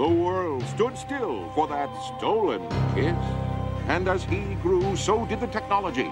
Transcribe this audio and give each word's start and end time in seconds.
The 0.00 0.08
world 0.08 0.62
stood 0.62 0.96
still 0.96 1.52
for 1.54 1.68
that 1.68 1.90
stolen 2.16 2.66
kiss. 2.94 3.14
And 3.86 4.08
as 4.08 4.24
he 4.24 4.40
grew, 4.62 4.96
so 4.96 5.26
did 5.26 5.40
the 5.40 5.46
technology. 5.48 6.10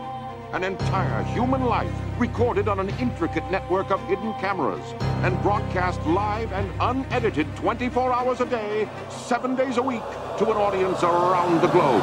An 0.52 0.62
entire 0.62 1.22
human 1.32 1.64
life 1.64 1.90
recorded 2.18 2.68
on 2.68 2.80
an 2.80 2.90
intricate 3.00 3.50
network 3.50 3.90
of 3.90 4.06
hidden 4.06 4.34
cameras 4.34 4.84
and 5.24 5.40
broadcast 5.40 6.04
live 6.04 6.52
and 6.52 6.70
unedited 6.82 7.46
24 7.56 8.12
hours 8.12 8.42
a 8.42 8.44
day, 8.44 8.86
seven 9.08 9.56
days 9.56 9.78
a 9.78 9.82
week 9.82 10.04
to 10.36 10.44
an 10.50 10.58
audience 10.58 11.02
around 11.02 11.62
the 11.62 11.68
globe. 11.68 12.02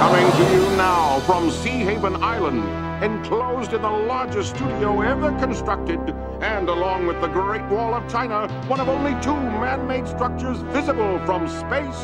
Coming 0.00 0.32
to 0.32 0.54
you 0.54 0.62
now 0.78 1.20
from 1.26 1.50
Sea 1.50 1.84
Haven 1.84 2.16
Island, 2.22 2.64
enclosed 3.04 3.74
in 3.74 3.82
the 3.82 3.90
largest 3.90 4.56
studio 4.56 5.02
ever 5.02 5.30
constructed, 5.38 6.00
and 6.40 6.68
along 6.68 7.06
with 7.06 7.20
the 7.20 7.28
Great 7.28 7.68
Wall 7.68 7.94
of 7.94 8.02
China, 8.12 8.48
one 8.68 8.80
of 8.80 8.88
only 8.88 9.14
two 9.20 9.36
man-made 9.36 10.06
structures 10.06 10.58
visible 10.72 11.18
from 11.24 11.48
space. 11.48 12.02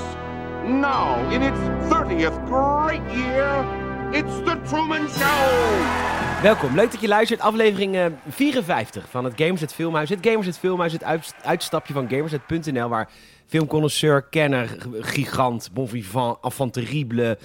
Now, 0.65 1.31
in 1.31 1.43
its 1.43 1.59
30th 1.89 2.47
great 2.47 3.03
year, 3.15 3.65
it's 4.13 4.35
the 4.45 4.61
Truman 4.69 5.09
Show! 5.09 6.05
Welkom, 6.43 6.75
leuk 6.75 6.91
dat 6.93 7.01
je 7.01 7.09
luistert. 7.09 7.41
Aflevering 7.41 7.97
eh, 7.97 8.07
54 8.29 9.05
van 9.11 9.25
het 9.25 9.33
Gamerset 9.37 9.73
Filmhuis. 9.75 10.09
Het 10.09 10.19
Gamerset 10.23 10.59
Filmhuis, 10.59 10.93
het 10.93 11.05
uit- 11.05 11.35
uitstapje 11.43 11.93
van 11.93 12.09
Gamerset.nl, 12.09 12.89
waar 12.89 13.09
filmconnoisseur, 13.47 14.23
kenner, 14.23 14.77
gigant, 15.01 15.71
bon 15.73 15.89
vivant, 15.89 16.39
enfant 16.43 16.73
terrible, 16.73 17.39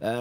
eh 0.00 0.20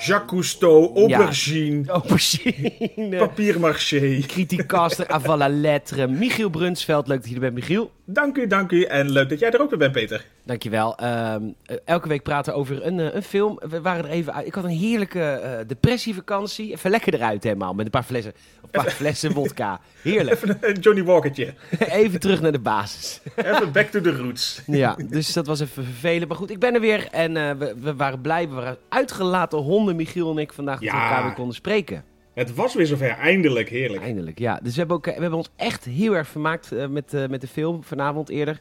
Jacques 0.00 0.28
Cousteau, 0.28 0.92
aubergine, 0.96 1.84
aubergine, 1.88 3.18
papiermaché. 3.18 4.20
criticaster, 4.26 5.06
avant 5.08 5.36
la 5.36 5.48
lettre, 5.48 6.06
Michiel 6.06 6.50
Brunsveld. 6.50 7.08
Leuk 7.08 7.20
dat 7.20 7.28
je 7.28 7.34
er 7.34 7.40
bent, 7.40 7.54
Michiel. 7.54 7.90
Dank 8.10 8.36
u, 8.36 8.46
dank 8.46 8.70
u. 8.70 8.82
En 8.82 9.10
leuk 9.10 9.28
dat 9.28 9.38
jij 9.38 9.50
er 9.50 9.60
ook 9.60 9.70
weer 9.70 9.78
bent, 9.78 9.92
Peter. 9.92 10.24
Dankjewel. 10.44 10.96
Ehm 10.96 11.42
eh, 11.66 11.76
elke 11.84 12.08
week 12.08 12.22
praten 12.22 12.52
we 12.52 12.58
over 12.58 12.86
een, 12.86 13.00
eh, 13.00 13.14
een 13.14 13.22
film. 13.22 13.60
We 13.68 13.80
waren 13.80 14.04
er 14.04 14.10
even 14.10 14.34
uit. 14.34 14.46
Ik 14.46 14.54
had 14.54 14.64
een 14.64 14.70
heerlijke 14.70 15.20
eh, 15.20 15.66
depressievakantie. 15.66 16.72
Even 16.72 16.90
lekker 16.90 17.14
eruit 17.14 17.42
helemaal. 17.42 17.74
Met 17.74 17.84
een 17.84 17.90
paar 17.90 18.02
flessen, 18.02 18.32
een 18.62 18.70
paar 18.70 18.90
flessen 18.90 19.32
wodka. 19.32 19.80
Heerlijk. 20.02 20.36
Even 20.36 20.58
een 20.60 20.80
Johnny 20.80 21.04
Walkertje. 21.04 21.54
Even 21.78 22.20
terug 22.20 22.40
naar 22.40 22.52
de 22.52 22.58
basis. 22.58 23.20
Even 23.36 23.72
back 23.72 23.86
to 23.86 24.00
the 24.00 24.16
roots. 24.16 24.62
Ja, 24.66 24.96
dus 25.08 25.32
dat 25.32 25.46
was 25.46 25.60
even 25.60 25.84
vervelend. 25.84 26.28
Maar 26.28 26.36
goed, 26.36 26.50
ik 26.50 26.58
ben 26.58 26.74
er 26.74 26.80
weer. 26.80 27.08
En 27.10 27.58
we, 27.58 27.74
we 27.80 27.94
waren 27.94 28.20
blij. 28.20 28.48
We 28.48 28.54
waren 28.54 28.78
uitgelaten 28.88 29.58
honden, 29.58 29.87
Michiel 29.94 30.30
en 30.30 30.38
ik, 30.38 30.52
vandaag 30.52 30.80
Ja. 30.80 30.92
elkaar 30.92 31.24
weer 31.24 31.32
konden 31.34 31.54
spreken. 31.54 32.04
Het 32.34 32.54
was 32.54 32.74
weer 32.74 32.86
zover, 32.86 33.10
eindelijk, 33.10 33.68
heerlijk. 33.68 34.02
Eindelijk, 34.02 34.38
ja. 34.38 34.60
Dus 34.62 34.72
we 34.72 34.78
hebben, 34.78 34.96
ook, 34.96 35.06
eh, 35.06 35.14
we 35.14 35.20
hebben 35.20 35.38
ons 35.38 35.50
echt 35.56 35.84
heel 35.84 36.16
erg 36.16 36.28
vermaakt 36.28 36.72
eh, 36.72 36.86
met, 36.86 37.14
eh, 37.14 37.26
met 37.28 37.40
de 37.40 37.46
film 37.46 37.82
vanavond 37.84 38.28
eerder. 38.28 38.60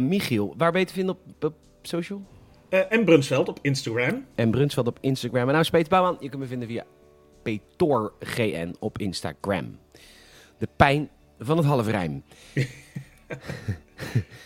Michiel, 0.00 0.54
waar 0.56 0.72
ben 0.72 0.80
je 0.80 0.86
te 0.86 0.92
vinden 0.92 1.14
op, 1.14 1.44
op 1.44 1.54
social? 1.82 2.22
En 2.68 3.04
Brunsveld 3.04 3.48
op 3.48 3.58
Instagram. 3.62 4.24
En 4.34 4.50
Brunsveld 4.50 4.86
op 4.86 4.98
Instagram. 5.00 5.40
En 5.40 5.46
nou 5.46 5.60
is 5.60 5.70
Peter 5.70 5.88
Bouwman. 5.88 6.16
Je 6.20 6.28
kunt 6.28 6.42
me 6.42 6.48
vinden 6.48 6.68
via 6.68 6.84
PetorGN 7.42 8.74
op 8.78 8.98
Instagram. 8.98 9.78
De 10.58 10.68
pijn 10.76 11.08
van 11.38 11.56
het 11.56 11.66
halfrijm. 11.66 12.22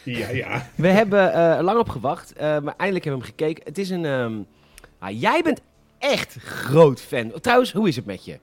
Ja, 0.04 0.28
ja. 0.30 0.70
We 0.74 0.88
hebben 0.88 1.32
lang 1.64 1.78
op 1.78 1.88
gewacht, 1.88 2.32
maar 2.38 2.74
eindelijk 2.76 3.04
hebben 3.04 3.22
we 3.22 3.26
hem 3.26 3.36
gekeken. 3.36 3.64
Het 3.64 3.78
is 3.78 3.90
een... 3.90 4.04
ehm, 4.04 4.38
ah, 5.00 5.20
jij 5.20 5.42
bent 5.42 5.60
echt 5.98 6.36
groot 6.40 7.00
fan. 7.00 7.32
Trouwens, 7.40 7.72
hoe 7.72 7.88
is 7.88 7.96
het 7.96 8.04
met 8.06 8.24
je? 8.24 8.38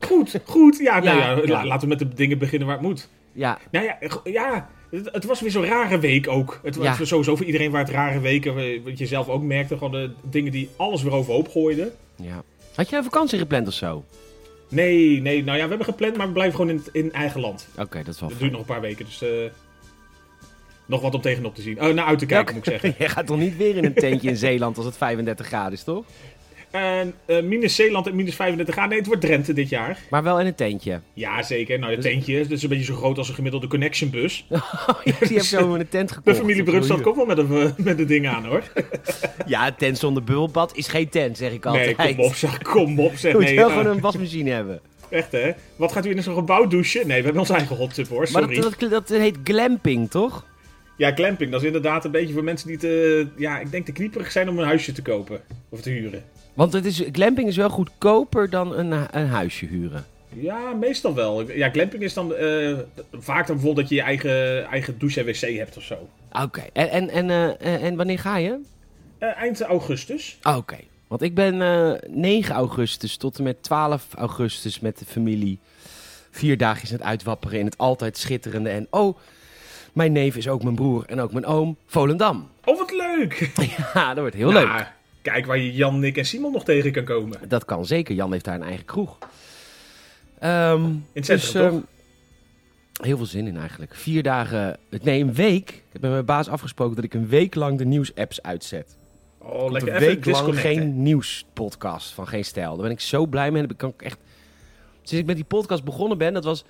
Goed, 0.00 0.40
goed. 0.44 0.78
Ja, 0.78 0.98
nou 1.00 1.18
Ja, 1.18 1.30
ja, 1.30 1.36
ja. 1.36 1.42
la- 1.46 1.64
laten 1.66 1.80
we 1.88 1.94
met 1.94 1.98
de 1.98 2.08
dingen 2.14 2.38
beginnen 2.38 2.68
waar 2.68 2.76
het 2.76 2.86
moet. 2.86 3.08
Ja, 3.32 3.58
Nou 3.70 3.84
ja, 3.86 3.98
ja 4.24 4.68
het, 4.90 5.08
het 5.12 5.24
was 5.24 5.40
weer 5.40 5.50
zo'n 5.50 5.64
rare 5.64 5.98
week 5.98 6.28
ook. 6.28 6.60
Het 6.62 6.76
was 6.76 7.08
sowieso 7.08 7.36
voor 7.36 7.46
iedereen 7.46 7.70
waar 7.70 7.80
het 7.84 7.90
rare 7.90 8.20
weken, 8.20 8.82
wat 8.84 8.98
je 8.98 9.06
zelf 9.06 9.28
ook 9.28 9.42
merkte, 9.42 9.74
gewoon 9.76 9.92
de 9.92 10.10
dingen 10.22 10.52
die 10.52 10.68
alles 10.76 11.02
weer 11.02 11.12
overhoop 11.12 11.48
gooiden. 11.48 11.92
ja. 12.16 12.42
Had 12.74 12.88
je 12.90 12.96
een 12.96 13.04
vakantie 13.04 13.38
gepland 13.38 13.66
of 13.66 13.72
zo? 13.72 14.04
Nee, 14.68 15.20
nee, 15.20 15.44
nou 15.44 15.56
ja, 15.58 15.62
we 15.62 15.68
hebben 15.68 15.86
gepland, 15.86 16.16
maar 16.16 16.26
we 16.26 16.32
blijven 16.32 16.56
gewoon 16.56 16.70
in, 16.70 16.82
in 16.92 17.12
eigen 17.12 17.40
land. 17.40 17.68
Oké, 17.78 17.98
dat 18.02 18.14
is 18.14 18.20
wel 18.20 18.28
fijn. 18.28 18.40
duurt 18.40 18.52
nog 18.52 18.60
een 18.60 18.66
paar 18.66 18.80
weken, 18.80 19.04
dus 19.04 19.22
eh, 19.22 19.28
nog 20.88 21.00
wat 21.00 21.14
om 21.14 21.20
tegenop 21.20 21.54
te 21.54 21.62
zien. 21.62 21.82
Oh, 21.82 21.94
naar 21.94 22.04
uit 22.04 22.18
te 22.18 22.26
kijken, 22.26 22.54
moet 22.54 22.66
ik 22.66 22.70
zeggen. 22.72 22.94
Je 23.04 23.08
gaat 23.08 23.26
toch 23.26 23.38
niet 23.38 23.56
weer 23.56 23.76
in 23.76 23.84
een 23.84 23.94
tentje 23.94 24.28
in 24.28 24.36
Zeeland 24.36 24.76
als 24.76 24.86
het 24.86 24.96
35 24.96 25.46
graden 25.46 25.72
is, 25.72 25.82
toch? 25.82 26.04
En 26.70 27.14
eh, 27.24 27.42
minus 27.42 27.74
Zeeland 27.74 28.06
en 28.06 28.16
minus 28.16 28.34
35 28.34 28.74
graden. 28.74 28.90
Nee, 28.90 28.98
het 28.98 29.08
wordt 29.08 29.22
Drenthe 29.22 29.52
dit 29.52 29.68
jaar. 29.68 29.98
Maar 30.10 30.22
wel 30.22 30.40
in 30.40 30.46
een 30.46 30.54
tentje. 30.54 31.00
Ja, 31.14 31.42
zeker. 31.42 31.78
Nou, 31.78 31.92
het 31.92 32.00
tentje 32.00 32.38
dat 32.42 32.50
is 32.50 32.62
een 32.62 32.68
beetje 32.68 32.84
zo 32.84 32.94
groot 32.94 33.18
als 33.18 33.28
een 33.28 33.34
gemiddelde 33.34 33.66
connection 33.66 34.10
bus. 34.10 34.46
Oh, 34.88 35.04
die 35.04 35.36
heb 35.36 35.42
zo 35.42 35.74
in 35.74 35.80
een 35.80 35.88
tent 35.88 36.12
gekocht. 36.12 36.36
De 36.36 36.42
familie 36.42 36.62
Brunstad 36.62 37.00
komt 37.00 37.16
wel 37.16 37.26
met 37.26 37.38
een, 37.38 37.52
eh, 37.52 37.70
met 37.76 37.98
een 37.98 38.06
ding 38.06 38.28
aan, 38.28 38.44
hoor. 38.44 38.62
Ja, 39.46 39.66
een 39.66 39.74
tent 39.74 39.98
zonder 39.98 40.24
bubbelbad 40.24 40.76
is 40.76 40.88
geen 40.88 41.08
tent, 41.08 41.36
zeg 41.36 41.52
ik 41.52 41.66
altijd. 41.66 41.96
Nee, 41.96 42.14
kom 42.14 42.24
op, 42.24 42.34
zeg. 42.34 42.58
Kom 42.62 43.00
op, 43.00 43.16
zeg. 43.16 43.32
Je 43.32 43.38
moet 43.38 43.46
Nee, 43.46 43.56
wel 43.56 43.68
eh, 43.68 43.76
gewoon 43.76 43.96
een 43.96 44.00
wasmachine 44.00 44.50
hebben. 44.50 44.80
Echt, 45.10 45.32
hè? 45.32 45.50
Wat 45.76 45.92
gaat 45.92 46.06
u 46.06 46.10
in 46.10 46.22
zo'n 46.22 46.34
gebouw 46.34 46.66
douchen? 46.66 47.06
Nee, 47.06 47.18
we 47.18 47.24
hebben 47.24 47.40
onze 47.40 47.54
eigen 47.54 47.76
hot 47.76 47.94
tub, 47.94 48.08
hoor. 48.08 48.28
Maar 48.32 48.42
Sorry. 48.42 48.60
dat, 48.60 48.76
dat, 48.78 48.90
dat 48.90 49.08
heet 49.08 49.36
glamping, 49.44 50.10
toch? 50.10 50.44
Ja, 50.98 51.12
glamping. 51.14 51.50
Dat 51.50 51.60
is 51.60 51.66
inderdaad 51.66 52.04
een 52.04 52.10
beetje 52.10 52.34
voor 52.34 52.44
mensen 52.44 52.68
die 52.68 52.76
te... 52.76 53.26
Ja, 53.36 53.58
ik 53.60 53.70
denk 53.70 53.84
te 53.84 53.92
knieperig 53.92 54.32
zijn 54.32 54.48
om 54.48 54.58
een 54.58 54.64
huisje 54.64 54.92
te 54.92 55.02
kopen. 55.02 55.40
Of 55.68 55.80
te 55.80 55.90
huren. 55.90 56.22
Want 56.54 56.72
het 56.72 56.84
is, 56.84 57.02
glamping 57.12 57.48
is 57.48 57.56
wel 57.56 57.68
goedkoper 57.68 58.50
dan 58.50 58.74
een, 58.78 58.92
een 59.10 59.26
huisje 59.26 59.66
huren. 59.66 60.04
Ja, 60.28 60.72
meestal 60.72 61.14
wel. 61.14 61.50
Ja, 61.52 61.70
glamping 61.70 62.02
is 62.02 62.14
dan 62.14 62.34
eh, 62.34 62.78
vaak 63.12 63.46
dan 63.46 63.56
bijvoorbeeld 63.56 63.76
dat 63.76 63.88
je 63.88 63.94
je 63.94 64.00
eigen, 64.00 64.64
eigen 64.64 64.98
douche 64.98 65.20
en 65.20 65.26
wc 65.26 65.56
hebt 65.56 65.76
of 65.76 65.82
zo. 65.82 66.08
Oké, 66.42 66.64
en, 66.72 66.90
en, 66.90 67.10
en, 67.10 67.58
eh, 67.58 67.84
en 67.84 67.96
wanneer 67.96 68.18
ga 68.18 68.36
je? 68.36 68.60
Eh, 69.18 69.36
eind 69.36 69.60
augustus. 69.60 70.38
Ah, 70.42 70.56
Oké, 70.56 70.76
want 71.06 71.22
ik 71.22 71.34
ben 71.34 71.62
eh 71.62 71.92
9 72.10 72.54
augustus 72.54 73.16
tot 73.16 73.38
en 73.38 73.44
met 73.44 73.62
12 73.62 74.06
augustus 74.14 74.80
met 74.80 74.98
de 74.98 75.04
familie. 75.04 75.58
Vier 76.30 76.56
dagjes 76.56 76.90
aan 76.90 76.96
het 76.96 77.06
uitwapperen 77.06 77.58
in 77.58 77.64
het 77.64 77.78
altijd 77.78 78.16
schitterende. 78.16 78.68
En 78.68 78.86
oh, 78.90 79.18
mijn 79.98 80.12
neef 80.12 80.36
is 80.36 80.48
ook 80.48 80.62
mijn 80.62 80.74
broer 80.74 81.04
en 81.06 81.20
ook 81.20 81.32
mijn 81.32 81.46
oom, 81.46 81.76
Volendam. 81.86 82.48
Oh, 82.64 82.78
wat 82.78 82.90
leuk! 82.92 83.50
Ja, 83.94 84.08
dat 84.08 84.18
wordt 84.18 84.34
heel 84.34 84.50
Nou, 84.50 84.66
leuk. 84.66 84.92
Kijk 85.22 85.46
waar 85.46 85.58
je 85.58 85.72
Jan, 85.72 85.98
Nick 85.98 86.16
en 86.16 86.24
Simon 86.24 86.52
nog 86.52 86.64
tegen 86.64 86.92
kan 86.92 87.04
komen. 87.04 87.48
Dat 87.48 87.64
kan 87.64 87.86
zeker. 87.86 88.14
Jan 88.14 88.32
heeft 88.32 88.44
daar 88.44 88.54
een 88.54 88.62
eigen 88.62 88.84
kroeg. 88.84 89.18
In 90.40 91.04
het 91.12 91.24
centrum, 91.26 91.62
ehm, 91.62 91.70
toch? 91.70 91.82
Heel 93.06 93.16
veel 93.16 93.26
zin 93.26 93.46
in 93.46 93.56
eigenlijk. 93.56 93.94
Vier 93.94 94.22
dagen, 94.22 94.76
nee 95.02 95.20
een 95.20 95.34
week. 95.34 95.68
Ik 95.68 95.82
heb 95.92 96.02
met 96.02 96.10
mijn 96.10 96.24
baas 96.24 96.48
afgesproken 96.48 96.96
dat 96.96 97.04
ik 97.04 97.14
een 97.14 97.28
week 97.28 97.54
lang 97.54 97.78
de 97.78 97.84
nieuwsapps 97.84 98.42
uitzet. 98.42 98.96
Oh, 99.38 99.58
Komt 99.58 99.72
lekker 99.72 99.94
een 99.94 100.00
even 100.00 100.14
week 100.14 100.24
lang 100.24 100.60
geen 100.60 101.02
nieuwspodcast 101.02 102.10
van 102.12 102.28
geen 102.28 102.44
stijl. 102.44 102.72
Daar 102.72 102.82
ben 102.82 102.90
ik 102.90 103.00
zo 103.00 103.26
blij 103.26 103.50
mee. 103.50 103.66
Kan 103.76 103.92
ik 103.96 104.02
echt... 104.02 104.18
Sinds 105.02 105.22
ik 105.22 105.26
met 105.26 105.36
die 105.36 105.44
podcast 105.44 105.84
begonnen 105.84 106.18
ben, 106.18 106.32
dat 106.34 106.44
was 106.44 106.64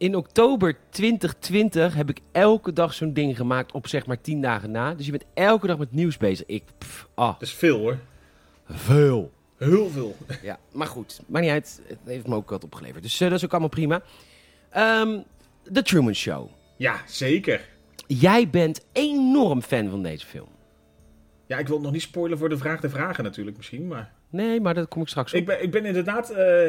in 0.00 0.14
oktober 0.16 0.76
2020, 0.90 1.94
heb 1.94 2.08
ik 2.10 2.20
elke 2.32 2.72
dag 2.72 2.94
zo'n 2.94 3.12
ding 3.12 3.36
gemaakt 3.36 3.72
op 3.72 3.86
zeg 3.88 4.06
maar 4.06 4.20
tien 4.20 4.40
dagen 4.40 4.70
na. 4.70 4.94
Dus 4.94 5.04
je 5.06 5.10
bent 5.10 5.24
elke 5.34 5.66
dag 5.66 5.78
met 5.78 5.92
nieuws 5.92 6.16
bezig. 6.16 6.46
Ik, 6.46 6.62
pff, 6.78 7.08
ah, 7.14 7.32
Dat 7.32 7.42
is 7.42 7.54
veel 7.54 7.78
hoor. 7.78 7.98
veel. 8.68 9.32
Heel 9.56 9.88
veel. 9.90 10.16
Ja, 10.42 10.58
maar 10.72 10.86
goed. 10.86 11.20
Maar 11.26 11.42
niet 11.42 11.50
uit. 11.50 11.80
Het 11.86 11.98
heeft 12.04 12.26
me 12.26 12.34
ook 12.34 12.50
wat 12.50 12.64
opgeleverd. 12.64 13.02
Dus 13.02 13.20
eh, 13.20 13.28
dat 13.28 13.38
is 13.38 13.44
ook 13.44 13.50
allemaal 13.50 13.68
prima. 13.68 14.02
Ehm 14.70 15.18
The 15.72 15.82
Truman 15.82 16.14
Show. 16.14 16.48
Ja, 16.76 17.00
zeker. 17.06 17.68
Jij 18.06 18.48
bent 18.50 18.84
enorm 18.92 19.62
fan 19.62 19.90
van 19.90 20.02
deze 20.02 20.26
film. 20.26 20.48
Ja, 21.46 21.58
ik 21.58 21.66
wil 21.66 21.74
het 21.76 21.84
nog 21.84 21.92
niet 21.92 22.02
spoilen 22.02 22.38
voor 22.38 22.48
de 22.48 22.56
vraag 22.56 22.80
de 22.80 22.88
vragen 22.90 23.24
natuurlijk 23.24 23.56
misschien, 23.56 23.86
maar... 23.86 24.12
Nee, 24.30 24.60
maar 24.60 24.74
dat 24.74 24.88
kom 24.88 25.02
ik 25.02 25.08
straks 25.08 25.32
op. 25.32 25.38
Ik 25.38 25.46
ben, 25.46 25.62
ik 25.62 25.70
ben 25.70 25.84
inderdaad 25.84 26.30
eh, 26.30 26.68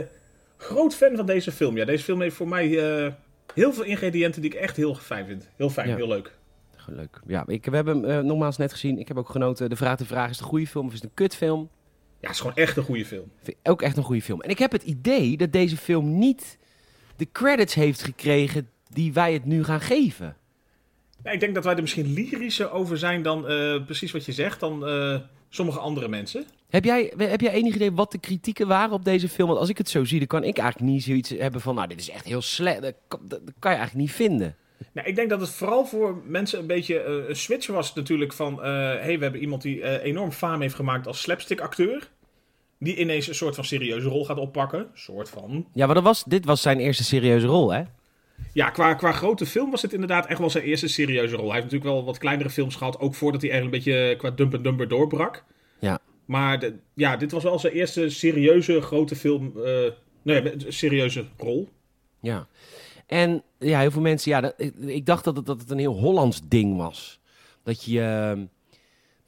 groot 0.61 0.95
fan 0.95 1.15
van 1.15 1.25
deze 1.25 1.51
film. 1.51 1.77
Ja, 1.77 1.85
deze 1.85 2.03
film 2.03 2.21
heeft 2.21 2.35
voor 2.35 2.47
mij 2.47 2.79
eh, 3.05 3.11
heel 3.53 3.73
veel 3.73 3.83
ingrediënten 3.83 4.41
die 4.41 4.51
ik 4.51 4.57
echt 4.59 4.75
heel 4.75 4.95
fijn 4.95 5.25
vind. 5.25 5.49
Heel 5.55 5.69
fijn, 5.69 5.89
Ja. 5.89 5.95
heel 5.95 6.07
leuk. 6.07 6.39
Leuk. 6.87 7.19
Ja, 7.27 7.43
ik, 7.47 7.65
we 7.65 7.75
hebben 7.75 8.03
hem 8.03 8.19
eh, 8.19 8.23
nogmaals 8.25 8.57
net 8.57 8.71
gezien. 8.71 8.99
Ik 8.99 9.07
heb 9.07 9.17
ook 9.17 9.29
genoten. 9.29 9.69
De 9.69 9.75
vraag 9.75 9.97
de 9.97 10.05
vraag 10.05 10.29
is 10.29 10.35
het 10.35 10.39
een 10.43 10.49
goede 10.51 10.67
film 10.67 10.85
of 10.85 10.93
is 10.93 10.97
het 11.01 11.07
een 11.09 11.15
kutfilm? 11.15 11.69
Ja, 12.19 12.27
het 12.27 12.29
is 12.31 12.39
gewoon 12.39 12.55
echt 12.55 12.77
een 12.77 12.83
goede 12.83 13.05
film. 13.05 13.31
Ook 13.63 13.81
echt 13.81 13.97
een 13.97 14.03
goede 14.03 14.21
film. 14.21 14.41
En 14.41 14.49
ik 14.49 14.59
heb 14.59 14.71
het 14.71 14.83
idee 14.83 15.37
dat 15.37 15.51
deze 15.51 15.77
film 15.77 16.17
niet 16.17 16.57
de 17.15 17.27
credits 17.31 17.73
heeft 17.73 18.03
gekregen 18.03 18.69
die 18.89 19.13
wij 19.13 19.33
het 19.33 19.45
nu 19.45 19.63
gaan 19.63 19.81
geven. 19.81 20.35
Ja, 21.23 21.31
ik 21.31 21.39
denk 21.39 21.55
dat 21.55 21.63
wij 21.63 21.75
er 21.75 21.81
misschien 21.81 22.13
lyrischer 22.13 22.71
over 22.71 22.97
zijn 22.97 23.21
dan 23.21 23.47
eh, 23.47 23.85
precies 23.85 24.11
wat 24.11 24.25
je 24.25 24.31
zegt, 24.31 24.59
dan 24.59 24.83
sommige 25.49 25.79
andere 25.79 26.07
mensen. 26.07 26.45
Heb 26.71 26.83
jij, 26.83 27.13
heb 27.17 27.41
jij 27.41 27.51
enig 27.51 27.75
idee 27.75 27.91
wat 27.91 28.11
de 28.11 28.19
kritieken 28.19 28.67
waren 28.67 28.93
op 28.93 29.05
deze 29.05 29.29
film? 29.29 29.47
Want 29.47 29.59
als 29.59 29.69
ik 29.69 29.77
het 29.77 29.89
zo 29.89 30.05
zie, 30.05 30.17
dan 30.17 30.27
kan 30.27 30.43
ik 30.43 30.57
eigenlijk 30.57 30.91
niet 30.91 31.03
zoiets 31.03 31.29
hebben 31.29 31.61
van... 31.61 31.75
Nou, 31.75 31.87
dit 31.87 31.99
is 31.99 32.09
echt 32.09 32.25
heel 32.25 32.41
slecht. 32.41 32.81
Dat, 32.81 32.93
kan- 33.07 33.21
dat 33.23 33.39
kan 33.59 33.71
je 33.71 33.77
eigenlijk 33.77 34.07
niet 34.07 34.15
vinden. 34.15 34.55
Nou, 34.93 35.07
ik 35.07 35.15
denk 35.15 35.29
dat 35.29 35.39
het 35.41 35.49
vooral 35.49 35.85
voor 35.85 36.21
mensen 36.25 36.59
een 36.59 36.67
beetje 36.67 36.99
eh, 36.99 37.29
een 37.29 37.35
switch 37.35 37.67
was 37.67 37.93
natuurlijk 37.93 38.33
van... 38.33 38.53
eh 38.63 38.69
hey, 38.99 39.17
we 39.17 39.23
hebben 39.23 39.41
iemand 39.41 39.61
die 39.61 39.81
eh, 39.81 40.05
enorm 40.09 40.31
faam 40.31 40.61
heeft 40.61 40.75
gemaakt 40.75 41.07
als 41.07 41.21
slapstick 41.21 41.59
acteur. 41.61 42.09
Die 42.79 42.95
ineens 42.95 43.27
een 43.27 43.35
soort 43.35 43.55
van 43.55 43.63
serieuze 43.65 44.07
rol 44.07 44.25
gaat 44.25 44.37
oppakken. 44.37 44.87
soort 44.93 45.29
van. 45.29 45.65
Ja, 45.73 45.85
maar 45.85 45.95
dat 45.95 46.03
was, 46.03 46.23
dit 46.23 46.45
was 46.45 46.61
zijn 46.61 46.79
eerste 46.79 47.03
serieuze 47.03 47.47
rol, 47.47 47.73
hè? 47.73 47.81
Ja, 48.53 48.69
qua, 48.69 48.93
qua 48.93 49.11
grote 49.11 49.45
film 49.45 49.71
was 49.71 49.81
het 49.81 49.93
inderdaad 49.93 50.25
echt 50.25 50.39
wel 50.39 50.49
zijn 50.49 50.63
eerste 50.63 50.87
serieuze 50.87 51.35
rol. 51.35 51.45
Hij 51.51 51.53
heeft 51.61 51.71
natuurlijk 51.71 51.91
wel 51.93 52.05
wat 52.05 52.17
kleinere 52.17 52.49
films 52.49 52.75
gehad, 52.75 52.99
ook 52.99 53.15
voordat 53.15 53.41
hij 53.41 53.51
eigenlijk 53.51 53.85
een 53.85 53.91
beetje 53.93 54.15
qua 54.15 54.29
Dump 54.29 54.53
and 54.53 54.63
Dumber 54.63 54.87
doorbrak. 54.87 55.43
Ja. 55.79 55.99
Maar 56.31 56.71
ja, 56.93 57.17
dit 57.17 57.31
was 57.31 57.43
wel 57.43 57.59
zijn 57.59 57.73
eerste 57.73 58.09
serieuze 58.09 58.81
grote 58.81 59.15
film, 59.15 59.53
eh, 59.65 59.91
nee, 60.21 60.53
serieuze 60.67 61.25
rol. 61.37 61.69
Ja. 62.19 62.47
En 63.05 63.43
ja, 63.59 63.79
heel 63.79 63.91
veel 63.91 64.01
mensen, 64.01 64.31
ja, 64.31 64.41
dat, 64.41 64.53
ik, 64.77 65.05
dacht 65.05 65.23
dat 65.23 65.35
het, 65.35 65.45
dat 65.45 65.61
het 65.61 65.69
een 65.69 65.77
heel 65.77 65.99
Hollands 65.99 66.41
ding 66.47 66.77
was. 66.77 67.19
Dat 67.63 67.83
je, 67.83 68.01
eh, 68.01 68.41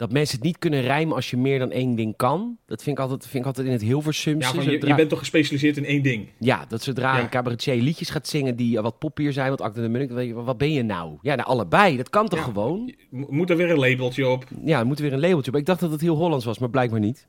dat 0.03 0.11
mensen 0.11 0.35
het 0.35 0.45
niet 0.45 0.57
kunnen 0.59 0.81
rijmen 0.81 1.15
als 1.15 1.29
je 1.29 1.37
meer 1.37 1.59
dan 1.59 1.71
één 1.71 1.95
ding 1.95 2.15
kan. 2.15 2.57
Dat 2.65 2.83
vind 2.83 2.97
ik 2.97 3.03
altijd, 3.03 3.21
vind 3.27 3.35
ik 3.35 3.45
altijd 3.45 3.67
in 3.67 3.71
het 3.73 3.81
Hilversumse. 3.81 4.47
Ja, 4.47 4.53
van, 4.53 4.63
je, 4.63 4.71
zodra- 4.71 4.87
je 4.89 4.95
bent 4.95 5.09
toch 5.09 5.19
gespecialiseerd 5.19 5.77
in 5.77 5.85
één 5.85 6.03
ding? 6.03 6.27
Ja, 6.39 6.65
dat 6.67 6.83
zodra 6.83 7.15
Ja. 7.17 7.23
een 7.23 7.29
cabaretier 7.29 7.75
liedjes 7.75 8.09
gaat 8.09 8.27
zingen 8.27 8.55
die 8.55 8.81
wat 8.81 8.99
poppier 8.99 9.33
zijn, 9.33 9.49
wat 9.49 9.61
Acte 9.61 9.81
de 9.81 9.89
Munnik, 9.89 10.07
dan 10.09 10.17
weet 10.17 10.27
je, 10.27 10.33
wat 10.33 10.57
ben 10.57 10.71
je 10.71 10.83
nou? 10.83 11.17
Ja, 11.21 11.35
nou, 11.35 11.47
allebei. 11.47 11.97
Dat 11.97 12.09
kan 12.09 12.27
toch 12.27 12.39
Ja. 12.39 12.45
gewoon? 12.45 12.93
Mo- 13.09 13.27
Moet 13.29 13.49
er 13.49 13.57
weer 13.57 13.69
een 13.71 13.79
labeltje 13.79 14.27
op? 14.27 14.43
Ja, 14.65 14.79
er 14.79 14.85
moet 14.85 14.99
weer 14.99 15.13
een 15.13 15.19
labeltje 15.19 15.51
op. 15.51 15.57
Ik 15.57 15.65
dacht 15.65 15.79
dat 15.79 15.91
het 15.91 16.01
heel 16.01 16.15
Hollands 16.15 16.45
was, 16.45 16.59
maar 16.59 16.69
blijkbaar 16.69 16.99
niet. 16.99 17.27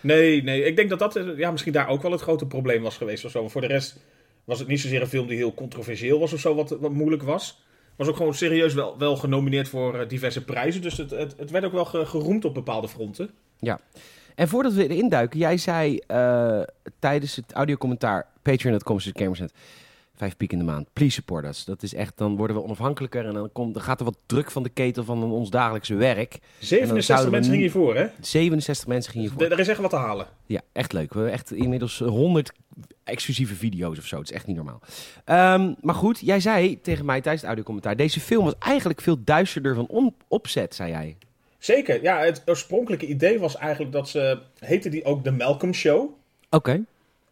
Nee, 0.00 0.42
nee. 0.42 0.64
Ik 0.64 0.76
denk 0.76 0.88
dat 0.90 0.98
dat 0.98 1.16
eh, 1.16 1.24
ja, 1.38 1.50
misschien 1.50 1.72
daar 1.72 1.88
ook 1.88 2.02
wel 2.02 2.12
het 2.12 2.20
grote 2.20 2.46
probleem 2.46 2.82
was 2.82 2.96
geweest 2.96 3.24
of 3.24 3.30
zo. 3.30 3.40
Maar 3.40 3.50
voor 3.50 3.60
de 3.60 3.66
rest 3.66 4.04
was 4.44 4.58
het 4.58 4.68
niet 4.68 4.80
zozeer 4.80 5.00
een 5.00 5.06
film 5.06 5.26
die 5.26 5.36
heel 5.36 5.54
controversieel 5.54 6.18
was 6.18 6.32
of 6.32 6.40
zo, 6.40 6.54
wat, 6.54 6.76
wat 6.80 6.92
moeilijk 6.92 7.22
was. 7.22 7.64
Was 7.96 8.08
ook 8.08 8.16
gewoon 8.16 8.34
serieus 8.34 8.74
wel, 8.74 8.98
wel 8.98 9.16
genomineerd 9.16 9.68
voor 9.68 9.94
eh, 9.98 10.08
diverse 10.08 10.44
prijzen. 10.44 10.82
Dus 10.82 10.96
het, 10.96 11.10
het, 11.10 11.50
werd 11.50 11.64
ook 11.64 11.72
wel 11.72 11.84
ge- 11.84 12.06
geroemd 12.06 12.44
op 12.44 12.54
bepaalde 12.54 12.88
fronten. 12.88 13.30
En 14.34 14.48
voordat 14.48 14.72
we 14.72 14.88
erin 14.88 15.08
duiken, 15.08 15.38
jij 15.38 15.56
zei 15.56 15.98
eh, 16.06 16.60
tijdens 16.98 17.36
het 17.36 17.52
audiocommentaar 17.52 18.26
Patreon.com 18.42 18.98
vijf 20.16 20.36
piek 20.36 20.52
in 20.52 20.58
de 20.58 20.64
maand, 20.64 20.88
please 20.92 21.14
support 21.14 21.44
us. 21.44 21.64
Dat 21.64 21.82
is 21.82 21.94
echt, 21.94 22.12
dan 22.16 22.36
worden 22.36 22.56
we 22.56 22.62
onafhankelijker 22.62 23.26
en 23.26 23.34
dan, 23.34 23.52
komt, 23.52 23.74
dan 23.74 23.82
gaat 23.82 23.98
er 23.98 24.04
wat 24.04 24.18
druk 24.26 24.50
van 24.50 24.62
de 24.62 24.68
ketel 24.68 25.04
van 25.04 25.22
ons 25.22 25.50
dagelijkse 25.50 25.94
werk. 25.94 26.38
67 26.58 27.04
zouden 27.04 27.26
we 27.26 27.32
mensen 27.32 27.52
gingen 27.52 27.70
hiervoor, 27.70 27.96
hè? 27.96 28.06
67 28.20 28.86
mensen 28.86 29.12
gingen 29.12 29.28
hiervoor. 29.28 29.50
Er 29.50 29.58
is 29.58 29.68
echt 29.68 29.80
wat 29.80 29.90
te 29.90 29.96
halen. 29.96 30.26
Ja, 30.46 30.60
echt 30.72 30.92
leuk. 30.92 31.12
We 31.12 31.18
hebben 31.18 31.34
echt 31.34 31.52
inmiddels 31.52 31.98
100 31.98 32.52
exclusieve 33.04 33.54
video's 33.54 33.98
of 33.98 34.06
zo. 34.06 34.18
Het 34.18 34.30
is 34.30 34.36
echt 34.36 34.46
niet 34.46 34.56
normaal. 34.56 34.80
Ehm, 35.24 35.72
maar 35.80 35.94
goed, 35.94 36.20
jij 36.20 36.40
zei 36.40 36.80
tegen 36.80 37.04
mij 37.04 37.20
tijdens 37.20 37.40
het 37.40 37.44
audiocommentaar... 37.44 37.96
deze 37.96 38.20
film 38.20 38.44
was 38.44 38.54
eigenlijk 38.58 39.00
veel 39.00 39.24
duisterder 39.24 39.74
van 39.74 40.14
opzet, 40.28 40.74
zei 40.74 40.90
jij. 40.90 41.16
Zeker. 41.58 42.02
Ja, 42.02 42.18
het 42.18 42.42
oorspronkelijke 42.46 43.06
idee 43.06 43.38
was 43.38 43.56
eigenlijk 43.56 43.92
dat 43.92 44.08
ze... 44.08 44.38
Heette 44.58 44.88
die 44.88 45.04
ook 45.04 45.24
The 45.24 45.30
Malcolm 45.30 45.74
Show? 45.74 46.10
Oké. 46.50 46.84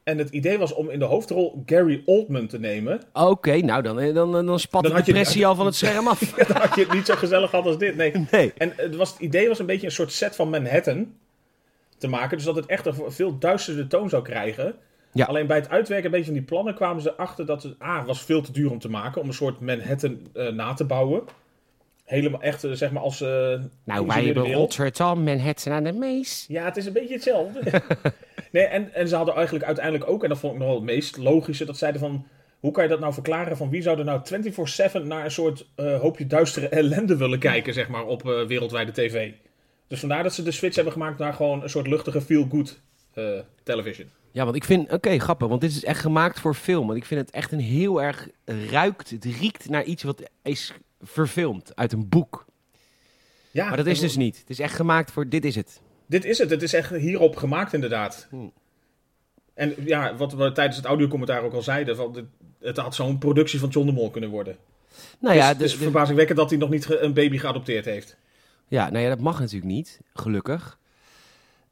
En 0.05 0.19
het 0.19 0.31
idee 0.31 0.59
was 0.59 0.75
om 0.75 0.91
in 0.91 0.99
de 0.99 1.05
hoofdrol 1.05 1.63
Gary 1.67 2.03
Oldman 2.05 2.47
te 2.47 2.59
nemen. 2.59 3.01
Oké, 3.13 3.57
nou 3.57 3.83
dan, 3.83 3.97
dan, 4.15 4.33
dan, 4.33 4.47
dan 4.47 4.59
spat 4.61 4.83
Dan 4.83 4.93
de 4.93 4.99
je- 4.99 5.05
depressie 5.05 5.47
al 5.47 5.55
van 5.55 5.67
het 5.67 5.75
scherm 5.75 6.07
af. 6.09 6.21
Dan 6.49 6.57
had 6.57 6.75
je 6.75 6.81
het 6.81 6.93
niet 6.93 7.07
zo 7.07 7.15
gezellig 7.15 7.51
gehad 7.51 7.67
als 7.67 7.79
dit. 7.79 7.97
Nee. 7.97 8.13
Nee. 8.31 8.53
En 8.57 8.73
het, 8.77 8.97
was, 8.97 9.11
het 9.13 9.21
idee 9.21 9.49
was 9.49 9.59
een 9.59 9.67
beetje 9.67 9.87
een 9.87 9.93
soort 9.93 10.13
set 10.13 10.37
van 10.37 10.51
Manhattan 10.51 11.13
te 11.99 12.09
maken. 12.09 12.37
Dus 12.37 12.47
dat 12.47 12.57
het 12.57 12.67
echt 12.67 12.87
een 12.87 12.95
veel 13.13 13.39
duisterder 13.39 13.87
toon 13.87 14.09
zou 14.09 14.23
krijgen. 14.23 14.75
Ja. 15.13 15.25
Alleen 15.25 15.47
bij 15.47 15.57
het 15.57 15.69
uitwerken 15.69 16.05
een 16.07 16.11
beetje 16.11 16.27
van 16.27 16.35
die 16.35 16.43
plannen 16.43 16.75
kwamen 16.75 17.03
ze 17.03 17.15
achter 17.17 17.47
dat 17.47 17.63
het 17.63 17.83
A, 17.83 18.05
was 18.05 18.23
veel 18.23 18.41
te 18.43 18.53
duur 18.53 18.71
om 18.71 18.79
te 18.79 18.91
maken. 18.91 19.21
Om 19.21 19.29
een 19.29 19.35
soort 19.35 19.61
Manhattan 19.61 20.19
eh, 20.35 20.49
na 20.49 20.75
te 20.75 20.85
bouwen. 20.85 21.23
Helemaal 22.05 22.43
echt, 22.43 22.65
eh, 22.65 22.71
zeg 22.73 22.91
maar, 22.93 23.03
als... 23.03 23.21
eh, 23.21 23.29
Nou, 23.85 24.07
wij 24.07 24.25
hebben. 24.25 24.53
Rotterdam, 24.53 25.23
Manhattan 25.25 25.73
aan 25.73 25.85
de 25.85 25.93
Mees. 25.93 26.45
Ja, 26.49 26.65
het 26.65 26.77
is 26.77 26.87
een 26.87 26.93
beetje 26.93 27.15
hetzelfde. 27.15 27.61
nee, 28.53 28.65
en, 28.65 28.95
en 28.95 29.09
ze 29.09 29.17
hadden 29.17 29.35
eigenlijk 29.35 29.65
uiteindelijk 29.65 30.11
ook, 30.11 30.23
en 30.23 30.29
dat 30.29 30.39
vond 30.39 30.53
ik 30.53 30.59
nog 30.59 30.69
wel 30.69 30.77
het 30.77 30.85
meest 30.87 31.17
logische, 31.17 31.65
dat 31.65 31.77
zeiden 31.79 32.01
van, 32.01 32.27
hoe 32.61 32.73
kan 32.73 32.83
je 32.83 32.89
dat 32.89 33.01
nou 33.01 33.13
verklaren 33.13 33.57
van 33.57 33.71
wie 33.71 33.83
zou 33.83 33.99
er 33.99 34.05
nou 34.05 34.21
24-7 35.01 35.03
naar 35.03 35.25
een 35.25 35.31
soort 35.31 35.67
eh, 35.75 36.01
hoopje 36.01 36.27
duistere 36.27 36.69
ellende 36.69 37.17
willen 37.17 37.39
kijken, 37.39 37.75
zeg 37.75 37.89
maar, 37.89 38.05
op 38.05 38.29
eh, 38.29 38.43
wereldwijde 38.47 38.93
tv. 38.93 39.31
Dus 39.89 40.01
vandaar 40.01 40.23
dat 40.23 40.35
ze 40.35 40.43
de 40.43 40.51
switch 40.51 40.75
hebben 40.75 40.93
gemaakt 40.93 41.19
naar 41.19 41.33
gewoon 41.35 41.63
een 41.63 41.71
soort 41.71 41.87
luchtige 41.87 42.21
feel-good 42.21 42.81
eh, 43.15 43.25
television. 43.63 44.09
Ja, 44.33 44.45
want 44.45 44.57
ik 44.57 44.65
vind, 44.65 44.93
oké, 44.93 45.19
grappig, 45.19 45.49
want 45.49 45.61
dit 45.61 45.71
is 45.71 45.85
echt 45.85 46.01
gemaakt 46.01 46.41
voor 46.41 46.55
film. 46.55 46.87
Want 46.87 46.99
ik 46.99 47.05
vind 47.05 47.21
het 47.21 47.31
echt 47.31 47.53
een 47.53 47.61
heel 47.61 48.03
erg 48.03 48.29
ruikt, 48.71 49.11
het 49.11 49.25
riekt 49.25 49.69
naar 49.69 49.85
iets 49.85 50.03
wat 50.03 50.23
is 50.43 50.73
verfilmd 51.05 51.77
uit 51.77 51.93
een 51.93 52.09
boek. 52.09 52.45
Ja, 53.51 53.69
Maar 53.69 53.77
dat 53.77 53.87
is 53.87 54.01
dus 54.01 54.17
niet. 54.17 54.39
Het 54.39 54.51
is 54.51 54.59
echt 54.59 54.75
gemaakt 54.75 55.11
voor, 55.11 55.29
dit 55.29 55.45
is 55.45 55.55
het. 55.55 55.81
Dit 56.07 56.25
is 56.25 56.39
het. 56.39 56.51
Het 56.51 56.63
is 56.63 56.73
echt 56.73 56.91
hierop 56.91 57.37
gemaakt, 57.37 57.73
inderdaad. 57.73 58.27
Hmm. 58.31 58.53
En 59.55 59.75
ja, 59.85 60.17
wat 60.17 60.33
we 60.33 60.53
tijdens 60.53 60.77
het 60.77 60.87
audiocommentaar 60.87 61.43
ook 61.43 61.53
al 61.53 61.63
zeiden, 61.63 61.97
van, 61.97 62.13
dit- 62.13 62.25
het 62.61 62.77
had 62.77 62.95
zo'n 62.95 63.19
productie 63.19 63.59
van 63.59 63.69
John 63.69 63.87
de 63.87 63.93
Mol 63.93 64.11
kunnen 64.11 64.31
worden. 64.31 64.57
Nou 65.19 65.37
Ja, 65.37 65.55
de- 65.55 65.59
de- 65.65 65.69
verbazingwekkend 65.69 66.39
dat 66.39 66.51
hij 66.51 66.59
nog 66.59 66.71
niet 66.71 66.91
een 66.91 67.15
baby 67.15 67.39
geadopteerd 67.39 67.85
heeft. 67.85 68.17
Ja, 68.69 68.91
nou 68.91 69.03
ja, 69.05 69.09
dat 69.09 69.21
mag 69.21 69.39
natuurlijk 69.41 69.73
niet, 69.73 70.01
gelukkig. 70.15 70.79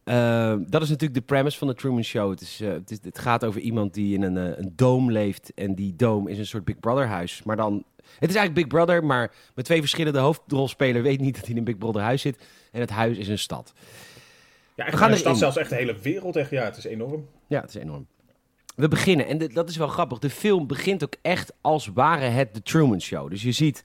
Eh, 0.05 0.55
dat 0.67 0.83
is 0.83 0.89
natuurlijk 0.89 1.15
de 1.15 1.21
premise 1.27 1.59
van 1.59 1.69
de 1.69 1.75
Truman 1.75 2.03
Show. 2.05 2.31
Het, 2.31 2.41
is, 2.41 2.61
eh, 2.61 2.69
het, 2.73 2.91
is, 2.91 2.99
het 3.03 3.19
gaat 3.19 3.45
over 3.45 3.61
iemand 3.61 3.95
die 3.95 4.15
in 4.15 4.23
een, 4.23 4.37
eh, 4.37 4.59
een 4.59 4.73
dome 4.77 5.13
leeft. 5.13 5.53
En 5.55 5.75
die 5.75 5.97
dome 5.97 6.31
is 6.31 6.39
een 6.39 6.47
soort 6.47 6.65
Big 6.65 6.81
Brother 6.81 7.07
huis. 7.07 7.43
Maar 7.43 7.57
dan... 7.57 7.85
Het 8.19 8.31
is 8.31 8.37
eigenlijk 8.37 8.55
Big 8.55 8.67
Brother, 8.67 9.05
maar 9.05 9.33
met 9.55 9.65
twee 9.65 9.81
verschillende 9.81 10.19
hoofdrolspelers 10.19 11.03
weet 11.05 11.21
niet 11.21 11.35
dat 11.35 11.43
hij 11.43 11.51
in 11.53 11.59
een 11.59 11.65
Big 11.65 11.79
Brother 11.79 12.03
huis 12.03 12.23
zit. 12.23 12.43
En 12.73 12.81
het 12.81 12.91
huis 12.91 13.19
is 13.19 13.29
een 13.29 13.39
stad. 13.39 13.73
Ja, 14.75 14.85
We 14.85 14.91
echt 14.91 14.99
gaan 14.99 15.11
een 15.11 15.17
stad, 15.19 15.39
zelfs 15.39 15.57
echt 15.57 15.71
de 15.71 15.77
hele 15.77 15.97
wereld. 16.03 16.37
Echt, 16.37 16.51
ja, 16.51 16.65
het 16.65 16.77
is 16.77 16.85
enorm. 16.85 17.29
Ja, 17.47 17.61
het 17.61 17.69
is 17.75 17.83
enorm. 17.83 18.07
We 18.77 18.89
beginnen, 18.89 19.27
en 19.27 19.39
de- 19.39 19.53
dat 19.53 19.69
is 19.69 19.77
wel 19.77 19.89
grappig. 19.89 20.19
De 20.19 20.31
film 20.31 20.67
begint 20.67 21.05
ook 21.05 21.15
echt 21.23 21.53
als 21.61 21.87
ware 21.95 22.25
het 22.25 22.55
de 22.55 22.63
Truman 22.63 23.01
Show. 23.01 23.31
Dus 23.31 23.43
je 23.43 23.53
ziet, 23.53 23.85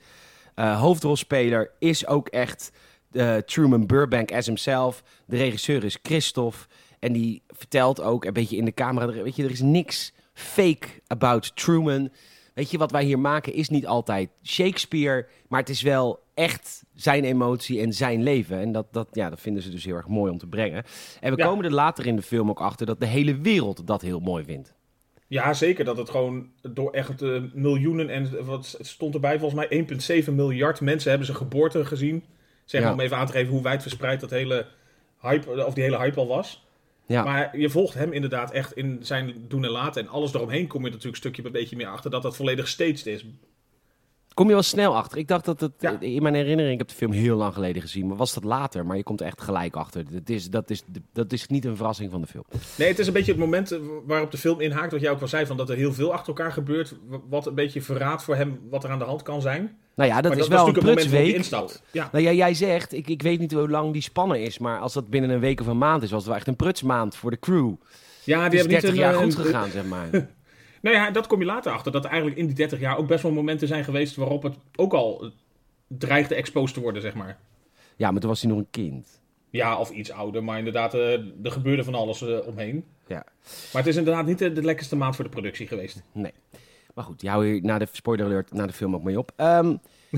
eh, 0.55 0.79
hoofdrolspeler 0.81 1.71
is 1.79 2.07
ook 2.07 2.27
echt 2.27 2.71
eh, 3.11 3.35
Truman 3.35 3.85
Burbank 3.85 4.31
as 4.31 4.45
himself. 4.45 5.03
De 5.25 5.37
regisseur 5.37 5.83
is 5.83 5.97
Christophe. 6.01 6.57
En 6.99 7.13
die 7.13 7.41
vertelt 7.47 8.01
ook 8.01 8.25
een 8.25 8.33
beetje 8.33 8.55
in 8.57 8.65
de 8.65 8.73
camera, 8.73 9.05
er- 9.13 9.23
weet 9.23 9.35
je, 9.35 9.43
er 9.43 9.51
is 9.51 9.61
niks 9.61 10.13
fake 10.33 10.87
about 11.07 11.55
Truman. 11.55 12.09
Weet 12.57 12.71
je, 12.71 12.77
wat 12.77 12.91
wij 12.91 13.03
hier 13.03 13.19
maken 13.19 13.53
is 13.53 13.69
niet 13.69 13.87
altijd 13.87 14.29
Shakespeare, 14.43 15.27
maar 15.47 15.59
het 15.59 15.69
is 15.69 15.81
wel 15.81 16.19
echt 16.33 16.83
zijn 16.93 17.23
emotie 17.23 17.81
en 17.81 17.93
zijn 17.93 18.23
leven. 18.23 18.59
En 18.59 18.71
dat, 18.71 18.87
dat, 18.93 19.07
ja, 19.11 19.29
dat 19.29 19.39
vinden 19.41 19.63
ze 19.63 19.69
dus 19.69 19.85
heel 19.85 19.95
erg 19.95 20.07
mooi 20.07 20.31
om 20.31 20.37
te 20.37 20.47
brengen. 20.47 20.83
En 21.19 21.33
we 21.33 21.37
Ja. 21.41 21.45
komen 21.47 21.65
er 21.65 21.71
later 21.71 22.05
in 22.05 22.15
de 22.15 22.21
film 22.21 22.49
ook 22.49 22.59
achter 22.61 22.85
dat 22.85 22.99
de 22.99 23.05
hele 23.05 23.37
wereld 23.37 23.87
dat 23.87 24.01
heel 24.01 24.19
mooi 24.19 24.43
vindt. 24.43 24.73
Ja, 25.27 25.53
zeker. 25.53 25.85
Dat 25.85 25.97
het 25.97 26.09
gewoon 26.09 26.49
door 26.61 26.91
echt 26.91 27.21
eh, 27.21 27.41
miljoenen 27.53 28.09
en 28.09 28.45
wat 28.45 28.75
het 28.77 28.87
stond 28.87 29.13
erbij, 29.13 29.39
volgens 29.39 29.67
mij 29.69 30.21
1,7 30.23 30.33
miljard 30.33 30.81
mensen 30.81 31.09
hebben 31.09 31.27
zijn 31.27 31.39
geboorte 31.39 31.85
gezien. 31.85 32.23
Zeg 32.65 32.81
maar 32.81 32.89
Ja. 32.89 32.95
om 32.95 33.01
even 33.03 33.17
aan 33.17 33.25
te 33.25 33.31
geven 33.31 33.53
hoe 33.53 33.61
wijdverspreid 33.63 34.19
dat 34.19 34.29
hele 34.29 34.65
hype, 35.21 35.65
of 35.65 35.73
die 35.73 35.83
hele 35.83 35.97
hype 35.97 36.19
al 36.19 36.27
was. 36.27 36.66
Ja. 37.07 37.23
Maar 37.23 37.57
je 37.57 37.69
volgt 37.69 37.93
hem 37.93 38.11
inderdaad 38.13 38.51
echt 38.51 38.73
in 38.73 38.97
zijn 39.01 39.45
doen 39.47 39.63
en 39.63 39.69
laten. 39.69 40.01
En 40.01 40.07
alles 40.07 40.33
eromheen 40.33 40.67
kom 40.67 40.79
je 40.79 40.87
natuurlijk 40.87 41.13
een 41.13 41.21
stukje 41.21 41.45
een 41.45 41.51
beetje 41.51 41.75
meer 41.75 41.87
achter 41.87 42.11
dat 42.11 42.21
dat 42.21 42.35
volledig 42.35 42.67
staged 42.67 43.05
is. 43.05 43.25
Kom 44.37 44.47
je 44.47 44.53
wel 44.53 44.61
snel 44.63 44.95
achter. 44.95 45.17
Ik 45.17 45.27
dacht 45.27 45.45
dat 45.45 45.59
het, 45.59 45.71
Ja. 45.79 45.99
in 45.99 46.21
mijn 46.23 46.35
herinnering, 46.35 46.73
ik 46.73 46.79
heb 46.79 46.87
de 46.87 46.93
film 46.95 47.11
heel 47.11 47.35
lang 47.37 47.53
geleden 47.53 47.81
gezien, 47.81 48.07
maar 48.07 48.17
was 48.17 48.33
dat 48.33 48.43
later? 48.43 48.85
Maar 48.85 48.97
je 48.97 49.03
komt 49.03 49.21
echt 49.21 49.41
gelijk 49.41 49.75
achter. 49.75 50.03
Dat 50.11 50.29
is, 50.29 50.49
dat 50.49 50.69
is, 50.69 50.83
dat 51.13 51.31
is 51.31 51.47
niet 51.47 51.65
een 51.65 51.75
verrassing 51.75 52.11
van 52.11 52.21
de 52.21 52.27
film. 52.27 52.43
Nee, 52.77 52.87
het 52.87 52.99
is 52.99 53.07
een 53.07 53.13
beetje 53.13 53.31
het 53.31 53.39
moment 53.39 53.71
eh, 53.71 53.79
waarop 54.05 54.31
de 54.31 54.37
film 54.37 54.59
inhaakt. 54.61 54.91
Wat 54.91 55.01
jij 55.01 55.11
ook 55.11 55.19
wel 55.19 55.27
zei, 55.27 55.45
van 55.45 55.57
dat 55.57 55.69
er 55.69 55.75
heel 55.75 55.93
veel 55.93 56.11
achter 56.13 56.27
elkaar 56.27 56.51
gebeurt. 56.51 56.95
Wat 57.29 57.47
een 57.47 57.55
beetje 57.55 57.81
verraadt 57.81 58.23
voor 58.23 58.35
hem 58.35 58.59
wat 58.69 58.83
er 58.83 58.89
aan 58.89 58.99
de 58.99 59.05
hand 59.05 59.21
kan 59.21 59.41
zijn. 59.41 59.77
Nou 59.95 60.09
ja, 60.09 60.21
dat 60.21 60.37
is 60.37 60.47
wel 60.47 60.67
een 60.67 60.73
prutsweek. 60.73 61.35
instapt. 61.35 61.81
Ja. 61.91 62.09
Nou 62.11 62.23
ja, 62.23 62.31
jij 62.31 62.53
zegt, 62.53 62.93
ik, 62.93 63.07
ik 63.07 63.21
weet 63.21 63.39
niet 63.39 63.51
hoe 63.51 63.69
lang 63.69 63.93
die 63.93 64.01
spannen 64.01 64.41
is, 64.41 64.57
maar 64.57 64.79
als 64.79 64.93
dat 64.93 65.09
binnen 65.09 65.29
een 65.29 65.39
week 65.39 65.59
of 65.61 65.67
een 65.67 65.77
maand 65.77 66.03
is, 66.03 66.09
was 66.09 66.19
het 66.19 66.27
wel 66.27 66.37
echt 66.37 66.47
een 66.47 66.55
prutsmaand 66.55 67.15
voor 67.15 67.31
de 67.31 67.39
crew. 67.39 67.73
ja, 68.23 68.49
die 68.49 68.59
hebben 68.59 68.79
30 68.79 68.89
niet 68.91 68.99
jaar 68.99 69.13
een, 69.15 69.23
goed 69.23 69.37
een- 69.37 69.45
gegaan, 69.45 69.69
zeg 69.69 69.85
maar. 69.85 70.07
Nou 70.81 70.95
ja, 70.95 71.11
dat 71.11 71.27
kom 71.27 71.39
je 71.39 71.45
later 71.45 71.71
achter. 71.71 71.91
Dat 71.91 72.03
er 72.03 72.09
eigenlijk 72.09 72.39
in 72.39 72.45
die 72.45 72.55
30 72.55 72.79
jaar 72.79 72.97
ook 72.97 73.07
best 73.07 73.23
wel 73.23 73.31
momenten 73.31 73.67
zijn 73.67 73.83
geweest 73.83 74.15
waarop 74.15 74.43
het 74.43 74.55
ook 74.75 74.93
al 74.93 75.23
eh, 75.23 75.29
dreigde 75.87 76.35
exposed 76.35 76.73
te 76.73 76.81
worden, 76.81 77.01
zeg 77.01 77.13
maar. 77.13 77.37
Ja, 77.95 78.11
maar 78.11 78.19
toen 78.19 78.29
was 78.29 78.41
hij 78.41 78.49
nog 78.51 78.59
een 78.59 78.69
kind. 78.71 79.21
Ja, 79.49 79.77
of 79.77 79.89
iets 79.89 80.11
ouder, 80.11 80.43
maar 80.43 80.57
inderdaad, 80.57 80.93
eh, 80.93 81.11
er 81.43 81.51
gebeurde 81.51 81.83
van 81.83 81.95
alles 81.95 82.21
eh, 82.21 82.47
omheen. 82.47 82.85
Ja. 83.07 83.25
Maar 83.73 83.81
het 83.81 83.87
is 83.87 83.95
inderdaad 83.95 84.25
niet 84.25 84.37
de, 84.37 84.63
lekkerste 84.63 84.95
maand 84.95 85.15
voor 85.15 85.23
de 85.23 85.31
productie 85.31 85.67
geweest. 85.67 86.03
Nee. 86.11 86.33
Maar 86.93 87.03
goed, 87.03 87.27
hou 87.27 87.47
hier 87.47 87.61
na 87.61 87.77
de 87.77 87.87
spoiler 87.91 88.25
alert, 88.25 88.53
na 88.53 88.65
de 88.65 88.73
film 88.73 88.95
ook 88.95 89.03
mee 89.03 89.17
op. 89.17 89.31
Ehm, 89.35 89.75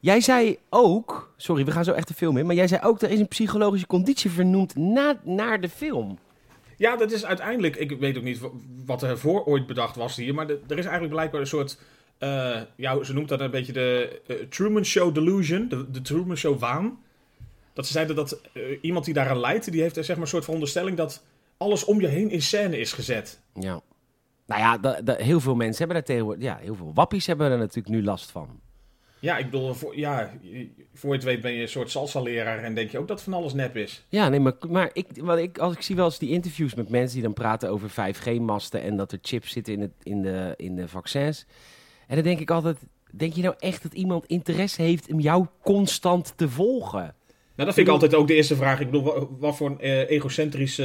jij 0.00 0.20
zei 0.20 0.58
ook, 0.68 1.32
sorry, 1.36 1.64
we 1.64 1.70
gaan 1.70 1.84
zo 1.84 1.92
echt 1.92 2.08
de 2.08 2.14
film 2.14 2.36
in, 2.36 2.46
maar 2.46 2.54
jij 2.54 2.68
zei 2.68 2.82
ook, 2.84 3.00
er 3.02 3.10
is 3.10 3.20
een 3.20 3.28
psychologische 3.28 3.86
conditie 3.86 4.30
vernoemd 4.30 4.76
na, 4.76 5.20
naar 5.22 5.60
de 5.60 5.68
film. 5.68 6.18
Ja, 6.78 6.96
dat 6.96 7.12
is 7.12 7.24
uiteindelijk, 7.24 7.76
ik 7.76 7.90
weet 7.90 8.16
ook 8.16 8.22
niet 8.22 8.40
wat 8.84 9.02
er 9.02 9.18
voor 9.18 9.44
ooit 9.44 9.66
bedacht 9.66 9.96
was 9.96 10.16
hier, 10.16 10.34
maar 10.34 10.48
er 10.48 10.78
is 10.78 10.84
eigenlijk 10.84 11.12
blijkbaar 11.12 11.40
een 11.40 11.46
soort, 11.46 11.78
eh, 12.18 12.60
ja, 12.76 13.02
ze 13.02 13.12
noemt 13.12 13.28
dat 13.28 13.40
een 13.40 13.50
beetje 13.50 13.72
de 13.72 14.20
eh, 14.26 14.36
Truman 14.36 14.84
Show 14.84 15.14
delusion, 15.14 15.68
de, 15.68 15.90
de 15.90 16.02
Truman 16.02 16.36
Show 16.36 16.58
waan. 16.58 16.98
Dat 17.72 17.86
ze 17.86 17.92
zeiden 17.92 18.16
dat 18.16 18.40
eh, 18.52 18.62
iemand 18.80 19.04
die 19.04 19.14
daaraan 19.14 19.40
leidt, 19.40 19.72
die 19.72 19.80
heeft 19.80 19.96
er 19.96 20.04
zeg 20.04 20.16
maar 20.16 20.24
een 20.24 20.30
soort 20.30 20.44
veronderstelling 20.44 20.96
dat 20.96 21.22
alles 21.56 21.84
om 21.84 22.00
je 22.00 22.06
heen 22.06 22.30
in 22.30 22.42
scène 22.42 22.78
is 22.78 22.92
gezet. 22.92 23.40
Ja. 23.54 23.80
Nou 24.46 24.60
ja, 24.60 25.14
heel 25.16 25.40
veel 25.40 25.54
mensen 25.54 25.78
hebben 25.78 25.96
daar 25.96 26.04
tegenwoordig... 26.04 26.44
Ja, 26.44 26.56
heel 26.56 26.74
veel 26.74 26.92
wappies 26.94 27.26
hebben 27.26 27.50
er 27.50 27.58
natuurlijk 27.58 27.88
nu 27.88 28.04
last 28.04 28.30
van. 28.30 28.60
Ja, 29.20 29.38
ik 29.38 29.44
bedoel, 29.50 29.74
voor, 29.74 29.98
ja, 29.98 30.32
voor 30.94 31.10
je 31.10 31.16
het 31.16 31.24
weet 31.24 31.40
ben 31.40 31.52
je 31.52 31.62
een 31.62 31.68
soort 31.68 31.90
salsa-leraar 31.90 32.58
en 32.58 32.74
denk 32.74 32.90
je 32.90 32.98
ook 32.98 33.08
dat 33.08 33.22
van 33.22 33.32
alles 33.32 33.52
nep 33.52 33.76
is. 33.76 34.04
Ja, 34.08 34.28
nee, 34.28 34.40
maar, 34.40 34.54
maar 34.68 34.90
ik, 34.92 35.06
wat 35.20 35.38
ik, 35.38 35.58
als 35.58 35.74
ik 35.74 35.82
zie 35.82 35.96
wel 35.96 36.04
eens 36.04 36.18
die 36.18 36.30
interviews 36.30 36.74
met 36.74 36.88
mensen 36.88 37.14
die 37.14 37.22
dan 37.22 37.32
praten 37.32 37.70
over 37.70 37.90
5G-masten 37.90 38.82
en 38.82 38.96
dat 38.96 39.12
er 39.12 39.18
chips 39.22 39.52
zitten 39.52 39.72
in, 39.72 39.80
het, 39.80 39.92
in, 40.02 40.22
de, 40.22 40.54
in 40.56 40.74
de 40.74 40.88
vaccins. 40.88 41.46
En 42.06 42.14
dan 42.14 42.24
denk 42.24 42.40
ik 42.40 42.50
altijd, 42.50 42.78
denk 43.10 43.32
je 43.32 43.42
nou 43.42 43.54
echt 43.58 43.82
dat 43.82 43.92
iemand 43.92 44.26
interesse 44.26 44.82
heeft 44.82 45.12
om 45.12 45.20
jou 45.20 45.46
constant 45.62 46.32
te 46.36 46.48
volgen? 46.48 47.14
Nou, 47.58 47.70
dat 47.70 47.74
vind 47.78 47.86
ik 47.88 47.92
altijd 48.00 48.14
ook 48.14 48.26
de 48.28 48.34
eerste 48.34 48.56
vraag. 48.56 48.80
Ik 48.80 48.90
bedoel, 48.90 49.02
wa- 49.14 49.26
wat 49.38 49.56
voor 49.56 49.70
een 49.70 49.80
eh, 49.80 50.10
egocentrisch 50.10 50.82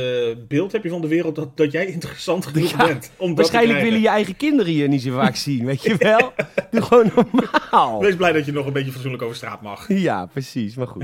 beeld 0.48 0.72
heb 0.72 0.84
je 0.84 0.90
van 0.90 1.02
de 1.02 1.08
wereld 1.08 1.36
dat, 1.36 1.58
dat 1.58 1.72
jij 1.72 1.86
interessant 1.98 2.46
genoeg 2.46 2.70
Ja, 2.72 2.86
bent? 2.86 3.12
Om 3.18 3.36
Waarschijnlijk 3.36 3.82
willen 3.82 4.02
je 4.02 4.08
eigen 4.08 4.38
kinderen 4.38 4.74
je 4.74 4.88
niet 4.88 5.02
zo 5.02 5.16
vaak 5.16 5.36
zien, 5.36 5.66
weet 5.66 5.84
je 5.84 5.96
wel? 5.98 6.34
Doe 6.72 6.82
gewoon 6.82 7.12
normaal. 7.16 8.00
Wees 8.02 8.16
blij 8.16 8.32
dat 8.32 8.46
je 8.46 8.52
nog 8.52 8.66
een 8.66 8.74
beetje 8.74 8.92
fatsoenlijk 8.92 9.24
over 9.24 9.36
straat 9.36 9.62
mag. 9.62 9.88
Ja, 9.94 10.26
precies. 10.26 10.76
Maar 10.76 10.88
goed. 10.88 11.04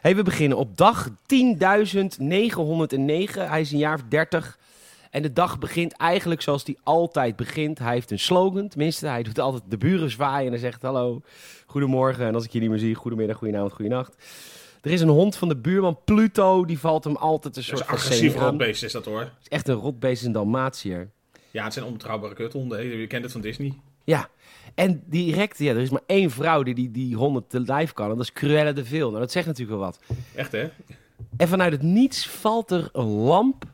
Hey, 0.00 0.16
we 0.16 0.22
beginnen 0.22 0.58
op 0.58 0.76
dag 0.76 1.08
10.909. 1.08 1.14
Hij 3.38 3.60
is 3.60 3.72
een 3.72 3.78
jaar 3.78 3.94
of 3.94 4.02
30. 4.08 4.58
En 5.10 5.22
de 5.22 5.32
dag 5.32 5.58
begint 5.58 5.92
eigenlijk 5.96 6.42
zoals 6.42 6.64
hij 6.64 6.76
altijd 6.82 7.36
begint. 7.36 7.78
Hij 7.78 7.92
heeft 7.92 8.10
een 8.10 8.18
slogan, 8.18 8.68
tenminste. 8.68 9.06
Hij 9.06 9.22
doet 9.22 9.38
altijd 9.38 9.62
de 9.68 9.76
buren 9.78 10.10
zwaaien 10.10 10.44
en 10.46 10.50
hij 10.52 10.60
zegt 10.60 10.82
hallo, 10.82 11.20
goedemorgen. 11.66 12.26
En 12.26 12.34
als 12.34 12.44
ik 12.44 12.50
je 12.50 12.60
niet 12.60 12.70
meer 12.70 12.78
zie, 12.78 12.94
goedemiddag, 12.94 13.36
goedenavond, 13.36 13.72
goedenacht. 13.72 14.14
Er 14.82 14.90
is 14.90 15.00
een 15.00 15.08
hond 15.08 15.36
van 15.36 15.48
de 15.48 15.56
buurman, 15.56 15.98
Pluto, 16.04 16.64
die 16.64 16.78
valt 16.78 17.04
hem 17.04 17.16
altijd 17.16 17.56
een 17.56 17.62
Dat 17.62 17.72
is 17.72 17.78
soort 17.78 17.80
een 17.80 17.96
agressief 17.96 18.34
rotbeest 18.36 18.82
is 18.82 18.92
dat 18.92 19.04
hoor. 19.04 19.20
Het 19.20 19.32
is 19.42 19.48
echt 19.48 19.68
een 19.68 19.74
rotbeest, 19.74 20.24
een 20.24 20.32
Dalmatiër. 20.32 21.10
Ja, 21.50 21.64
het 21.64 21.72
zijn 21.72 21.84
onbetrouwbare 21.84 22.34
kuthonden. 22.34 22.78
hè. 22.78 22.84
Je 22.84 23.06
kent 23.06 23.22
het 23.22 23.32
van 23.32 23.40
Disney. 23.40 23.72
Ja, 24.04 24.28
en 24.74 25.02
direct, 25.06 25.58
ja, 25.58 25.70
er 25.70 25.80
is 25.80 25.90
maar 25.90 26.02
één 26.06 26.30
vrouw 26.30 26.62
die 26.62 26.74
die, 26.74 26.90
die 26.90 27.16
honden 27.16 27.46
te 27.46 27.60
lijf 27.60 27.92
kan. 27.92 28.10
En 28.10 28.16
dat 28.16 28.24
is 28.24 28.32
Cruella 28.32 28.72
de 28.72 28.84
Vil. 28.84 29.08
Nou, 29.08 29.20
dat 29.20 29.32
zegt 29.32 29.46
natuurlijk 29.46 29.78
wel 29.78 29.86
wat. 29.86 30.00
Echt 30.34 30.52
hè? 30.52 30.68
En 31.36 31.48
vanuit 31.48 31.72
het 31.72 31.82
niets 31.82 32.28
valt 32.28 32.70
er 32.70 32.88
een 32.92 33.06
lamp 33.08 33.64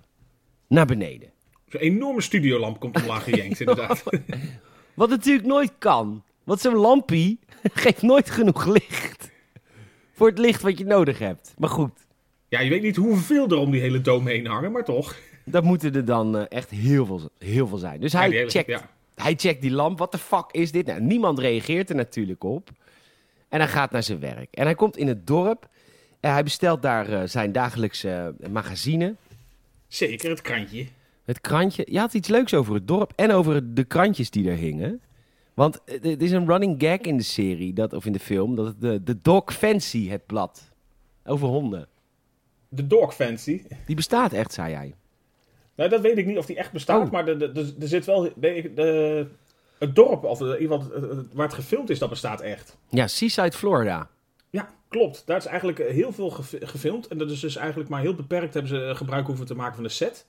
naar 0.68 0.86
beneden. 0.86 1.30
Zo'n 1.68 1.80
enorme 1.80 2.20
studiolamp 2.20 2.80
komt 2.80 3.00
omlaag 3.02 3.24
gejenkt 3.24 3.60
inderdaad. 3.60 4.02
Wat 4.94 5.08
natuurlijk 5.08 5.46
nooit 5.46 5.72
kan. 5.78 6.22
Want 6.44 6.60
zo'n 6.60 6.74
lampie 6.76 7.38
geeft 7.62 8.02
nooit 8.02 8.30
genoeg 8.30 8.66
licht. 8.66 9.30
Voor 10.16 10.28
het 10.28 10.38
licht 10.38 10.62
wat 10.62 10.78
je 10.78 10.84
nodig 10.84 11.18
hebt. 11.18 11.54
Maar 11.58 11.68
goed, 11.68 11.90
Ja, 12.48 12.60
je 12.60 12.70
weet 12.70 12.82
niet 12.82 12.96
hoeveel 12.96 13.48
er 13.48 13.56
om 13.56 13.70
die 13.70 13.80
hele 13.80 14.00
dome 14.00 14.30
heen 14.30 14.46
hangen, 14.46 14.72
maar 14.72 14.84
toch. 14.84 15.16
dat 15.44 15.64
moeten 15.64 15.94
er 15.94 16.04
dan 16.04 16.36
eh, 16.38 16.44
echt 16.48 16.70
heel 16.70 17.06
veel, 17.06 17.30
heel 17.38 17.66
veel 17.66 17.78
zijn. 17.78 18.00
Dus 18.00 18.12
hij, 18.12 18.30
hele- 18.30 18.50
checkt, 18.50 18.68
ja. 18.68 18.90
hij 19.14 19.34
checkt 19.36 19.60
die 19.62 19.70
lamp. 19.70 19.98
Wat 19.98 20.12
de 20.12 20.18
fuck 20.18 20.44
is 20.50 20.72
dit? 20.72 20.86
Nou, 20.86 21.00
niemand 21.00 21.38
reageert 21.38 21.90
er 21.90 21.96
natuurlijk 21.96 22.44
op. 22.44 22.70
En 23.48 23.58
hij 23.60 23.68
gaat 23.68 23.90
naar 23.90 24.02
zijn 24.02 24.20
werk. 24.20 24.54
En 24.54 24.64
hij 24.64 24.74
komt 24.74 24.96
in 24.96 25.06
het 25.08 25.26
dorp. 25.26 25.68
En 26.20 26.32
hij 26.32 26.42
bestelt 26.42 26.82
daar 26.82 27.08
eh, 27.12 27.22
zijn 27.28 27.52
dagelijkse 27.52 28.34
eh, 28.40 28.48
magazine. 28.48 29.14
Zeker, 29.88 30.30
het 30.30 30.40
krantje. 30.40 30.86
Het 31.24 31.40
krantje. 31.40 31.86
Je 31.90 31.98
had 31.98 32.14
iets 32.14 32.28
leuks 32.28 32.54
over 32.54 32.74
het 32.74 32.88
dorp 32.88 33.12
en 33.16 33.30
over 33.32 33.74
de 33.74 33.84
krantjes 33.84 34.30
die 34.30 34.50
er 34.50 34.56
hingen. 34.56 35.00
Want 35.56 35.84
eh, 35.84 36.02
het 36.02 36.22
is 36.22 36.30
een 36.32 36.46
running 36.46 36.74
gag 36.82 36.98
in 36.98 37.16
de 37.16 37.22
serie, 37.22 37.72
dat, 37.72 37.92
of 37.92 38.06
in 38.06 38.12
de 38.12 38.18
film, 38.18 38.56
dat 38.56 38.66
het 38.66 38.80
de, 38.80 39.02
de 39.02 39.20
Dog 39.22 39.54
Fancy, 39.54 40.08
het 40.08 40.26
blad. 40.26 40.70
Over 41.24 41.48
honden. 41.48 41.88
De 42.68 42.86
Dog 42.86 43.14
Fancy. 43.14 43.62
Die 43.86 43.96
bestaat 43.96 44.32
echt, 44.32 44.52
zei 44.52 44.70
jij. 44.70 44.94
Nou, 45.74 45.90
dat 45.90 46.00
weet 46.00 46.18
ik 46.18 46.26
niet 46.26 46.38
of 46.38 46.46
die 46.46 46.56
echt 46.56 46.72
bestaat, 46.72 47.06
Oh. 47.06 47.12
maar 47.12 47.28
er 47.28 47.66
zit 47.78 48.04
wel... 48.04 48.22
De, 48.22 48.70
de- 48.74 49.26
het 49.78 49.94
dorp, 49.94 50.24
of 50.24 50.38
geval 50.38 50.80
het- 50.80 50.92
het- 51.10 51.34
waar 51.34 51.46
het 51.46 51.54
gefilmd 51.54 51.90
is, 51.90 51.98
dat 51.98 52.08
bestaat 52.08 52.40
echt. 52.40 52.76
Ja, 52.88 53.06
Seaside, 53.06 53.52
Florida. 53.52 54.08
Ja, 54.50 54.68
klopt. 54.88 55.22
Daar 55.26 55.36
is 55.36 55.46
eigenlijk 55.46 55.78
eh, 55.78 55.92
heel 55.94 56.12
veel 56.12 56.30
gefi- 56.30 56.66
gefilmd. 56.66 57.06
En 57.08 57.18
dat 57.18 57.30
is 57.30 57.40
dus 57.40 57.56
eigenlijk 57.56 57.88
maar 57.88 58.00
heel 58.00 58.14
beperkt 58.14 58.54
hebben 58.54 58.70
ze 58.72 58.84
eh, 58.84 58.96
gebruik 58.96 59.26
hoeven 59.26 59.46
te 59.46 59.54
maken 59.54 59.74
van 59.74 59.82
de 59.82 59.88
set. 59.88 60.26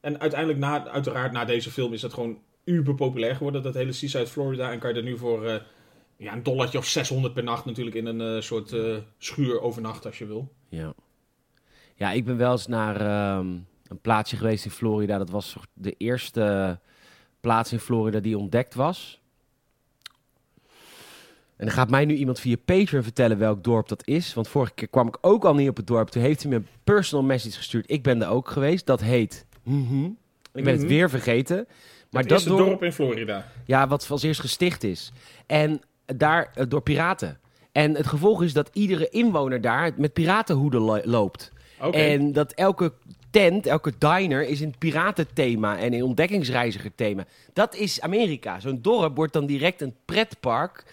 En 0.00 0.20
uiteindelijk, 0.20 0.60
na, 0.60 0.88
uiteraard, 0.88 1.32
na 1.32 1.44
deze 1.44 1.70
film 1.70 1.92
is 1.92 2.00
dat 2.00 2.12
gewoon 2.12 2.38
uber 2.66 2.94
populair 2.94 3.34
geworden, 3.36 3.62
dat 3.62 3.74
hele 3.74 3.92
Seaside 3.92 4.26
Florida. 4.26 4.72
En 4.72 4.78
kan 4.78 4.90
je 4.90 4.96
er 4.96 5.02
nu 5.02 5.18
voor 5.18 5.44
eh, 5.46 5.60
ja, 6.16 6.32
een 6.32 6.42
dollartje 6.42 6.78
of 6.78 6.86
600 6.86 7.34
per 7.34 7.44
nacht 7.44 7.64
natuurlijk 7.64 7.96
in 7.96 8.06
een 8.06 8.36
eh, 8.36 8.42
soort 8.42 8.72
eh, 8.72 8.96
schuur 9.18 9.60
overnachten 9.60 10.10
als 10.10 10.18
je 10.18 10.26
wil. 10.26 10.52
Ja. 10.68 10.94
Ja, 11.94 12.12
ik 12.12 12.24
ben 12.24 12.36
wel 12.36 12.52
eens 12.52 12.66
naar 12.66 13.00
ehm, 13.00 13.46
een 13.86 14.00
plaatsje 14.02 14.36
geweest 14.36 14.64
in 14.64 14.70
Florida. 14.70 15.18
Dat 15.18 15.30
was 15.30 15.56
de 15.72 15.94
eerste 15.98 16.78
plaats 17.40 17.72
in 17.72 17.78
Florida 17.80 18.20
die 18.20 18.38
ontdekt 18.38 18.74
was. 18.74 19.20
En 21.56 21.66
dan 21.66 21.74
gaat 21.74 21.90
mij 21.90 22.04
nu 22.04 22.14
iemand 22.14 22.40
via 22.40 22.56
Patreon 22.64 23.02
vertellen 23.02 23.38
welk 23.38 23.64
dorp 23.64 23.88
dat 23.88 24.06
is. 24.06 24.34
Want 24.34 24.48
vorige 24.48 24.74
keer 24.74 24.88
kwam 24.88 25.08
ik 25.08 25.18
ook 25.20 25.44
al 25.44 25.54
niet 25.54 25.68
op 25.68 25.76
het 25.76 25.86
dorp. 25.86 26.08
Toen 26.08 26.22
heeft 26.22 26.42
hij 26.42 26.50
me 26.50 26.56
een 26.56 26.66
personal 26.84 27.24
message 27.24 27.56
gestuurd. 27.56 27.90
Ik 27.90 28.02
ben 28.02 28.22
er 28.22 28.28
ook 28.28 28.48
geweest. 28.50 28.86
Dat 28.86 29.00
heet... 29.00 29.46
Mhm. 29.62 30.04
Ik 30.52 30.64
ben 30.64 30.72
het 30.72 30.78
Mhm. 30.80 30.88
weer 30.88 31.10
vergeten. 31.10 31.66
Maar 32.16 32.24
Maar 32.24 32.32
dat 32.38 32.48
het 32.48 32.56
dorp, 32.56 32.68
dorp 32.68 32.82
in 32.82 32.92
Florida. 32.92 33.46
ja, 33.64 33.86
wat 33.88 34.06
als 34.10 34.22
eerst 34.22 34.40
gesticht 34.40 34.84
is. 34.84 35.12
En 35.46 35.80
daar 36.06 36.50
eh, 36.54 36.64
door 36.68 36.82
piraten. 36.82 37.38
En 37.72 37.94
het 37.94 38.06
gevolg 38.06 38.42
is 38.42 38.52
dat 38.52 38.70
iedere 38.72 39.08
inwoner 39.08 39.60
daar 39.60 39.90
met 39.96 40.12
piratenhoeden 40.12 40.80
lo- 40.80 41.00
loopt. 41.04 41.52
En 41.90 42.32
dat 42.32 42.52
elke 42.52 42.92
tent, 43.30 43.66
elke 43.66 43.92
diner 43.98 44.48
is 44.48 44.60
in 44.60 44.74
piratenthema 44.78 45.78
en 45.78 45.92
in 45.92 46.02
ontdekkingsreizigerthema. 46.02 47.24
Dat 47.52 47.74
is 47.74 48.00
Amerika. 48.00 48.60
Zo'n 48.60 48.78
dorp 48.82 49.16
wordt 49.16 49.32
dan 49.32 49.46
direct 49.46 49.80
een 49.80 49.94
pretpark 50.04 50.84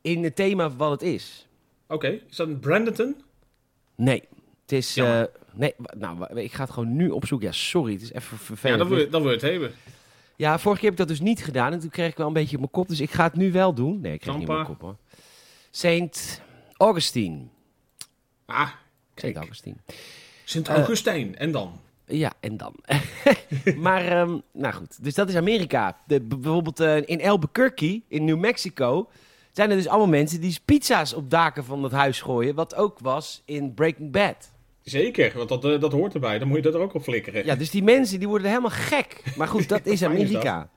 in 0.00 0.24
het 0.24 0.36
thema 0.36 0.70
wat 0.70 0.90
het 0.90 1.02
is. 1.02 1.46
Oké, 1.88 2.08
is 2.30 2.36
dat 2.36 2.46
een 2.48 2.58
Brandenton? 2.60 3.16
Nee, 3.96 4.22
het 4.62 4.72
is... 4.72 4.96
Eh, 4.96 5.22
nee, 5.54 5.74
nou, 5.98 6.40
ik 6.40 6.52
ga 6.52 6.62
het 6.62 6.72
gewoon 6.72 6.96
nu 6.96 7.08
opzoeken. 7.10 7.46
Ja, 7.48 7.52
sorry, 7.54 7.92
het 7.92 8.02
is 8.02 8.12
even 8.12 8.36
Ja, 8.38 8.44
vervelend. 8.44 8.78
dan 8.78 8.88
wil, 8.88 8.98
je, 8.98 9.08
dan 9.08 9.20
wil 9.22 9.30
je 9.30 9.36
het 9.36 9.46
hebben. 9.50 9.72
Ja, 10.42 10.58
vorige 10.58 10.80
keer 10.80 10.90
heb 10.90 11.00
ik 11.00 11.06
dat 11.06 11.16
dus 11.16 11.26
niet 11.26 11.44
gedaan. 11.44 11.72
En 11.72 11.78
toen 11.80 11.90
kreeg 11.90 12.10
ik 12.10 12.16
wel 12.16 12.26
een 12.26 12.32
beetje 12.32 12.54
op 12.54 12.60
mijn 12.60 12.70
kop. 12.70 12.88
Dus 12.88 13.00
ik 13.00 13.10
ga 13.10 13.24
het 13.24 13.36
nu 13.36 13.52
wel 13.52 13.74
doen. 13.74 14.00
Nee, 14.00 14.12
ik 14.12 14.20
kreeg 14.20 14.34
niet 14.34 14.48
op 14.48 14.54
mijn 14.54 14.66
kop 14.66 14.80
hoor. 14.80 14.96
Saint 15.70 16.42
Augustine. 16.76 17.38
Ah, 18.46 18.68
Saint 19.14 19.36
Augustine. 19.36 19.76
Sint 20.44 20.68
Augustijn. 20.68 21.36
en 21.36 21.52
dan? 21.52 21.80
Ja, 22.06 22.32
en 22.40 22.56
dan. 22.56 22.74
maar, 23.76 24.06
ehm, 24.06 24.38
nou 24.52 24.74
goed. 24.74 25.04
Dus 25.04 25.14
dat 25.14 25.28
is 25.28 25.36
Amerika. 25.36 25.98
De, 26.06 26.20
bijvoorbeeld 26.20 26.80
eh, 26.80 26.96
in 27.04 27.22
Albuquerque, 27.22 28.02
in 28.08 28.24
New 28.24 28.38
Mexico... 28.38 29.08
zijn 29.52 29.70
er 29.70 29.76
dus 29.76 29.88
allemaal 29.88 30.08
mensen 30.08 30.40
die 30.40 30.58
pizza's 30.64 31.12
op 31.14 31.30
daken 31.30 31.64
van 31.64 31.82
het 31.82 31.92
huis 31.92 32.20
gooien. 32.20 32.54
Wat 32.54 32.74
ook 32.74 32.98
was 32.98 33.42
in 33.44 33.74
Breaking 33.74 34.12
Bad. 34.12 34.51
Zeker, 34.82 35.32
want 35.36 35.48
dat, 35.48 35.64
eh, 35.64 35.80
dat 35.80 35.92
hoort 35.92 36.14
erbij. 36.14 36.38
Dan 36.38 36.48
moet 36.48 36.56
je 36.56 36.62
dat 36.62 36.74
er 36.74 36.80
ook 36.80 36.94
op 36.94 37.02
flikkeren. 37.02 37.44
Ja, 37.44 37.54
dus 37.54 37.70
die 37.70 37.82
mensen 37.82 38.18
die 38.18 38.28
worden 38.28 38.48
helemaal 38.48 38.70
gek. 38.70 39.22
Maar 39.36 39.48
goed, 39.48 39.68
dat 39.68 39.86
is 39.86 40.02
Amerika. 40.12 40.68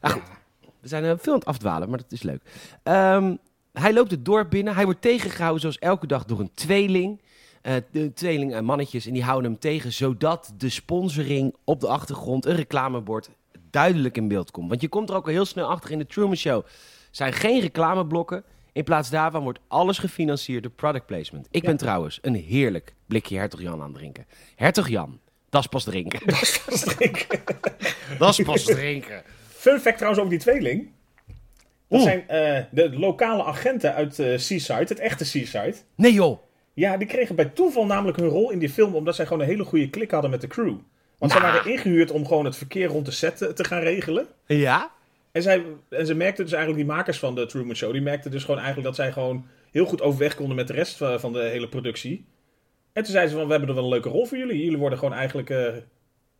Nou 0.00 0.14
goed, 0.14 0.22
Ja. 0.26 0.38
We 0.80 0.88
zijn 0.88 1.04
eh, 1.04 1.12
veel 1.18 1.32
aan 1.32 1.38
het 1.38 1.48
afdwalen, 1.48 1.88
maar 1.88 1.98
dat 1.98 2.12
is 2.12 2.22
leuk. 2.22 2.42
Ehm, 2.82 3.36
hij 3.72 3.92
loopt 3.92 4.10
het 4.10 4.24
dorp 4.24 4.50
binnen. 4.50 4.74
Hij 4.74 4.84
wordt 4.84 5.00
tegengehouden 5.00 5.60
zoals 5.60 5.78
elke 5.78 6.06
dag 6.06 6.24
door 6.24 6.40
een 6.40 6.54
tweeling. 6.54 7.20
Eh, 7.62 7.74
de 7.90 8.12
tweeling 8.12 8.60
mannetjes 8.60 9.06
en 9.06 9.12
die 9.12 9.22
houden 9.22 9.50
hem 9.50 9.60
tegen... 9.60 9.92
zodat 9.92 10.52
de 10.56 10.68
sponsoring 10.68 11.54
op 11.64 11.80
de 11.80 11.88
achtergrond, 11.88 12.46
een 12.46 12.56
reclamebord... 12.56 13.30
duidelijk 13.70 14.16
in 14.16 14.28
beeld 14.28 14.50
komt. 14.50 14.68
Want 14.68 14.80
je 14.80 14.88
komt 14.88 15.08
er 15.10 15.16
ook 15.16 15.26
al 15.26 15.32
heel 15.32 15.44
snel 15.44 15.68
achter 15.68 15.90
in 15.90 15.98
de 15.98 16.06
Truman 16.06 16.36
Show. 16.36 16.64
zijn 17.10 17.32
geen 17.32 17.60
reclameblokken. 17.60 18.44
In 18.72 18.84
plaats 18.84 19.10
daarvan 19.10 19.42
wordt 19.42 19.58
alles 19.68 19.98
gefinancierd 19.98 20.62
door 20.62 20.72
product 20.72 21.06
placement. 21.06 21.46
Ik 21.50 21.62
ben 21.62 21.76
trouwens 21.76 22.18
een 22.22 22.34
heerlijk 22.34 22.94
blikje 23.06 23.36
Hertog 23.38 23.60
Jan 23.60 23.80
aan 23.80 23.86
het 23.86 23.94
drinken. 23.94 24.26
Hertog 24.56 24.88
Jan, 24.88 25.20
dat 25.48 25.60
is 25.60 25.66
pas 25.66 25.84
drinken. 25.84 26.20
dat 28.18 28.38
is 28.38 28.44
pas 28.44 28.64
drinken. 28.64 29.22
Fun 29.48 29.80
fact 29.80 29.96
trouwens 29.96 30.22
over 30.24 30.30
die 30.30 30.38
tweeling. 30.38 30.90
Dat 31.88 32.00
Oeh. 32.00 32.02
zijn 32.02 32.28
eh, 32.28 32.62
de 32.70 32.98
lokale 32.98 33.44
agenten 33.44 33.94
uit 33.94 34.18
eh, 34.18 34.38
Seaside, 34.38 34.84
het 34.88 34.98
echte 34.98 35.24
Seaside. 35.24 35.74
Nee 35.94 36.12
joh. 36.12 36.38
Ja, 36.74 36.96
die 36.96 37.06
kregen 37.06 37.36
bij 37.36 37.44
toeval 37.44 37.86
namelijk 37.86 38.16
hun 38.18 38.28
rol 38.28 38.50
in 38.50 38.58
die 38.58 38.70
film 38.70 38.94
omdat 38.94 39.14
zij 39.14 39.26
gewoon 39.26 39.42
een 39.42 39.48
hele 39.48 39.64
goede 39.64 39.90
klik 39.90 40.10
hadden 40.10 40.30
met 40.30 40.40
de 40.40 40.46
crew. 40.46 40.76
Want 41.18 41.32
zij 41.32 41.40
Nou. 41.40 41.52
waren 41.52 41.70
ingehuurd 41.72 42.10
om 42.10 42.26
gewoon 42.26 42.44
het 42.44 42.56
verkeer 42.56 42.86
rond 42.86 43.06
de 43.06 43.12
set 43.12 43.36
te, 43.36 43.52
te 43.52 43.64
gaan 43.64 43.80
regelen. 43.82 44.26
Ja? 44.46 44.90
En, 45.32 45.42
zij, 45.42 45.64
en 45.88 46.06
ze 46.06 46.14
merkten 46.14 46.44
dus 46.44 46.54
eigenlijk, 46.54 46.86
die 46.86 46.94
makers 46.94 47.18
van 47.18 47.34
de 47.34 47.46
Truman 47.46 47.76
Show, 47.76 47.92
die 47.92 48.02
merkten 48.02 48.30
dus 48.30 48.44
gewoon 48.44 48.60
eigenlijk 48.60 48.86
dat 48.86 48.96
zij 48.96 49.12
gewoon 49.12 49.46
heel 49.70 49.84
goed 49.84 50.02
overweg 50.02 50.34
konden 50.34 50.56
met 50.56 50.66
de 50.66 50.72
rest 50.72 50.96
van, 50.96 51.32
de 51.32 51.42
hele 51.42 51.68
productie. 51.68 52.24
En 52.92 53.02
toen 53.02 53.12
zeiden 53.12 53.30
ze 53.30 53.36
van, 53.36 53.46
we 53.46 53.50
hebben 53.50 53.68
er 53.68 53.74
wel 53.74 53.84
een 53.84 53.90
leuke 53.90 54.08
rol 54.08 54.26
voor 54.26 54.38
jullie. 54.38 54.64
Jullie 54.64 54.78
worden 54.78 54.98
gewoon 54.98 55.14
eigenlijk 55.14 55.50
eh, 55.50 55.72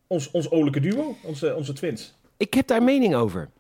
ons, 0.07 0.31
ons 0.31 0.51
olijke 0.51 0.81
duo, 0.81 1.17
onze, 1.23 1.55
onze 1.55 1.73
twins. 1.73 2.15
Ik 2.37 2.55
heb 2.55 2.67
daar 2.67 2.83
mening 2.83 3.15
over. 3.15 3.51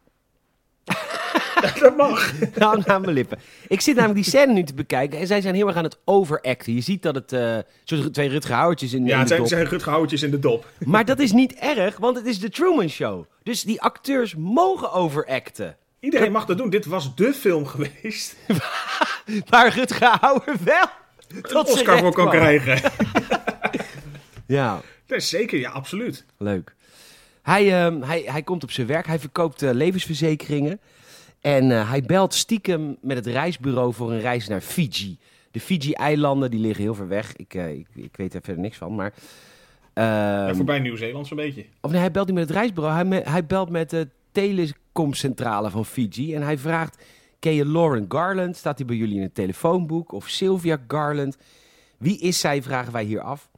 dat 1.80 1.96
mag. 1.96 2.32
hang 2.58 2.86
aan 2.86 3.00
mijn 3.00 3.12
lippen. 3.12 3.38
Ik 3.68 3.80
zit 3.80 3.94
namelijk 3.96 4.22
die 4.24 4.28
scène 4.32 4.52
nu 4.52 4.62
te 4.62 4.74
bekijken 4.74 5.18
en 5.18 5.26
zij 5.26 5.40
zijn 5.40 5.54
heel 5.54 5.66
erg 5.66 5.76
aan 5.76 5.84
het 5.84 5.98
overacten. 6.04 6.74
Je 6.74 6.80
ziet 6.80 7.02
dat 7.02 7.14
het 7.14 7.32
uh, 7.32 7.58
zo'n 7.84 8.10
twee 8.10 8.28
Rutger 8.28 8.54
Hauertjes 8.54 8.92
in, 8.92 9.04
Ja, 9.06 9.12
in 9.12 9.18
het 9.18 9.22
de 9.22 9.28
zijn, 9.28 9.40
dop. 9.40 9.48
zijn 9.48 9.64
Rutger 9.66 9.90
Hauertjes 9.90 10.22
in 10.22 10.30
de 10.30 10.38
dop. 10.38 10.66
Maar 10.78 11.04
dat 11.04 11.18
is 11.18 11.32
niet 11.32 11.54
erg, 11.54 11.96
want 11.96 12.16
het 12.16 12.26
is 12.26 12.38
de 12.40 12.48
Truman 12.50 12.88
Show. 12.88 13.24
Dus 13.42 13.62
die 13.62 13.80
acteurs 13.82 14.34
mogen 14.36 14.92
overacten. 14.92 15.76
Iedereen 16.00 16.32
mag 16.32 16.44
dat 16.44 16.58
doen. 16.58 16.70
Dit 16.70 16.86
was 16.86 17.14
de 17.14 17.32
film 17.32 17.66
geweest. 17.66 18.36
Maar 19.50 19.74
Rutger 19.74 20.16
Hauer 20.20 20.56
wel 20.64 20.86
tot 21.42 21.68
Een 21.68 21.74
Oscar 21.74 21.98
voor 21.98 22.12
kan 22.12 22.28
kwam. 22.28 22.36
krijgen. 22.38 22.80
Ja, 24.46 24.80
Nee, 25.06 25.20
zeker, 25.20 25.58
ja, 25.58 25.70
absoluut. 25.70 26.24
leuk. 26.38 26.74
Hij, 27.42 27.84
ehm, 27.84 28.00
hij, 28.02 28.22
hij 28.26 28.42
komt 28.42 28.62
op 28.62 28.70
zijn 28.70 28.86
werk, 28.86 29.06
hij 29.06 29.18
verkoopt 29.18 29.62
eh, 29.62 29.70
levensverzekeringen. 29.72 30.80
En 31.40 31.70
eh, 31.70 31.90
hij 31.90 32.02
belt 32.02 32.34
stiekem 32.34 32.96
met 33.00 33.16
het 33.16 33.26
reisbureau 33.26 33.94
voor 33.94 34.12
een 34.12 34.20
reis 34.20 34.48
naar 34.48 34.60
Fiji. 34.60 35.18
De 35.50 35.60
Fiji-eilanden, 35.60 36.50
die 36.50 36.60
liggen 36.60 36.82
heel 36.84 36.94
ver 36.94 37.08
weg. 37.08 37.36
Ik, 37.36 37.54
eh, 37.54 37.72
ik, 37.72 37.86
ik 37.94 38.16
weet 38.16 38.34
er 38.34 38.40
verder 38.42 38.62
niks 38.62 38.76
van, 38.76 38.94
maar... 38.94 39.12
Ja, 39.94 40.46
ehm, 40.46 40.54
voorbij 40.56 40.78
Nieuw-Zeeland 40.78 41.26
zo'n 41.26 41.36
beetje. 41.36 41.64
Of 41.80 41.90
nee, 41.90 42.00
hij 42.00 42.10
belt 42.10 42.26
niet 42.26 42.36
met 42.36 42.48
het 42.48 42.56
reisbureau. 42.56 42.94
Hij, 42.94 43.04
me- 43.04 43.30
hij 43.30 43.46
belt 43.46 43.70
met 43.70 43.90
de 43.90 44.08
telecomcentrale 44.32 45.70
van 45.70 45.84
Fiji. 45.86 46.34
En 46.34 46.42
hij 46.42 46.58
vraagt, 46.58 47.04
ken 47.38 47.54
je 47.54 47.66
Lauren 47.66 48.04
Garland? 48.08 48.56
Staat 48.56 48.78
hij 48.78 48.86
bij 48.86 48.96
jullie 48.96 49.16
in 49.16 49.22
het 49.22 49.34
telefoonboek? 49.34 50.12
Of 50.12 50.28
Sylvia 50.28 50.78
Garland? 50.88 51.36
Wie 51.98 52.18
is 52.18 52.40
zij, 52.40 52.62
vragen 52.62 52.92
wij 52.92 53.04
hier 53.04 53.20
af. 53.20 53.50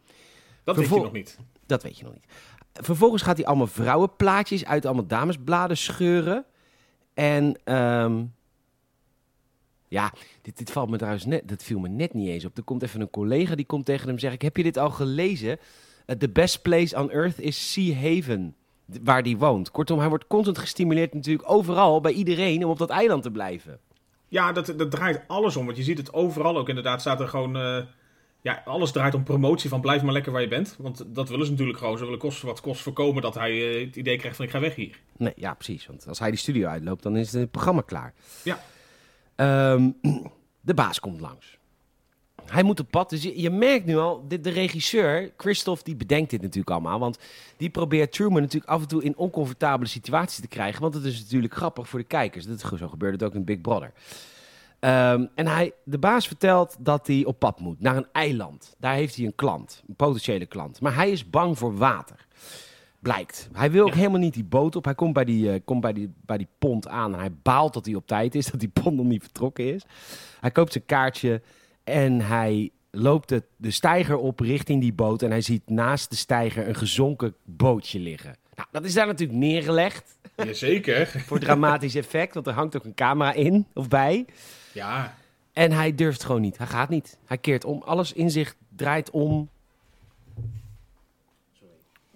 Dat 0.64 0.76
weet 0.76 0.88
je 0.88 0.94
nog 0.94 1.12
niet. 1.12 1.38
Dat 1.66 1.82
weet 1.82 1.98
je 1.98 2.04
nog 2.04 2.12
niet. 2.12 2.24
Vervolgens 2.72 3.22
gaat 3.22 3.36
hij 3.36 3.46
allemaal 3.46 3.66
vrouwenplaatjes 3.66 4.64
uit 4.64 4.86
allemaal 4.86 5.06
damesbladen 5.06 5.76
scheuren. 5.76 6.44
En 7.14 7.56
ehm, 7.64 8.24
ja, 9.88 10.12
dit, 10.42 10.70
valt 10.70 10.90
me 10.90 10.96
trouwens 10.96 11.24
net, 11.24 11.48
dat 11.48 11.62
viel 11.62 11.78
me 11.78 11.88
net 11.88 12.14
niet 12.14 12.28
eens 12.28 12.44
op. 12.44 12.56
Er 12.56 12.62
komt 12.62 12.82
even 12.82 13.00
een 13.00 13.10
collega 13.10 13.54
die 13.54 13.66
komt 13.66 13.84
tegen 13.84 14.08
hem 14.08 14.18
zeggen: 14.18 14.44
Heb 14.44 14.56
je 14.56 14.62
dit 14.62 14.76
al 14.76 14.90
gelezen? 14.90 15.58
Uh, 16.06 16.16
the 16.16 16.28
best 16.28 16.62
place 16.62 16.96
on 16.96 17.10
earth 17.10 17.40
is 17.40 17.72
Sea 17.72 17.94
Haven, 17.94 18.54
waar 19.02 19.22
die 19.22 19.38
woont. 19.38 19.70
Kortom, 19.70 19.98
hij 19.98 20.08
wordt 20.08 20.26
constant 20.26 20.58
gestimuleerd 20.58 21.14
natuurlijk 21.14 21.50
overal, 21.50 22.00
bij 22.00 22.12
iedereen, 22.12 22.64
om 22.64 22.70
op 22.70 22.78
dat 22.78 22.90
eiland 22.90 23.22
te 23.22 23.30
blijven. 23.30 23.78
Ja, 24.28 24.52
dat, 24.52 24.74
dat 24.76 24.90
draait 24.90 25.20
alles 25.26 25.56
om. 25.56 25.64
Want 25.64 25.76
je 25.76 25.82
ziet 25.82 25.98
het 25.98 26.12
overal 26.12 26.56
ook 26.58 26.68
inderdaad. 26.68 27.00
Staat 27.00 27.20
er 27.20 27.28
gewoon... 27.28 27.56
eh, 27.56 27.82
ja, 28.42 28.62
alles 28.64 28.92
draait 28.92 29.14
om 29.14 29.22
promotie 29.22 29.70
van 29.70 29.80
blijf 29.80 30.02
maar 30.02 30.12
lekker 30.12 30.32
waar 30.32 30.40
je 30.40 30.48
bent. 30.48 30.76
Want 30.78 31.04
dat 31.14 31.28
willen 31.28 31.44
ze 31.44 31.50
natuurlijk 31.50 31.78
gewoon. 31.78 31.98
Ze 31.98 32.04
willen 32.04 32.18
kosten 32.18 32.46
wat 32.46 32.60
kost 32.60 32.80
voorkomen 32.80 33.22
dat 33.22 33.34
hij 33.34 33.50
eh, 33.50 33.86
het 33.86 33.96
idee 33.96 34.16
krijgt 34.16 34.36
van 34.36 34.44
ik 34.44 34.50
ga 34.50 34.60
weg 34.60 34.74
hier. 34.74 35.00
Nee, 35.16 35.32
ja, 35.36 35.54
precies. 35.54 35.86
Want 35.86 36.08
als 36.08 36.18
hij 36.18 36.30
die 36.30 36.38
studio 36.38 36.68
uitloopt, 36.68 37.02
dan 37.02 37.16
is 37.16 37.32
het 37.32 37.50
programma 37.50 37.80
klaar. 37.80 38.14
Ja. 38.42 38.60
Ehm, 39.34 39.90
de 40.60 40.74
baas 40.74 41.00
komt 41.00 41.20
langs. 41.20 41.58
Hij 42.46 42.62
moet 42.62 42.80
op 42.80 42.90
pad. 42.90 43.10
Dus 43.10 43.22
je, 43.22 43.40
je 43.40 43.50
merkt 43.50 43.86
nu 43.86 43.96
al, 43.96 44.24
de, 44.28 44.40
de 44.40 44.50
regisseur, 44.50 45.32
Christoph, 45.36 45.82
die 45.82 45.96
bedenkt 45.96 46.30
dit 46.30 46.42
natuurlijk 46.42 46.70
allemaal. 46.70 46.98
Want 46.98 47.18
die 47.56 47.70
probeert 47.70 48.12
Truman 48.12 48.40
natuurlijk 48.40 48.70
af 48.70 48.80
en 48.80 48.88
toe 48.88 49.02
in 49.02 49.16
oncomfortabele 49.16 49.88
situaties 49.88 50.40
te 50.40 50.48
krijgen. 50.48 50.82
Want 50.82 50.94
het 50.94 51.04
is 51.04 51.20
natuurlijk 51.20 51.54
grappig 51.54 51.88
voor 51.88 51.98
de 51.98 52.04
kijkers. 52.04 52.46
Dat, 52.46 52.60
zo 52.60 52.88
gebeurde 52.88 53.16
het 53.16 53.24
ook 53.24 53.34
in 53.34 53.44
Big 53.44 53.60
Brother. 53.60 53.92
Ehm, 54.82 55.26
en 55.34 55.46
hij, 55.46 55.72
de 55.84 55.98
baas 55.98 56.26
vertelt 56.26 56.76
dat 56.78 57.06
hij 57.06 57.24
op 57.24 57.38
pad 57.38 57.60
moet 57.60 57.80
naar 57.80 57.96
een 57.96 58.06
eiland. 58.12 58.74
Daar 58.78 58.94
heeft 58.94 59.16
hij 59.16 59.24
een 59.26 59.34
klant, 59.34 59.82
een 59.88 59.94
potentiële 59.96 60.46
klant. 60.46 60.80
Maar 60.80 60.94
hij 60.94 61.10
is 61.10 61.30
bang 61.30 61.58
voor 61.58 61.76
water. 61.76 62.26
Blijkt. 62.98 63.48
Hij 63.52 63.70
wil 63.70 63.82
ook 63.82 63.88
Ja. 63.88 63.96
helemaal 63.96 64.18
niet 64.20 64.34
die 64.34 64.44
boot 64.44 64.76
op. 64.76 64.84
Hij 64.84 64.94
komt 64.94 65.12
bij 65.12 65.24
die, 65.24 65.52
eh, 65.52 65.60
komt 65.64 65.80
bij 65.80 65.92
die, 65.92 66.12
bij 66.26 66.36
die 66.38 66.46
pont 66.58 66.88
aan. 66.88 67.12
En 67.12 67.18
hij 67.18 67.32
baalt 67.42 67.74
dat 67.74 67.86
hij 67.86 67.94
op 67.94 68.06
tijd 68.06 68.34
is, 68.34 68.46
dat 68.50 68.60
die 68.60 68.68
pont 68.82 68.96
nog 68.96 69.06
niet 69.06 69.22
vertrokken 69.22 69.74
is. 69.74 69.82
Hij 70.40 70.50
koopt 70.50 70.72
zijn 70.72 70.86
kaartje 70.86 71.42
en 71.84 72.20
hij 72.20 72.70
loopt 72.90 73.28
de, 73.28 73.42
de 73.56 73.70
steiger 73.70 74.16
op 74.16 74.40
richting 74.40 74.80
die 74.80 74.92
boot. 74.92 75.22
En 75.22 75.30
hij 75.30 75.40
ziet 75.40 75.62
naast 75.70 76.10
de 76.10 76.16
steiger 76.16 76.68
een 76.68 76.74
gezonken 76.74 77.34
bootje 77.44 77.98
liggen. 77.98 78.36
Nou, 78.54 78.68
dat 78.70 78.84
is 78.84 78.94
daar 78.94 79.06
natuurlijk 79.06 79.38
neergelegd 79.38 80.18
Jazeker. 80.36 81.06
voor 81.26 81.38
dramatisch 81.38 81.94
effect. 81.94 82.34
Want 82.34 82.46
er 82.46 82.52
hangt 82.52 82.76
ook 82.76 82.84
een 82.84 82.94
camera 82.94 83.32
in 83.32 83.66
of 83.74 83.88
bij. 83.88 84.24
Ja, 84.72 85.14
En 85.52 85.72
hij 85.72 85.94
durft 85.94 86.24
gewoon 86.24 86.40
niet. 86.40 86.58
Hij 86.58 86.66
gaat 86.66 86.88
niet. 86.88 87.18
Hij 87.24 87.38
keert 87.38 87.64
om. 87.64 87.82
Alles 87.82 88.12
in 88.12 88.30
zich 88.30 88.54
draait 88.76 89.10
om. 89.10 89.48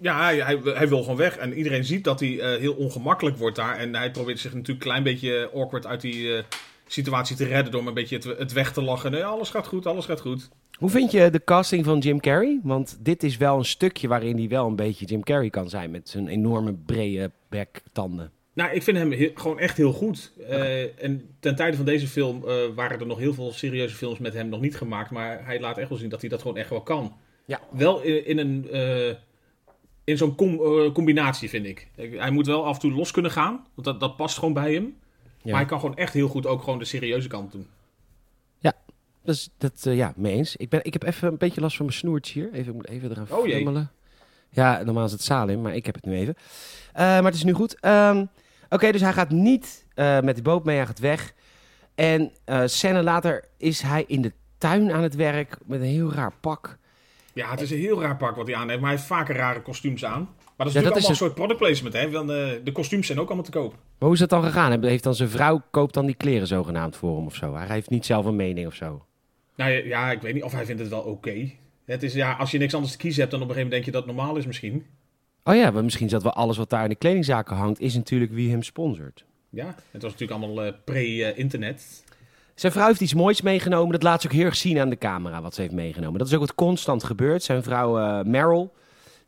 ja 0.01 0.23
hij, 0.25 0.37
hij, 0.39 0.61
hij 0.65 0.89
wil 0.89 1.01
gewoon 1.03 1.17
weg. 1.17 1.37
En 1.37 1.53
iedereen 1.53 1.85
ziet 1.85 2.05
dat 2.05 2.21
hij 2.21 2.41
eh, 2.41 2.61
heel 2.61 2.75
ongemakkelijk 2.75 3.37
wordt 3.37 3.57
daar. 3.57 3.77
En 3.77 3.95
hij 3.95 4.11
probeert 4.11 4.39
zich 4.39 4.55
natuurlijk 4.55 4.85
een 4.85 4.91
klein 4.91 5.03
beetje 5.03 5.51
awkward 5.55 5.87
uit 5.87 6.01
die 6.01 6.37
eh, 6.37 6.45
situatie 6.87 7.37
te 7.37 7.45
redden. 7.45 7.73
Door 7.73 7.87
een 7.87 7.95
beetje 7.95 8.17
het, 8.17 8.25
het 8.25 8.53
weg 8.53 8.73
te 8.73 8.83
lachen. 8.83 9.11
Nee, 9.11 9.25
alles 9.25 9.51
gaat 9.51 9.67
goed, 9.67 9.87
alles 9.87 10.05
gaat 10.05 10.21
goed. 10.21 10.49
Hoe 10.79 10.91
vind 10.91 11.11
je 11.11 11.31
de 11.31 11.45
casting 11.45 11.85
van 11.85 11.99
Jim 11.99 12.21
Carrey? 12.21 12.61
Want 12.63 12.97
dit 13.01 13.23
is 13.23 13.37
wel 13.37 13.59
een 13.59 13.65
stukje 13.65 14.09
waarin 14.09 14.37
hij 14.37 14.49
wel 14.49 14.67
een 14.67 14.77
beetje 14.77 15.07
Jim 15.07 15.23
Carrey 15.23 15.51
kan 15.51 15.69
zijn. 15.69 15.91
Met 15.91 16.09
zijn 16.09 16.29
enorme 16.29 16.73
brede 16.73 17.31
bek, 17.49 17.83
tanden. 17.93 18.31
Nou, 18.57 18.71
ik 18.75 18.83
vind 18.83 18.97
hem 18.97 19.13
he- 19.13 19.31
gewoon 19.35 19.59
echt 19.59 19.77
heel 19.77 19.93
goed. 19.93 20.33
Eh, 20.49 21.03
en 21.05 21.37
ten 21.41 21.57
tijde 21.57 21.77
van 21.77 21.85
deze 21.87 22.09
film 22.09 22.49
eh, 22.49 22.55
waren 22.75 23.01
er 23.01 23.07
nog 23.07 23.19
heel 23.19 23.35
veel 23.35 23.53
serieuze 23.53 23.95
films 23.95 24.19
met 24.19 24.33
hem 24.35 24.49
nog 24.49 24.61
niet 24.61 24.77
gemaakt. 24.77 25.11
Maar 25.11 25.45
hij 25.45 25.61
laat 25.61 25.79
echt 25.79 25.89
wel 25.89 25.99
zien 25.99 26.09
dat 26.09 26.21
hij 26.21 26.31
dat 26.31 26.41
gewoon 26.43 26.57
echt 26.57 26.71
wel 26.71 26.81
kan. 26.83 27.17
Ja. 27.45 27.61
Wel 27.71 28.01
in, 28.01 28.27
in 28.27 28.39
een... 28.39 28.71
eh, 28.71 29.15
in 30.05 30.17
zo'n 30.17 30.35
com- 30.35 30.93
combinatie, 30.93 31.49
vind 31.49 31.67
ik. 31.67 31.89
Hij 31.97 32.31
moet 32.31 32.47
wel 32.47 32.65
af 32.65 32.75
en 32.75 32.81
toe 32.81 32.93
los 32.93 33.11
kunnen 33.11 33.31
gaan. 33.31 33.67
Want 33.75 33.87
dat, 33.87 34.01
dat 34.01 34.17
past 34.17 34.39
gewoon 34.39 34.55
bij 34.55 34.73
hem. 34.75 34.97
Ja. 35.23 35.51
Maar 35.51 35.61
hij 35.61 35.65
kan 35.65 35.81
gewoon 35.81 35.97
echt 35.97 36.13
heel 36.13 36.29
goed 36.29 36.47
ook 36.47 36.63
gewoon 36.63 36.79
de 36.79 36.85
serieuze 36.85 37.29
kant 37.29 37.53
doen. 37.53 37.67
Dus 39.23 39.49
dat, 39.59 39.73
ja, 39.83 40.13
mee 40.17 40.35
eens. 40.35 40.57
Ik, 40.57 40.69
ben, 40.69 40.81
ik 40.85 40.93
heb 40.93 41.03
even 41.03 41.29
een 41.29 41.37
beetje 41.37 41.61
last 41.61 41.77
van 41.77 41.87
mijn 41.87 41.99
snoertje 41.99 42.41
hier. 42.41 42.53
Even, 42.53 42.69
ik 42.69 42.75
moet 42.75 42.89
even 42.89 43.11
eraan 43.11 43.27
Oh 43.31 43.47
jee. 43.47 43.87
Ja, 44.51 44.83
normaal 44.83 45.05
is 45.05 45.13
het 45.13 45.23
Salim, 45.23 45.61
maar 45.63 45.75
ik 45.75 45.87
heb 45.87 45.95
het 45.95 46.05
nu 46.05 46.15
even. 46.17 46.37
Maar 46.95 47.25
het 47.25 47.35
is 47.35 47.45
nu 47.45 47.53
goed. 47.53 47.81
Ehm, 47.81 48.25
Oké, 48.69 48.93
dus 48.93 49.01
hij 49.01 49.13
gaat 49.13 49.31
niet 49.31 49.87
eh, 49.95 50.21
met 50.21 50.35
die 50.35 50.45
boot 50.45 50.65
mee, 50.65 50.77
hij 50.77 50.87
gaat 50.87 50.99
weg. 50.99 51.35
En 51.95 52.33
eh 52.45 52.63
scène 52.65 53.03
later 53.03 53.45
is 53.57 53.81
hij 53.83 54.05
in 54.07 54.23
de 54.23 54.33
tuin 54.59 54.93
aan 54.93 55.03
het 55.03 55.15
werk 55.15 55.57
met 55.65 55.81
een 55.81 55.87
heel 55.87 56.13
raar 56.13 56.33
pak. 56.41 56.79
Ja, 57.33 57.51
het 57.51 57.61
is 57.61 57.71
een 57.71 57.79
heel 57.79 58.01
raar 58.03 58.17
pak 58.17 58.37
wat 58.37 58.47
hij 58.47 58.57
aan 58.57 58.69
heeft. 58.69 58.81
Maar 58.81 58.89
hij 58.91 58.99
heeft 58.99 59.09
vaker 59.09 59.37
rare 59.37 59.63
kostuums 59.63 60.05
aan. 60.05 60.21
Maar 60.57 60.67
dat 60.67 60.67
is 60.67 60.73
Ja, 60.73 60.81
natuurlijk 60.81 60.95
dat 60.95 60.97
is 60.97 61.03
allemaal 61.03 61.11
een 61.11 61.17
soort 61.17 61.35
product 61.35 61.59
placement. 61.59 61.95
Hè? 61.95 62.11
Want, 62.11 62.31
eh, 62.31 62.65
de 62.65 62.73
kostuums 62.73 63.07
zijn 63.07 63.21
ook 63.21 63.27
allemaal 63.27 63.45
te 63.45 63.51
koop. 63.51 63.71
Maar 63.71 63.81
hoe 63.99 64.13
is 64.13 64.19
dat 64.19 64.29
dan 64.29 64.43
gegaan? 64.43 64.85
Heeft 64.85 65.05
dan 65.05 65.15
zijn 65.15 65.29
vrouw 65.29 65.63
koopt 65.71 65.95
dan 65.95 66.07
die 66.07 66.15
kleren 66.15 66.47
zogenaamd 66.47 66.97
voor 66.97 67.17
hem 67.17 67.27
of 67.27 67.35
zo? 67.35 67.55
Hij 67.55 67.67
heeft 67.67 67.91
niet 67.91 68.07
zelf 68.07 68.25
een 68.25 68.37
mening 68.37 68.67
of 68.67 68.75
zo. 68.75 69.05
Nou 69.57 69.71
ja, 69.71 69.85
ja, 69.85 70.11
ik 70.11 70.21
weet 70.21 70.35
niet 70.35 70.43
of 70.43 70.53
hij 70.53 70.65
vindt 70.65 70.81
het 70.81 70.91
wel 70.91 71.01
oké. 71.01 71.51
Het 71.85 72.03
is 72.03 72.15
ja, 72.15 72.33
als 72.33 72.51
je 72.51 72.59
niks 72.59 72.75
anders 72.75 72.93
te 72.93 72.99
kiezen 72.99 73.21
hebt, 73.21 73.33
dan 73.33 73.43
op 73.43 73.49
een 73.49 73.55
gegeven 73.55 73.77
moment 73.77 73.85
denk 73.85 73.85
je 73.85 73.91
dat 73.91 74.17
het 74.17 74.17
normaal 74.17 74.41
is 74.41 74.47
misschien. 74.47 74.87
Oh 75.49 75.55
ja, 75.55 75.71
maar 75.71 75.85
misschien 75.85 76.07
is 76.07 76.13
dat 76.13 76.23
wel 76.23 76.33
alles 76.33 76.57
wat 76.57 76.71
daar 76.71 76.83
in 76.83 76.89
de 76.89 76.95
kledingzaken 76.95 77.57
hangt, 77.57 77.81
is 77.81 77.95
natuurlijk 77.95 78.33
wie 78.33 78.51
hem 78.51 78.63
sponsort. 78.63 79.25
Ja, 79.51 79.75
het 79.91 80.03
was 80.03 80.13
natuurlijk 80.13 80.41
allemaal 80.41 80.65
eh, 80.65 80.73
pre-internet. 80.85 82.05
Zijn 82.55 82.73
vrouw 82.73 82.87
heeft 82.87 83.01
iets 83.01 83.15
moois 83.15 83.43
meegenomen. 83.43 83.93
Dat 83.93 84.03
laat 84.03 84.21
ze 84.21 84.27
ook 84.27 84.33
heel 84.35 84.45
erg 84.45 84.57
zien 84.57 84.79
aan 84.79 84.91
de 84.91 84.99
camera, 84.99 85.43
wat 85.43 85.55
ze 85.55 85.61
heeft 85.61 85.73
meegenomen. 85.73 86.19
Dat 86.19 86.27
is 86.29 86.35
ook 86.35 86.41
wat 86.41 86.55
constant 86.55 87.05
gebeurt. 87.05 87.43
Zijn 87.43 87.63
vrouw 87.63 87.99
eh 87.99 88.25
Meryl, 88.25 88.73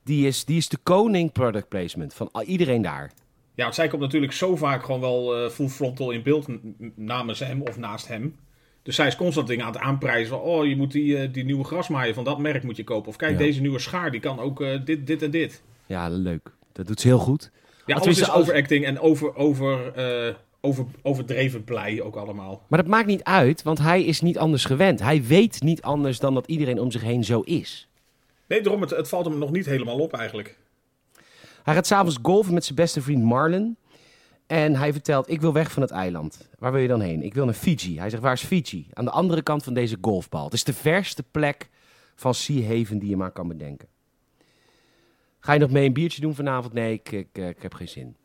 die 0.05 0.27
is, 0.27 0.45
die 0.45 0.57
is 0.57 0.69
de 0.69 0.79
koning 0.83 1.33
product 1.33 1.69
placement 1.69 2.15
van 2.15 2.31
iedereen 2.47 2.83
daar. 2.83 3.13
Ja, 3.55 3.63
want 3.63 3.75
zij 3.75 3.89
komt 3.89 4.03
natuurlijk 4.03 4.33
zo 4.33 4.57
vaak 4.57 4.85
gewoon 4.85 5.01
wel 5.01 5.37
eh, 5.37 5.51
full 5.51 5.69
frontal 5.69 6.11
in 6.11 6.23
beeld 6.23 6.47
namens 6.95 7.39
hem 7.39 7.63
of 7.63 7.79
naast 7.79 8.09
hem. 8.09 8.37
Dus 8.83 8.95
zij 8.95 9.07
is 9.07 9.17
constant 9.17 9.47
dingen 9.47 9.65
aan 9.65 9.73
het 9.73 9.81
aanprijzen. 9.81 10.29
Van, 10.29 10.41
oh, 10.41 10.67
je 10.67 10.77
moet 10.77 10.93
die, 10.93 11.19
eh, 11.19 11.33
die 11.33 11.45
nieuwe 11.45 11.65
grasmaaier 11.65 12.15
van 12.15 12.25
dat 12.25 12.39
merk 12.39 12.63
moet 12.63 12.77
je 12.77 12.85
kopen. 12.85 13.09
Of 13.09 13.17
kijk, 13.17 13.33
Ja. 13.33 13.39
deze 13.39 13.61
nieuwe 13.61 13.79
schaar, 13.79 14.11
die 14.11 14.21
kan 14.21 14.39
ook 14.41 14.65
dit, 14.85 15.07
dit 15.07 15.23
en 15.23 15.31
dit. 15.31 15.63
Ja, 15.89 16.09
leuk. 16.09 16.51
Dat 16.73 16.87
doet 16.87 17.01
ze 17.01 17.07
heel 17.07 17.19
goed. 17.19 17.51
Ja, 17.87 17.97
alles 17.97 18.21
is 18.21 18.31
overacting 18.31 18.85
en 18.85 19.01
over, 19.01 19.37
over, 19.37 19.93
eh, 19.93 20.35
over, 20.61 20.87
overdreven 21.03 21.65
blij 21.65 22.03
ook 22.03 22.17
allemaal. 22.17 22.63
Maar 22.69 22.79
dat 22.79 22.89
maakt 22.89 23.07
niet 23.07 23.23
uit, 23.23 23.63
want 23.63 23.79
hij 23.79 24.05
is 24.05 24.21
niet 24.21 24.39
anders 24.39 24.65
gewend. 24.65 25.01
Hij 25.01 25.25
weet 25.25 25.63
niet 25.63 25.83
anders 25.83 26.19
dan 26.19 26.35
dat 26.35 26.47
iedereen 26.47 26.81
om 26.81 26.91
zich 26.91 27.03
heen 27.03 27.25
zo 27.25 27.41
is. 27.41 27.89
Nee, 28.47 28.61
daarom, 28.61 28.81
het, 28.81 28.91
het 28.91 29.09
valt 29.09 29.25
hem 29.25 29.39
nog 29.39 29.51
niet 29.51 29.67
helemaal 29.67 29.99
op 29.99 30.13
eigenlijk. 30.13 30.59
Hij 31.63 31.75
gaat 31.75 31.87
s'avonds 31.87 32.19
golven 32.23 32.55
met 32.55 32.65
zijn 32.65 32.77
beste 32.77 33.03
vriend 33.03 33.23
Marlon. 33.23 33.77
En 34.47 34.77
hij 34.77 34.93
vertelt, 34.93 35.31
ik 35.31 35.41
wil 35.41 35.53
weg 35.53 35.73
van 35.73 35.83
het 35.83 35.91
eiland. 35.91 36.49
Waar 36.59 36.73
wil 36.73 36.81
je 36.81 36.89
dan 36.89 37.01
heen? 37.01 37.23
Ik 37.23 37.35
wil 37.35 37.45
naar 37.45 37.55
Fiji. 37.55 37.99
Hij 37.99 38.11
zegt, 38.11 38.23
waar 38.23 38.33
is 38.33 38.45
Fiji? 38.45 38.87
Aan 38.93 39.05
de 39.05 39.11
andere 39.11 39.43
kant 39.43 39.65
van 39.65 39.75
deze 39.75 39.97
golfbal. 40.01 40.45
Het 40.45 40.53
is 40.53 40.65
de 40.65 40.73
verste 40.73 41.23
plek 41.23 41.69
van 42.15 42.35
Sea 42.35 42.63
Haven 42.63 42.99
die 42.99 43.09
je 43.09 43.17
maar 43.17 43.31
kan 43.31 43.49
bedenken. 43.49 43.89
Ga 45.41 45.53
je 45.53 45.59
nog 45.59 45.71
mee 45.71 45.87
een 45.87 45.93
biertje 45.93 46.21
doen 46.21 46.35
vanavond? 46.35 46.73
Nee, 46.73 46.93
ik, 46.93 47.13
ik, 47.13 47.29
eh, 47.33 47.49
ik 47.49 47.63
heb 47.63 47.75
geen 47.75 47.89
zin. 47.89 48.17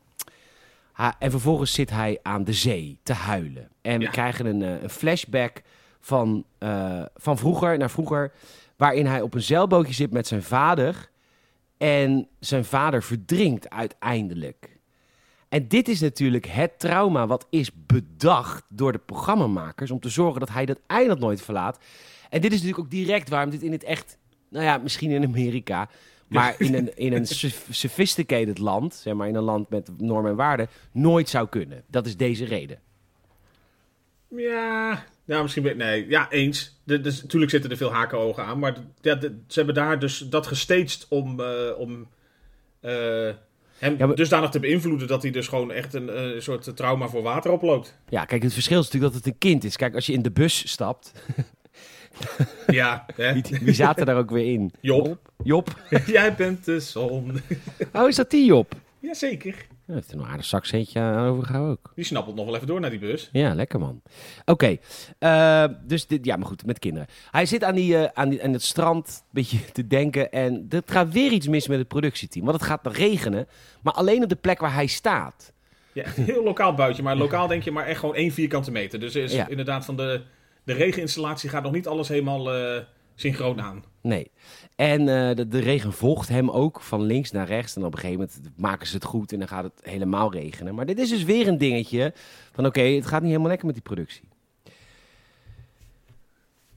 Ha- 0.92 1.16
en 1.18 1.30
vervolgens 1.30 1.72
zit 1.72 1.90
hij 1.90 2.18
aan 2.22 2.44
de 2.44 2.52
zee 2.52 2.98
te 3.02 3.12
huilen. 3.12 3.68
En 3.82 3.98
we 3.98 4.04
Ja. 4.04 4.10
krijgen 4.10 4.46
een, 4.46 4.62
eh, 4.62 4.82
een 4.82 4.90
flashback 4.90 5.62
van, 6.00 6.44
eh, 6.58 7.02
van 7.16 7.38
vroeger 7.38 7.78
naar 7.78 7.90
vroeger. 7.90 8.32
Waarin 8.76 9.06
hij 9.06 9.20
op 9.20 9.34
een 9.34 9.42
zeilbootje 9.42 9.94
zit 9.94 10.12
met 10.12 10.26
zijn 10.26 10.42
vader. 10.42 11.10
En 11.78 12.28
zijn 12.40 12.64
vader 12.64 13.02
verdrinkt 13.02 13.70
uiteindelijk. 13.70 14.72
En 15.48 15.68
dit 15.68 15.88
is 15.88 16.00
natuurlijk 16.00 16.46
het 16.46 16.78
trauma 16.78 17.26
wat 17.26 17.46
is 17.50 17.70
bedacht 17.86 18.64
door 18.68 18.92
de 18.92 18.98
programmamakers 18.98 19.90
om 19.90 20.00
te 20.00 20.08
zorgen 20.08 20.40
dat 20.40 20.48
hij 20.50 20.66
dat 20.66 20.80
eiland 20.86 21.20
nooit 21.20 21.42
verlaat. 21.42 21.78
En 22.30 22.40
dit 22.40 22.52
is 22.52 22.58
natuurlijk 22.58 22.84
ook 22.84 22.90
direct 22.90 23.28
waarom 23.28 23.50
dit 23.50 23.62
in 23.62 23.72
het 23.72 23.84
echt, 23.84 24.18
nou 24.48 24.64
ja, 24.64 24.78
misschien 24.78 25.10
in 25.10 25.24
Amerika, 25.24 25.88
maar 26.28 26.54
in 26.58 26.74
een, 26.74 26.96
in 26.96 27.12
een 27.12 27.26
sophisticated 27.70 28.58
land, 28.58 28.94
zeg 28.94 29.14
maar 29.14 29.28
in 29.28 29.34
een 29.34 29.42
land 29.42 29.68
met 29.70 29.90
normen 29.98 30.30
en 30.30 30.36
waarden, 30.36 30.68
nooit 30.92 31.28
zou 31.28 31.48
kunnen. 31.48 31.82
Dat 31.86 32.06
is 32.06 32.16
deze 32.16 32.44
reden. 32.44 32.78
Ja, 34.28 35.04
ja 35.24 35.42
misschien 35.42 35.62
ben 35.62 35.76
nee, 35.76 36.08
ja, 36.08 36.30
eens. 36.30 36.80
De, 36.84 37.00
dus, 37.00 37.22
natuurlijk 37.22 37.50
zitten 37.50 37.70
er 37.70 37.76
veel 37.76 37.92
haken-ogen 37.92 38.44
aan, 38.44 38.58
maar 38.58 38.74
de- 39.00 39.38
ze 39.46 39.54
hebben 39.58 39.74
daar 39.74 39.98
dus 39.98 40.18
dat 40.18 40.46
gestaged 40.46 41.06
om, 41.08 41.40
eh, 41.40 41.78
om 41.78 42.08
eh, 42.80 42.90
hem 43.78 43.96
Ja, 43.98 44.06
maar- 44.06 44.16
dusdanig 44.16 44.50
te 44.50 44.60
beïnvloeden 44.60 45.08
dat 45.08 45.22
hij 45.22 45.30
dus 45.30 45.48
gewoon 45.48 45.72
echt 45.72 45.94
een 45.94 46.42
soort 46.42 46.76
trauma 46.76 47.08
voor 47.08 47.22
water 47.22 47.50
oploopt. 47.50 47.98
Ja, 48.08 48.24
kijk, 48.24 48.42
het 48.42 48.52
verschil 48.52 48.78
is 48.80 48.84
natuurlijk 48.84 49.12
dat 49.12 49.24
het 49.24 49.32
een 49.32 49.38
kind 49.38 49.64
is. 49.64 49.76
Kijk, 49.76 49.94
als 49.94 50.06
je 50.06 50.12
in 50.12 50.22
de 50.22 50.30
bus 50.32 50.68
stapt, 50.70 51.12
Ja, 52.66 53.06
hè? 53.16 53.32
wie, 53.32 53.42
wie 53.60 53.74
zaten 53.74 54.06
daar 54.06 54.16
ook 54.16 54.30
weer 54.30 54.52
in? 54.52 54.72
Job. 54.80 55.18
Job? 55.42 55.78
Jij 56.06 56.34
bent 56.34 56.64
de 56.64 56.80
zon. 56.80 57.40
Oh, 57.92 58.08
is 58.08 58.16
dat 58.16 58.30
die 58.30 58.44
Job? 58.44 58.74
Jazeker. 59.00 59.54
Ja, 59.86 59.94
heeft 59.94 60.12
er 60.12 60.18
een 60.18 60.24
aardig 60.26 60.44
zakcentje 60.44 61.00
aan 61.00 61.26
overgehouden 61.28 61.72
ook. 61.72 61.92
Die 61.94 62.04
snappelt 62.04 62.36
nog 62.36 62.44
wel 62.44 62.54
even 62.54 62.66
door 62.66 62.80
naar 62.80 62.90
die 62.90 62.98
bus. 62.98 63.28
Ja, 63.32 63.54
lekker 63.54 63.78
man. 63.78 64.02
Oké, 64.44 64.76
eh, 65.18 65.64
dus 65.86 66.06
dit, 66.06 66.24
ja, 66.24 66.36
maar 66.36 66.46
goed, 66.46 66.66
met 66.66 66.78
kinderen. 66.78 67.08
Hij 67.30 67.46
zit 67.46 67.64
aan, 67.64 67.74
die, 67.74 67.96
eh, 67.96 68.10
aan, 68.14 68.28
die, 68.28 68.44
aan 68.44 68.52
het 68.52 68.62
strand 68.62 69.08
een 69.08 69.28
beetje 69.30 69.64
te 69.72 69.86
denken 69.86 70.32
en 70.32 70.66
er 70.68 70.82
gaat 70.86 71.12
weer 71.12 71.30
iets 71.32 71.48
mis 71.48 71.68
met 71.68 71.78
het 71.78 71.88
productieteam. 71.88 72.44
Want 72.44 72.56
het 72.60 72.66
gaat 72.68 72.86
regenen, 72.96 73.46
maar 73.82 73.92
alleen 73.92 74.22
op 74.22 74.28
de 74.28 74.34
plek 74.36 74.60
waar 74.60 74.74
hij 74.74 74.86
staat. 74.86 75.52
Ja, 75.92 76.04
heel 76.06 76.42
lokaal 76.44 76.74
buitje, 76.74 77.02
maar 77.02 77.16
lokaal 77.16 77.46
denk 77.46 77.62
je 77.62 77.70
maar 77.70 77.86
echt 77.86 78.00
gewoon 78.00 78.14
één 78.14 78.30
vierkante 78.30 78.70
meter. 78.70 79.00
Dus 79.00 79.14
er 79.14 79.22
is 79.22 79.32
Ja. 79.32 79.48
inderdaad 79.48 79.84
van 79.84 79.96
de, 79.96 80.20
de 80.64 80.72
regeninstallatie 80.72 81.48
gaat 81.50 81.62
nog 81.62 81.72
niet 81.72 81.86
alles 81.86 82.08
helemaal 82.08 82.54
eh, 82.54 82.82
synchroon 83.14 83.60
aan. 83.60 83.84
Nee. 84.00 84.30
En 84.76 85.00
eh, 85.00 85.36
de, 85.36 85.48
de 85.48 85.58
regen 85.58 85.92
volgt 85.92 86.28
hem 86.28 86.50
ook 86.50 86.80
van 86.80 87.02
links 87.02 87.30
naar 87.30 87.46
rechts. 87.46 87.76
En 87.76 87.84
op 87.84 87.92
een 87.92 87.98
gegeven 87.98 88.28
moment 88.28 88.58
maken 88.58 88.86
ze 88.86 88.94
het 88.94 89.04
goed 89.04 89.32
en 89.32 89.38
dan 89.38 89.48
gaat 89.48 89.64
het 89.64 89.80
helemaal 89.82 90.32
regenen. 90.32 90.74
Maar 90.74 90.86
dit 90.86 90.98
is 90.98 91.08
dus 91.08 91.24
weer 91.24 91.48
een 91.48 91.58
dingetje 91.58 92.12
van 92.52 92.66
oké, 92.66 92.80
het 92.80 93.06
gaat 93.06 93.20
niet 93.20 93.28
helemaal 93.28 93.48
lekker 93.48 93.66
met 93.66 93.74
die 93.74 93.84
productie. 93.84 94.28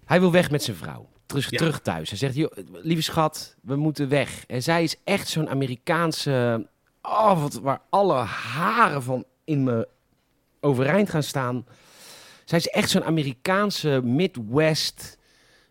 Hij 0.06 0.20
wil 0.20 0.32
weg 0.32 0.52
met 0.52 0.64
zijn 0.64 0.78
vrouw. 0.78 1.10
Terug, 1.26 1.50
Ja. 1.50 1.58
terug 1.58 1.80
thuis. 1.80 2.10
Hij 2.10 2.18
zegt, 2.18 2.36
joh, 2.36 2.52
lieve 2.72 3.02
schat, 3.02 3.56
we 3.62 3.76
moeten 3.76 4.10
weg. 4.10 4.44
En 4.48 4.64
zij 4.64 4.84
is 4.84 4.96
echt 5.04 5.28
zo'n 5.28 5.50
Amerikaanse... 5.50 6.68
Oh, 7.02 7.42
wat, 7.42 7.54
waar 7.54 7.82
alle 7.90 8.14
haren 8.54 9.04
van 9.04 9.26
in 9.44 9.64
me 9.64 9.88
overeind 10.60 11.10
gaan 11.10 11.24
staan. 11.24 11.66
Zij 12.48 12.58
is 12.58 12.68
echt 12.68 12.90
zo'n 12.90 13.04
Amerikaanse 13.04 14.02
Midwest 14.04 15.18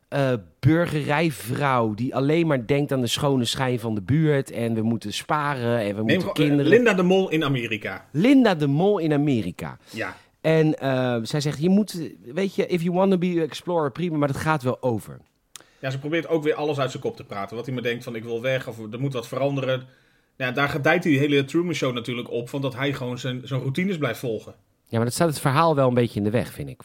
eh, 0.09 0.33
burgerijvrouw... 0.61 1.95
die 1.95 2.15
alleen 2.15 2.47
maar 2.47 2.67
denkt 2.67 2.93
aan 2.93 3.01
de 3.01 3.07
schone 3.07 3.45
schijn 3.45 3.81
van 3.81 3.95
de 3.95 4.03
buurt... 4.03 4.51
en 4.51 4.75
we 4.75 4.83
moeten 4.83 5.13
sparen 5.13 5.79
en 5.79 5.97
we 5.97 6.03
Neem 6.03 6.05
moeten 6.05 6.29
eh, 6.29 6.35
kinderen... 6.35 6.67
Linda 6.67 6.95
de 6.95 7.03
Mol 7.03 7.31
in 7.31 7.45
Amerika. 7.45 8.09
Linda 8.13 8.55
de 8.55 8.67
Mol 8.67 8.99
in 8.99 9.13
Amerika. 9.13 9.79
Ja. 9.91 10.17
En 10.41 10.79
eh, 10.79 11.19
zij 11.23 11.41
zegt, 11.41 11.61
je 11.61 11.69
moet, 11.69 12.11
weet 12.25 12.55
je, 12.55 12.67
if 12.67 12.83
you 12.83 12.95
want 12.95 13.11
to 13.11 13.19
be 13.19 13.33
an 13.35 13.39
explorer, 13.39 13.93
prima, 13.93 14.17
maar 14.17 14.29
dat 14.29 14.37
gaat 14.37 14.63
wel 14.63 14.83
over. 14.83 15.21
ja, 15.79 15.91
ze 15.91 15.99
probeert 15.99 16.29
ook 16.29 16.43
weer 16.43 16.55
alles 16.55 16.79
uit 16.79 16.91
zijn 16.91 17.03
kop 17.03 17.17
te 17.17 17.25
praten. 17.25 17.57
Wat 17.57 17.65
hij 17.65 17.75
maar 17.75 17.83
denkt 17.83 18.05
van 18.05 18.15
ik 18.15 18.25
wil 18.25 18.43
weg 18.43 18.69
of 18.69 18.79
er 18.93 19.01
moet 19.01 19.13
wat 19.13 19.29
veranderen. 19.29 19.87
Ja, 20.37 20.51
daar 20.51 20.69
gedijt 20.69 21.03
die 21.03 21.19
hele 21.19 21.45
Truman 21.45 21.75
Show 21.75 21.95
natuurlijk 21.95 22.31
op. 22.31 22.49
Van 22.49 22.61
dat 22.61 22.75
hij 22.75 22.93
gewoon 22.93 23.19
zijn, 23.19 23.41
zijn 23.45 23.61
routines 23.61 23.99
blijft 23.99 24.19
volgen. 24.19 24.55
Ja, 24.89 24.97
maar 24.97 25.05
dat 25.05 25.15
staat 25.15 25.29
het 25.29 25.41
verhaal 25.41 25.75
wel 25.75 25.89
een 25.89 25.95
beetje 25.95 26.19
in 26.19 26.25
de 26.25 26.31
weg, 26.31 26.53
vind 26.53 26.69
ik. 26.69 26.81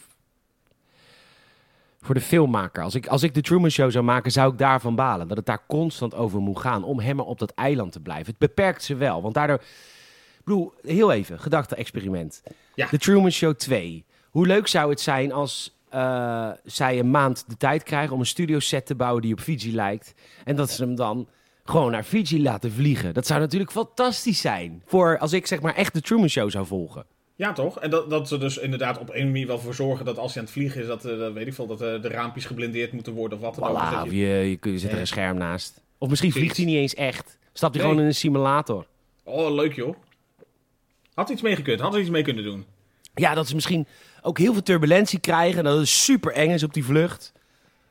Voor 2.00 2.14
de 2.14 2.20
filmmaker. 2.20 2.82
Als 2.82 2.94
ik, 2.94 3.06
als 3.06 3.22
ik 3.22 3.34
de 3.34 3.40
Truman 3.40 3.70
Show 3.70 3.90
zou 3.90 4.04
maken, 4.04 4.32
zou 4.32 4.52
ik 4.52 4.58
daarvan 4.58 4.94
balen. 4.94 5.28
Dat 5.28 5.36
het 5.36 5.46
daar 5.46 5.64
constant 5.66 6.14
over 6.14 6.40
moet 6.40 6.58
gaan 6.58 6.84
om 6.84 7.00
hem 7.00 7.16
maar 7.16 7.26
op 7.26 7.38
dat 7.38 7.50
eiland 7.50 7.92
te 7.92 8.00
blijven. 8.00 8.26
Het 8.26 8.38
beperkt 8.38 8.82
ze 8.82 8.94
wel, 8.94 9.22
want 9.22 9.34
daardoor... 9.34 9.56
Ik 10.38 10.44
bedoel, 10.44 10.72
heel 10.82 11.12
even, 11.12 11.40
gedachte-experiment. 11.40 12.42
Ja. 12.74 12.86
De 12.90 12.98
Truman 12.98 13.30
Show 13.30 13.54
2. 13.54 14.04
Hoe 14.30 14.46
leuk 14.46 14.66
zou 14.66 14.90
het 14.90 15.00
zijn 15.00 15.32
als 15.32 15.76
eh, 15.88 16.50
zij 16.64 16.98
een 16.98 17.10
maand 17.10 17.44
de 17.48 17.56
tijd 17.56 17.82
krijgen 17.82 18.14
om 18.14 18.20
een 18.20 18.26
studioset 18.26 18.86
te 18.86 18.94
bouwen 18.94 19.22
die 19.22 19.32
op 19.32 19.40
Fiji 19.40 19.74
lijkt. 19.74 20.14
En 20.44 20.56
dat 20.56 20.70
ze 20.70 20.82
hem 20.82 20.94
dan 20.94 21.28
gewoon 21.64 21.90
naar 21.90 22.02
Fiji 22.02 22.42
laten 22.42 22.72
vliegen. 22.72 23.14
Dat 23.14 23.26
zou 23.26 23.40
natuurlijk 23.40 23.70
fantastisch 23.70 24.40
zijn. 24.40 24.82
Voor 24.86 25.18
als 25.18 25.32
ik 25.32 25.46
zeg 25.46 25.60
maar 25.60 25.74
echt 25.74 25.94
de 25.94 26.00
Truman 26.00 26.28
Show 26.28 26.50
zou 26.50 26.66
volgen. 26.66 27.04
Ja, 27.42 27.52
toch? 27.52 27.80
En 27.80 27.90
dat, 27.90 28.10
dat 28.10 28.28
ze 28.28 28.38
dus 28.38 28.58
inderdaad 28.58 28.98
op 28.98 29.10
een 29.14 29.24
manier 29.26 29.46
wel 29.46 29.58
voor 29.58 29.74
zorgen 29.74 30.04
dat 30.04 30.18
als 30.18 30.32
hij 30.32 30.38
aan 30.42 30.48
het 30.48 30.56
vliegen 30.56 30.80
is, 30.80 30.86
dat, 30.86 31.04
eh, 31.04 31.18
dat 31.18 31.32
weet 31.32 31.46
ik 31.46 31.54
veel, 31.54 31.66
dat 31.66 31.80
eh, 31.80 32.02
de 32.02 32.08
raampjes 32.08 32.44
geblindeerd 32.44 32.92
moeten 32.92 33.12
worden 33.12 33.38
of 33.38 33.44
wat 33.44 33.54
dan 33.54 33.64
ook. 33.68 33.92
Voilà, 33.92 34.02
of 34.06 34.10
je- 34.10 34.16
je, 34.16 34.58
je, 34.62 34.72
je 34.72 34.78
zet 34.78 34.92
er 34.92 34.98
een 34.98 35.06
scherm 35.06 35.36
naast. 35.36 35.80
Of 35.98 36.08
misschien 36.08 36.32
vliegt 36.32 36.56
hij 36.56 36.66
niet 36.66 36.76
eens 36.76 36.94
echt. 36.94 37.38
Stapt 37.52 37.74
hij 37.74 37.82
Nee. 37.82 37.82
gewoon 37.82 37.98
in 37.98 38.06
een 38.08 38.14
simulator. 38.14 38.86
Oh, 39.24 39.54
leuk 39.54 39.74
joh. 39.74 39.96
Had 41.14 41.28
iets 41.30 41.42
mee 41.42 41.56
gekund, 41.56 41.80
had 41.80 41.96
iets 41.96 42.08
mee 42.10 42.22
kunnen 42.22 42.44
doen. 42.44 42.64
Ja, 43.14 43.34
dat 43.34 43.48
ze 43.48 43.54
misschien 43.54 43.86
ook 44.22 44.38
heel 44.38 44.52
veel 44.52 44.62
turbulentie 44.62 45.18
krijgen. 45.20 45.58
En 45.58 45.64
dat 45.64 45.78
het 45.78 45.88
super 45.88 46.32
eng 46.32 46.50
is 46.50 46.62
op 46.62 46.74
die 46.74 46.84
vlucht. 46.84 47.32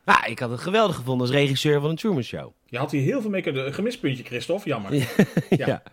Ja, 0.06 0.26
ik 0.26 0.40
had 0.40 0.50
het 0.50 0.60
geweldig 0.60 0.96
gevonden 0.96 1.28
als 1.28 1.36
regisseur 1.36 1.82
van 1.82 1.90
een 1.90 1.96
Truman 1.96 2.24
Show. 2.24 2.52
Je 2.66 2.78
had 2.78 2.92
hier 2.92 3.02
heel 3.02 3.22
veel 3.22 3.30
mee 3.30 3.42
kunnen... 3.42 3.66
Een 3.66 3.74
gemispuntje, 3.74 4.24
Christophe, 4.24 4.68
jammer. 4.70 4.94
Ja. 5.50 5.68
Ja. 5.68 5.84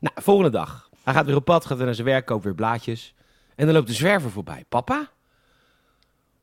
Nou, 0.00 0.14
volgende 0.22 0.50
dag. 0.50 0.88
Hij 1.10 1.18
gaat 1.18 1.28
weer 1.28 1.36
op 1.36 1.44
pad, 1.44 1.66
gaat 1.66 1.76
weer 1.76 1.86
naar 1.86 1.94
zijn 1.94 2.06
werk, 2.06 2.26
koopt 2.26 2.44
weer 2.44 2.54
blaadjes. 2.54 3.14
En 3.56 3.64
dan 3.66 3.74
loopt 3.74 3.86
de 3.86 3.92
zwerver 3.94 4.30
voorbij. 4.30 4.64
Papa? 4.68 5.10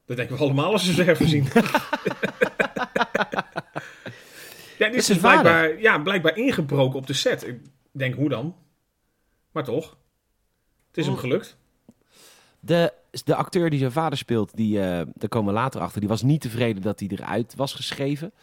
Dat 0.06 0.18
denken 0.18 0.36
we 0.36 0.42
allemaal 0.44 0.72
als 0.72 0.86
we 0.86 0.92
zwerver 0.92 1.28
zien. 1.28 1.44
ja, 4.78 4.88
dit 4.88 4.96
is 4.96 5.06
dus 5.06 5.18
blijkbaar, 5.18 5.80
ja, 5.80 6.00
blijkbaar 6.00 6.38
ingebroken 6.38 7.00
op 7.00 7.08
de 7.08 7.14
set. 7.14 7.48
Ik 7.48 7.60
denk, 7.92 8.16
hoe 8.16 8.30
dan? 8.30 8.56
Maar 9.52 9.64
toch. 9.64 9.98
Het 10.88 10.98
is 10.98 11.06
hem 11.06 11.18
gelukt. 11.18 11.58
De, 12.60 12.94
de 13.24 13.36
acteur 13.36 13.70
die 13.70 13.80
zijn 13.80 13.92
vader 13.92 14.18
speelt, 14.18 14.56
die, 14.56 14.82
eh 14.82 15.06
daar 15.14 15.30
komen 15.30 15.54
we 15.54 15.60
later 15.60 15.82
achter, 15.82 16.00
die 16.00 16.10
was 16.10 16.22
niet 16.22 16.42
tevreden 16.42 16.82
dat 16.82 17.00
hij 17.00 17.10
eruit 17.10 17.56
was 17.56 17.74
geschreven. 17.74 18.34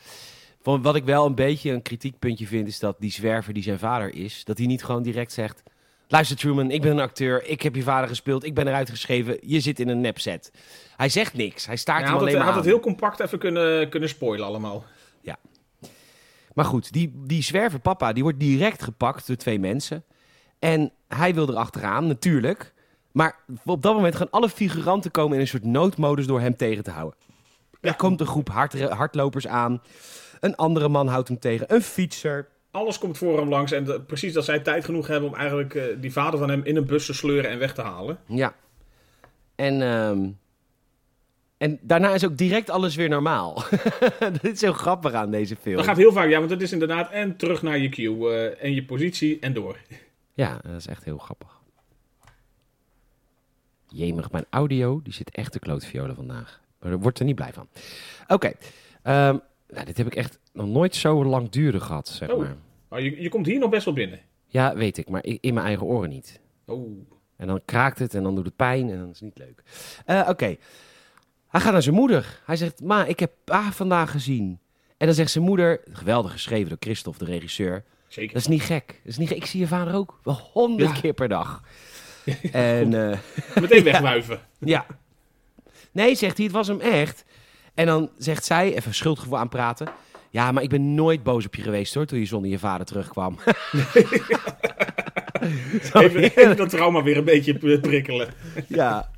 Van 0.62 0.82
wat 0.82 0.96
ik 0.96 1.04
wel 1.04 1.26
een 1.26 1.34
beetje 1.34 1.70
een 1.70 1.82
kritiekpuntje 1.82 2.46
vind, 2.46 2.68
is 2.68 2.78
dat 2.78 2.96
die 2.98 3.10
zwerver 3.10 3.52
die 3.52 3.62
zijn 3.62 3.78
vader 3.78 4.14
is, 4.14 4.44
dat 4.44 4.58
hij 4.58 4.66
niet 4.66 4.84
gewoon 4.84 5.02
direct 5.02 5.32
zegt: 5.32 5.62
Luister 6.08 6.36
Truman, 6.36 6.70
ik 6.70 6.82
ben 6.82 6.90
een 6.90 7.00
acteur, 7.00 7.46
ik 7.46 7.62
heb 7.62 7.74
je 7.74 7.82
vader 7.82 8.08
gespeeld, 8.08 8.44
ik 8.44 8.54
ben 8.54 8.68
eruit 8.68 8.90
geschreven, 8.90 9.38
je 9.40 9.60
zit 9.60 9.80
in 9.80 9.88
een 9.88 10.00
nepset. 10.00 10.52
Hij 10.96 11.08
zegt 11.08 11.34
niks, 11.34 11.66
hij 11.66 11.76
staart 11.76 12.00
Hij 12.00 12.08
hem 12.08 12.18
had, 12.18 12.26
het, 12.26 12.30
alleen 12.30 12.42
hij 12.42 12.52
maar 12.52 12.54
had 12.54 12.64
het 12.64 12.72
heel 12.74 12.92
compact 12.92 13.20
even 13.20 13.38
kunnen, 13.38 13.88
kunnen 13.88 14.08
spoilen 14.08 14.46
allemaal. 14.46 14.84
Maar 16.54 16.64
goed, 16.64 16.92
die, 16.92 17.12
die 17.26 17.42
zwerver 17.42 17.80
papa, 17.80 18.12
die 18.12 18.22
wordt 18.22 18.40
direct 18.40 18.82
gepakt 18.82 19.26
door 19.26 19.36
twee 19.36 19.58
mensen. 19.58 20.04
En 20.58 20.92
hij 21.08 21.34
wil 21.34 21.48
erachteraan, 21.48 22.06
natuurlijk. 22.06 22.72
Maar 23.12 23.38
op 23.64 23.82
dat 23.82 23.94
moment 23.94 24.16
gaan 24.16 24.30
alle 24.30 24.48
figuranten 24.48 25.10
komen 25.10 25.34
in 25.34 25.40
een 25.40 25.48
soort 25.48 25.64
noodmodus 25.64 26.26
door 26.26 26.40
hem 26.40 26.56
tegen 26.56 26.84
te 26.84 26.90
houden. 26.90 27.18
Er 27.80 27.96
komt 27.96 28.20
een 28.20 28.26
groep 28.26 28.48
hard, 28.48 28.80
hardlopers 28.82 29.46
aan. 29.46 29.82
Een 30.40 30.56
andere 30.56 30.88
man 30.88 31.08
houdt 31.08 31.28
hem 31.28 31.38
tegen. 31.38 31.74
Een 31.74 31.82
fietser. 31.82 32.48
Alles 32.74 32.98
komt 32.98 33.18
voor 33.18 33.38
hem 33.38 33.48
langs. 33.48 33.72
En 33.72 33.84
de- 33.84 34.00
precies 34.00 34.32
dat 34.32 34.44
zij 34.44 34.60
tijd 34.60 34.84
genoeg 34.84 35.06
hebben 35.06 35.28
om 35.28 35.34
eigenlijk 35.34 35.74
eh, 35.74 35.84
die 35.98 36.12
vader 36.12 36.38
van 36.38 36.50
hem 36.50 36.60
in 36.64 36.76
een 36.76 36.86
bus 36.86 37.06
te 37.06 37.14
sleuren 37.14 37.50
en 37.50 37.58
weg 37.58 37.74
te 37.74 37.82
halen. 37.82 38.18
Ja. 38.26 38.54
En, 39.54 39.82
ehm, 39.82 40.28
en 41.56 41.78
daarna 41.82 42.14
is 42.14 42.24
ook 42.24 42.36
direct 42.36 42.70
alles 42.70 42.94
weer 42.96 43.08
normaal. 43.08 43.54
dat 44.18 44.44
is 44.44 44.58
zo 44.58 44.72
grappig 44.72 45.12
aan 45.12 45.30
deze 45.30 45.56
film. 45.56 45.76
Dat 45.76 45.84
gaat 45.84 45.96
heel 45.96 46.12
vaak, 46.12 46.28
ja, 46.28 46.38
want 46.38 46.50
het 46.50 46.62
is 46.62 46.72
inderdaad 46.72 47.10
en 47.10 47.36
terug 47.36 47.62
naar 47.62 47.78
je 47.78 47.88
cue 47.88 48.30
eh, 48.34 48.64
en 48.64 48.74
je 48.74 48.84
positie 48.84 49.38
en 49.40 49.52
door. 49.52 49.76
Ja, 50.32 50.58
dat 50.62 50.74
is 50.76 50.86
echt 50.86 51.04
heel 51.04 51.18
grappig. 51.18 51.60
Jemig, 53.88 54.30
mijn 54.30 54.46
audio, 54.50 55.00
die 55.02 55.12
zit 55.12 55.30
echt 55.30 55.52
te 55.52 55.58
klootviolen 55.58 56.14
vandaag. 56.14 56.60
Maar 56.80 56.90
daar 56.90 57.00
wordt 57.00 57.18
er 57.18 57.24
niet 57.24 57.34
blij 57.34 57.52
van. 57.52 57.68
Oké, 58.28 58.52
ehm, 59.02 59.36
nou, 59.74 59.86
dit 59.86 59.96
heb 59.96 60.06
ik 60.06 60.14
echt 60.14 60.38
nog 60.52 60.66
nooit 60.66 60.94
zo 60.94 61.24
langdurig 61.24 61.84
gehad, 61.84 62.08
zeg 62.08 62.30
Oh. 62.30 62.38
maar. 62.38 62.56
Oh, 62.88 62.98
je, 62.98 63.20
je 63.22 63.28
komt 63.28 63.46
hier 63.46 63.58
nog 63.58 63.70
best 63.70 63.84
wel 63.84 63.94
binnen. 63.94 64.20
Ja, 64.46 64.74
weet 64.76 64.98
ik, 64.98 65.08
maar 65.08 65.24
in 65.24 65.54
mijn 65.54 65.66
eigen 65.66 65.86
oren 65.86 66.08
niet. 66.08 66.40
Oh. 66.66 66.98
En 67.36 67.46
dan 67.46 67.60
kraakt 67.64 67.98
het 67.98 68.14
en 68.14 68.22
dan 68.22 68.34
doet 68.34 68.44
het 68.44 68.56
pijn 68.56 68.90
en 68.90 68.98
dan 68.98 69.10
is 69.10 69.20
het 69.20 69.22
niet 69.22 69.38
leuk. 69.38 69.62
Eh, 70.04 70.26
Oké, 70.28 70.56
hij 71.48 71.60
gaat 71.60 71.72
naar 71.72 71.82
zijn 71.82 71.94
moeder. 71.94 72.40
Hij 72.44 72.56
zegt, 72.56 72.82
ma, 72.82 73.04
ik 73.04 73.20
heb 73.20 73.32
pa 73.44 73.72
vandaag 73.72 74.10
gezien. 74.10 74.58
En 74.96 75.06
dan 75.06 75.14
zegt 75.14 75.30
zijn 75.30 75.44
moeder, 75.44 75.80
geweldig 75.90 76.32
geschreven 76.32 76.68
door 76.68 76.78
Christophe, 76.80 77.24
de 77.24 77.30
regisseur... 77.30 77.84
Zeker. 78.08 78.32
Dat 78.32 78.42
is 78.42 78.48
niet 78.48 78.62
gek. 78.62 78.86
Dat 78.86 79.12
is 79.12 79.16
niet 79.18 79.28
gek. 79.28 79.36
Ik 79.36 79.46
zie 79.46 79.60
je 79.60 79.66
vader 79.66 79.94
ook 79.94 80.20
wel 80.22 80.34
honderd 80.52 80.94
Ja. 80.94 81.00
keer 81.00 81.12
per 81.12 81.28
dag. 81.28 81.62
en 82.52 83.10
eh, 83.10 83.18
Meteen 83.60 83.84
wegwuiven. 83.92 84.40
ja. 84.58 84.86
Nee, 85.92 86.14
zegt 86.14 86.36
hij, 86.36 86.46
het 86.46 86.54
was 86.54 86.66
hem 86.68 86.80
echt. 86.80 87.24
En 87.74 87.86
dan 87.86 88.10
zegt 88.18 88.44
zij, 88.44 88.74
even 88.74 88.94
schuldgevoel 88.94 89.38
aanpraten. 89.38 89.88
Ja, 90.30 90.52
maar 90.52 90.62
ik 90.62 90.68
ben 90.68 90.94
nooit 90.94 91.22
boos 91.22 91.46
op 91.46 91.54
je 91.54 91.62
geweest 91.62 91.94
hoor, 91.94 92.06
toen 92.06 92.18
je 92.18 92.24
zonder 92.24 92.50
je 92.50 92.58
vader 92.58 92.86
terugkwam. 92.86 93.38
Even, 95.92 96.22
even 96.22 96.56
dat 96.62 96.70
trauma 96.70 97.02
weer 97.02 97.16
een 97.16 97.24
beetje 97.24 97.78
prikkelen. 97.78 98.34
ja. 98.68 99.10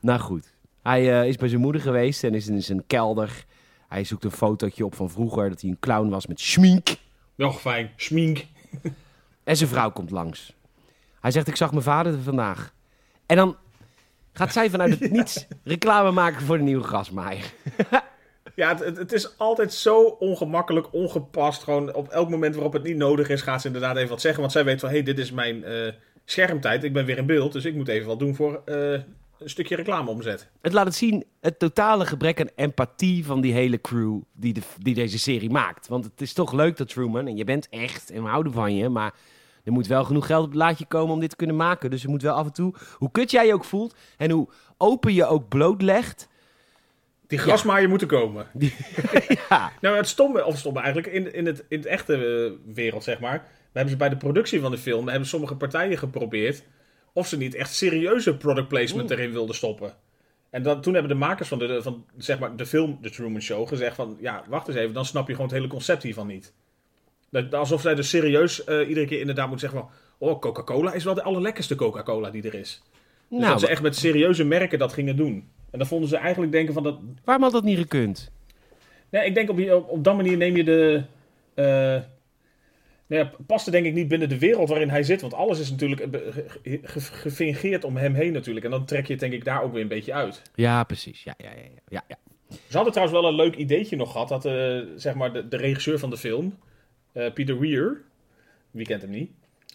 Nou 0.00 0.20
goed. 0.20 0.52
Hij 0.82 1.20
eh, 1.20 1.28
is 1.28 1.36
bij 1.36 1.48
zijn 1.48 1.60
moeder 1.60 1.80
geweest 1.80 2.24
en 2.24 2.34
is 2.34 2.48
in 2.48 2.62
zijn 2.62 2.86
kelder. 2.86 3.44
Hij 3.88 4.04
zoekt 4.04 4.24
een 4.24 4.30
fotootje 4.30 4.84
op 4.84 4.94
van 4.94 5.10
vroeger 5.10 5.48
dat 5.48 5.60
hij 5.60 5.70
een 5.70 5.78
clown 5.80 6.08
was 6.08 6.26
met 6.26 6.40
schmink. 6.40 6.96
Nog 7.34 7.60
fijn. 7.60 7.90
Schmink. 7.96 8.44
En 9.44 9.56
zijn 9.56 9.68
vrouw 9.68 9.90
komt 9.90 10.10
langs. 10.10 10.54
Hij 11.20 11.30
zegt, 11.30 11.48
ik 11.48 11.56
zag 11.56 11.70
mijn 11.70 11.82
vader 11.82 12.22
vandaag. 12.22 12.72
En 13.26 13.36
dan 13.36 13.56
gaat 14.34 14.52
zij 14.52 14.70
vanuit 14.70 15.00
het 15.00 15.10
niets 15.18 15.46
reclame 15.64 16.10
maken 16.10 16.42
voor 16.42 16.56
de 16.56 16.62
nieuwe 16.62 16.84
gasmaaier. 16.84 17.52
Ja, 18.54 18.76
het, 18.76 18.96
het, 18.96 19.12
is 19.12 19.38
altijd 19.38 19.72
zo 19.72 20.02
ongemakkelijk, 20.02 20.92
ongepast. 20.92 21.62
Gewoon 21.62 21.94
op 21.94 22.08
elk 22.08 22.30
moment 22.30 22.54
waarop 22.54 22.72
het 22.72 22.82
niet 22.82 22.96
nodig 22.96 23.28
is, 23.28 23.42
gaat 23.42 23.60
ze 23.60 23.66
inderdaad 23.66 23.96
even 23.96 24.08
wat 24.08 24.20
zeggen. 24.20 24.40
Want 24.40 24.52
zij 24.52 24.64
weet 24.64 24.80
van, 24.80 24.88
hé, 24.88 24.94
hey, 24.94 25.04
dit 25.04 25.18
is 25.18 25.30
mijn 25.32 25.64
eh, 25.64 25.92
schermtijd. 26.24 26.84
Ik 26.84 26.92
ben 26.92 27.04
weer 27.04 27.18
in 27.18 27.26
beeld, 27.26 27.52
dus 27.52 27.64
ik 27.64 27.74
moet 27.74 27.88
even 27.88 28.06
wat 28.06 28.18
doen 28.18 28.34
voor 28.34 28.62
eh, 28.64 28.92
een 29.38 29.50
stukje 29.50 29.76
reclame 29.76 30.10
omzet. 30.10 30.48
Het 30.60 30.72
laat 30.72 30.86
het 30.86 30.94
zien, 30.94 31.24
het 31.40 31.58
totale 31.58 32.06
gebrek 32.06 32.40
aan 32.40 32.50
empathie 32.54 33.24
van 33.24 33.40
die 33.40 33.52
hele 33.52 33.80
crew 33.80 34.20
die, 34.32 34.52
de, 34.52 34.62
die 34.78 34.94
deze 34.94 35.18
serie 35.18 35.50
maakt. 35.50 35.88
Want 35.88 36.04
het 36.04 36.20
is 36.20 36.32
toch 36.32 36.52
leuk 36.52 36.76
dat 36.76 36.88
Truman, 36.88 37.26
en 37.26 37.36
je 37.36 37.44
bent 37.44 37.68
echt, 37.68 38.10
en 38.10 38.22
we 38.22 38.28
houden 38.28 38.52
van 38.52 38.74
je, 38.74 38.88
maar 38.88 39.14
er 39.64 39.72
moet 39.72 39.86
wel 39.86 40.04
genoeg 40.04 40.26
geld 40.26 40.44
op 40.44 40.50
het 40.50 40.58
laadje 40.58 40.86
komen 40.86 41.14
om 41.14 41.20
dit 41.20 41.30
te 41.30 41.36
kunnen 41.36 41.56
maken. 41.56 41.90
Dus 41.90 42.02
je 42.02 42.08
moet 42.08 42.22
wel 42.22 42.34
af 42.34 42.46
en 42.46 42.52
toe, 42.52 42.74
hoe 42.92 43.10
kut 43.10 43.30
jij 43.30 43.46
je 43.46 43.54
ook 43.54 43.64
voelt 43.64 43.94
en 44.16 44.30
hoe 44.30 44.48
open 44.76 45.14
je 45.14 45.26
ook 45.26 45.48
blootlegt. 45.48 46.28
Die 47.26 47.38
grasmaaier 47.38 47.88
moeten 47.88 48.08
komen. 48.08 48.46
ja, 49.48 49.72
Nou, 49.80 49.96
het 49.96 50.08
stomme, 50.08 50.44
of 50.44 50.58
stomme 50.58 50.80
eigenlijk, 50.80 51.12
in, 51.12 51.34
in, 51.34 51.46
het, 51.46 51.64
in 51.68 51.78
het 51.78 51.86
echte 51.86 52.14
eh, 52.14 52.74
wereld, 52.74 53.04
zeg 53.04 53.20
maar. 53.20 53.38
We 53.42 53.80
hebben 53.80 53.90
ze 53.90 53.96
bij 53.96 54.08
de 54.08 54.16
productie 54.16 54.60
van 54.60 54.70
de 54.70 54.78
film, 54.78 55.08
hebben 55.08 55.28
sommige 55.28 55.56
partijen 55.56 55.98
geprobeerd 55.98 56.64
of 57.12 57.26
ze 57.26 57.36
niet 57.36 57.54
echt 57.54 57.74
serieuze 57.74 58.36
product 58.36 58.68
placement 58.68 59.10
erin 59.10 59.32
wilden 59.32 59.54
stoppen. 59.54 59.94
En 60.50 60.62
dan, 60.62 60.80
toen 60.80 60.92
hebben 60.94 61.12
de 61.12 61.18
makers 61.18 61.48
van, 61.48 61.58
de, 61.58 61.82
van 61.82 62.06
zeg 62.16 62.38
maar, 62.38 62.56
de 62.56 62.66
film 62.66 62.98
The 63.02 63.10
Truman 63.10 63.40
Show 63.40 63.68
gezegd 63.68 63.96
van... 63.96 64.16
Ja, 64.20 64.44
wacht 64.48 64.68
eens 64.68 64.76
even, 64.76 64.94
dan 64.94 65.04
snap 65.04 65.26
je 65.26 65.32
gewoon 65.32 65.48
het 65.48 65.56
hele 65.56 65.68
concept 65.68 66.02
hiervan 66.02 66.26
niet. 66.26 66.52
Dat, 67.34 67.54
alsof 67.54 67.80
zij 67.80 67.94
dus 67.94 68.08
serieus 68.08 68.64
eh, 68.64 68.88
iedere 68.88 69.06
keer 69.06 69.20
inderdaad 69.20 69.48
moeten 69.48 69.68
zeggen 69.68 69.88
van... 69.88 69.98
Oh, 70.28 70.40
Coca-Cola 70.40 70.92
is 70.92 71.04
wel 71.04 71.14
de 71.14 71.22
allerlekkerste 71.22 71.74
Coca-Cola 71.74 72.30
die 72.30 72.42
er 72.42 72.54
is. 72.54 72.82
Dus 73.28 73.38
nou, 73.38 73.50
dat 73.50 73.60
ze 73.60 73.68
echt 73.68 73.82
met 73.82 73.96
serieuze 73.96 74.44
merken 74.44 74.78
dat 74.78 74.92
gingen 74.92 75.16
doen. 75.16 75.48
En 75.70 75.78
dan 75.78 75.88
vonden 75.88 76.08
ze 76.08 76.16
eigenlijk 76.16 76.52
denken 76.52 76.74
van 76.74 76.82
dat... 76.82 76.98
waarom 77.24 77.44
had 77.44 77.52
dat 77.52 77.64
niet 77.64 77.78
gekund? 77.78 78.30
Nee, 79.10 79.26
ik 79.26 79.34
denk 79.34 79.50
op, 79.50 79.56
die, 79.56 79.76
op, 79.76 79.88
op 79.88 80.04
dat 80.04 80.16
manier 80.16 80.36
neem 80.36 80.56
je 80.56 80.64
de... 80.64 81.02
eh 81.54 81.98
nou 83.06 83.24
ja, 83.24 83.32
past 83.46 83.66
er 83.66 83.72
denk 83.72 83.86
ik 83.86 83.94
niet 83.94 84.08
binnen 84.08 84.28
de 84.28 84.38
wereld 84.38 84.68
waarin 84.68 84.88
hij 84.90 85.02
zit. 85.02 85.20
Want 85.20 85.34
alles 85.34 85.60
is 85.60 85.70
natuurlijk 85.70 86.08
gefingeerd 87.02 87.84
om 87.84 87.96
hem 87.96 88.14
heen 88.14 88.32
natuurlijk. 88.32 88.64
En 88.64 88.70
dan 88.70 88.84
trek 88.84 89.06
je 89.06 89.12
het 89.12 89.20
denk 89.20 89.32
ik 89.32 89.44
daar 89.44 89.62
ook 89.62 89.72
weer 89.72 89.82
een 89.82 89.88
beetje 89.88 90.12
uit. 90.12 90.42
Ja, 90.54 90.84
precies. 90.84 91.22
Ja, 91.22 91.34
ja, 91.36 91.50
ja, 91.50 91.62
ja, 91.88 92.04
ja. 92.08 92.16
Ze 92.48 92.76
hadden 92.76 92.92
trouwens 92.92 93.20
wel 93.20 93.30
een 93.30 93.36
leuk 93.36 93.54
ideetje 93.54 93.96
nog 93.96 94.12
gehad. 94.12 94.28
Dat 94.28 94.44
eh, 94.44 94.78
zeg 94.96 95.14
maar 95.14 95.32
de, 95.32 95.48
de 95.48 95.56
regisseur 95.56 95.98
van 95.98 96.10
de 96.10 96.16
film, 96.16 96.58
eh, 97.14 97.32
Peter 97.32 97.58
Weir, 97.60 98.00
wie 98.70 98.86
kent 98.86 99.02
hem 99.02 99.10
niet? 99.10 99.30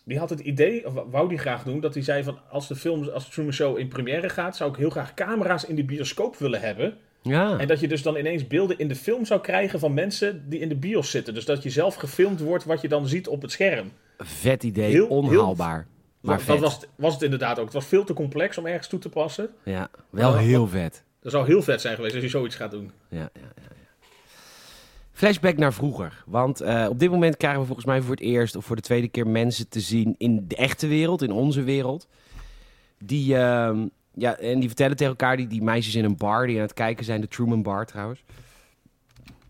Die 0.06 0.19
had 0.19 0.30
het 0.30 0.39
idee, 0.39 0.86
of 0.88 0.93
wou 1.12 1.30
die 1.30 1.38
graag 1.38 1.63
doen, 1.63 1.80
dat 1.80 1.93
hij 1.93 2.04
zei 2.04 2.23
van 2.23 2.39
als 2.49 2.67
de 2.67 2.75
film, 2.75 3.10
als 3.10 3.25
de 3.25 3.32
Truman 3.32 3.54
Show 3.54 3.78
in 3.78 3.88
première 3.88 4.30
gaat, 4.30 4.56
zou 4.58 4.69
ik 4.71 4.75
heel 4.78 4.89
graag 4.89 5.13
camera's 5.13 5.63
in 5.65 5.75
de 5.75 5.84
bioscoop 5.84 6.36
willen 6.38 6.62
hebben. 6.62 6.97
Ja, 7.21 7.58
En 7.58 7.67
dat 7.67 7.80
je 7.80 7.88
dus 7.88 8.02
dan 8.02 8.15
ineens 8.15 8.47
beelden 8.47 8.78
in 8.78 8.88
de 8.88 8.95
film 8.95 9.25
zou 9.25 9.41
krijgen 9.41 9.80
van 9.80 9.93
mensen 9.93 10.49
die 10.49 10.60
in 10.60 10.69
de 10.69 10.75
bios 10.75 11.12
zitten. 11.12 11.34
Dus 11.34 11.45
dat 11.45 11.63
je 11.63 11.69
zelf 11.69 11.95
gefilmd 11.95 12.39
wordt 12.39 12.63
wat 12.63 12.82
je 12.82 12.88
dan 12.88 13.08
ziet 13.08 13.28
op 13.28 13.41
het 13.41 13.52
scherm. 13.52 13.91
vet 14.17 14.63
idee, 14.63 14.91
heel- 14.91 15.08
onhaalbaar. 15.08 15.88
Maar 16.21 16.36
dat 16.38 16.45
vet. 16.45 16.60
was, 16.60 16.73
het- 16.75 16.88
was 16.95 17.13
het 17.13 17.21
inderdaad 17.23 17.60
ook. 17.60 17.65
Het 17.65 17.73
was 17.73 17.86
veel 17.86 18.04
te 18.04 18.13
complex 18.13 18.58
om 18.58 18.65
ergens 18.65 18.88
toe 18.88 18.99
te 18.99 19.10
passen. 19.10 19.49
Ja, 19.63 19.89
wel 20.10 20.38
heel 20.38 20.67
vet. 20.67 21.04
Dat 21.21 21.32
zou 21.32 21.45
heel 21.45 21.62
vet 21.62 21.82
zijn 21.82 21.95
geweest 21.95 22.13
als 22.13 22.23
je 22.23 22.30
zoiets 22.30 22.56
gaat 22.56 22.71
doen. 22.71 22.91
Ja, 23.10 23.17
ja, 23.17 23.30
ja. 23.56 23.75
Flashback 25.19 25.58
naar 25.58 25.73
vroeger. 25.73 26.23
Want 26.25 26.62
eh, 26.62 26.86
op 26.89 26.99
dit 26.99 27.12
moment 27.12 27.38
krijgen 27.38 27.60
we 27.60 27.65
volgens 27.65 27.88
mij 27.88 28.01
voor 28.01 28.12
het 28.12 28.19
eerst 28.19 28.55
of 28.55 28.65
voor 28.65 28.75
de 28.75 28.82
tweede 28.82 29.08
keer 29.08 29.27
mensen 29.27 29.69
te 29.69 29.79
zien 29.79 30.15
in 30.17 30.45
de 30.47 30.55
echte 30.55 30.88
wereld, 30.88 31.21
in 31.21 31.32
onze 31.32 31.63
wereld. 31.63 32.08
Die, 32.99 33.36
ehm, 33.36 33.88
ja, 34.13 34.38
en 34.38 34.60
die 34.60 34.67
vertellen 34.67 34.95
tegen 34.95 35.12
elkaar, 35.12 35.38
die, 35.38 35.47
die 35.47 35.63
meisjes 35.63 35.95
in 35.95 36.03
een 36.03 36.17
bar 36.17 36.47
die 36.47 36.55
aan 36.55 36.62
het 36.62 36.73
kijken 36.73 37.05
zijn, 37.05 37.21
de 37.21 37.27
Truman 37.27 37.62
Bar 37.62 37.86
trouwens. 37.86 38.23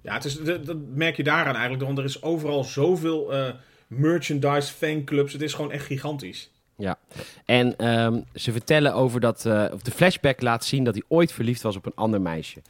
Ja, 0.02 0.14
het 0.14 0.26
is, 0.26 0.42
dat, 0.42 0.66
dat 0.66 0.78
merk 0.94 1.16
je 1.16 1.24
daaraan 1.24 1.56
eigenlijk. 1.56 1.84
Want 1.84 1.98
er 1.98 2.04
is 2.04 2.22
overal 2.22 2.64
zoveel 2.64 3.34
eh, 3.34 3.54
merchandise, 3.88 4.74
fanclubs. 4.74 5.34
Het 5.34 5.42
is 5.42 5.54
gewoon 5.54 5.72
echt 5.72 5.86
gigantisch. 5.86 6.52
Ja. 6.76 6.98
En 7.46 7.78
ehm, 7.78 8.22
ze 8.34 8.52
vertellen 8.52 8.94
over 8.94 9.20
dat, 9.20 9.46
eh, 9.46 9.66
of 9.74 9.82
de 9.82 9.92
flashback 9.92 10.42
laat 10.42 10.66
zien 10.66 10.84
dat 10.84 10.94
hij 10.94 11.04
ooit 11.08 11.32
verliefd 11.32 11.62
was 11.62 11.76
op 11.76 11.86
een 11.86 11.96
ander 11.96 12.22
meisje. 12.22 12.62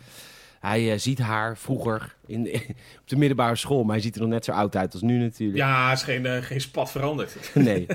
Hij 0.60 0.92
eh, 0.92 1.00
ziet 1.00 1.20
haar 1.20 1.58
vroeger 1.58 2.16
in, 2.26 2.48
op 3.02 3.08
de 3.08 3.16
middelbare 3.16 3.56
school, 3.56 3.84
maar 3.84 3.94
hij 3.94 4.04
ziet 4.04 4.16
er 4.16 4.22
nog 4.22 4.30
net 4.30 4.46
zo 4.46 4.52
oud 4.52 4.76
uit 4.76 4.94
als 4.94 5.02
nu 5.02 5.18
natuurlijk. 5.18 5.58
Ja, 5.58 5.92
is 5.92 6.04
geen, 6.04 6.26
eh, 6.26 6.42
geen 6.42 6.62
spat 6.62 6.92
veranderd. 6.92 7.36
Nee. 7.54 7.88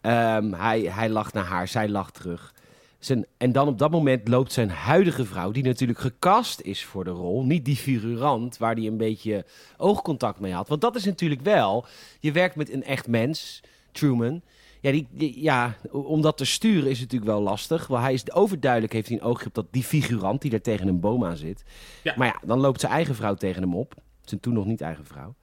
Ehm, 0.00 0.52
hij, 0.52 0.80
hij 0.80 1.08
lacht 1.08 1.34
naar 1.34 1.44
haar, 1.44 1.68
zij 1.68 1.88
lacht 1.88 2.14
terug. 2.14 2.54
Zijn, 2.98 3.26
en 3.36 3.52
dan 3.52 3.68
op 3.68 3.78
dat 3.78 3.90
moment 3.90 4.28
loopt 4.28 4.52
zijn 4.52 4.70
huidige 4.70 5.24
vrouw, 5.24 5.50
die 5.50 5.62
natuurlijk 5.62 5.98
gecast 5.98 6.60
is 6.60 6.84
voor 6.84 7.04
de 7.04 7.10
rol, 7.10 7.44
niet 7.44 7.64
die 7.64 7.76
figurant 7.76 8.58
waar 8.58 8.74
hij 8.74 8.86
een 8.86 8.96
beetje 8.96 9.44
oogcontact 9.76 10.40
mee 10.40 10.52
had. 10.52 10.68
Want 10.68 10.80
dat 10.80 10.96
is 10.96 11.04
natuurlijk 11.04 11.40
wel, 11.40 11.86
je 12.20 12.32
werkt 12.32 12.56
met 12.56 12.72
een 12.72 12.84
echt 12.84 13.06
mens, 13.06 13.60
Truman. 13.92 14.42
Ja, 14.80 14.90
die, 14.90 15.06
die- 15.10 15.42
ja, 15.42 15.76
om 15.90 16.20
dat 16.22 16.36
te 16.36 16.44
sturen 16.44 16.90
is 16.90 17.00
natuurlijk 17.00 17.30
wel 17.30 17.40
lastig. 17.40 17.86
Want 17.86 18.02
hij 18.02 18.12
is 18.12 18.32
overduidelijk, 18.32 18.92
heeft 18.92 19.08
hij 19.08 19.16
een 19.16 19.22
oogje 19.22 19.46
op 19.46 19.54
dat, 19.54 19.66
die 19.70 19.82
figurant 19.84 20.42
die 20.42 20.52
er 20.52 20.62
tegen 20.62 20.88
een 20.88 21.00
boom 21.00 21.24
aan 21.24 21.36
zit. 21.36 21.62
Ja. 22.02 22.14
Maar 22.16 22.26
ja, 22.26 22.40
dan 22.46 22.58
loopt 22.58 22.80
zijn 22.80 22.92
eigen 22.92 23.14
vrouw 23.14 23.34
tegen 23.34 23.62
hem 23.62 23.74
op. 23.76 23.94
Zijn 24.24 24.40
toen 24.40 24.54
nog 24.54 24.64
niet 24.66 24.80
eigen 24.80 25.04
vrouw. 25.06 25.34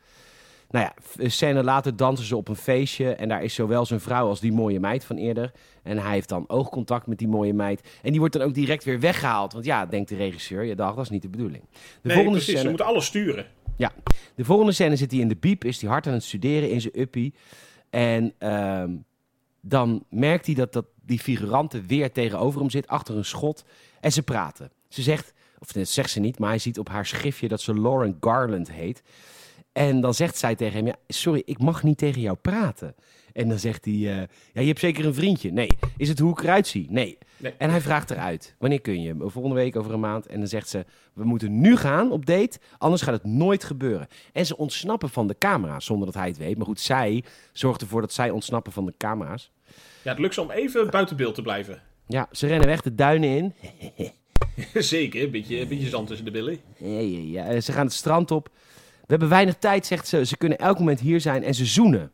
Nou 0.70 0.86
ja, 0.86 0.94
een 1.24 1.32
scène 1.32 1.64
later 1.64 1.96
dansen 1.96 2.26
ze 2.26 2.36
op 2.36 2.48
een 2.48 2.56
feestje. 2.56 3.14
En 3.14 3.30
daar 3.30 3.44
is 3.44 3.54
zowel 3.54 3.86
zijn 3.86 4.00
vrouw 4.00 4.28
als 4.28 4.40
die 4.40 4.52
mooie 4.52 4.80
meid 4.80 5.06
van 5.06 5.16
eerder. 5.16 5.52
En 5.84 5.98
hij 5.98 6.12
heeft 6.12 6.30
dan 6.30 6.50
oogcontact 6.50 7.08
met 7.08 7.18
die 7.18 7.28
mooie 7.28 7.54
meid. 7.54 8.00
En 8.02 8.10
die 8.12 8.20
wordt 8.20 8.36
dan 8.36 8.44
ook 8.48 8.54
direct 8.54 8.84
weer 8.84 9.00
weggehaald. 9.00 9.54
Want 9.54 9.66
ja, 9.66 9.86
denkt 9.86 10.10
de 10.10 10.16
regisseur, 10.16 10.64
je 10.64 10.76
dacht, 10.76 10.96
dat 10.96 11.04
is 11.04 11.10
niet 11.12 11.22
de 11.22 11.30
bedoeling. 11.30 11.64
De, 11.64 11.78
Nee, 12.02 12.14
volgende, 12.14 12.30
precies. 12.38 12.46
Ze 12.46 12.52
scène, 12.58 12.70
moeten 12.70 12.86
alles 12.88 13.06
sturen. 13.06 13.46
de 14.36 14.46
volgende 14.46 14.72
scène 14.72 14.96
zit 14.96 15.12
hij 15.12 15.20
in 15.20 15.28
de 15.28 15.36
biep. 15.36 15.64
Is 15.64 15.82
hij 15.82 15.90
hard 15.90 16.08
aan 16.08 16.14
het 16.14 16.24
studeren 16.24 16.70
in 16.70 16.82
zijn 16.82 17.00
uppie. 17.00 17.34
En 17.90 18.34
ehm, 18.38 18.92
dan 19.68 20.04
merkt 20.10 20.46
hij 20.46 20.56
dat, 20.56 20.74
dat 20.74 20.86
die 21.02 21.20
figurante 21.20 21.82
weer 21.82 22.12
tegenover 22.12 22.60
hem 22.60 22.70
zit. 22.70 22.88
Achter 22.88 23.18
een 23.18 23.26
schot. 23.26 23.66
En 24.00 24.12
ze 24.12 24.24
praten. 24.24 24.72
Ze 24.88 25.02
zegt, 25.02 25.34
of 25.60 25.72
dat 25.72 25.88
zegt 25.88 26.10
ze 26.10 26.20
niet. 26.20 26.40
Maar 26.40 26.50
hij 26.50 26.58
ziet 26.58 26.80
op 26.80 26.90
haar 26.90 27.06
schriftje 27.06 27.48
dat 27.48 27.62
ze 27.62 27.80
Lauren 27.80 28.18
Garland 28.20 28.72
heet. 28.72 29.04
En 29.72 30.02
dan 30.02 30.14
zegt 30.14 30.38
zij 30.38 30.56
tegen 30.56 30.76
hem: 30.76 30.86
ja, 30.86 30.96
Sorry, 31.08 31.42
ik 31.46 31.60
mag 31.60 31.84
niet 31.84 31.98
tegen 31.98 32.22
jou 32.22 32.38
praten. 32.38 32.96
En 33.34 33.50
dan 33.50 33.60
zegt 33.60 33.86
hij: 33.86 33.94
eh, 33.94 34.28
Ja, 34.54 34.62
je 34.62 34.68
hebt 34.68 34.80
zeker 34.80 35.06
een 35.06 35.14
vriendje. 35.14 35.52
Nee. 35.52 35.78
Is 35.98 36.10
het 36.10 36.20
hoe 36.20 36.32
ik 36.32 36.40
eruit 36.40 36.68
zie? 36.68 36.88
Nee. 36.90 37.18
Nee. 37.38 37.54
En 37.58 37.70
hij 37.70 37.82
vraagt 37.82 38.12
eruit: 38.12 38.56
Wanneer 38.60 38.82
kun 38.82 39.02
je? 39.02 39.16
Volgende 39.18 39.56
week, 39.56 39.76
over 39.76 39.94
een 39.94 40.00
maand. 40.00 40.26
En 40.26 40.40
dan 40.40 40.48
zegt 40.48 40.70
ze: 40.70 40.86
We 41.14 41.24
moeten 41.24 41.62
nu 41.62 41.76
gaan 41.76 42.12
op 42.12 42.26
date, 42.26 42.60
anders 42.78 43.02
gaat 43.02 43.14
het 43.14 43.24
nooit 43.24 43.64
gebeuren. 43.64 44.08
En 44.34 44.46
ze 44.46 44.58
ontsnappen 44.58 45.10
van 45.10 45.28
de 45.28 45.38
camera's 45.38 45.86
zonder 45.86 46.06
dat 46.06 46.16
hij 46.16 46.28
het 46.28 46.38
weet. 46.38 46.58
Maar 46.58 46.66
goed, 46.66 46.80
zij 46.80 47.24
zorgt 47.52 47.82
ervoor 47.82 48.02
dat 48.02 48.14
zij 48.14 48.30
ontsnappen 48.30 48.72
van 48.72 48.86
de 48.86 48.94
camera's. 48.98 49.52
Ja, 50.08 50.14
het 50.14 50.22
lukt 50.22 50.34
ze 50.34 50.42
om 50.42 50.52
even 50.52 50.90
buiten 50.90 51.16
beeld 51.18 51.36
te 51.36 51.42
blijven. 51.42 51.82
Ja, 52.08 52.28
ze 52.32 52.48
rennen 52.48 52.68
weg 52.68 52.82
de 52.82 52.96
duinen 52.96 53.30
in. 53.30 53.54
Zeker, 54.74 55.24
een 55.24 55.32
beetje, 55.32 55.60
een 55.60 55.68
beetje 55.68 55.90
zand 55.90 56.08
tussen 56.08 56.26
de 56.26 56.32
billen. 56.32 56.58
Ja, 56.78 57.00
ja, 57.00 57.20
ja. 57.20 57.46
En 57.46 57.64
Ze 57.64 57.72
gaan 57.72 57.86
het 57.86 57.94
strand 57.94 58.32
op. 58.32 58.50
We 59.00 59.06
hebben 59.08 59.30
weinig 59.30 59.56
tijd, 59.56 59.86
zegt 59.86 60.08
ze. 60.08 60.26
Ze 60.26 60.38
kunnen 60.38 60.58
elk 60.58 60.80
moment 60.80 61.00
hier 61.00 61.22
zijn 61.22 61.44
en 61.44 61.54
ze 61.54 61.66
zoenen. 61.66 62.12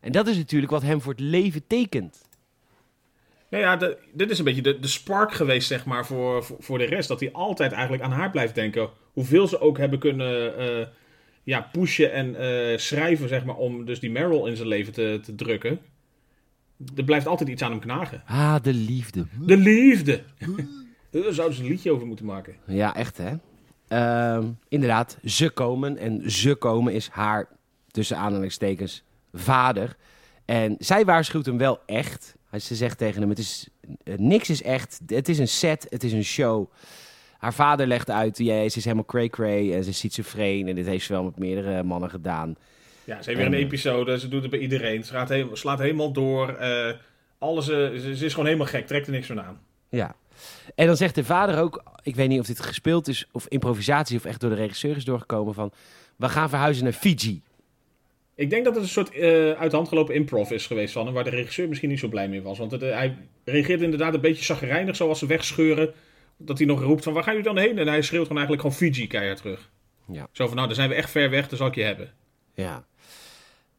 En 0.00 0.12
dat 0.12 0.26
is 0.26 0.36
natuurlijk 0.36 0.72
wat 0.72 0.82
hem 0.82 1.00
voor 1.00 1.12
het 1.12 1.20
leven 1.20 1.66
tekent. 1.66 2.28
Nou 3.50 3.62
ja, 3.62 3.76
de- 3.76 3.98
dit 4.12 4.30
is 4.30 4.38
een 4.38 4.44
beetje 4.44 4.62
de, 4.62 4.80
de 4.80 4.88
spark 4.88 5.32
geweest, 5.32 5.68
zeg 5.68 5.84
maar, 5.84 6.06
voor, 6.06 6.44
voor, 6.44 6.56
voor 6.60 6.78
de 6.78 6.84
rest. 6.84 7.08
Dat 7.08 7.20
hij 7.20 7.32
altijd 7.32 7.72
eigenlijk 7.72 8.02
aan 8.02 8.12
haar 8.12 8.30
blijft 8.30 8.54
denken. 8.54 8.88
Hoeveel 9.12 9.46
ze 9.48 9.60
ook 9.60 9.78
hebben 9.78 9.98
kunnen 9.98 10.58
eh, 10.58 10.86
ja, 11.42 11.68
pushen 11.72 12.12
en 12.12 12.36
eh, 12.36 12.78
schrijven, 12.78 13.28
zeg 13.28 13.44
maar, 13.44 13.56
om 13.56 13.84
dus 13.84 14.00
die 14.00 14.10
Meryl 14.10 14.46
in 14.46 14.56
zijn 14.56 14.68
leven 14.68 14.92
te, 14.92 15.20
te 15.22 15.34
drukken. 15.34 15.80
Er 16.96 17.04
blijft 17.04 17.26
altijd 17.26 17.48
iets 17.48 17.62
aan 17.62 17.70
hem 17.70 17.80
knagen. 17.80 18.22
Ah, 18.26 18.54
de 18.62 18.72
liefde. 18.72 19.26
De 19.40 19.56
liefde! 19.56 20.22
Daar 21.10 21.32
zouden 21.32 21.56
ze 21.56 21.62
een 21.62 21.68
liedje 21.68 21.90
over 21.92 22.06
moeten 22.06 22.24
maken. 22.26 22.54
Ja, 22.66 22.94
echt 22.94 23.18
hè. 23.18 23.32
Ehm, 23.88 24.46
inderdaad, 24.68 25.18
ze 25.24 25.50
komen. 25.50 25.98
En 25.98 26.30
ze 26.30 26.54
komen 26.54 26.92
is 26.94 27.08
haar, 27.08 27.48
tussen 27.90 28.16
aanhalingstekens, 28.16 29.02
vader. 29.32 29.96
En 30.44 30.76
zij 30.78 31.04
waarschuwt 31.04 31.46
hem 31.46 31.58
wel 31.58 31.78
echt. 31.86 32.34
Hij- 32.50 32.58
Ze 32.58 32.74
zegt 32.74 32.98
tegen 32.98 33.20
hem, 33.20 33.30
het 33.30 33.38
is, 33.38 33.68
eh, 34.04 34.14
niks 34.16 34.50
is 34.50 34.62
echt. 34.62 35.00
Het 35.06 35.28
is 35.28 35.38
een 35.38 35.48
set, 35.48 35.86
het 35.88 36.04
is 36.04 36.12
een 36.12 36.24
show. 36.24 36.70
Haar 37.38 37.54
vader 37.54 37.86
legt 37.86 38.10
uit, 38.10 38.38
ja, 38.38 38.68
ze 38.68 38.78
is 38.78 38.84
helemaal 38.84 39.04
cray-cray. 39.04 39.74
En 39.74 39.82
ze 39.84 39.90
is 39.90 39.98
schizofreen. 39.98 40.68
En 40.68 40.74
dit 40.74 40.86
heeft 40.86 41.06
ze 41.06 41.12
wel 41.12 41.24
met 41.24 41.38
meerdere 41.38 41.82
mannen 41.82 42.10
gedaan. 42.10 42.56
Ja, 43.06 43.22
ze 43.22 43.28
heeft 43.30 43.38
weer 43.40 43.46
een 43.46 43.54
En- 43.54 43.60
episode, 43.66 44.18
ze 44.18 44.28
doet 44.28 44.42
het 44.42 44.50
bij 44.50 44.60
iedereen. 44.60 45.04
Ze 45.04 45.12
gaat 45.12 45.28
helemaal, 45.28 45.56
slaat 45.56 45.78
helemaal 45.78 46.12
door. 46.12 46.48
eh, 46.48 46.92
alles, 47.38 47.68
eh, 47.68 47.76
ze, 47.76 48.16
ze 48.16 48.24
is 48.24 48.30
gewoon 48.30 48.46
helemaal 48.46 48.66
gek, 48.66 48.86
trekt 48.86 49.06
er 49.06 49.12
niks 49.12 49.26
van 49.26 49.40
aan. 49.40 49.60
Ja. 49.88 50.16
En 50.74 50.86
dan 50.86 50.96
zegt 50.96 51.14
de 51.14 51.24
vader 51.24 51.58
ook, 51.60 51.82
ik 52.02 52.16
weet 52.16 52.28
niet 52.28 52.40
of 52.40 52.46
dit 52.46 52.60
gespeeld 52.60 53.08
is 53.08 53.26
of 53.32 53.46
improvisatie 53.48 54.16
of 54.16 54.24
echt 54.24 54.40
door 54.40 54.50
de 54.50 54.56
regisseur 54.56 54.96
is 54.96 55.04
doorgekomen 55.04 55.54
van, 55.54 55.72
we 56.16 56.28
gaan 56.28 56.48
verhuizen 56.48 56.84
naar 56.84 56.92
Fiji. 56.92 57.42
Ik 58.34 58.50
denk 58.50 58.64
dat 58.64 58.74
het 58.74 58.82
een 58.82 58.88
soort 58.88 59.10
eh, 59.10 59.50
uit 59.50 59.70
de 59.70 59.76
hand 59.76 59.88
gelopen 59.88 60.14
improv 60.14 60.50
is 60.50 60.66
geweest 60.66 60.92
van 60.92 61.04
hem, 61.04 61.14
waar 61.14 61.24
de 61.24 61.30
regisseur 61.30 61.68
misschien 61.68 61.88
niet 61.88 61.98
zo 61.98 62.08
blij 62.08 62.28
mee 62.28 62.42
was. 62.42 62.58
Want 62.58 62.70
het, 62.70 62.80
hij 62.80 63.16
reageert 63.44 63.80
inderdaad 63.80 64.14
een 64.14 64.20
beetje 64.20 64.44
zagrijnig, 64.44 64.96
zoals 64.96 65.18
ze 65.18 65.26
wegscheuren. 65.26 65.92
Dat 66.36 66.58
hij 66.58 66.66
nog 66.66 66.82
roept 66.82 67.04
van, 67.04 67.12
waar 67.12 67.22
gaan 67.22 67.36
jullie 67.36 67.48
dan 67.54 67.58
heen? 67.58 67.78
En 67.78 67.86
hij 67.88 68.02
schreeuwt 68.02 68.26
gewoon 68.26 68.42
eigenlijk 68.46 68.74
gewoon 68.74 68.92
Fiji 68.92 69.06
keihard 69.06 69.38
terug. 69.38 69.70
Ja. 70.12 70.28
Zo 70.32 70.46
van, 70.46 70.54
nou, 70.56 70.66
dan 70.66 70.76
zijn 70.76 70.88
we 70.88 70.94
echt 70.94 71.10
ver 71.10 71.30
weg, 71.30 71.48
dan 71.48 71.58
zal 71.58 71.66
ik 71.66 71.74
je 71.74 71.82
hebben. 71.82 72.12
Ja. 72.56 72.84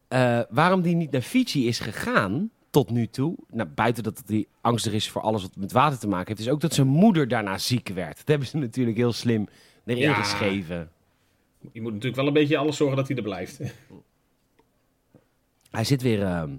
Eh, 0.08 0.40
waarom 0.48 0.82
die 0.82 0.94
niet 0.94 1.10
naar 1.10 1.20
Fiji 1.20 1.66
is 1.66 1.78
gegaan 1.78 2.50
tot 2.70 2.90
nu 2.90 3.06
toe, 3.06 3.36
nou, 3.50 3.68
buiten 3.68 4.02
dat 4.02 4.22
hij 4.26 4.46
angstig 4.60 4.92
is 4.92 5.10
voor 5.10 5.22
alles 5.22 5.42
wat 5.42 5.56
met 5.56 5.72
water 5.72 5.98
te 5.98 6.08
maken 6.08 6.28
heeft, 6.28 6.40
is 6.40 6.48
ook 6.48 6.60
dat 6.60 6.74
zijn 6.74 6.86
moeder 6.86 7.28
daarna 7.28 7.58
ziek 7.58 7.88
werd. 7.88 8.16
Dat 8.16 8.28
hebben 8.28 8.48
ze 8.48 8.56
natuurlijk 8.56 8.96
heel 8.96 9.12
slim 9.12 9.48
erin 9.84 10.02
Ja. 10.02 10.14
geschreven. 10.14 10.90
Je 11.72 11.80
moet 11.80 11.90
natuurlijk 11.92 12.16
wel 12.16 12.26
een 12.26 12.32
beetje 12.32 12.56
alles 12.56 12.76
zorgen 12.76 12.96
dat 12.96 13.08
hij 13.08 13.16
er 13.16 13.22
blijft. 13.22 13.58
Hij 15.70 15.84
zit 15.84 16.02
weer, 16.02 16.22
ehm, 16.22 16.50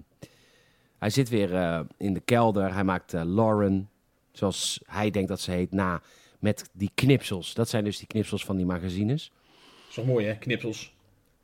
hij 1.00 1.10
zit 1.10 1.30
weer 1.30 1.56
eh, 1.56 1.80
in 1.98 2.14
de 2.14 2.20
kelder. 2.20 2.74
Hij 2.74 2.84
maakt 2.84 3.14
eh, 3.14 3.22
Lauren, 3.26 3.90
zoals 4.32 4.80
hij 4.86 5.12
denkt 5.12 5.30
dat 5.30 5.40
ze 5.42 5.52
heet, 5.52 5.72
na 5.72 6.02
met 6.40 6.70
die 6.74 6.92
knipsels. 6.96 7.54
Dat 7.54 7.70
zijn 7.70 7.84
dus 7.84 7.98
die 7.98 8.08
knipsels 8.08 8.46
van 8.46 8.56
die 8.56 8.66
magazines. 8.66 9.32
Dat 9.32 9.90
is 9.90 9.96
toch 9.96 10.06
mooi, 10.06 10.26
hè? 10.26 10.36
Knipsels. 10.36 10.94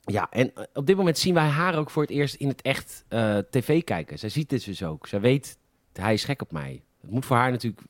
Ja, 0.06 0.28
en 0.30 0.56
eh, 0.56 0.64
op 0.74 0.86
dit 0.86 0.98
moment 0.98 1.18
zien 1.18 1.34
wij 1.34 1.48
haar 1.48 1.78
ook 1.78 1.90
voor 1.90 2.02
het 2.02 2.12
eerst 2.12 2.36
in 2.36 2.48
het 2.48 2.62
echt 2.62 3.06
eh, 3.08 3.38
tv 3.38 3.84
kijken. 3.84 4.20
Zij 4.20 4.30
ziet 4.30 4.50
dit 4.50 4.66
dus 4.66 4.84
ook. 4.84 5.08
Zij 5.08 5.20
weet, 5.20 5.58
hij 5.94 6.14
is 6.14 6.24
gek 6.24 6.42
op 6.42 6.52
mij. 6.52 6.84
Het 7.02 7.12
moet 7.12 7.26
voor 7.26 7.38
haar 7.38 7.52
natuurlijk... 7.52 7.82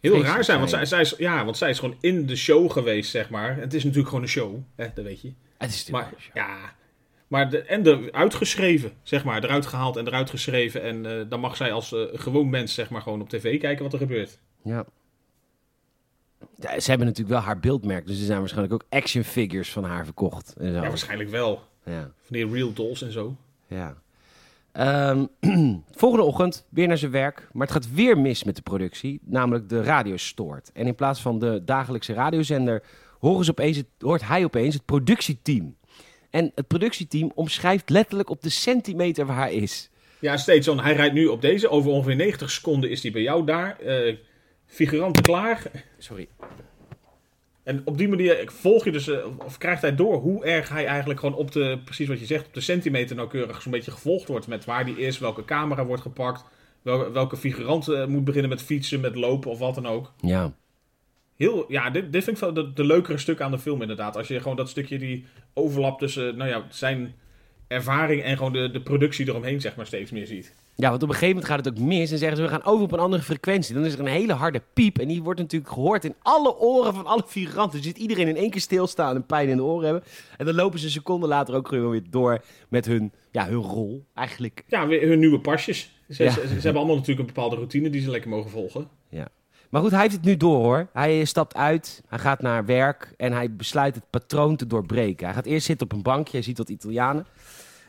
Heel 0.00 0.22
raar 0.22 0.44
zijn, 0.44 0.58
want 0.58 0.70
zij, 0.70 0.84
zij 0.84 1.00
is, 1.00 1.14
ja, 1.18 1.44
want 1.44 1.56
zij 1.56 1.70
is 1.70 1.78
gewoon 1.78 1.96
in 2.00 2.26
de 2.26 2.36
show 2.36 2.70
geweest, 2.70 3.10
zeg 3.10 3.30
maar. 3.30 3.56
Het 3.56 3.74
is 3.74 3.82
natuurlijk 3.82 4.08
gewoon 4.08 4.22
een 4.22 4.30
show, 4.30 4.56
hè, 4.76 4.86
dat 4.94 5.04
weet 5.04 5.20
je. 5.20 5.32
Het 5.58 5.70
is 5.70 5.86
natuurlijk 5.86 6.12
Maar 6.12 6.22
zo. 6.22 6.30
ja, 6.34 6.74
maar 7.26 7.50
de, 7.50 7.62
en 7.62 7.82
de, 7.82 8.08
uitgeschreven, 8.12 8.92
zeg 9.02 9.24
maar. 9.24 9.44
Eruit 9.44 9.66
gehaald 9.66 9.96
en 9.96 10.06
eruit 10.06 10.30
geschreven. 10.30 10.82
En 10.82 11.06
eh, 11.06 11.28
dan 11.28 11.40
mag 11.40 11.56
zij 11.56 11.72
als 11.72 11.94
gewoon 12.12 12.50
mens, 12.50 12.74
zeg 12.74 12.90
maar, 12.90 13.02
gewoon 13.02 13.20
op 13.20 13.28
tv 13.28 13.60
kijken 13.60 13.82
wat 13.82 13.92
er 13.92 13.98
gebeurt. 13.98 14.38
Ja. 14.62 14.84
Ja, 16.56 16.80
Ze 16.80 16.88
hebben 16.88 17.06
natuurlijk 17.06 17.34
wel 17.34 17.44
haar 17.46 17.60
beeldmerk. 17.60 18.06
Dus 18.06 18.18
er 18.18 18.24
zijn 18.26 18.38
waarschijnlijk 18.38 18.74
ook 18.74 18.84
action 18.88 19.24
figures 19.24 19.72
van 19.72 19.84
haar 19.84 20.04
verkocht. 20.04 20.54
En 20.58 20.72
zo. 20.72 20.80
Ja, 20.82 20.88
waarschijnlijk 20.88 21.30
wel. 21.30 21.62
Ja. 21.84 22.00
Van 22.00 22.36
die 22.36 22.48
real 22.50 22.72
dolls 22.72 23.02
en 23.02 23.12
zo. 23.12 23.36
Ja. 23.66 23.96
Ehm, 24.72 25.24
volgende 26.00 26.24
ochtend 26.24 26.66
weer 26.68 26.88
naar 26.88 26.98
zijn 26.98 27.10
werk. 27.10 27.48
Maar 27.52 27.66
het 27.66 27.76
gaat 27.76 27.94
weer 27.94 28.18
mis 28.18 28.44
met 28.44 28.56
de 28.56 28.62
productie. 28.62 29.20
Namelijk 29.24 29.68
de 29.68 29.82
radio 29.82 30.16
stoort. 30.16 30.70
En 30.74 30.86
in 30.86 30.94
plaats 30.94 31.20
van 31.20 31.38
de 31.38 31.62
dagelijkse 31.64 32.12
radiozender 32.12 32.82
horen 33.18 33.44
ze 33.44 33.50
opeens 33.50 33.76
het, 33.76 33.86
hoort 33.98 34.26
hij 34.26 34.44
opeens 34.44 34.74
het 34.74 34.84
productieteam. 34.84 35.76
En 36.30 36.52
het 36.54 36.66
productieteam 36.66 37.32
omschrijft 37.34 37.90
letterlijk 37.90 38.30
op 38.30 38.42
de 38.42 38.48
centimeter 38.48 39.26
waar 39.26 39.36
hij 39.36 39.54
is. 39.54 39.90
Ja, 40.18 40.36
steeds 40.36 40.66
zo. 40.66 40.76
Hij 40.80 40.94
rijdt 40.94 41.14
nu 41.14 41.26
op 41.26 41.40
deze. 41.40 41.68
Over 41.68 41.90
ongeveer 41.90 42.16
90 42.16 42.50
seconden 42.50 42.90
is 42.90 43.02
hij 43.02 43.12
bij 43.12 43.22
jou 43.22 43.44
daar. 43.46 43.78
eh 43.78 44.16
figuranten 44.72 45.22
klaar. 45.22 45.62
Sorry. 45.98 46.28
En 47.62 47.82
op 47.84 47.98
die 47.98 48.08
manier 48.08 48.50
volg 48.50 48.84
je 48.84 48.90
dus, 48.90 49.08
eh, 49.08 49.26
of 49.44 49.58
krijgt 49.58 49.82
hij 49.82 49.94
door 49.94 50.16
hoe 50.16 50.44
erg 50.44 50.68
hij 50.68 50.86
eigenlijk 50.86 51.20
gewoon 51.20 51.34
op 51.34 51.52
de, 51.52 51.78
precies 51.84 52.08
wat 52.08 52.18
je 52.18 52.26
zegt, 52.26 52.46
op 52.46 52.54
de 52.54 52.60
centimeter 52.60 53.16
nauwkeurig 53.16 53.62
zo'n 53.62 53.72
beetje 53.72 53.90
gevolgd 53.90 54.28
wordt. 54.28 54.46
Met 54.46 54.64
waar 54.64 54.84
die 54.84 54.98
is, 54.98 55.18
welke 55.18 55.44
camera 55.44 55.84
wordt 55.84 56.02
gepakt, 56.02 56.44
wel, 56.82 57.12
welke 57.12 57.36
figurant 57.36 57.88
eh, 57.88 58.06
moet 58.06 58.24
beginnen 58.24 58.50
met 58.50 58.62
fietsen, 58.62 59.00
met 59.00 59.14
lopen 59.16 59.50
of 59.50 59.58
wat 59.58 59.74
dan 59.74 59.86
ook. 59.86 60.12
Ja. 60.20 60.52
Heel, 61.36 61.64
ja, 61.68 61.90
dit, 61.90 62.12
dit 62.12 62.24
vind 62.24 62.36
ik 62.36 62.42
wel 62.42 62.52
de, 62.52 62.72
de 62.72 62.84
leukere 62.84 63.18
stuk 63.18 63.40
aan 63.40 63.50
de 63.50 63.58
film 63.58 63.80
inderdaad. 63.80 64.16
Als 64.16 64.28
je 64.28 64.40
gewoon 64.40 64.56
dat 64.56 64.68
stukje 64.68 64.98
die 64.98 65.26
overlap 65.54 65.98
tussen, 65.98 66.36
nou 66.36 66.50
ja, 66.50 66.66
zijn 66.68 67.14
ervaring 67.72 68.22
en 68.22 68.36
gewoon 68.36 68.52
de, 68.52 68.70
de 68.70 68.80
productie 68.80 69.28
eromheen 69.28 69.60
zeg 69.60 69.76
maar 69.76 69.86
steeds 69.86 70.10
meer 70.10 70.26
ziet. 70.26 70.52
Ja, 70.74 70.90
want 70.90 71.02
op 71.02 71.08
een 71.08 71.14
gegeven 71.14 71.34
moment 71.36 71.52
gaat 71.52 71.64
het 71.64 71.74
ook 71.74 71.84
mis 71.86 72.10
en 72.10 72.18
zeggen 72.18 72.36
ze 72.36 72.42
we 72.42 72.48
gaan 72.48 72.64
over 72.64 72.84
op 72.84 72.92
een 72.92 72.98
andere 72.98 73.22
frequentie. 73.22 73.74
Dan 73.74 73.84
is 73.84 73.92
er 73.92 74.00
een 74.00 74.06
hele 74.06 74.32
harde 74.32 74.62
piep 74.72 74.98
en 74.98 75.08
die 75.08 75.22
wordt 75.22 75.40
natuurlijk 75.40 75.72
gehoord 75.72 76.04
in 76.04 76.14
alle 76.22 76.56
oren 76.58 76.94
van 76.94 77.06
alle 77.06 77.22
figuranten. 77.26 77.76
Dus 77.78 77.86
zit 77.86 77.96
iedereen 77.98 78.28
in 78.28 78.36
één 78.36 78.50
keer 78.50 78.60
stilstaan 78.60 79.14
en 79.16 79.26
pijn 79.26 79.48
in 79.48 79.56
de 79.56 79.62
oren 79.62 79.84
hebben. 79.84 80.02
En 80.36 80.46
dan 80.46 80.54
lopen 80.54 80.78
ze 80.78 80.84
een 80.84 80.90
seconde 80.90 81.26
later 81.26 81.54
ook 81.54 81.68
gewoon 81.68 81.90
weer 81.90 82.02
door 82.10 82.44
met 82.68 82.86
hun, 82.86 83.12
ja, 83.30 83.46
hun 83.46 83.54
rol 83.62 84.04
eigenlijk. 84.14 84.64
Ja, 84.66 84.88
hun 84.88 85.18
nieuwe 85.18 85.40
pasjes. 85.40 85.92
Ze, 86.08 86.22
Ja. 86.24 86.30
ze, 86.30 86.40
ze 86.46 86.52
hebben 86.52 86.74
allemaal 86.76 86.96
natuurlijk 86.96 87.28
een 87.28 87.34
bepaalde 87.34 87.56
routine 87.56 87.90
die 87.90 88.00
ze 88.00 88.10
lekker 88.10 88.30
mogen 88.30 88.50
volgen. 88.50 88.88
Ja. 89.08 89.28
Maar 89.72 89.80
goed, 89.82 89.90
hij 89.90 90.00
heeft 90.00 90.12
het 90.14 90.24
nu 90.24 90.36
door 90.36 90.56
hoor. 90.56 90.88
Hij 90.92 91.24
stapt 91.24 91.54
uit, 91.54 92.02
hij 92.08 92.18
gaat 92.18 92.40
naar 92.42 92.64
werk 92.64 93.14
en 93.16 93.32
hij 93.32 93.54
besluit 93.56 93.94
het 93.94 94.04
patroon 94.10 94.56
te 94.56 94.66
doorbreken. 94.66 95.24
Hij 95.26 95.34
gaat 95.34 95.46
eerst 95.46 95.66
zitten 95.66 95.86
op 95.86 95.92
een 95.92 96.02
bankje, 96.02 96.32
hij 96.36 96.42
ziet 96.42 96.58
wat 96.58 96.68
Italianen. 96.68 97.26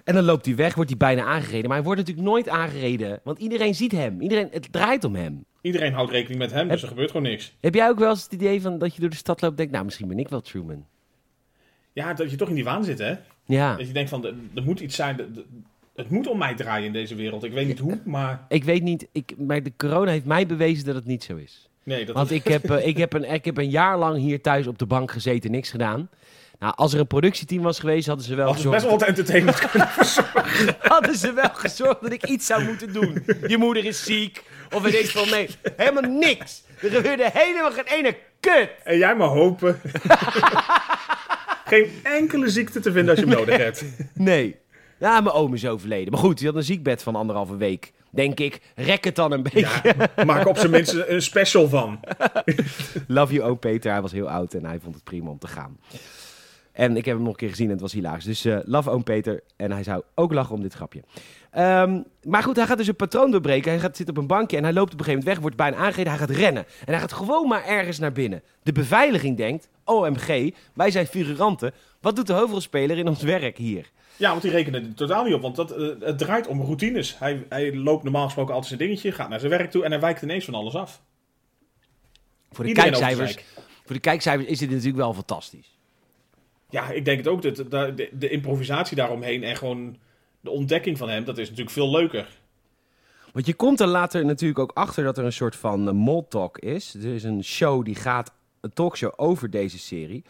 En 0.03 0.13
dan 0.13 0.23
loopt 0.23 0.45
hij 0.45 0.55
weg, 0.55 0.75
wordt 0.75 0.89
hij 0.89 0.99
bijna 0.99 1.23
aangereden. 1.23 1.67
Maar 1.67 1.75
hij 1.77 1.85
wordt 1.85 1.99
natuurlijk 1.99 2.27
nooit 2.27 2.49
aangereden, 2.49 3.19
want 3.23 3.39
iedereen 3.39 3.75
ziet 3.75 3.91
hem. 3.91 4.21
Iedereen, 4.21 4.47
het 4.51 4.71
draait 4.71 5.03
om 5.03 5.15
hem. 5.15 5.45
Iedereen 5.61 5.93
houdt 5.93 6.11
rekening 6.11 6.39
met 6.39 6.51
hem, 6.51 6.67
dus 6.67 6.81
er 6.81 6.87
gebeurt 6.87 7.11
gewoon 7.11 7.27
niks. 7.29 7.55
Heb 7.59 7.73
jij 7.73 7.89
ook 7.89 7.99
wel 7.99 8.09
eens 8.09 8.23
het 8.23 8.33
idee 8.33 8.61
van 8.61 8.77
dat 8.77 8.95
je 8.95 9.01
door 9.01 9.09
de 9.09 9.15
stad 9.15 9.41
loopt 9.41 9.51
en 9.51 9.57
denkt, 9.57 9.71
nou 9.73 9.85
misschien 9.85 10.07
ben 10.07 10.19
ik 10.19 10.29
wel 10.29 10.41
Truman. 10.41 10.85
Ja, 11.93 12.13
dat 12.13 12.31
je 12.31 12.35
toch 12.37 12.49
in 12.49 12.55
die 12.55 12.63
waan 12.63 12.83
zit, 12.83 12.99
hè? 12.99 13.15
Ja, 13.45 13.75
Dat 13.75 13.87
je 13.87 13.93
denkt 13.93 14.09
van, 14.09 14.25
er, 14.25 14.33
er 14.55 14.63
moet 14.63 14.79
iets 14.79 14.95
zijn, 14.95 15.17
de- 15.17 15.31
de- 15.31 15.45
het 15.95 16.09
moet 16.09 16.27
om 16.27 16.37
mij 16.37 16.55
draaien 16.55 16.85
in 16.87 16.93
deze 16.93 17.15
wereld. 17.15 17.43
Ik 17.43 17.51
weet 17.53 17.67
niet 17.67 17.79
hoe, 17.79 17.99
maar 18.05 18.45
ik 18.49 18.63
weet 18.63 18.83
niet, 18.83 19.07
ik, 19.11 19.33
maar 19.37 19.63
de 19.63 19.71
corona 19.77 20.11
heeft 20.11 20.25
mij 20.25 20.45
bewezen 20.45 20.85
dat 20.85 20.95
het 20.95 21.05
niet 21.05 21.23
zo 21.23 21.35
is. 21.35 21.69
Nee, 21.83 22.05
dat 22.05 22.15
Want 22.15 22.31
ik 22.31 22.47
heb, 22.47 22.69
eh, 22.69 22.87
ik, 22.87 22.97
heb 22.97 23.13
een, 23.13 23.33
ik 23.33 23.45
heb 23.45 23.57
een 23.57 23.69
jaar 23.69 23.97
lang 23.97 24.17
hier 24.17 24.41
thuis 24.41 24.67
op 24.67 24.77
de 24.77 24.85
bank 24.85 25.11
gezeten, 25.11 25.51
niks 25.51 25.69
gedaan. 25.69 26.09
Nou, 26.59 26.75
als 26.75 26.93
er 26.93 26.99
een 26.99 27.07
productieteam 27.07 27.63
was 27.63 27.79
geweest, 27.79 28.07
hadden 28.07 28.25
ze 28.25 28.35
wel 28.35 28.49
is 28.49 28.55
gezorgd... 28.55 28.77
best 28.77 28.89
wel 28.89 28.99
wat 28.99 29.07
entertainment 29.07 29.59
kunnen 29.69 29.87
verzorgen. 29.87 30.75
hadden 30.79 31.15
ze 31.15 31.33
wel 31.33 31.49
gezorgd 31.53 32.01
dat 32.01 32.11
ik 32.11 32.25
iets 32.25 32.45
zou 32.45 32.63
moeten 32.63 32.93
doen. 32.93 33.25
Je 33.47 33.57
moeder 33.57 33.85
is 33.85 34.03
ziek. 34.03 34.43
Of 34.71 34.81
weet 34.81 34.93
ik 34.93 35.05
veel 35.05 35.25
mee. 35.25 35.49
Helemaal 35.77 36.11
niks. 36.11 36.63
Er 36.81 36.89
gebeurde 36.89 37.29
helemaal 37.33 37.71
geen 37.71 37.85
ene 37.85 38.17
kut. 38.39 38.69
En 38.83 38.97
jij 38.97 39.15
maar 39.15 39.27
hopen. 39.27 39.79
Geen 41.65 41.91
enkele 42.03 42.49
ziekte 42.49 42.79
te 42.79 42.91
vinden 42.91 43.09
als 43.15 43.19
je 43.19 43.25
hem 43.29 43.37
nodig 43.37 43.57
hebt. 43.57 43.85
Nee. 44.13 44.55
Ja, 44.99 45.21
mijn 45.21 45.35
oom 45.35 45.53
is 45.53 45.67
overleden. 45.67 46.11
Maar 46.11 46.21
goed, 46.21 46.37
die 46.37 46.47
had 46.47 46.55
een 46.55 46.63
ziekbed 46.63 47.03
van 47.03 47.15
anderhalve 47.15 47.57
week. 47.57 47.91
Denk 48.13 48.39
ik, 48.39 48.61
rek 48.75 49.03
het 49.03 49.15
dan 49.15 49.31
een 49.31 49.43
beetje. 49.43 49.95
Ja, 50.15 50.23
maak 50.25 50.47
op 50.47 50.57
zijn 50.57 50.71
minst 50.71 50.93
een 50.93 51.21
special 51.21 51.69
van. 51.69 51.99
Love 53.07 53.33
you, 53.33 53.49
oom 53.49 53.59
Peter. 53.59 53.91
Hij 53.91 54.01
was 54.01 54.11
heel 54.11 54.29
oud 54.29 54.53
en 54.53 54.65
hij 54.65 54.79
vond 54.79 54.95
het 54.95 55.03
prima 55.03 55.29
om 55.29 55.39
te 55.39 55.47
gaan. 55.47 55.79
En 56.71 56.97
ik 56.97 57.05
heb 57.05 57.15
hem 57.15 57.23
nog 57.23 57.33
een 57.33 57.39
keer 57.39 57.49
gezien 57.49 57.65
en 57.65 57.71
het 57.71 57.81
was 57.81 57.93
hilarisch. 57.93 58.23
Dus 58.23 58.45
eh, 58.45 58.57
love 58.63 58.89
oom 58.89 59.03
Peter. 59.03 59.43
En 59.55 59.71
hij 59.71 59.83
zou 59.83 60.03
ook 60.15 60.33
lachen 60.33 60.55
om 60.55 60.61
dit 60.61 60.73
grapje. 60.73 61.03
Ehm, 61.51 62.01
maar 62.23 62.43
goed, 62.43 62.55
hij 62.55 62.65
gaat 62.65 62.77
dus 62.77 62.87
een 62.87 62.95
patroon 62.95 63.31
doorbreken. 63.31 63.71
Hij 63.71 63.79
gaat 63.79 63.97
zitten 63.97 64.15
op 64.15 64.21
een 64.21 64.27
bankje 64.27 64.57
en 64.57 64.63
hij 64.63 64.73
loopt 64.73 64.93
op 64.93 64.99
een 64.99 65.05
gegeven 65.05 65.25
moment 65.25 65.33
weg. 65.33 65.39
Wordt 65.39 65.55
bijna 65.55 65.85
aangereden. 65.85 66.11
Hij 66.11 66.21
gaat 66.21 66.37
rennen. 66.37 66.65
En 66.85 66.91
hij 66.91 66.99
gaat 66.99 67.13
gewoon 67.13 67.47
maar 67.47 67.65
ergens 67.65 67.99
naar 67.99 68.11
binnen. 68.11 68.43
De 68.63 68.71
beveiliging 68.71 69.37
denkt, 69.37 69.69
OMG, 69.83 70.53
wij 70.73 70.91
zijn 70.91 71.07
figuranten. 71.07 71.73
Wat 72.01 72.15
doet 72.15 72.27
de 72.27 72.33
hoofdrolspeler 72.33 72.97
in 72.97 73.07
ons 73.07 73.21
werk 73.21 73.57
hier? 73.57 73.91
Ja, 74.17 74.29
want 74.29 74.41
die 74.41 74.51
rekenen 74.51 74.83
er 74.85 74.93
totaal 74.93 75.23
niet 75.23 75.33
op. 75.33 75.41
Want 75.41 75.55
dat, 75.55 75.71
eh, 75.71 75.87
het 75.99 76.17
draait 76.17 76.47
om 76.47 76.61
routines. 76.61 77.19
Hij, 77.19 77.45
hij 77.49 77.75
loopt 77.75 78.03
normaal 78.03 78.23
gesproken 78.25 78.53
altijd 78.53 78.73
zijn 78.77 78.87
dingetje, 78.89 79.11
gaat 79.11 79.29
naar 79.29 79.39
zijn 79.39 79.51
werk 79.51 79.71
toe 79.71 79.83
en 79.83 79.91
hij 79.91 79.99
wijkt 79.99 80.21
ineens 80.21 80.45
van 80.45 80.53
alles 80.53 80.75
af. 80.75 81.01
Voor 82.51 82.63
de, 82.63 82.69
Iedereen 82.69 82.91
kijkcijfers, 82.91 83.37
voor 83.85 83.95
de 83.95 83.99
kijkcijfers 84.01 84.47
is 84.49 84.59
dit 84.59 84.69
natuurlijk 84.69 84.97
wel 84.97 85.13
fantastisch. 85.13 85.77
Ja, 86.69 86.89
ik 86.89 87.05
denk 87.05 87.17
het 87.17 87.27
ook. 87.27 87.41
Dat, 87.41 87.71
dat- 87.71 87.97
de, 87.97 88.09
de 88.11 88.29
improvisatie 88.29 88.95
daaromheen 88.95 89.43
en 89.43 89.55
gewoon 89.55 89.97
de 90.39 90.49
ontdekking 90.49 90.97
van 90.97 91.09
hem, 91.09 91.23
dat 91.23 91.37
is 91.37 91.47
natuurlijk 91.47 91.75
veel 91.75 91.91
leuker. 91.91 92.27
Want 93.31 93.45
je 93.45 93.53
komt 93.53 93.79
er 93.79 93.87
later 93.87 94.25
natuurlijk 94.25 94.59
ook 94.59 94.71
achter 94.73 95.03
dat 95.03 95.17
er 95.17 95.25
een 95.25 95.33
soort 95.33 95.55
van 95.55 96.07
uh, 96.09 96.17
talk 96.29 96.57
is. 96.57 96.93
Er 96.93 97.13
is 97.13 97.23
een 97.23 97.43
show 97.43 97.85
die 97.85 97.95
gaat, 97.95 98.31
een 98.61 98.73
talkshow 98.73 99.13
over 99.15 99.49
deze 99.49 99.79
serie. 99.79 100.23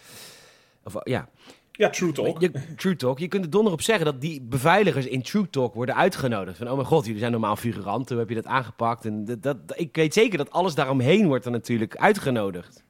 Of, 0.84 0.93
uh, 0.96 1.02
ja, 1.04 1.30
Ja, 1.76 1.90
true 1.90 2.12
talk. 2.12 2.42
Je, 2.42 2.52
True 2.76 2.96
Talk. 2.96 3.20
Je 3.20 3.28
kunt 3.28 3.44
er 3.44 3.50
donder 3.50 3.74
op 3.74 3.82
zeggen 3.82 4.06
dat 4.06 4.22
die 4.22 4.42
beveiligers 4.42 5.06
in 5.06 5.22
True 5.22 5.50
Talk 5.50 5.74
worden 5.74 5.96
uitgenodigd. 5.96 6.58
Van, 6.58 6.68
oh 6.68 6.76
mijn 6.76 6.88
god, 6.88 7.06
jullie 7.06 7.20
zijn 7.20 7.32
normaal 7.32 7.56
figuranten. 7.56 8.16
Hoe 8.16 8.26
heb 8.26 8.36
je 8.36 8.42
dat 8.42 8.52
aangepakt? 8.52 9.06
En 9.06 9.26
dat, 9.26 9.44
dat, 9.44 9.58
ik 9.76 9.96
weet 9.96 10.14
zeker 10.14 10.38
dat 10.38 10.52
alles 10.52 10.76
daaromheen 10.76 11.28
wordt 11.28 11.43
dan 11.43 11.54
natuurlijk 11.54 11.95
uitgenodigd. 11.95 12.84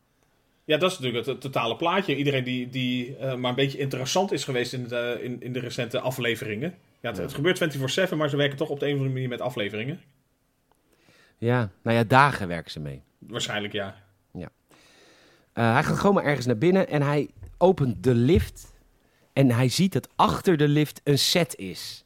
Ja, 0.66 0.78
dat 0.78 0.91
is 0.91 0.97
natuurlijk 0.97 1.26
het, 1.26 1.34
het 1.36 1.53
totale 1.53 1.76
plaatje. 1.76 2.16
Iedereen 2.16 2.43
die, 2.43 2.70
die 2.70 3.18
eh, 3.18 3.36
maar 3.36 3.49
een 3.49 3.55
beetje 3.55 3.78
interessant 3.78 4.32
is 4.32 4.43
geweest 4.43 4.74
in 4.74 4.88
de, 4.88 5.20
in, 5.22 5.41
in 5.41 5.53
de 5.53 5.60
recente 5.60 5.99
afleveringen. 5.99 6.74
Ja, 7.01 7.10
het, 7.10 7.18
het 7.18 7.34
gebeurt 7.34 7.78
24-7, 8.12 8.16
maar 8.16 8.30
ze 8.30 8.38
werken 8.38 8.57
toch 8.57 8.70
op 8.70 8.80
de 8.80 8.86
een 8.86 8.91
of 8.91 8.97
andere 8.97 9.14
manier 9.14 9.30
met 9.30 9.41
afleveringen. 9.41 10.01
Ja, 11.38 11.72
nou 11.84 11.97
ja, 11.97 12.03
dagen 12.03 12.47
werken 12.47 12.72
ze 12.72 12.80
mee. 12.80 13.01
Waarschijnlijk 13.20 13.74
ja. 13.74 14.03
Eh, 15.53 15.74
hij 15.74 15.84
gaat 15.84 15.97
gewoon 15.97 16.16
maar 16.16 16.24
ergens 16.24 16.45
naar 16.45 16.57
binnen 16.57 16.88
en 16.88 17.01
hij 17.01 17.30
opent 17.57 18.03
de 18.03 18.16
lift. 18.16 18.72
En 19.34 19.51
hij 19.51 19.69
ziet 19.69 19.93
dat 19.93 20.09
achter 20.15 20.57
de 20.57 20.67
lift 20.67 21.01
een 21.03 21.19
set 21.19 21.55
is. 21.55 22.03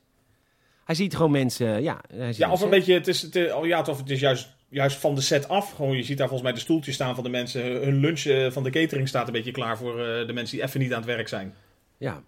Hij 0.86 0.96
ziet 0.96 1.16
gewoon 1.16 1.32
mensen, 1.32 1.82
ja. 1.82 2.02
Hij 2.14 2.28
ziet 2.28 2.38
Ja, 2.38 2.52
of 2.52 2.62
een 2.62 2.70
beetje, 2.70 2.94
het 2.94 3.08
is, 3.08 3.22
het, 3.22 3.54
oh 3.54 3.66
ja, 3.66 3.82
of 3.82 3.98
het 3.98 4.10
is 4.10 4.20
juist, 4.20 4.50
juist 4.70 4.98
van 4.98 5.16
de 5.16 5.22
set 5.22 5.48
af. 5.50 5.72
Gewoon, 5.74 5.96
je 5.98 6.04
ziet 6.04 6.18
daar 6.18 6.28
volgens 6.28 6.50
mij 6.50 6.58
de 6.58 6.64
stoeltjes 6.64 6.96
staan 6.96 7.16
van 7.16 7.24
de 7.24 7.30
mensen. 7.30 7.62
Hun 7.64 7.98
lunch 8.00 8.24
eh, 8.26 8.52
van 8.52 8.64
de 8.64 8.70
catering 8.70 9.08
staat 9.08 9.28
een 9.28 9.34
beetje 9.34 9.52
klaar 9.52 9.78
voor 9.78 10.00
eh, 10.06 10.28
de 10.28 10.34
mensen 10.34 10.58
die 10.58 10.66
even 10.66 10.80
niet 10.80 10.92
aan 10.92 10.98
het 11.02 11.06
werk 11.08 11.28
zijn. 11.28 11.54
Ja. 11.98 12.24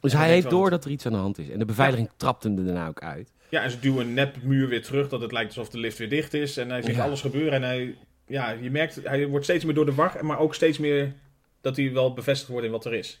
Dus 0.00 0.12
hij 0.12 0.28
heeft 0.28 0.50
door 0.50 0.62
dat- 0.62 0.70
dat 0.70 0.84
er 0.84 0.90
iets 0.90 1.06
aan 1.06 1.12
de 1.12 1.18
hand 1.18 1.38
is. 1.38 1.48
En 1.48 1.58
de 1.58 1.64
beveiliging 1.64 2.10
trapt 2.16 2.42
hem 2.42 2.58
er 2.58 2.64
daarna 2.64 2.88
ook 2.88 3.00
uit. 3.00 3.32
Ja, 3.48 3.62
en 3.62 3.70
ze 3.70 3.78
duwen 3.78 4.06
een 4.06 4.14
nepmuur 4.14 4.68
weer 4.68 4.82
terug, 4.82 5.08
dat 5.08 5.20
het 5.20 5.32
lijkt 5.32 5.48
alsof 5.48 5.68
de 5.68 5.78
lift 5.78 5.98
weer 5.98 6.08
dicht 6.08 6.34
is. 6.34 6.56
En 6.56 6.70
hij 6.70 6.82
ziet 6.82 6.94
Ja. 6.94 7.04
alles 7.04 7.20
gebeuren 7.20 7.52
en 7.52 7.62
hij, 7.62 7.96
ja, 8.26 8.50
je 8.50 8.70
merkt, 8.70 9.00
hij 9.04 9.26
wordt 9.26 9.44
steeds 9.44 9.64
meer 9.64 9.74
door 9.74 9.86
de 9.86 9.94
war, 9.94 10.24
maar 10.24 10.38
ook 10.38 10.54
steeds 10.54 10.78
meer 10.78 11.12
dat 11.60 11.76
hij 11.76 11.92
wel 11.92 12.12
bevestigd 12.14 12.50
wordt 12.50 12.66
in 12.66 12.72
wat 12.72 12.84
er 12.84 12.94
is. 12.94 13.20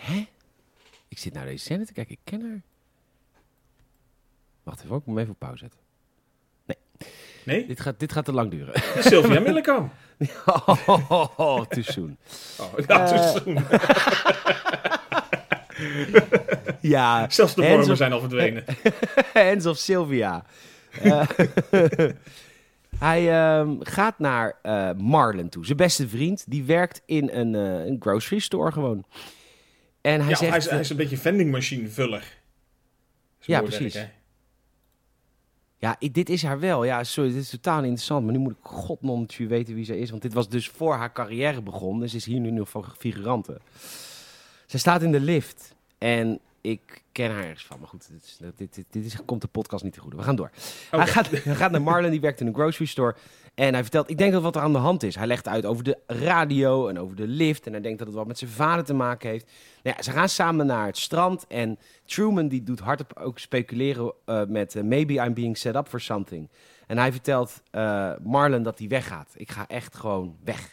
Hè? 0.00 0.26
Ik 1.08 1.18
zit 1.18 1.32
naar 1.32 1.44
deze 1.44 1.64
scène 1.64 1.86
te 1.86 1.92
kijken. 1.92 2.12
Ik 2.14 2.20
ken 2.24 2.40
haar. 2.42 2.60
Wacht 4.62 4.78
even, 4.78 4.88
hoor, 4.90 4.98
ik 4.98 5.04
moet 5.06 5.14
hem 5.14 5.22
even 5.24 5.32
op 5.34 5.38
pauze 5.40 5.58
zetten. 5.58 5.78
Nee? 7.44 7.66
Dit 7.66 7.80
gaat, 7.80 7.98
dit 8.00 8.12
gaat 8.12 8.24
te 8.24 8.32
lang 8.32 8.50
duren. 8.50 8.82
Sylvia 9.02 9.40
Millekam. 9.40 9.90
oh, 10.46 11.60
too 11.60 11.82
soon. 11.82 12.16
Oh, 12.60 12.72
ja, 12.86 13.12
Eh. 13.12 13.34
toen- 13.34 13.58
Ja, 16.80 17.30
Zelfs 17.30 17.54
de 17.54 17.62
vormen 17.68 17.96
zijn 17.96 18.12
al 18.12 18.20
verdwenen. 18.20 18.64
Hands 19.32 19.66
of 19.66 19.76
Sylvia. 19.76 20.44
Eh, 21.02 21.28
hij 22.98 23.30
ehm, 23.32 23.76
gaat 23.80 24.18
naar 24.18 24.58
eh 24.62 24.90
Marlon 24.96 25.48
toe. 25.48 25.64
Zijn 25.64 25.76
beste 25.76 26.08
vriend. 26.08 26.44
Die 26.48 26.64
werkt 26.64 27.02
in 27.06 27.30
een, 27.32 27.54
eh, 27.54 27.84
een 27.86 27.96
grocery 28.00 28.40
store 28.40 28.72
gewoon. 28.72 29.04
En 30.00 30.20
hij 30.20 30.30
ja, 30.30 30.36
zegt... 30.36 30.50
hij, 30.50 30.58
is, 30.58 30.70
hij 30.70 30.80
is 30.80 30.90
een 30.90 30.96
beetje 30.96 31.16
vending 31.16 31.50
machine 31.50 31.88
vuller. 31.88 32.38
Is 33.40 33.46
Ja, 33.46 33.60
werk, 33.60 33.76
precies. 33.76 34.06
Ja, 35.80 35.96
dit 35.98 36.28
is 36.28 36.42
haar 36.42 36.60
wel. 36.60 36.84
Ja, 36.84 37.04
sorry, 37.04 37.32
dit 37.32 37.42
is 37.42 37.50
totaal 37.50 37.82
interessant. 37.82 38.24
Maar 38.24 38.32
nu 38.32 38.38
moet 38.38 38.52
ik 38.52 38.58
godnommetje 38.62 39.46
weten 39.46 39.74
wie 39.74 39.84
zij 39.84 39.98
is. 39.98 40.10
Want 40.10 40.22
dit 40.22 40.32
was 40.32 40.48
dus 40.48 40.68
voor 40.68 40.94
haar 40.94 41.12
carrière 41.12 41.62
begon. 41.62 42.00
Dus 42.00 42.14
is 42.14 42.24
hier 42.24 42.40
nu 42.40 42.50
nog 42.50 42.68
van 42.68 42.84
figurante. 42.98 43.60
Zij 44.66 44.80
staat 44.80 45.02
in 45.02 45.12
de 45.12 45.20
lift. 45.20 45.74
En 45.98 46.40
ik 46.60 47.02
ken 47.12 47.30
haar 47.30 47.42
ergens 47.44 47.66
van. 47.66 47.78
Maar 47.78 47.88
goed, 47.88 48.08
dit, 48.10 48.22
is, 48.24 48.38
dit, 48.56 48.74
dit, 48.74 48.84
dit 48.90 49.04
is, 49.04 49.16
komt 49.24 49.40
de 49.40 49.48
podcast 49.48 49.84
niet 49.84 49.92
te 49.92 50.00
goede. 50.00 50.16
We 50.16 50.22
gaan 50.22 50.36
door. 50.36 50.50
Hij, 50.90 51.06
gaat, 51.06 51.30
hij 51.30 51.54
gaat 51.54 51.70
naar 51.70 51.82
Marlon, 51.82 52.10
die 52.10 52.20
werkt 52.20 52.40
in 52.40 52.46
een 52.46 52.54
grocery 52.54 52.86
store. 52.86 53.14
En 53.54 53.72
hij 53.72 53.82
vertelt, 53.82 54.10
ik 54.10 54.18
denk 54.18 54.32
dat 54.32 54.42
wat 54.42 54.56
er 54.56 54.62
aan 54.62 54.72
de 54.72 54.78
hand 54.78 55.02
is. 55.02 55.14
Hij 55.14 55.26
legt 55.26 55.48
uit 55.48 55.64
over 55.66 55.84
de 55.84 55.98
radio 56.06 56.88
en 56.88 56.98
over 56.98 57.16
de 57.16 57.26
lift. 57.26 57.66
En 57.66 57.72
hij 57.72 57.80
denkt 57.80 57.98
dat 57.98 58.06
het 58.06 58.16
wat 58.16 58.26
met 58.26 58.38
zijn 58.38 58.50
vader 58.50 58.84
te 58.84 58.94
maken 58.94 59.30
heeft. 59.30 59.46
Nou 59.82 59.96
ja, 59.96 60.02
ze 60.02 60.10
gaan 60.10 60.28
samen 60.28 60.66
naar 60.66 60.86
het 60.86 60.98
strand. 60.98 61.46
En 61.46 61.78
Truman 62.04 62.48
die 62.48 62.62
doet 62.62 62.80
hardop 62.80 63.16
ook 63.16 63.38
speculeren 63.38 64.12
eh, 64.24 64.44
met... 64.44 64.74
eh, 64.74 64.82
maybe 64.82 65.12
I'm 65.12 65.34
being 65.34 65.58
set 65.58 65.74
up 65.74 65.88
for 65.88 66.00
something. 66.00 66.48
En 66.86 66.98
hij 66.98 67.12
vertelt 67.12 67.62
eh, 67.70 68.12
Marlon 68.22 68.62
dat 68.62 68.78
hij 68.78 68.88
weggaat. 68.88 69.32
Ik 69.36 69.50
ga 69.50 69.68
echt 69.68 69.96
gewoon 69.96 70.36
weg. 70.44 70.70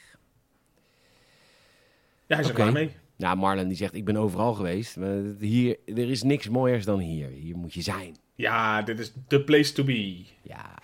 Ja, 2.26 2.36
hij 2.36 2.40
is 2.40 2.46
er 2.46 2.54
Oké. 2.54 2.62
klaar 2.62 2.72
mee. 2.72 2.96
Nou, 3.18 3.38
Marlon 3.38 3.68
die 3.68 3.78
zegt, 3.78 3.94
ik 3.94 4.06
ben 4.06 4.18
overal 4.18 4.54
geweest. 4.54 4.98
Maar 4.98 5.18
hier, 5.40 5.78
er 5.86 6.10
is 6.10 6.24
niks 6.24 6.50
mooiers 6.50 6.86
dan 6.86 7.00
hier. 7.00 7.30
Hier 7.30 7.58
moet 7.58 7.74
je 7.74 7.82
zijn. 7.82 8.16
Ja, 8.36 8.82
dit 8.82 9.00
is 9.00 9.14
the 9.28 9.42
place 9.42 9.74
to 9.74 9.84
be. 9.84 10.26
Ja. 10.42 10.76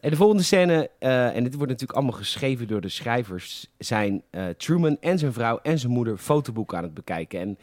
En 0.00 0.10
de 0.10 0.16
volgende 0.16 0.42
scène, 0.42 0.90
eh, 0.98 1.36
en 1.36 1.44
dit 1.44 1.54
wordt 1.54 1.70
natuurlijk 1.70 1.98
allemaal 1.98 2.18
geschreven 2.18 2.68
door 2.68 2.80
de 2.80 2.88
schrijvers, 2.88 3.66
zijn 3.78 4.22
eh, 4.30 4.46
Truman 4.48 4.96
en 5.00 5.18
zijn 5.18 5.32
vrouw 5.32 5.58
en 5.62 5.78
zijn 5.78 5.92
moeder 5.92 6.16
fotoboeken 6.16 6.76
aan 6.76 6.82
het 6.82 6.94
bekijken. 6.94 7.40
En 7.40 7.58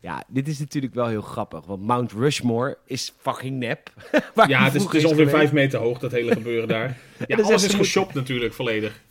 ja, 0.00 0.24
dit 0.28 0.48
is 0.48 0.58
natuurlijk 0.58 0.94
wel 0.94 1.06
heel 1.06 1.22
grappig, 1.22 1.64
want 1.64 1.82
Mount 1.82 2.12
Rushmore 2.12 2.78
is 2.86 3.12
fucking 3.20 3.58
nep. 3.58 3.92
Ja, 4.34 4.42
het 4.42 4.50
is, 4.50 4.56
het 4.64 4.72
vroeger 4.72 4.98
is 4.98 5.04
ongeveer 5.04 5.26
geweest. 5.26 5.30
vijf 5.30 5.52
meter 5.52 5.78
hoog, 5.78 5.98
dat 5.98 6.12
hele 6.12 6.32
gebeuren 6.32 6.68
daar. 6.68 6.86
Ja, 7.18 7.36
zegt 7.36 7.42
alles 7.42 7.64
is 7.64 7.74
geshopt 7.74 8.14
natuurlijk, 8.14 8.54
volledig. 8.54 9.02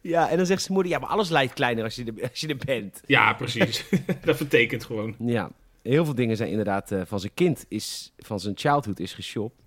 Ja, 0.00 0.30
en 0.30 0.36
dan 0.36 0.46
zegt 0.46 0.62
zijn 0.62 0.72
moeder, 0.72 0.92
ja, 0.92 0.98
maar 0.98 1.08
alles 1.08 1.28
lijkt 1.28 1.52
kleiner 1.52 1.84
als 1.84 1.94
je 1.94 2.04
er, 2.04 2.28
als 2.30 2.40
je 2.40 2.48
er 2.48 2.56
bent. 2.64 3.00
Ja, 3.06 3.32
precies. 3.32 3.84
dat 4.24 4.36
vertekent 4.36 4.84
gewoon. 4.84 5.14
Ja, 5.18 5.50
heel 5.82 6.04
veel 6.04 6.14
dingen 6.14 6.36
zijn 6.36 6.50
inderdaad 6.50 6.92
eh, 6.92 7.00
van 7.04 7.20
zijn 7.20 7.34
kind, 7.34 7.64
is, 7.68 8.12
van 8.18 8.40
zijn 8.40 8.58
childhood 8.58 9.00
is 9.00 9.12
geshopt. 9.12 9.62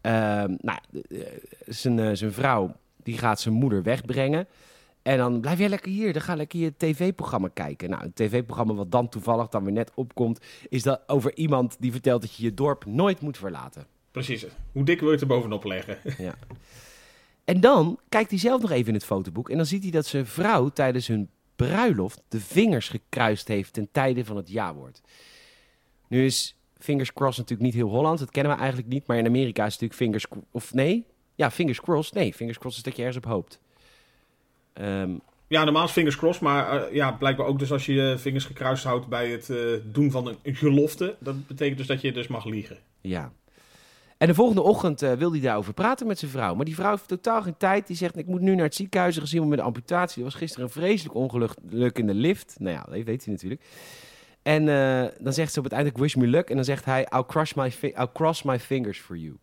Ehm, 0.00 0.54
nou, 0.60 0.78
eh, 1.08 1.20
zijn, 1.66 1.98
eh, 1.98 2.10
zijn 2.12 2.32
vrouw, 2.32 2.76
die 3.02 3.18
gaat 3.18 3.40
zijn 3.40 3.54
moeder 3.54 3.82
wegbrengen. 3.82 4.46
En 5.02 5.18
dan 5.18 5.40
blijf 5.40 5.58
jij 5.58 5.68
lekker 5.68 5.90
hier, 5.90 6.12
dan 6.12 6.22
ga 6.22 6.34
lekker 6.34 6.58
je 6.58 6.72
tv-programma 6.76 7.48
kijken. 7.54 7.90
Nou, 7.90 8.04
een 8.04 8.12
tv-programma 8.12 8.74
wat 8.74 8.90
dan 8.90 9.08
toevallig 9.08 9.48
dan 9.48 9.64
weer 9.64 9.72
net 9.72 9.90
opkomt, 9.94 10.40
is 10.68 10.82
dat 10.82 11.00
over 11.06 11.36
iemand 11.36 11.76
die 11.80 11.92
vertelt 11.92 12.20
dat 12.20 12.34
je 12.34 12.44
je 12.44 12.54
dorp 12.54 12.84
nooit 12.84 13.20
moet 13.20 13.38
verlaten. 13.38 13.86
Precies. 14.10 14.46
Hoe 14.72 14.84
dik 14.84 14.98
wil 14.98 15.08
je 15.08 15.12
het 15.14 15.22
er 15.22 15.28
bovenop 15.28 15.64
leggen? 15.64 15.98
Ja. 16.18 16.34
En 17.46 17.60
dan 17.60 17.98
kijkt 18.08 18.30
hij 18.30 18.38
zelf 18.38 18.60
nog 18.60 18.70
even 18.70 18.88
in 18.88 18.94
het 18.94 19.04
fotoboek 19.04 19.50
en 19.50 19.56
dan 19.56 19.66
ziet 19.66 19.82
hij 19.82 19.90
dat 19.92 20.06
zijn 20.06 20.26
vrouw 20.26 20.68
tijdens 20.68 21.06
hun 21.06 21.28
bruiloft 21.56 22.22
de 22.28 22.40
vingers 22.40 22.88
gekruist 22.88 23.48
heeft 23.48 23.72
ten 23.72 23.88
tijde 23.92 24.24
van 24.24 24.36
het 24.36 24.50
ja-woord. 24.50 25.00
Nu 26.08 26.24
is 26.24 26.56
fingers 26.78 27.12
crossed 27.12 27.38
natuurlijk 27.38 27.74
niet 27.74 27.82
heel 27.82 27.94
Hollands, 27.94 28.20
dat 28.20 28.30
kennen 28.30 28.52
we 28.52 28.58
eigenlijk 28.58 28.88
niet, 28.88 29.06
maar 29.06 29.16
in 29.16 29.26
Amerika 29.26 29.66
is 29.66 29.72
het 29.72 29.82
natuurlijk 29.82 30.16
fingers 30.28 30.42
of 30.50 30.74
nee, 30.74 31.04
ja 31.34 31.50
fingers 31.50 31.80
crossed, 31.80 32.14
nee 32.14 32.34
fingers 32.34 32.58
crossed 32.58 32.78
is 32.78 32.90
dat 32.90 32.96
je 32.96 33.04
ergens 33.04 33.24
op 33.24 33.30
hoopt. 33.30 33.60
Ehm, 34.72 35.10
Ja, 35.48 35.64
normaal 35.64 35.84
is 35.84 35.90
fingers 35.90 36.16
crossed, 36.16 36.42
maar 36.42 36.82
eh, 36.82 36.94
ja, 36.94 37.12
blijkbaar 37.12 37.46
ook 37.46 37.58
dus 37.58 37.72
als 37.72 37.86
je 37.86 37.92
je 37.92 38.18
vingers 38.18 38.44
gekruist 38.44 38.84
houdt 38.84 39.06
bij 39.08 39.30
het 39.30 39.50
eh, 39.50 39.58
doen 39.84 40.10
van 40.10 40.26
een 40.42 40.54
gelofte. 40.54 41.16
Dat 41.18 41.46
betekent 41.46 41.78
dus 41.78 41.86
dat 41.86 42.00
je 42.00 42.12
dus 42.12 42.26
mag 42.26 42.44
liegen. 42.44 42.78
ja. 43.00 43.32
En 44.18 44.26
de 44.26 44.34
volgende 44.34 44.62
ochtend 44.62 45.02
eh, 45.02 45.12
wil 45.12 45.32
hij 45.32 45.40
daarover 45.40 45.74
praten 45.74 46.06
met 46.06 46.18
zijn 46.18 46.30
vrouw. 46.30 46.54
Maar 46.54 46.64
die 46.64 46.74
vrouw 46.74 46.90
heeft 46.90 47.08
totaal 47.08 47.42
geen 47.42 47.56
tijd. 47.56 47.86
Die 47.86 47.96
zegt, 47.96 48.16
ik 48.16 48.26
moet 48.26 48.40
nu 48.40 48.54
naar 48.54 48.64
het 48.64 48.74
ziekenhuis 48.74 49.18
gezien 49.18 49.38
worden 49.38 49.50
met 49.50 49.58
een 49.58 49.72
amputatie. 49.74 50.18
Er 50.18 50.24
was 50.24 50.34
gisteren 50.34 50.64
een 50.64 50.72
vreselijk 50.72 51.14
ongeluk 51.14 51.98
in 51.98 52.06
de 52.06 52.14
lift. 52.14 52.56
Nou 52.58 52.76
ja, 52.76 52.82
dat 52.82 53.04
weet 53.04 53.24
hij 53.24 53.32
natuurlijk. 53.32 53.62
En 54.42 54.68
eh, 54.68 55.04
dan 55.20 55.32
zegt 55.32 55.52
ze 55.52 55.58
op 55.58 55.64
het 55.64 55.72
einde, 55.72 55.90
wish 55.94 56.14
me 56.14 56.26
luck. 56.26 56.50
En 56.50 56.56
dan 56.56 56.64
zegt 56.64 56.84
hij, 56.84 57.06
I'll 57.14 57.24
cross 57.26 57.54
my, 57.54 57.72
I'll 57.80 58.08
cross 58.12 58.42
my 58.42 58.58
fingers 58.58 59.00
for 59.00 59.16
you. 59.16 59.36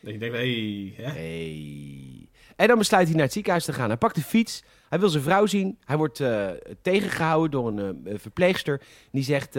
Dat 0.00 0.12
je 0.12 0.18
denkt, 0.18 0.36
hè? 0.36 1.10
Hey. 1.10 2.28
En 2.56 2.68
dan 2.68 2.78
besluit 2.78 3.06
hij 3.06 3.14
naar 3.14 3.24
het 3.24 3.32
ziekenhuis 3.32 3.64
te 3.64 3.72
gaan. 3.72 3.88
Hij 3.88 3.96
pakt 3.96 4.14
de 4.14 4.22
fiets. 4.22 4.62
Hij 4.88 4.98
wil 4.98 5.08
zijn 5.08 5.22
vrouw 5.22 5.46
zien. 5.46 5.78
Hij 5.84 5.96
wordt 5.96 6.20
eh, 6.20 6.48
tegengehouden 6.82 7.50
door 7.50 7.66
een 7.66 8.18
verpleegster. 8.18 8.80
Die 9.10 9.22
zegt, 9.22 9.56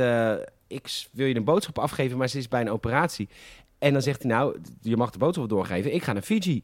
ik 0.67 1.07
wil 1.11 1.27
je 1.27 1.35
een 1.35 1.43
boodschap 1.43 1.79
afgeven, 1.79 2.17
maar 2.17 2.27
ze 2.27 2.37
is 2.37 2.47
bij 2.47 2.61
een 2.61 2.69
operatie. 2.69 3.29
En 3.79 3.93
dan 3.93 4.01
zegt 4.01 4.23
hij, 4.23 4.31
nou, 4.31 4.57
je 4.81 4.97
mag 4.97 5.09
de 5.09 5.17
boodschap 5.17 5.49
doorgeven. 5.49 5.93
Ik 5.93 6.03
ga 6.03 6.13
naar 6.13 6.21
Fiji. 6.21 6.63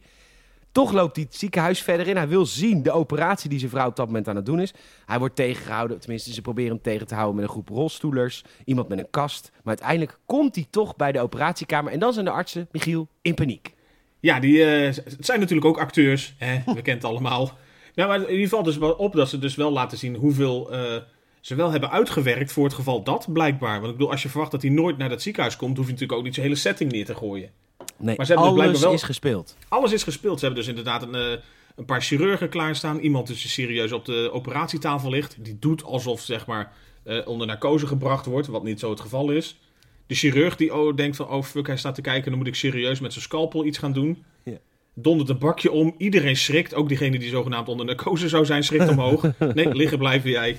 Toch 0.72 0.92
loopt 0.92 1.16
hij 1.16 1.26
het 1.26 1.36
ziekenhuis 1.36 1.82
verder 1.82 2.08
in. 2.08 2.16
Hij 2.16 2.28
wil 2.28 2.46
zien 2.46 2.84
de 2.84 2.92
operatie 2.92 3.50
die 3.50 3.60
zijn 3.60 3.72
vrouw 3.72 3.88
op 3.88 3.96
dat 3.96 4.06
moment 4.06 4.28
aan 4.28 4.36
het 4.36 4.46
doen 4.46 4.60
is. 4.60 4.74
Hij 5.06 5.20
wordt 5.20 5.36
tegengehouden. 5.36 6.00
Tenminste, 6.00 6.34
ze 6.34 6.42
proberen 6.42 6.72
hem 6.72 6.82
tegen 6.82 7.08
te 7.08 7.14
houden 7.14 7.36
met 7.36 7.44
een 7.44 7.52
groep 7.52 7.70
rolstoelers. 7.70 8.44
Iemand 8.66 8.88
met 8.88 9.00
een 9.00 9.10
kast. 9.10 9.50
Maar 9.52 9.62
uiteindelijk 9.78 10.20
komt 10.26 10.56
hij 10.56 10.68
toch 10.70 10.96
bij 10.96 11.12
de 11.12 11.20
operatiekamer. 11.20 11.92
En 11.92 12.00
dan 12.00 12.14
zijn 12.14 12.26
de 12.26 12.32
artsen, 12.32 12.68
Michiel, 12.72 13.08
in 13.22 13.34
paniek. 13.34 13.74
Ja, 14.20 14.40
die 14.40 14.64
eh, 14.64 14.96
het 14.96 15.16
zijn 15.20 15.40
natuurlijk 15.40 15.68
ook 15.68 15.80
acteurs. 15.80 16.36
Hè? 16.38 16.56
We 16.56 16.74
kennen 16.74 16.94
het 16.94 17.04
allemaal. 17.04 17.52
Nou, 17.96 18.10
maar 18.10 18.20
in 18.20 18.30
ieder 18.30 18.44
geval 18.44 18.64
dus 18.64 18.78
wel 18.78 18.92
op 18.92 19.14
dat 19.14 19.30
ze 19.30 19.40
dus 19.40 19.56
wel 19.56 19.72
laten 19.72 19.98
zien 19.98 20.16
hoeveel 20.16 20.72
eh, 20.72 21.02
ze 21.42 21.56
wel 21.56 21.72
hebben 21.72 21.92
uitgewerkt 21.92 22.52
voor 22.52 22.64
het 22.64 22.74
geval 22.74 23.04
dat, 23.04 23.34
blijkbaar. 23.34 23.80
Want 23.80 23.92
ik 23.92 23.98
bedoel, 23.98 24.12
als 24.12 24.22
je 24.22 24.30
verwacht 24.30 24.52
dat 24.52 24.62
hij 24.62 24.72
nooit 24.72 24.98
naar 24.98 25.10
dat 25.10 25.22
ziekenhuis 25.22 25.56
komt, 25.56 25.78
hoef 25.78 25.86
je 25.86 25.92
natuurlijk 25.92 26.20
ook 26.20 26.26
niet 26.26 26.34
zijn 26.34 26.46
hele 26.46 26.60
setting 26.60 26.92
neer 26.92 27.06
te 27.06 27.16
gooien. 27.16 27.50
Nee, 27.98 28.16
Maar 28.18 28.26
ze 28.26 28.34
hebben 28.34 28.52
alles 28.52 28.82
wel- 28.82 28.94
is 28.94 29.04
gespeeld. 29.04 29.58
Alles 29.68 29.92
is 29.92 30.04
gespeeld. 30.04 30.40
Ze 30.40 30.46
hebben 30.46 30.64
dus 30.64 30.70
inderdaad 30.70 31.02
een, 31.02 31.16
eh, 31.16 31.42
een 31.76 31.86
paar 31.86 32.02
chirurgen 32.02 32.50
klaarstaan. 32.50 33.00
Iemand 33.00 33.28
dus 33.28 33.42
die 33.42 33.50
serieus 33.50 33.92
op 33.92 34.06
de 34.06 34.30
operatietafel 34.34 35.10
ligt. 35.10 35.36
Die 35.40 35.58
doet 35.60 35.84
alsof, 35.84 36.22
zeg 36.22 36.46
maar, 36.46 36.72
eh, 37.04 37.28
onder 37.28 37.48
narcose 37.48 37.88
gebracht 37.88 38.26
wordt, 38.26 38.48
wat 38.48 38.64
niet 38.64 38.80
zo 38.80 38.90
het 38.90 39.00
geval 39.00 39.32
is. 39.32 39.60
De 40.08 40.16
chirurg 40.16 40.56
die 40.56 40.76
oh, 40.76 40.96
denkt 40.96 41.16
van, 41.16 41.30
oh 41.30 41.44
fuck, 41.44 41.68
hij 41.68 41.78
staat 41.78 41.96
te 41.96 42.02
kijken, 42.02 42.30
dan 42.30 42.40
moet 42.40 42.48
ik 42.48 42.56
serieus 42.56 43.00
met 43.00 43.12
zijn 43.12 43.24
scalpel 43.26 43.66
iets 43.66 43.78
gaan 43.78 43.94
doen. 43.94 44.24
Ja. 44.44 44.58
Dondert 44.94 45.30
een 45.30 45.38
bakje 45.38 45.72
om, 45.72 45.96
iedereen 45.98 46.36
schrikt. 46.36 46.74
Ook 46.74 46.88
diegene 46.88 47.20
die 47.20 47.30
zogenaamd 47.30 47.68
onder 47.68 47.86
narcose 47.86 48.30
zou 48.30 48.46
zijn, 48.46 48.64
schrikt 48.64 48.90
omhoog. 48.90 49.26
Nee, 49.54 49.76
liggen 49.76 49.98
blijven 49.98 50.30
jij. 50.30 50.58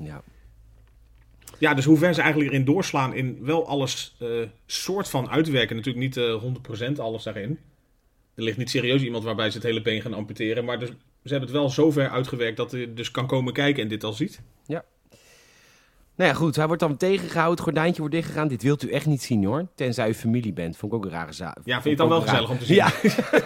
Ja. 0.00 0.22
Ja, 1.58 1.74
dus 1.74 1.84
hoe 1.84 1.98
ver 1.98 2.14
ze 2.14 2.20
eigenlijk 2.20 2.50
erin 2.52 2.64
doorslaan 2.64 3.14
in 3.14 3.38
wel 3.44 3.66
alles 3.66 4.16
eh, 4.18 4.28
soort 4.66 5.08
van 5.08 5.30
uitwerken. 5.30 5.76
Natuurlijk 5.76 6.04
niet 6.04 6.16
eh 6.16 6.90
100% 6.90 6.96
alles 6.96 7.22
daarin. 7.22 7.58
Er 8.34 8.42
ligt 8.42 8.56
niet 8.56 8.70
serieus 8.70 9.02
iemand 9.02 9.24
waarbij 9.24 9.50
ze 9.50 9.56
het 9.56 9.66
hele 9.66 9.82
been 9.82 10.00
gaan 10.00 10.14
amputeren. 10.14 10.64
Maar 10.64 10.78
dus, 10.78 10.88
ze 11.24 11.30
hebben 11.30 11.48
het 11.48 11.58
wel 11.58 11.70
zo 11.70 11.90
ver 11.90 12.08
uitgewerkt 12.08 12.56
dat 12.56 12.70
je 12.70 12.94
dus 12.94 13.10
kan 13.10 13.26
komen 13.26 13.52
kijken 13.52 13.82
en 13.82 13.88
dit 13.88 14.04
al 14.04 14.12
ziet. 14.12 14.42
Nou 16.20 16.32
ja, 16.32 16.38
goed. 16.38 16.56
Hij 16.56 16.66
wordt 16.66 16.82
dan 16.82 16.96
tegengehouden. 16.96 17.50
Het 17.54 17.60
gordijntje 17.64 18.00
wordt 18.00 18.14
dichtgegaan. 18.14 18.48
Dit 18.48 18.62
wilt 18.62 18.82
u 18.82 18.90
echt 18.90 19.06
niet 19.06 19.22
zien, 19.22 19.44
hoor. 19.44 19.66
Tenzij 19.74 20.08
u 20.08 20.14
familie 20.14 20.52
bent. 20.52 20.76
Vond 20.76 20.92
ik 20.92 20.98
ook 20.98 21.04
een 21.04 21.10
rare 21.10 21.32
zaak. 21.32 21.56
Ja, 21.64 21.72
vind 21.72 21.84
je 21.84 21.88
het 21.90 21.98
dan 21.98 22.08
wel 22.08 22.20
gezellig 22.20 22.50
om 22.50 22.58
te 22.58 22.64
zien? 22.64 22.76
Ja, 22.76 22.92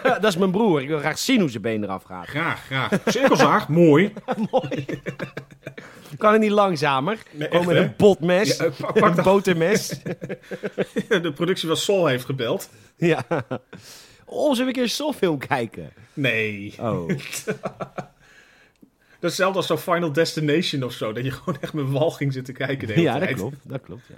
dat 0.21 0.25
is 0.25 0.37
mijn 0.37 0.51
broer. 0.51 0.83
Ik 0.83 0.89
wil 0.89 0.99
graag 0.99 1.19
zien 1.19 1.41
hoe 1.41 1.51
zijn 1.51 1.63
been 1.63 1.83
eraf 1.83 2.03
gaat. 2.03 2.27
Graag, 2.27 2.65
graag. 2.65 2.91
Cirkelzaag, 3.07 3.69
mooi. 3.69 4.13
Mooi. 4.51 4.85
Kan 6.19 6.33
het 6.33 6.41
niet 6.41 6.51
langzamer? 6.51 7.19
Nee, 7.31 7.49
Gewoon 7.49 7.61
echt, 7.63 7.67
met 7.73 7.77
hè? 7.77 7.83
een 7.83 7.97
potmes. 7.97 8.57
Ja, 8.57 8.65
pak- 8.81 8.93
pak 8.99 9.09
een 9.09 9.15
dat. 9.15 9.25
botermes. 9.25 9.89
De 11.09 11.33
productie 11.35 11.69
van 11.69 11.77
Sol 11.77 12.07
heeft 12.07 12.25
gebeld. 12.25 12.69
ja. 12.97 13.25
Oh, 14.25 14.43
zullen 14.51 14.57
we 14.59 14.63
een 14.67 14.73
keer 14.73 14.83
een 14.83 14.89
Soul-film 14.89 15.39
kijken? 15.39 15.93
Nee. 16.15 16.75
Oh. 16.81 17.11
Dat 19.25 19.33
is 19.33 19.39
hetzelfde 19.39 19.57
als 19.59 19.85
zo'n 19.85 19.95
Final 19.95 20.13
Destination 20.13 20.83
of 20.83 20.93
zo. 20.93 21.13
Dat 21.13 21.25
je 21.25 21.31
gewoon 21.43 21.59
echt 21.61 21.73
met 21.73 21.91
walging 21.91 22.33
zit 22.33 22.45
te 22.45 22.53
kijken 22.53 22.87
de 22.87 22.93
hele 22.93 23.07
ja, 23.07 23.19
dat 23.19 23.33
klopt. 23.33 23.57
Dat 23.63 23.81
klopt, 23.81 24.03
ja. 24.09 24.15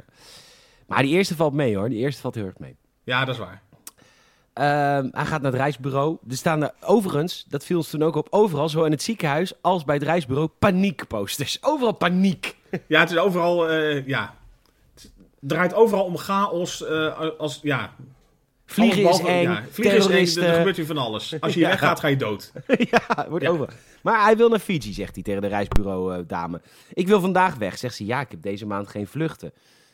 Maar 0.86 1.02
die 1.02 1.12
eerste 1.12 1.36
valt 1.36 1.52
mee, 1.52 1.76
hoor. 1.76 1.88
Die 1.88 1.98
eerste 1.98 2.20
valt 2.20 2.34
heel 2.34 2.44
erg 2.44 2.58
mee. 2.58 2.76
Ja, 3.04 3.24
dat 3.24 3.34
is 3.34 3.40
waar. 3.40 3.62
Ehm, 4.52 5.08
hij 5.10 5.24
gaat 5.24 5.42
naar 5.42 5.52
het 5.52 5.60
reisbureau. 5.60 6.18
Er 6.28 6.36
staan 6.36 6.62
er 6.62 6.72
overigens, 6.80 7.44
dat 7.48 7.64
viel 7.64 7.76
ons 7.76 7.90
toen 7.90 8.02
ook 8.02 8.14
op, 8.16 8.26
overal, 8.30 8.68
zowel 8.68 8.86
in 8.86 8.92
het 8.92 9.02
ziekenhuis 9.02 9.52
als 9.60 9.84
bij 9.84 9.94
het 9.94 10.04
reisbureau, 10.04 10.48
paniekposters. 10.58 11.58
Overal 11.72 11.92
paniek. 11.92 12.56
Ja, 12.86 13.00
het 13.00 13.10
is 13.10 13.18
overal... 13.18 13.68
eh, 13.68 14.06
ja. 14.06 14.34
Het 14.94 15.12
draait 15.40 15.74
overal 15.74 16.04
om 16.04 16.16
chaos. 16.16 16.86
eh, 16.86 17.30
als, 17.38 17.58
ja, 17.62 17.94
Vliegen 18.66 19.04
alles 19.04 19.16
is 19.16 19.22
behalve- 19.22 19.40
eng, 19.40 19.52
ja, 19.52 19.62
vliegen 19.70 19.96
is 19.96 20.02
eng, 20.04 20.08
terroristen. 20.08 20.44
er 20.46 20.54
gebeurt 20.54 20.76
hier 20.76 20.86
van 20.86 20.98
alles. 20.98 21.40
Als 21.40 21.54
je 21.54 21.60
Ja. 21.66 21.68
weggaat, 21.68 22.00
ga 22.00 22.08
je 22.08 22.16
dood. 22.16 22.52
ja, 22.90 23.26
wordt 23.28 23.44
Ja. 23.44 23.50
overal. 23.50 23.74
Maar 24.02 24.22
hij 24.24 24.36
wil 24.36 24.48
naar 24.48 24.58
Fiji, 24.58 24.92
zegt 24.92 25.14
hij 25.14 25.22
tegen 25.24 25.40
de 25.40 25.46
reisbureau-dame. 25.46 26.60
ik 26.92 27.06
wil 27.08 27.20
vandaag 27.20 27.54
weg, 27.54 27.78
zegt 27.78 27.94
ze. 27.94 28.04
Ja, 28.06 28.20
ik 28.20 28.30
heb 28.30 28.42
deze 28.42 28.66
maand 28.66 28.88
geen 28.88 29.06
vluchten. 29.06 29.52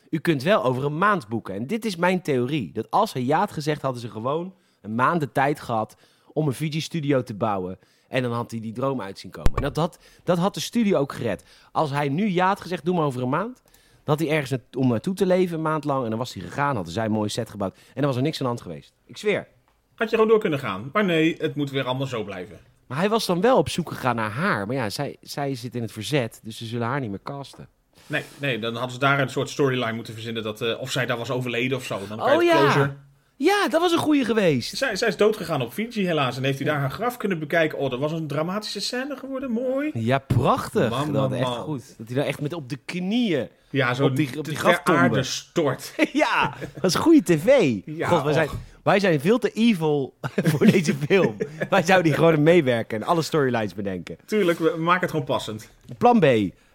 U 0.09 0.19
kunt 0.19 0.43
wel 0.43 0.63
over 0.63 0.85
een 0.85 0.97
maand 0.97 1.27
boeken. 1.27 1.55
En 1.55 1.67
dit 1.67 1.85
is 1.85 1.95
mijn 1.95 2.21
theorie. 2.21 2.71
Dat 2.73 2.87
als 2.91 3.13
hij 3.13 3.23
ja 3.23 3.39
had 3.39 3.51
gezegd, 3.51 3.81
hadden 3.81 4.01
ze 4.01 4.09
gewoon 4.09 4.53
een 4.81 4.95
maand 4.95 5.19
de 5.19 5.31
tijd 5.31 5.59
gehad 5.59 5.95
om 6.33 6.47
een 6.47 6.53
Fiji-studio 6.53 7.23
te 7.23 7.33
bouwen. 7.33 7.79
En 8.07 8.21
dan 8.23 8.31
had 8.31 8.51
hij 8.51 8.59
die 8.59 8.71
droom 8.73 9.01
uit 9.01 9.19
zien 9.19 9.31
komen. 9.31 9.55
En 9.55 9.61
dat 9.61 9.75
had, 9.75 9.97
dat 10.23 10.37
had 10.37 10.53
de 10.53 10.59
studio 10.59 10.99
ook 10.99 11.13
gered. 11.13 11.43
Als 11.71 11.89
hij 11.91 12.09
nu 12.09 12.27
ja 12.29 12.47
had 12.47 12.61
gezegd, 12.61 12.85
doe 12.85 12.95
maar 12.95 13.05
over 13.05 13.21
een 13.21 13.29
maand. 13.29 13.61
Had 14.05 14.19
hij 14.19 14.29
ergens 14.29 14.61
om 14.77 14.87
naartoe 14.87 15.13
te 15.13 15.25
leven, 15.25 15.55
een 15.55 15.61
maand 15.61 15.83
lang. 15.83 16.03
En 16.03 16.09
dan 16.09 16.19
was 16.19 16.33
hij 16.33 16.43
gegaan, 16.43 16.75
hadden 16.75 16.93
zij 16.93 17.05
een 17.05 17.11
mooie 17.11 17.29
set 17.29 17.49
gebouwd. 17.49 17.75
En 17.75 17.81
dan 17.93 18.05
was 18.05 18.15
er 18.15 18.21
niks 18.21 18.37
aan 18.37 18.41
de 18.43 18.47
hand 18.47 18.61
geweest. 18.61 18.93
Ik 19.05 19.17
zweer. 19.17 19.47
Had 19.95 20.09
je 20.09 20.15
gewoon 20.15 20.31
door 20.31 20.39
kunnen 20.39 20.59
gaan. 20.59 20.89
Maar 20.93 21.05
nee, 21.05 21.35
het 21.39 21.55
moet 21.55 21.71
weer 21.71 21.85
allemaal 21.85 22.07
zo 22.07 22.23
blijven. 22.23 22.59
Maar 22.87 22.97
hij 22.97 23.09
was 23.09 23.25
dan 23.25 23.41
wel 23.41 23.57
op 23.57 23.69
zoek 23.69 23.89
gegaan 23.89 24.15
naar 24.15 24.29
haar. 24.31 24.67
Maar 24.67 24.75
ja, 24.75 24.89
zij, 24.89 25.17
zij 25.21 25.55
zit 25.55 25.75
in 25.75 25.81
het 25.81 25.91
verzet, 25.91 26.39
dus 26.43 26.57
ze 26.57 26.65
zullen 26.65 26.87
haar 26.87 26.99
niet 26.99 27.09
meer 27.09 27.23
casten. 27.23 27.67
Nee, 28.07 28.23
nee, 28.37 28.59
dan 28.59 28.73
hadden 28.73 28.91
ze 28.91 28.99
daar 28.99 29.19
een 29.19 29.29
soort 29.29 29.49
storyline 29.49 29.93
moeten 29.93 30.13
verzinnen. 30.13 30.43
Dat, 30.43 30.61
eh, 30.61 30.79
of 30.79 30.91
zij 30.91 31.05
daar 31.05 31.17
was 31.17 31.31
overleden 31.31 31.77
of 31.77 31.83
zo. 31.83 31.99
Dan 32.07 32.21
Oh, 32.21 32.43
ja. 32.43 32.95
Ja, 33.43 33.67
dat 33.69 33.81
was 33.81 33.91
een 33.91 33.97
goeie 33.97 34.25
geweest. 34.25 34.77
Zij, 34.77 34.95
zij 34.95 35.07
is 35.07 35.17
doodgegaan 35.17 35.61
op 35.61 35.73
Fiji 35.73 36.05
helaas. 36.05 36.37
En 36.37 36.43
heeft 36.43 36.57
hij 36.59 36.67
daar 36.67 36.79
haar 36.79 36.91
graf 36.91 37.17
kunnen 37.17 37.39
bekijken. 37.39 37.77
Oh, 37.77 37.89
dat 37.89 37.99
was 37.99 38.11
een 38.11 38.27
dramatische 38.27 38.79
scène 38.79 39.15
geworden. 39.17 39.51
Mooi. 39.51 39.89
Ja, 39.93 40.17
prachtig. 40.19 40.89
Man, 40.89 41.11
dat 41.11 41.29
man, 41.29 41.39
echt 41.39 41.49
man. 41.49 41.57
goed. 41.63 41.93
Dat 41.97 42.07
hij 42.07 42.15
dan 42.15 42.25
echt 42.25 42.41
met 42.41 42.53
op 42.53 42.69
de 42.69 42.77
knieën... 42.85 43.47
Ja, 43.69 43.93
zo 43.93 44.05
Op 44.05 44.15
die- 44.15 44.37
op 44.37 44.45
die 44.45 44.55
graftombe. 44.55 44.99
aarde 45.01 45.23
stort. 45.23 45.93
ja, 46.13 46.53
dat 46.73 46.83
is 46.83 46.95
goede 46.95 47.23
tv. 47.23 47.75
Ja, 47.85 48.07
God, 48.07 48.23
wij, 48.23 48.33
zijn, 48.33 48.49
wij 48.83 48.99
zijn 48.99 49.19
veel 49.19 49.39
te 49.39 49.51
evil 49.51 50.13
voor 50.51 50.65
deze 50.65 50.93
film. 51.09 51.37
wij 51.69 51.83
zouden 51.83 52.07
hier 52.11 52.19
gewoon 52.19 52.43
meewerken 52.43 53.01
en 53.01 53.07
alle 53.07 53.21
storylines 53.21 53.73
bedenken. 53.73 54.17
Tuurlijk, 54.25 54.59
we 54.59 54.75
maken 54.77 55.01
het 55.01 55.09
gewoon 55.09 55.25
passend. 55.25 55.69
Plan 55.97 56.19
B. 56.19 56.25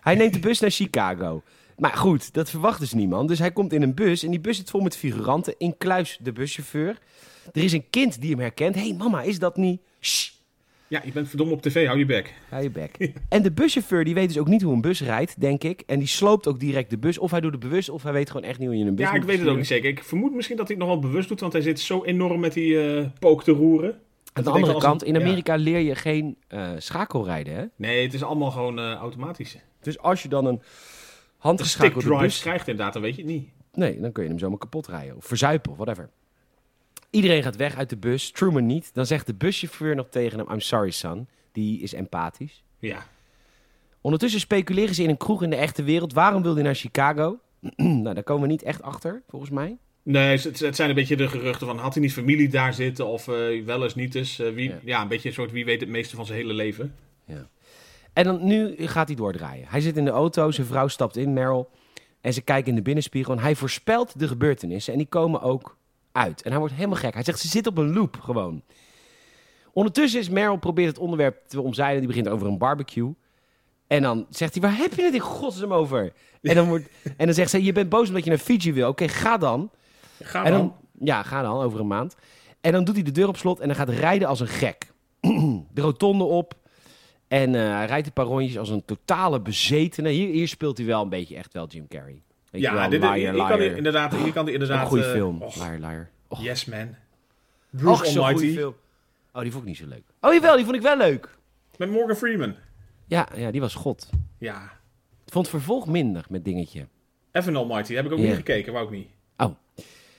Hij 0.01 0.15
neemt 0.15 0.33
de 0.33 0.39
bus 0.39 0.61
naar 0.61 0.71
Chicago. 0.71 1.43
Maar 1.79 1.97
goed, 1.97 2.33
dat 2.35 2.51
verwacht 2.51 2.81
dus 2.81 2.93
niemand. 2.93 3.29
Dus 3.29 3.39
hij 3.39 3.51
komt 3.53 3.73
in 3.73 3.83
een 3.83 3.95
bus 3.95 4.23
en 4.25 4.31
die 4.31 4.41
bus 4.41 4.57
zit 4.57 4.71
vol 4.71 4.81
met 4.81 4.97
figuranten. 4.97 5.55
Incluis 5.59 6.19
de 6.23 6.33
buschauffeur. 6.33 6.99
Er 7.53 7.65
is 7.65 7.73
een 7.73 7.85
kind 7.91 8.21
die 8.21 8.31
hem 8.31 8.41
herkent. 8.41 8.75
Hé 8.75 8.81
hey, 8.81 8.95
mama, 8.95 9.23
is 9.23 9.39
dat 9.39 9.57
niet... 9.57 9.81
Shh, 10.01 10.31
Ja, 10.89 11.01
je 11.05 11.13
bent 11.13 11.29
verdomme 11.29 11.53
op 11.53 11.63
tv, 11.63 11.87
hou 11.87 11.99
je 11.99 12.07
bek. 12.07 12.35
hou 12.49 12.63
je 12.63 12.71
bek. 12.71 12.97
En 13.29 13.43
de 13.43 13.53
buschauffeur 13.53 14.05
die 14.05 14.15
weet 14.15 14.29
dus 14.29 14.39
ook 14.39 14.49
niet 14.49 14.63
hoe 14.63 14.73
een 14.75 14.81
bus 14.81 15.03
rijdt, 15.03 15.41
denk 15.41 15.65
ik. 15.65 15.83
En 15.87 15.99
die 15.99 16.09
sloopt 16.09 16.47
ook 16.47 16.61
direct 16.61 16.91
de 16.91 16.99
bus. 16.99 17.19
Of 17.19 17.31
hij 17.31 17.41
doet 17.41 17.53
het 17.53 17.61
bewust, 17.61 17.89
of 17.89 18.03
hij 18.03 18.13
weet 18.13 18.31
gewoon 18.31 18.47
echt 18.49 18.59
niet 18.59 18.69
hoe 18.69 18.79
je 18.79 18.85
een 18.85 18.95
bus 18.95 19.07
Ja, 19.09 19.15
ik 19.15 19.23
weet 19.23 19.39
het 19.39 19.49
ook 19.49 19.57
niet 19.57 19.67
zeker. 19.67 19.89
Ik 19.91 20.05
vermoed 20.05 20.35
misschien 20.35 20.57
dat 20.57 20.69
hij 20.69 20.77
het 20.77 20.87
nog 20.87 20.95
wel 21.01 21.11
bewust 21.11 21.29
doet, 21.29 21.41
want 21.41 21.53
hij 21.53 21.63
zit 21.63 21.81
zo 21.81 22.05
enorm 22.05 22.41
met 22.41 22.53
die 22.53 22.81
eh, 22.97 23.07
pook 23.19 23.45
te 23.45 23.53
roeren. 23.53 24.01
Aan 24.33 24.45
de 24.45 24.51
andere 24.51 24.79
kant, 24.79 25.03
een- 25.03 25.09
in 25.09 25.15
ja. 25.15 25.21
Amerika 25.21 25.55
leer 25.57 25.79
je 25.79 25.95
geen 25.95 26.37
eh, 26.49 26.69
schakelrijden, 26.79 27.55
hè? 27.55 27.65
Nee, 27.77 28.03
het 28.03 28.15
is 28.15 28.23
allemaal 28.23 28.51
gewoon 28.51 28.79
eh, 28.79 28.93
automatisch. 28.95 29.57
Dus 29.81 29.99
als 29.99 30.23
je 30.23 30.29
dan 30.29 30.47
een 30.47 30.63
Een 31.39 31.65
stick 31.65 31.81
handgeschakelde 31.83 32.07
drive 32.07 32.23
bus... 32.23 32.41
krijgt 32.41 32.69
inderdaad, 32.69 32.93
dan 32.93 33.03
weet 33.03 33.15
je 33.17 33.23
het 33.23 33.31
niet. 33.31 33.49
Nee, 33.73 34.01
dan 34.01 34.13
kun 34.13 34.23
je 34.23 34.29
hem 34.29 34.39
zomaar 34.39 34.59
kapot 34.59 34.87
rijden. 34.87 35.17
Of 35.17 35.25
verzuipen, 35.25 35.71
of 35.71 35.77
whatever. 35.77 36.11
Iedereen 37.11 37.43
gaat 37.43 37.57
weg 37.57 37.77
uit 37.77 37.91
de 37.91 37.97
bus, 37.97 38.31
Truman 38.31 38.67
niet. 38.67 38.91
Dan 38.95 39.07
zegt 39.07 39.27
de 39.27 39.35
buschauffeur 39.35 39.95
nog 39.95 40.07
tegen 40.11 40.39
hem, 40.39 40.51
I'm 40.51 40.61
sorry 40.61 40.91
son. 40.91 41.29
Die 41.53 41.81
is 41.81 41.93
empathisch. 41.93 42.63
Ja. 42.79 43.07
Ondertussen 44.01 44.41
speculeren 44.41 44.95
ze 44.95 45.03
in 45.03 45.09
een 45.09 45.17
kroeg 45.17 45.43
in 45.43 45.51
de 45.51 45.57
echte 45.57 45.83
wereld. 45.83 46.13
Waarom 46.13 46.43
wil 46.43 46.55
hij 46.55 46.63
naar 46.63 46.75
Chicago? 46.75 47.39
nou, 47.77 48.15
daar 48.15 48.23
komen 48.23 48.43
we 48.43 48.49
niet 48.49 48.63
echt 48.63 48.83
achter, 48.83 49.23
volgens 49.29 49.51
mij. 49.51 49.77
Nee, 50.03 50.39
het, 50.39 50.77
zijn 50.77 50.89
een 50.89 50.95
beetje 50.95 51.17
de 51.17 51.29
geruchten 51.29 51.67
van 51.67 51.79
had 51.79 51.95
hij 51.95 52.03
niet 52.03 52.13
familie 52.13 52.49
daar 52.49 52.75
zitten 52.75 53.07
of 53.07 53.29
eh, 53.29 53.65
wel 53.65 53.83
eens 53.83 53.95
niet 53.95 54.15
eens. 54.15 54.39
eh, 54.39 54.53
wie, 54.53 54.69
Ja. 54.69 54.79
ja. 54.85 55.03
een 55.03 55.09
beetje 55.09 55.29
een 55.29 55.35
soort 55.35 55.53
wie 55.53 55.65
weet 55.65 55.81
het 55.81 55.89
meeste 55.89 56.17
van 56.17 56.27
zijn 56.27 56.39
hele 56.39 56.53
leven. 56.53 56.95
En 58.19 58.25
dan, 58.25 58.45
nu 58.45 58.75
gaat 58.77 59.07
hij 59.07 59.17
doordraaien. 59.17 59.67
Hij 59.69 59.81
zit 59.81 59.97
in 59.97 60.05
de 60.05 60.11
auto, 60.11 60.51
zijn 60.51 60.67
vrouw 60.67 60.89
stapt 60.89 61.17
in, 61.17 61.33
Meryl. 61.33 61.71
En 62.21 62.33
ze 62.33 62.41
kijken 62.41 62.69
in 62.69 62.75
de 62.75 62.83
binnenspiegel 62.83 63.33
en 63.33 63.39
hij 63.39 63.55
voorspelt 63.55 64.19
de 64.19 64.29
gebeurtenissen. 64.29 64.93
En 64.93 64.99
die 64.99 65.09
komen 65.09 65.43
ook 65.43 65.77
uit. 66.13 66.43
En 66.43 66.51
hij 66.51 66.59
wordt 66.59 66.75
helemaal 66.75 66.97
gek. 66.97 67.15
Hij 67.15 67.23
zegt, 67.23 67.39
ze 67.39 67.49
zit 67.49 67.67
op 67.67 67.79
een 67.79 67.93
loop 67.93 68.21
gewoon. 68.21 68.63
Ondertussen 69.73 70.21
is 70.21 70.29
Meryl 70.29 70.57
probeert 70.57 70.89
het 70.89 70.99
onderwerp 70.99 71.49
te 71.49 71.61
omzeilen. 71.61 71.99
Die 71.99 72.09
begint 72.09 72.29
over 72.29 72.47
een 72.47 72.59
barbecue. 72.59 73.15
En 73.87 74.03
dan 74.03 74.27
zegt 74.31 74.53
hij, 74.53 74.63
waar 74.63 74.77
heb 74.77 74.95
je 74.95 75.03
het 75.03 75.15
in 75.15 75.21
godsnaam 75.21 75.73
over? 75.73 76.13
En 76.43 76.55
dan, 76.55 76.69
wordt, 76.69 76.89
en 77.17 77.27
dan 77.27 77.35
zegt 77.35 77.51
ze, 77.51 77.63
je 77.63 77.73
bent 77.73 77.89
boos 77.89 78.09
omdat 78.09 78.25
je 78.25 78.31
naar 78.31 78.39
Fiji 78.39 78.73
wil. 78.73 78.89
Oké, 78.89 79.09
ga 79.09 79.37
dan. 79.37 79.71
Ga 80.23 80.45
En 80.45 80.51
dan. 80.51 80.61
dan, 80.61 80.75
ja, 81.07 81.23
ga 81.23 81.43
dan, 81.43 81.61
over 81.61 81.81
een 81.81 81.87
maand. 81.87 82.17
En 82.61 82.73
dan 82.73 82.85
doet 82.85 82.95
hij 82.95 83.05
de 83.05 83.11
deur 83.11 83.29
op 83.29 83.37
slot 83.37 83.61
en 83.61 83.67
dan 83.67 83.77
gaat 83.77 83.89
rijden 83.89 84.29
als 84.29 84.41
een 84.41 84.49
gek. 84.49 84.93
de 85.75 85.81
rotonde 85.81 86.25
op. 86.25 86.57
En 87.29 87.55
eh, 87.55 87.61
hij 87.77 87.87
rijdt 87.87 88.07
een 88.07 88.13
paar 88.13 88.25
rondjes 88.25 88.59
als 88.59 88.69
een 88.69 88.85
totale 88.85 89.41
bezetene. 89.41 90.09
Hier, 90.09 90.29
hier 90.29 90.49
speelt 90.49 90.77
hij 90.79 90.87
wel 90.87 91.03
een 91.03 91.09
beetje 91.09 91.37
echt 91.37 91.53
wel 91.53 91.67
Jim 91.67 91.89
Carrey. 91.89 92.23
Weet 92.51 92.63
Ja, 92.63 92.75
wel, 92.75 92.89
dit, 92.89 93.01
liar, 93.01 93.15
hier, 93.15 93.33
liar. 93.33 93.49
kan 93.49 93.59
hij 93.59 93.75
inderdaad, 93.75 94.15
hier 94.15 94.33
kan 94.33 94.45
hij 94.45 94.53
inderdaad... 94.53 94.81
een 94.83 94.87
goede 94.89 95.05
eh, 95.05 95.11
film. 95.11 95.43
liar, 95.79 96.11
yes 96.39 96.65
man. 96.65 96.95
Bruce 97.71 98.21
Almighty. 98.21 98.55
film. 98.55 98.75
Oh, 99.33 99.43
die 99.43 99.51
vond 99.51 99.63
ik 99.63 99.69
niet 99.69 99.79
zo 99.79 99.87
leuk. 99.87 100.03
Oh, 100.21 100.33
jawel, 100.33 100.57
die 100.57 100.65
vond 100.65 100.77
ik 100.77 100.83
wel 100.83 100.97
leuk. 100.97 101.39
Met 101.77 101.91
Morgan 101.91 102.17
Freeman. 102.17 102.55
Ja, 103.07 103.29
ja 103.37 103.51
die 103.51 103.61
was 103.61 103.75
god. 103.75 104.09
Ja. 104.39 104.63
Ik 105.25 105.33
vond 105.33 105.49
vervolg 105.49 105.87
minder 105.87 106.25
met 106.29 106.45
dingetje. 106.45 106.87
Evan 107.33 107.57
Almighty, 107.57 107.95
heb 107.95 108.05
ik 108.07 108.13
ook 108.13 108.19
niet 108.19 108.35
gekeken, 108.35 108.73
wou 108.73 108.85
ik 108.85 108.91
niet. 108.91 109.09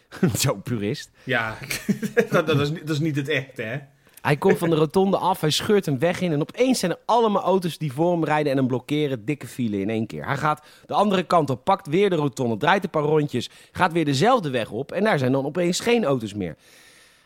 zo 0.40 0.56
purist. 0.56 1.10
Ja, 1.24 1.58
dat, 2.32 2.48
dat, 2.48 2.60
is, 2.60 2.70
niet- 2.70 2.80
dat 2.88 2.90
is 2.90 3.00
niet 3.00 3.16
het 3.16 3.28
echte, 3.28 3.62
hè? 3.62 3.80
Hij 4.22 4.38
komt 4.38 4.58
van 4.58 4.70
de 4.70 4.76
rotonde 4.76 5.18
af, 5.18 5.42
hij 5.42 5.50
scheurt 5.50 5.88
een 5.88 6.00
weg 6.00 6.22
in 6.22 6.32
en 6.32 6.42
opeens 6.42 6.80
zijn 6.80 6.92
er 6.92 7.00
allemaal 7.06 7.44
auto's 7.44 7.78
die 7.78 7.94
voor 7.94 8.12
hem 8.12 8.24
rijden 8.24 8.52
en 8.52 8.58
hem 8.58 8.68
blokkeren, 8.68 9.26
dikke 9.26 9.48
file 9.48 9.80
in 9.80 9.90
één 9.90 10.08
keer. 10.08 10.26
Hij 10.26 10.38
gaat 10.38 10.66
de 10.86 10.94
andere 10.94 11.24
kant 11.24 11.50
op, 11.50 11.64
pakt 11.64 11.88
weer 11.88 12.10
de 12.10 12.16
rotonde, 12.16 12.58
draait 12.58 12.84
een 12.84 12.90
paar 12.90 13.04
rondjes, 13.04 13.50
gaat 13.72 13.94
weer 13.94 14.06
dezelfde 14.06 14.50
weg 14.50 14.72
op 14.72 14.92
en 14.92 15.04
daar 15.04 15.20
zijn 15.20 15.32
dan 15.32 15.46
opeens 15.46 15.80
geen 15.80 16.06
auto's 16.06 16.34
meer. 16.34 16.56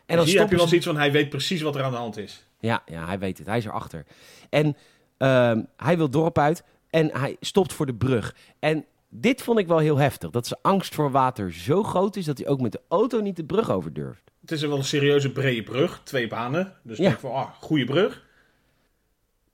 En 0.05 0.17
dan 0.17 0.25
Hier 0.25 0.39
heb 0.39 0.49
je 0.49 0.55
wel 0.55 0.67
zoiets 0.67 0.85
van, 0.85 0.97
hij 0.97 1.11
weet 1.11 1.29
precies 1.29 1.61
wat 1.61 1.75
er 1.75 1.83
aan 1.83 1.91
de 1.91 1.97
hand 1.97 2.17
is. 2.17 2.45
Ja, 2.59 2.83
ja, 2.85 3.05
hij 3.05 3.19
weet 3.19 3.37
het, 3.37 3.47
hij 3.47 3.57
is 3.57 3.65
erachter. 3.65 4.05
En 4.49 4.77
ehm, 5.17 5.61
hij 5.77 5.97
wil 5.97 6.09
dorp 6.09 6.37
uit 6.37 6.63
en 6.89 7.09
hij 7.13 7.37
stopt 7.39 7.73
voor 7.73 7.85
de 7.85 7.95
brug. 7.95 8.35
En 8.59 8.85
dit 9.15 9.41
vond 9.41 9.59
ik 9.59 9.67
wel 9.67 9.77
heel 9.77 9.97
heftig, 9.97 10.29
dat 10.29 10.47
zijn 10.47 10.59
angst 10.61 10.95
voor 10.95 11.11
water 11.11 11.53
zo 11.53 11.83
groot 11.83 12.15
is 12.15 12.25
dat 12.25 12.37
hij 12.37 12.47
ook 12.47 12.61
met 12.61 12.71
de 12.71 12.81
auto 12.87 13.19
niet 13.21 13.35
de 13.35 13.43
brug 13.43 13.71
over 13.71 13.93
durft. 13.93 14.31
Het 14.41 14.51
is 14.51 14.61
wel 14.61 14.77
een 14.77 14.83
serieuze 14.83 15.31
brede 15.31 15.63
brug, 15.63 16.01
twee 16.03 16.27
banen. 16.27 16.73
Dus 16.83 16.97
Ja. 16.97 17.03
ik 17.03 17.09
denk 17.09 17.19
van, 17.19 17.31
ah, 17.31 17.49
goede 17.59 17.85
brug. 17.85 18.23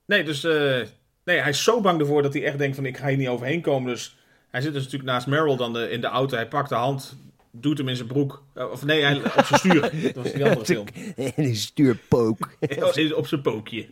Nee, 0.06 0.24
dus 0.24 0.44
eh, 0.44 0.80
nee, 1.24 1.38
hij 1.38 1.48
is 1.50 1.64
zo 1.64 1.80
bang 1.80 2.00
ervoor 2.00 2.22
dat 2.22 2.32
hij 2.32 2.44
echt 2.44 2.58
denkt 2.58 2.76
van, 2.76 2.86
ik 2.86 2.96
ga 2.96 3.08
hier 3.08 3.16
niet 3.16 3.28
overheen 3.28 3.60
komen. 3.60 3.90
Dus 3.90 4.16
hij 4.50 4.60
zit 4.60 4.72
dus 4.72 4.82
natuurlijk 4.84 5.10
naast 5.10 5.26
Meryl 5.26 5.56
dan 5.56 5.72
de, 5.72 5.90
in 5.90 6.00
de 6.00 6.06
auto. 6.06 6.36
Hij 6.36 6.48
pakt 6.48 6.68
de 6.68 6.74
hand, 6.74 7.16
doet 7.50 7.78
hem 7.78 7.88
in 7.88 7.96
zijn 7.96 8.08
broek. 8.08 8.42
Eh, 8.54 8.70
of 8.70 8.84
nee, 8.84 9.02
hij, 9.02 9.16
op 9.16 9.44
zijn 9.44 9.58
stuur. 9.58 9.80
Dat 10.12 10.14
was 10.14 10.32
die 10.32 10.44
andere 10.44 10.64
film. 10.64 10.86
En 11.16 11.32
een 11.36 11.56
stuurpook. 11.56 12.48
Op 13.16 13.26
zijn 13.26 13.42
pookje. 13.42 13.86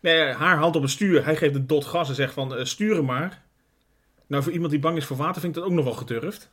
Nee, 0.00 0.22
haar 0.22 0.56
hand 0.56 0.76
op 0.76 0.82
het 0.82 0.90
stuur. 0.90 1.24
Hij 1.24 1.36
geeft 1.36 1.54
een 1.54 1.66
dot 1.66 1.84
gas 1.84 2.08
en 2.08 2.14
zegt 2.14 2.32
van, 2.34 2.56
eh, 2.56 2.64
sturen 2.64 3.04
maar. 3.04 3.42
Nou, 4.32 4.44
voor 4.44 4.52
iemand 4.52 4.70
die 4.70 4.80
bang 4.80 4.96
is 4.96 5.04
voor 5.04 5.16
water 5.16 5.40
vind 5.40 5.56
ik 5.56 5.62
dat 5.62 5.70
ook 5.70 5.76
nog 5.76 5.84
wel 5.84 5.94
gedurfd. 5.94 6.50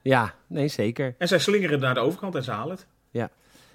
Ja, 0.00 0.34
nee, 0.46 0.68
zeker. 0.68 1.14
En 1.18 1.28
zij 1.28 1.38
slingeren 1.38 1.80
naar 1.80 1.94
de 1.94 2.00
overkant 2.00 2.34
en 2.34 2.42
ze 2.44 2.50
halen 2.50 2.76
het. 2.76 2.86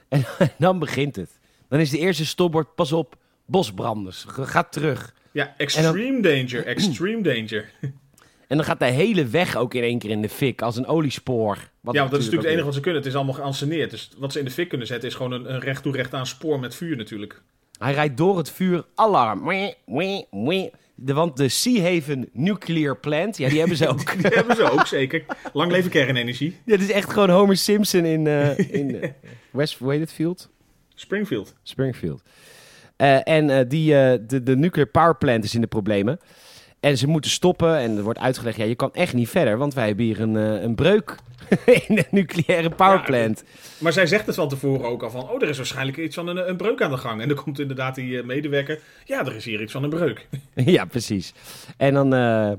En 0.37 0.51
dan 0.57 0.79
begint 0.79 1.15
het. 1.15 1.29
Dan 1.69 1.79
is 1.79 1.89
de 1.89 1.97
eerste 1.97 2.25
stopbord, 2.25 2.75
pas 2.75 2.91
op, 2.91 3.15
bosbranders. 3.45 4.25
Ga 4.27 4.63
terug. 4.63 5.13
Ja, 5.31 5.53
extreme 5.57 6.21
danger, 6.21 6.65
extreme 6.65 7.21
danger. 7.21 7.71
En 8.47 8.57
dan 8.57 8.63
gaat 8.63 8.79
de 8.79 8.85
hele 8.85 9.25
weg 9.25 9.55
ook 9.55 9.73
in 9.73 9.83
één 9.83 9.99
keer 9.99 10.09
in 10.09 10.21
de 10.21 10.29
fik, 10.29 10.61
als 10.61 10.75
een 10.75 10.85
oliespoor. 10.85 11.57
Wat 11.81 11.93
ja, 11.93 11.99
want 11.99 12.11
dat 12.11 12.19
is 12.19 12.25
natuurlijk 12.25 12.33
het 12.33 12.45
enige 12.45 12.65
wat 12.65 12.73
ze 12.73 12.79
kunnen. 12.79 13.01
Het 13.01 13.09
is 13.09 13.15
allemaal 13.15 13.33
geanceneerd. 13.33 13.89
Dus 13.89 14.09
wat 14.17 14.31
ze 14.31 14.39
in 14.39 14.45
de 14.45 14.51
fik 14.51 14.69
kunnen 14.69 14.87
zetten 14.87 15.09
is 15.09 15.15
gewoon 15.15 15.31
een, 15.31 15.53
een 15.53 15.59
recht 15.59 15.83
toe 15.83 15.95
recht 15.95 16.13
aan 16.13 16.27
spoor 16.27 16.59
met 16.59 16.75
vuur 16.75 16.97
natuurlijk. 16.97 17.41
Hij 17.77 17.93
rijdt 17.93 18.17
door 18.17 18.37
het 18.37 18.51
vuur, 18.51 18.85
alarm. 18.95 19.45
Wee, 19.45 19.75
wee, 19.85 20.25
wee. 20.31 20.71
De, 20.99 21.13
want 21.13 21.37
de 21.37 21.49
Sea 21.49 21.81
Haven 21.81 22.29
Nuclear 22.33 22.97
Plant, 22.97 23.37
ja, 23.37 23.49
die 23.49 23.59
hebben 23.59 23.77
ze 23.77 23.87
ook. 23.91 24.21
Die 24.21 24.35
hebben 24.35 24.55
ze 24.55 24.71
ook, 24.71 24.87
zeker. 24.87 25.25
Lang 25.53 25.71
leven 25.71 25.91
kernenergie. 25.91 26.57
Dit 26.65 26.81
is 26.81 26.91
echt 26.91 27.09
gewoon 27.09 27.29
Homer 27.29 27.57
Simpson 27.57 28.05
in, 28.05 28.27
eh, 28.27 28.57
in 28.57 29.01
eh, 29.01 29.09
West, 29.51 29.77
field? 30.07 30.49
Springfield. 30.95 31.55
Springfield. 31.63 32.21
Eh, 32.95 33.27
en 33.27 33.67
die, 33.67 33.91
de, 34.25 34.43
de 34.43 34.55
nuclear 34.55 34.87
power 34.87 35.17
plant 35.17 35.43
is 35.43 35.55
in 35.55 35.61
de 35.61 35.67
problemen. 35.67 36.19
En 36.79 36.97
ze 36.97 37.07
moeten 37.07 37.31
stoppen 37.31 37.77
en 37.77 37.97
er 37.97 38.03
wordt 38.03 38.19
uitgelegd, 38.19 38.57
ja, 38.57 38.63
je 38.65 38.75
kan 38.75 38.93
echt 38.93 39.13
niet 39.13 39.29
verder, 39.29 39.57
want 39.57 39.73
wij 39.73 39.87
hebben 39.87 40.05
hier 40.05 40.21
een, 40.21 40.37
eh, 40.37 40.61
een 40.61 40.75
breuk 40.75 41.15
in 41.87 41.95
de 41.95 42.05
nucleaire 42.11 42.69
power 42.69 42.97
Ja, 42.97 43.03
plant. 43.03 43.43
Maar 43.77 43.93
zij 43.93 44.05
zegt 44.05 44.25
het 44.25 44.35
van 44.35 44.49
tevoren 44.49 44.87
ook 44.87 45.03
al 45.03 45.09
van... 45.09 45.29
Oh, 45.29 45.41
er 45.41 45.49
is 45.49 45.57
waarschijnlijk 45.57 45.97
iets 45.97 46.15
van 46.15 46.27
een, 46.27 46.49
een 46.49 46.57
breuk 46.57 46.81
aan 46.81 46.91
de 46.91 46.97
gang. 46.97 47.21
En 47.21 47.27
dan 47.27 47.37
komt 47.37 47.59
inderdaad 47.59 47.95
die 47.95 48.17
eh, 48.19 48.25
medewerker... 48.25 48.79
Ja, 49.05 49.25
er 49.25 49.35
is 49.35 49.45
hier 49.45 49.61
iets 49.61 49.71
van 49.71 49.83
een 49.83 49.89
breuk. 49.89 50.27
ja, 50.55 50.85
precies. 50.85 51.33
En 51.77 51.93
dan, 51.93 52.13
eh, 52.13 52.51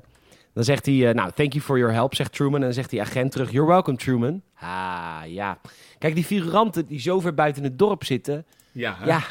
dan 0.54 0.64
zegt 0.64 0.86
hij, 0.86 1.12
nou, 1.12 1.30
thank 1.34 1.52
you 1.52 1.64
for 1.64 1.78
your 1.78 1.92
help, 1.94 2.14
zegt 2.14 2.32
Truman. 2.32 2.54
En 2.54 2.60
dan 2.60 2.72
zegt 2.72 2.90
die 2.90 3.00
agent 3.00 3.32
terug, 3.32 3.50
you're 3.50 3.68
welcome, 3.68 3.96
Truman. 3.96 4.42
Ah, 4.60 5.20
ja. 5.26 5.58
Kijk, 5.98 6.14
die 6.14 6.24
figuranten 6.24 6.86
die 6.86 7.00
zo 7.00 7.20
ver 7.20 7.34
buiten 7.34 7.62
het 7.62 7.78
dorp 7.78 8.04
zitten, 8.04 8.46
Ja, 8.72 8.96
hè? 8.98 9.06
ja, 9.06 9.22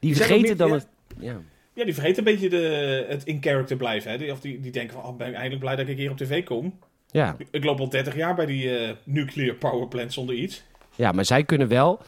die 0.00 0.16
vergeten 0.16 0.56
dan 0.56 0.68
ja. 0.68 0.74
het... 0.74 0.86
Ja. 1.18 1.36
Ja, 1.74 1.84
die 1.84 1.94
vergeten 1.94 2.18
een 2.18 2.32
beetje 2.32 2.48
de, 2.48 3.04
het 3.08 3.24
in 3.24 3.42
character 3.42 3.76
blijven. 3.76 4.10
Hè? 4.10 4.18
Die, 4.18 4.32
of 4.32 4.40
die, 4.40 4.60
die 4.60 4.72
denken 4.72 4.94
van, 5.00 5.10
oh, 5.10 5.16
ben 5.16 5.28
ik 5.28 5.34
eindelijk 5.34 5.60
blij 5.60 5.76
dat 5.76 5.88
ik 5.88 5.96
hier 5.96 6.10
op 6.10 6.16
tv 6.16 6.44
kom. 6.44 6.78
Ja. 7.06 7.36
Ik 7.50 7.64
loop 7.64 7.80
al 7.80 7.88
30 7.88 8.16
jaar 8.16 8.34
bij 8.34 8.46
die 8.46 8.78
eh, 8.78 8.94
nuclear 9.04 9.54
power 9.54 9.88
plant 9.88 10.12
zonder 10.12 10.34
iets. 10.34 10.62
ja, 10.94 11.12
maar 11.12 11.24
zij 11.24 11.44
kunnen 11.44 11.68
wel... 11.68 12.00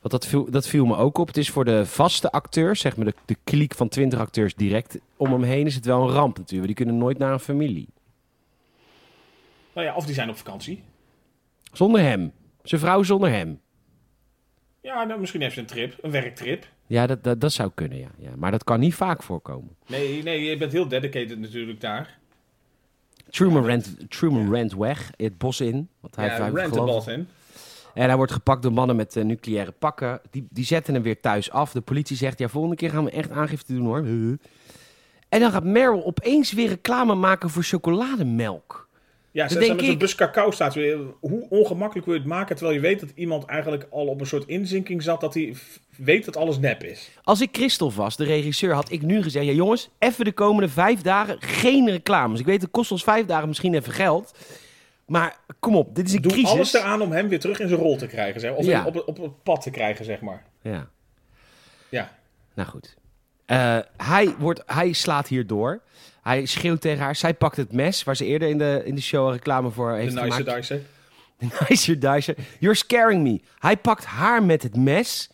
Want 0.00 0.22
dat 0.22 0.26
viel, 0.26 0.50
dat 0.50 0.66
viel 0.66 0.86
me 0.86 0.96
ook 0.96 1.18
op. 1.18 1.26
Het 1.26 1.36
is 1.36 1.50
voor 1.50 1.64
de 1.64 1.86
vaste 1.86 2.32
acteurs, 2.32 2.80
zeg 2.80 2.96
maar 2.96 3.06
de, 3.06 3.14
de 3.24 3.36
kliek 3.44 3.74
van 3.74 3.88
20 3.88 4.18
acteurs 4.18 4.54
direct 4.54 4.98
om 5.16 5.32
hem 5.32 5.42
heen, 5.42 5.66
is 5.66 5.74
het 5.74 5.84
wel 5.84 6.02
een 6.02 6.14
ramp 6.14 6.38
natuurlijk. 6.38 6.66
Die 6.66 6.76
kunnen 6.76 6.98
nooit 6.98 7.18
naar 7.18 7.32
een 7.32 7.40
familie. 7.40 7.88
Nou 9.74 9.86
ja, 9.86 9.94
of 9.94 10.06
die 10.06 10.14
zijn 10.14 10.28
op 10.28 10.36
vakantie. 10.36 10.82
Zonder 11.72 12.00
hem. 12.00 12.32
Zijn 12.62 12.80
vrouw 12.80 13.02
zonder 13.02 13.30
hem. 13.30 13.60
Ja, 14.84 15.04
nou, 15.04 15.20
misschien 15.20 15.40
heeft 15.40 15.54
ze 15.54 15.60
een 15.60 15.66
trip, 15.66 15.94
een 16.02 16.10
werktrip. 16.10 16.66
Ja, 16.86 17.06
dat, 17.06 17.24
dat, 17.24 17.40
dat 17.40 17.52
zou 17.52 17.70
kunnen, 17.74 17.98
ja. 17.98 18.08
ja. 18.18 18.30
Maar 18.36 18.50
dat 18.50 18.64
kan 18.64 18.80
niet 18.80 18.94
vaak 18.94 19.22
voorkomen. 19.22 19.76
Nee, 19.86 20.22
nee, 20.22 20.44
je 20.44 20.56
bent 20.56 20.72
heel 20.72 20.88
dedicated 20.88 21.38
natuurlijk 21.38 21.80
daar. 21.80 22.18
Truman, 23.30 23.64
rent, 23.64 23.96
Truman 24.10 24.54
rent 24.54 24.74
weg, 24.74 25.10
het 25.16 25.38
bos 25.38 25.60
in. 25.60 25.88
Want 26.00 26.16
hij, 26.16 26.26
ja, 26.26 26.32
hij 26.32 26.50
rent 26.50 26.72
de 26.72 26.78
gelooft- 26.78 27.04
bos 27.06 27.14
in. 27.14 27.28
En 27.94 28.06
hij 28.06 28.16
wordt 28.16 28.32
gepakt 28.32 28.62
door 28.62 28.72
mannen 28.72 28.96
met 28.96 29.16
eh, 29.16 29.24
nucleaire 29.24 29.72
pakken. 29.72 30.20
Die, 30.30 30.46
die 30.50 30.64
zetten 30.64 30.94
hem 30.94 31.02
weer 31.02 31.20
thuis 31.20 31.50
af. 31.50 31.72
De 31.72 31.80
politie 31.80 32.16
zegt, 32.16 32.38
ja, 32.38 32.48
volgende 32.48 32.76
keer 32.76 32.90
gaan 32.90 33.04
we 33.04 33.10
echt 33.10 33.30
aangifte 33.30 33.74
doen 33.74 33.84
hoor. 33.84 33.98
En 35.28 35.40
dan 35.40 35.50
gaat 35.50 35.64
Meryl 35.64 36.04
opeens 36.04 36.52
weer 36.52 36.68
reclame 36.68 37.14
maken 37.14 37.50
voor 37.50 37.62
chocolademelk. 37.62 38.88
Ja, 39.34 39.48
ze 39.48 39.54
staan 39.62 39.76
met 39.76 39.84
zo'n 39.84 39.92
ik. 39.92 39.98
bus 39.98 40.14
cacao 40.14 40.50
staat. 40.50 40.74
Hoe 41.20 41.46
ongemakkelijk 41.48 42.06
wil 42.06 42.14
je 42.14 42.20
het 42.20 42.28
maken 42.30 42.56
terwijl 42.56 42.76
je 42.76 42.82
weet 42.82 43.00
dat 43.00 43.08
iemand 43.14 43.44
eigenlijk 43.44 43.86
al 43.90 44.06
op 44.06 44.20
een 44.20 44.26
soort 44.26 44.46
inzinking 44.46 45.02
zat 45.02 45.20
dat 45.20 45.34
hij 45.34 45.54
weet 45.96 46.24
dat 46.24 46.36
alles 46.36 46.58
nep 46.58 46.82
is. 46.84 47.10
Als 47.22 47.40
ik 47.40 47.48
Christophe 47.52 47.96
was, 47.96 48.16
de 48.16 48.24
regisseur, 48.24 48.74
had 48.74 48.90
ik 48.90 49.02
nu 49.02 49.22
gezegd... 49.22 49.44
Ja 49.46 49.52
jongens, 49.52 49.90
even 49.98 50.24
de 50.24 50.32
komende 50.32 50.68
vijf 50.68 51.00
dagen 51.02 51.36
geen 51.42 51.90
reclames. 51.90 52.40
Ik 52.40 52.46
weet, 52.46 52.62
het 52.62 52.70
kost 52.70 52.90
ons 52.90 53.02
vijf 53.04 53.26
dagen 53.26 53.48
misschien 53.48 53.74
even 53.74 53.92
geld. 53.92 54.34
Maar 55.06 55.36
kom 55.60 55.76
op, 55.76 55.94
dit 55.94 56.06
is 56.08 56.12
een 56.14 56.22
Doe 56.22 56.32
crisis. 56.32 56.50
alles 56.50 56.72
eraan 56.74 57.02
om 57.02 57.12
hem 57.12 57.28
weer 57.28 57.40
terug 57.40 57.60
in 57.60 57.68
zijn 57.68 57.80
rol 57.80 57.96
te 57.96 58.06
krijgen. 58.06 58.40
Zeg. 58.40 58.52
Of 58.54 58.64
Ja. 58.66 58.84
op, 58.86 58.94
het- 58.94 59.04
op 59.04 59.16
het 59.18 59.42
pad 59.42 59.62
te 59.62 59.70
krijgen, 59.70 60.04
zeg 60.04 60.20
maar. 60.20 60.44
Ja, 60.62 60.88
Ja. 61.88 62.16
nou 62.54 62.68
goed. 62.68 62.96
Eh, 63.46 63.78
hij, 63.96 64.34
wordt, 64.38 64.62
hij 64.66 64.92
slaat 64.92 65.28
hier 65.28 65.46
door. 65.46 65.80
Hij 66.24 66.46
schreeuwt 66.46 66.80
tegen 66.80 67.04
haar. 67.04 67.16
Zij 67.16 67.34
pakt 67.34 67.56
het 67.56 67.72
mes, 67.72 68.04
waar 68.04 68.16
ze 68.16 68.24
eerder 68.24 68.48
in 68.48 68.58
de, 68.58 68.82
in 68.84 68.94
de 68.94 69.00
show 69.00 69.32
reclame 69.32 69.70
voor 69.70 69.90
De 69.92 69.96
heeft 69.98 70.14
nice 70.14 70.32
gemaakt. 70.32 70.56
dice. 70.56 70.80
Nicer 71.68 71.98
Dicer. 72.00 72.36
You're 72.58 72.76
scaring 72.76 73.22
me. 73.22 73.40
Hij 73.58 73.76
pakt 73.76 74.04
haar 74.04 74.42
met 74.42 74.62
het 74.62 74.76
mes. 74.76 75.28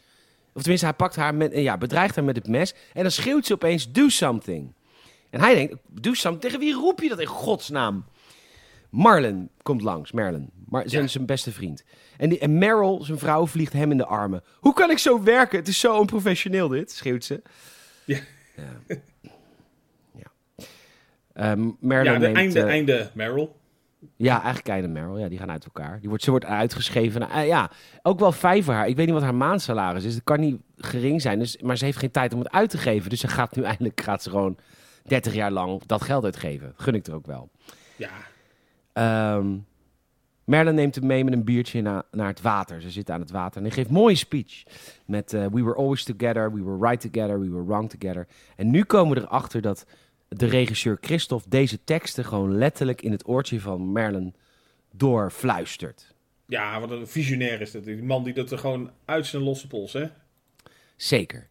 Of 0.52 0.60
tenminste, 0.60 0.86
hij 0.86 0.96
pakt 0.96 1.16
haar 1.16 1.34
met, 1.34 1.52
ja, 1.54 1.78
bedreigt 1.78 2.14
haar 2.14 2.24
met 2.24 2.36
het 2.36 2.48
mes. 2.48 2.74
En 2.92 3.02
dan 3.02 3.10
schreeuwt 3.10 3.46
ze 3.46 3.52
opeens, 3.52 3.92
do 3.92 4.08
something. 4.08 4.72
En 5.30 5.40
hij 5.40 5.54
denkt, 5.54 5.74
do 5.88 6.14
something? 6.14 6.42
Tegen 6.44 6.58
wie 6.58 6.74
roep 6.74 7.00
je 7.00 7.08
dat 7.08 7.20
in 7.20 7.26
godsnaam? 7.26 8.04
Marlon 8.90 9.48
komt 9.62 9.82
langs, 9.82 10.12
Merlin. 10.12 10.50
Maar 10.68 10.82
zijn, 10.88 11.02
Ja. 11.02 11.08
zijn 11.08 11.26
beste 11.26 11.52
vriend. 11.52 11.84
En, 12.16 12.28
die, 12.28 12.38
en 12.38 12.58
Meryl, 12.58 13.02
zijn 13.04 13.18
vrouw, 13.18 13.46
vliegt 13.46 13.72
hem 13.72 13.90
in 13.90 13.96
de 13.96 14.06
armen. 14.06 14.42
Hoe 14.58 14.72
kan 14.74 14.90
ik 14.90 14.98
zo 14.98 15.22
werken? 15.22 15.58
Het 15.58 15.68
is 15.68 15.78
zo 15.80 15.96
onprofessioneel 15.98 16.68
dit, 16.68 16.90
schreeuwt 16.92 17.24
ze. 17.24 17.42
Ja. 18.04 18.18
Merlin 21.80 22.12
Ja, 22.12 22.18
de 22.18 22.24
neemt, 22.24 22.36
einde, 22.36 22.60
eh, 22.60 22.68
einde 22.68 23.10
Meryl. 23.14 23.56
ja, 24.16 24.42
eigenlijk 24.42 24.84
en 24.84 24.92
Meryl. 24.92 25.18
Ja, 25.18 25.28
die 25.28 25.38
gaan 25.38 25.50
uit 25.50 25.64
elkaar. 25.64 26.00
Die 26.00 26.08
wordt, 26.08 26.24
ze 26.24 26.30
wordt 26.30 26.44
uitgeschreven. 26.44 27.30
Eh, 27.30 27.46
ja, 27.46 27.70
ook 28.02 28.18
wel 28.18 28.32
fijn 28.32 28.62
voor 28.64 28.74
haar. 28.74 28.88
Ik 28.88 28.96
weet 28.96 29.04
niet 29.06 29.14
wat 29.14 29.24
haar 29.24 29.34
maandsalaris 29.34 30.04
is. 30.04 30.14
Het 30.14 30.24
kan 30.24 30.40
niet 30.40 30.60
gering 30.76 31.20
zijn. 31.22 31.38
Dus, 31.38 31.58
maar 31.62 31.76
ze 31.78 31.84
heeft 31.84 31.98
geen 31.98 32.10
tijd 32.10 32.32
om 32.32 32.38
het 32.38 32.50
uit 32.50 32.70
te 32.70 32.78
geven. 32.78 33.10
Dus 33.10 33.20
ze 33.20 33.28
gaat 33.28 33.56
nu 33.56 33.62
eindelijk 33.72 34.00
gaat 34.00 34.22
ze 34.22 34.30
gewoon 34.30 34.56
30 35.02 35.34
jaar 35.34 35.50
lang 35.50 35.82
dat 35.86 36.02
geld 36.02 36.24
uitgeven. 36.24 36.72
Gun 36.76 36.94
ik 36.94 37.06
er 37.06 37.14
ook 37.14 37.26
wel. 37.26 37.50
Ja. 37.96 38.10
Ehm 38.92 39.56
Merlin 40.44 40.74
neemt 40.74 40.94
hem 40.94 41.06
mee 41.06 41.24
met 41.24 41.32
een 41.32 41.44
biertje 41.44 41.80
na- 41.82 42.02
naar 42.10 42.26
het 42.26 42.40
water. 42.40 42.80
Ze 42.82 42.90
zitten 42.90 43.14
aan 43.14 43.20
het 43.20 43.30
water 43.30 43.56
en 43.56 43.62
hij 43.66 43.70
geeft 43.76 43.88
een 43.88 43.94
mooie 43.94 44.14
speech. 44.14 44.62
Met 45.06 45.32
eh, 45.32 45.46
We 45.46 45.62
were 45.62 45.74
always 45.76 46.04
together, 46.04 46.52
we 46.52 46.62
were 46.62 46.88
right 46.88 47.00
together, 47.12 47.40
we 47.40 47.48
were 47.50 47.64
wrong 47.64 47.90
together. 47.90 48.26
En 48.56 48.70
nu 48.70 48.84
komen 48.84 49.14
we 49.16 49.22
erachter 49.22 49.60
dat 49.60 49.86
de 50.36 50.46
regisseur 50.46 50.98
Christophe 51.00 51.48
deze 51.48 51.78
teksten 51.84 52.24
gewoon 52.24 52.58
letterlijk 52.58 53.02
in 53.02 53.12
het 53.12 53.28
oortje 53.28 53.60
van 53.60 53.92
Merlin 53.92 54.34
doorfluistert. 54.90 56.14
ja, 56.46 56.80
wat 56.80 56.90
een 56.90 57.06
visionair 57.06 57.60
is 57.60 57.70
dat. 57.70 57.84
Die 57.84 58.02
man 58.02 58.24
die 58.24 58.34
dat 58.34 58.50
er 58.50 58.58
gewoon 58.58 58.90
uit 59.04 59.26
zijn 59.26 59.42
losse 59.42 59.66
pols, 59.66 59.92
hè. 59.92 60.06
Zeker. 60.96 61.48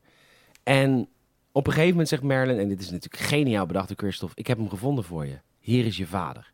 En 0.63 1.07
op 1.51 1.65
een 1.65 1.71
gegeven 1.71 1.91
moment 1.91 2.09
zegt 2.09 2.23
Merlin, 2.23 2.59
en 2.59 2.67
dit 2.67 2.79
is 2.79 2.89
natuurlijk 2.89 3.23
geniaal 3.23 3.65
bedacht 3.65 3.87
door 3.87 3.97
Christophe, 3.97 4.35
ik 4.35 4.47
heb 4.47 4.57
hem 4.57 4.69
gevonden 4.69 5.03
voor 5.03 5.25
je. 5.25 5.39
Hier 5.59 5.85
is 5.85 5.97
je 5.97 6.07
vader. 6.07 6.51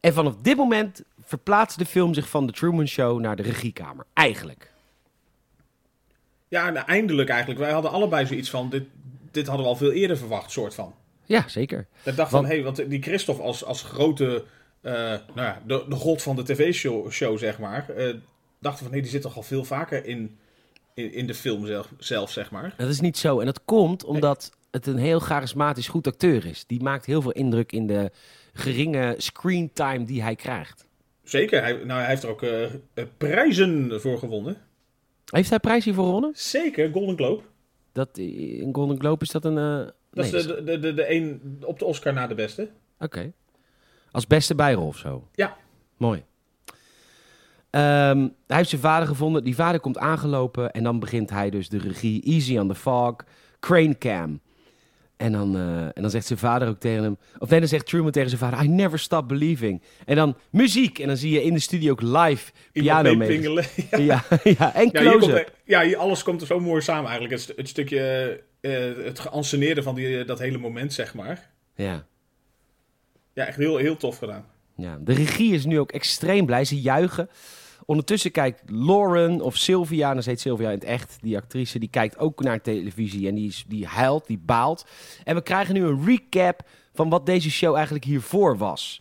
En 0.00 0.12
vanaf 0.12 0.36
dit 0.42 0.56
moment 0.56 1.02
verplaatst 1.20 1.78
de 1.78 1.86
film 1.86 2.14
zich 2.14 2.28
van 2.28 2.46
de 2.46 2.52
Truman 2.52 2.88
Show 2.88 3.20
naar 3.20 3.36
de 3.36 3.42
regiekamer. 3.42 4.06
Eigenlijk. 4.12 4.72
Ja, 6.48 6.70
nou, 6.70 6.86
eindelijk 6.86 7.28
eigenlijk. 7.28 7.60
Wij 7.60 7.72
hadden 7.72 7.90
allebei 7.90 8.26
zoiets 8.26 8.50
van, 8.50 8.70
dit, 8.70 8.84
dit 9.30 9.46
hadden 9.46 9.64
we 9.64 9.70
al 9.70 9.76
veel 9.76 9.92
eerder 9.92 10.16
verwacht, 10.16 10.50
soort 10.50 10.74
van. 10.74 10.94
Ja, 11.24 11.48
zeker. 11.48 11.86
Ik 12.02 12.16
dacht 12.16 12.16
Want- 12.16 12.30
van, 12.30 12.44
hé, 12.44 12.54
hey, 12.54 12.62
want 12.64 12.90
die 12.90 13.02
Christophe 13.02 13.42
als, 13.42 13.64
als 13.64 13.82
grote, 13.82 14.44
eh, 14.80 14.92
nou 14.92 15.20
ja, 15.34 15.62
de, 15.66 15.84
de 15.88 15.94
god 15.94 16.22
van 16.22 16.36
de 16.36 16.42
tv-show, 16.42 17.10
show, 17.10 17.38
zeg 17.38 17.58
maar, 17.58 17.88
eh, 17.88 18.14
dachten 18.60 18.84
van, 18.84 18.94
hé, 18.94 19.00
die 19.00 19.10
zit 19.10 19.22
toch 19.22 19.36
al 19.36 19.42
veel 19.42 19.64
vaker 19.64 20.04
in, 20.06 20.38
in, 20.94 21.12
in 21.12 21.26
de 21.26 21.34
film 21.34 21.66
zelf, 21.66 21.92
zelf, 21.98 22.30
zeg 22.30 22.50
maar. 22.50 22.74
Dat 22.76 22.88
is 22.88 23.00
niet 23.00 23.18
zo. 23.18 23.40
En 23.40 23.46
dat 23.46 23.64
komt 23.64 24.04
omdat 24.04 24.52
het 24.70 24.86
een 24.86 24.96
heel 24.98 25.20
charismatisch 25.20 25.88
goed 25.88 26.06
acteur 26.06 26.46
is. 26.46 26.66
Die 26.66 26.82
maakt 26.82 27.06
heel 27.06 27.22
veel 27.22 27.32
indruk 27.32 27.72
in 27.72 27.86
de 27.86 28.10
geringe 28.52 29.14
screentime 29.18 30.04
die 30.04 30.22
hij 30.22 30.34
krijgt. 30.36 30.86
Zeker, 31.22 31.62
hij, 31.62 31.72
nou, 31.72 32.00
hij 32.00 32.08
heeft 32.08 32.22
er 32.22 32.28
ook 32.28 32.42
eh, 32.42 33.04
prijzen 33.18 34.00
voor 34.00 34.18
gewonnen. 34.18 34.56
Heeft 35.30 35.50
hij 35.50 35.58
prijs 35.58 35.84
hiervoor 35.84 36.04
gewonnen? 36.04 36.32
Zeker, 36.34 36.90
Golden 36.92 37.16
Globe. 37.16 37.42
Dat, 37.92 38.18
in 38.18 38.68
Golden 38.72 38.98
Globe 38.98 39.24
is 39.24 39.30
dat 39.30 39.44
een... 39.44 39.92
Dat 40.14 40.30
nee, 40.30 40.40
is 40.40 40.46
de, 40.46 40.62
de, 40.62 40.78
de, 40.78 40.94
de 40.94 41.10
een 41.10 41.58
op 41.64 41.78
de 41.78 41.84
Oscar 41.84 42.12
na 42.12 42.26
de 42.26 42.34
beste. 42.34 42.70
Oké. 42.98 43.32
Als 44.10 44.26
beste 44.26 44.54
bijrol 44.54 44.86
of 44.86 44.96
zo? 44.96 45.28
Ja. 45.32 45.56
Mooi. 45.96 46.24
Ehm, 47.70 48.28
hij 48.46 48.56
heeft 48.56 48.68
zijn 48.68 48.80
vader 48.80 49.08
gevonden. 49.08 49.44
Die 49.44 49.54
vader 49.54 49.80
komt 49.80 49.98
aangelopen. 49.98 50.72
En 50.72 50.82
dan 50.82 50.98
begint 50.98 51.30
hij 51.30 51.50
dus 51.50 51.68
de 51.68 51.78
regie. 51.78 52.22
Easy 52.22 52.58
on 52.58 52.68
the 52.68 52.74
fog. 52.74 53.16
Crane 53.60 53.98
cam. 53.98 54.40
En 55.24 55.32
dan, 55.32 55.56
eh, 55.56 55.82
en 55.82 56.02
dan 56.02 56.10
zegt 56.10 56.26
zijn 56.26 56.38
vader 56.38 56.68
ook 56.68 56.78
tegen 56.78 57.02
hem... 57.02 57.18
Of 57.38 57.48
nee, 57.48 57.58
dan 57.60 57.68
zegt 57.68 57.86
Truman 57.86 58.10
tegen 58.10 58.28
zijn 58.28 58.40
vader... 58.40 58.64
I 58.64 58.68
never 58.68 58.98
stop 58.98 59.28
believing. 59.28 59.82
En 60.04 60.16
dan 60.16 60.36
muziek. 60.50 60.98
En 60.98 61.06
dan 61.06 61.16
zie 61.16 61.32
je 61.32 61.42
in 61.42 61.52
de 61.52 61.60
studio 61.60 61.90
ook 61.90 62.00
live 62.00 62.52
Iemand 62.72 63.02
piano 63.02 63.02
mee 63.02 63.16
mee. 63.16 63.28
pingelen. 63.28 63.64
Ja, 64.06 64.24
ja, 64.58 64.74
en 64.74 64.88
Ja, 64.92 65.18
komt, 65.18 65.44
ja 65.64 65.82
hier, 65.82 65.96
alles 65.96 66.22
komt 66.22 66.40
er 66.40 66.46
zo 66.46 66.60
mooi 66.60 66.82
samen 66.82 67.10
eigenlijk. 67.10 67.40
Het, 67.40 67.56
het 67.56 67.68
stukje, 67.68 68.40
eh, 68.60 68.72
het 69.04 69.18
geanceneerde 69.18 69.82
van 69.82 69.94
die, 69.94 70.18
eh, 70.18 70.26
dat 70.26 70.38
hele 70.38 70.58
moment, 70.58 70.92
zeg 70.92 71.14
maar. 71.14 71.50
Ja. 71.74 72.06
Ja, 73.34 73.46
echt 73.46 73.56
heel, 73.56 73.76
heel 73.76 73.96
tof 73.96 74.18
gedaan. 74.18 74.44
Ja, 74.76 74.98
de 75.00 75.14
regie 75.14 75.54
is 75.54 75.64
nu 75.64 75.78
ook 75.78 75.92
extreem 75.92 76.46
blij. 76.46 76.64
Ze 76.64 76.80
juichen. 76.80 77.28
Ondertussen 77.86 78.30
kijkt 78.30 78.62
Lauren 78.66 79.40
of 79.40 79.56
Sylvia, 79.56 80.14
dan 80.14 80.22
heet 80.26 80.40
Sylvia 80.40 80.68
in 80.68 80.74
het 80.74 80.84
echt, 80.84 81.16
die 81.20 81.36
actrice, 81.36 81.78
die 81.78 81.88
kijkt 81.88 82.18
ook 82.18 82.40
naar 82.42 82.60
televisie 82.60 83.28
en 83.28 83.34
die, 83.34 83.48
is, 83.48 83.64
die 83.68 83.86
huilt, 83.86 84.26
die 84.26 84.38
baalt. 84.38 84.84
En 85.24 85.34
we 85.34 85.42
krijgen 85.42 85.74
nu 85.74 85.84
een 85.84 86.04
recap 86.06 86.60
van 86.94 87.08
wat 87.08 87.26
deze 87.26 87.50
show 87.50 87.74
eigenlijk 87.74 88.04
hiervoor 88.04 88.56
was. 88.58 89.00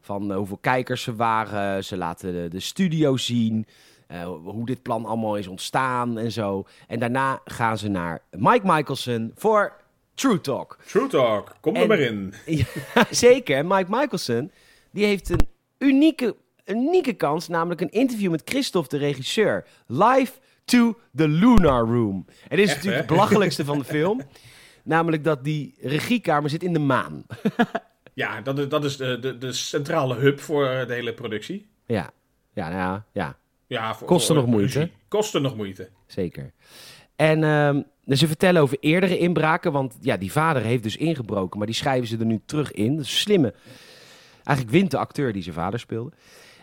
Van 0.00 0.30
eh, 0.30 0.36
hoeveel 0.36 0.58
kijkers 0.60 1.02
ze 1.02 1.14
waren. 1.16 1.84
Ze 1.84 1.96
laten 1.96 2.32
de, 2.32 2.48
de 2.48 2.60
studio 2.60 3.16
zien. 3.16 3.66
eh, 4.06 4.22
hoe 4.44 4.66
dit 4.66 4.82
plan 4.82 5.04
allemaal 5.04 5.36
is 5.36 5.46
ontstaan 5.46 6.18
en 6.18 6.32
zo. 6.32 6.66
En 6.86 6.98
daarna 6.98 7.40
gaan 7.44 7.78
ze 7.78 7.88
naar 7.88 8.22
Mike 8.30 8.66
Michelson 8.66 9.32
voor 9.34 9.72
True 10.14 10.40
Talk. 10.40 10.78
True 10.86 11.06
Talk, 11.08 11.56
kom 11.60 11.74
er 11.76 11.82
En- 11.82 11.88
maar 11.88 11.98
in. 11.98 12.34
Ja, 12.94 13.06
zeker. 13.10 13.56
En 13.56 13.66
Mike 13.66 13.86
Michelson, 13.96 14.50
die 14.90 15.04
heeft 15.04 15.30
een 15.30 15.48
unieke, 15.78 16.36
unieke 16.70 17.12
kans, 17.12 17.48
namelijk 17.48 17.80
een 17.80 17.90
interview 17.90 18.30
met 18.30 18.42
Christophe, 18.44 18.88
de 18.88 18.96
regisseur. 19.04 19.64
Live 19.86 20.32
to 20.64 20.98
the 21.14 21.28
Lunar 21.28 21.86
Room. 21.86 22.26
En 22.48 22.56
dit 22.56 22.58
is 22.58 22.64
Echt, 22.64 22.74
natuurlijk 22.74 22.92
hè? 22.94 22.96
het 22.96 23.06
belachelijkste 23.06 23.64
van 23.64 23.78
de 23.78 23.84
film. 23.84 24.20
Namelijk 24.82 25.24
dat 25.24 25.44
die 25.44 25.74
regiekamer 25.80 26.50
zit 26.50 26.62
in 26.62 26.72
de 26.72 26.78
maan. 26.78 27.24
Ja, 28.18 28.40
dat 28.40 28.58
is, 28.58 28.68
dat 28.68 28.84
is 28.84 28.96
de, 28.96 29.18
de, 29.18 29.38
de 29.38 29.52
centrale 29.52 30.14
hub 30.14 30.40
voor 30.40 30.66
eh, 30.66 30.86
de 30.86 30.94
hele 30.94 31.14
productie. 31.14 31.66
Ja, 31.86 32.10
ja, 32.52 32.68
nou 32.68 32.80
ja, 32.80 33.04
ja 33.12 33.36
Ja, 33.66 33.94
voor, 33.94 34.20
voor 34.20 34.34
nog 34.34 34.46
moeite. 34.46 34.90
Kostte 35.08 35.38
nog 35.38 35.56
moeite. 35.56 35.88
zeker. 36.06 36.52
En 37.16 37.44
ehm, 37.44 37.82
ze 38.16 38.26
vertellen 38.26 38.62
over 38.62 38.76
eerdere 38.80 39.18
inbraken, 39.18 39.72
want 39.72 39.96
ja, 40.00 40.16
die 40.16 40.32
vader 40.32 40.62
heeft 40.62 40.82
dus 40.82 40.96
ingebroken, 40.96 41.58
maar 41.58 41.66
die 41.66 41.76
schrijven 41.76 42.08
ze 42.08 42.18
er 42.18 42.26
nu 42.26 42.40
terug 42.46 42.72
in. 42.72 42.96
Dat 42.96 43.04
is 43.04 43.10
een 43.12 43.18
slimme. 43.18 43.54
Eigenlijk 44.44 44.76
wint 44.76 44.90
de 44.90 44.98
acteur 44.98 45.32
die 45.32 45.42
zijn 45.42 45.54
vader 45.54 45.80
speelde. 45.80 46.12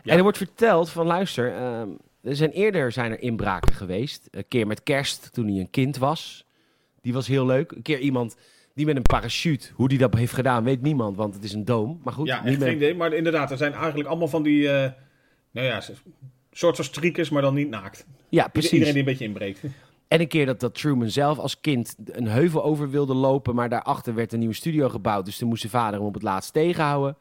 Ja. 0.05 0.11
En 0.11 0.17
er 0.17 0.23
wordt 0.23 0.37
verteld 0.37 0.89
van, 0.89 1.05
luister, 1.05 1.55
ehm, 1.55 1.89
er 2.21 2.35
zijn 2.35 2.51
eerder 2.51 2.91
zijn 2.91 3.11
er 3.11 3.21
inbraken 3.21 3.73
geweest. 3.73 4.27
Een 4.31 4.47
keer 4.47 4.67
met 4.67 4.83
kerst, 4.83 5.33
toen 5.33 5.47
hij 5.47 5.59
een 5.59 5.69
kind 5.69 5.97
was. 5.97 6.45
Die 7.01 7.13
was 7.13 7.27
heel 7.27 7.45
leuk. 7.45 7.71
Een 7.71 7.81
keer 7.81 7.99
iemand 7.99 8.35
die 8.73 8.85
met 8.85 8.95
een 8.95 9.01
parachute, 9.01 9.69
hoe 9.73 9.87
die 9.87 9.97
dat 9.97 10.13
heeft 10.13 10.33
gedaan, 10.33 10.63
weet 10.63 10.81
niemand, 10.81 11.17
want 11.17 11.33
het 11.33 11.43
is 11.43 11.53
een 11.53 11.65
doom. 11.65 12.01
Maar 12.03 12.13
goed, 12.13 12.27
Ja, 12.27 12.43
niet 12.43 12.59
met 12.59 12.67
geen 12.67 12.75
idee. 12.75 12.95
Maar 12.95 13.13
inderdaad, 13.13 13.51
er 13.51 13.57
zijn 13.57 13.73
eigenlijk 13.73 14.09
allemaal 14.09 14.27
van 14.27 14.43
die... 14.43 14.69
eh 14.69 14.91
nou 15.51 15.67
ja, 15.67 15.81
soort 16.51 16.75
van 16.75 16.85
strikers, 16.85 17.29
maar 17.29 17.41
dan 17.41 17.53
niet 17.53 17.69
naakt. 17.69 18.05
Ja, 18.29 18.47
precies. 18.47 18.71
Iedereen 18.71 18.93
die 18.93 19.01
een 19.01 19.09
beetje 19.09 19.25
inbreekt. 19.25 19.59
En 20.07 20.19
een 20.19 20.27
keer 20.27 20.45
dat, 20.45 20.59
dat 20.59 20.75
Truman 20.75 21.09
zelf 21.09 21.37
als 21.37 21.61
kind 21.61 21.95
een 22.05 22.27
heuvel 22.27 22.63
over 22.63 22.89
wilde 22.89 23.13
lopen, 23.13 23.55
maar 23.55 23.69
daarachter 23.69 24.15
werd 24.15 24.33
een 24.33 24.39
nieuwe 24.39 24.53
studio 24.53 24.89
gebouwd. 24.89 25.25
Dus 25.25 25.37
toen 25.37 25.47
moest 25.47 25.61
zijn 25.61 25.71
vader 25.71 25.99
hem 25.99 26.07
op 26.07 26.13
het 26.13 26.23
laatst 26.23 26.53
tegenhouden. 26.53 27.17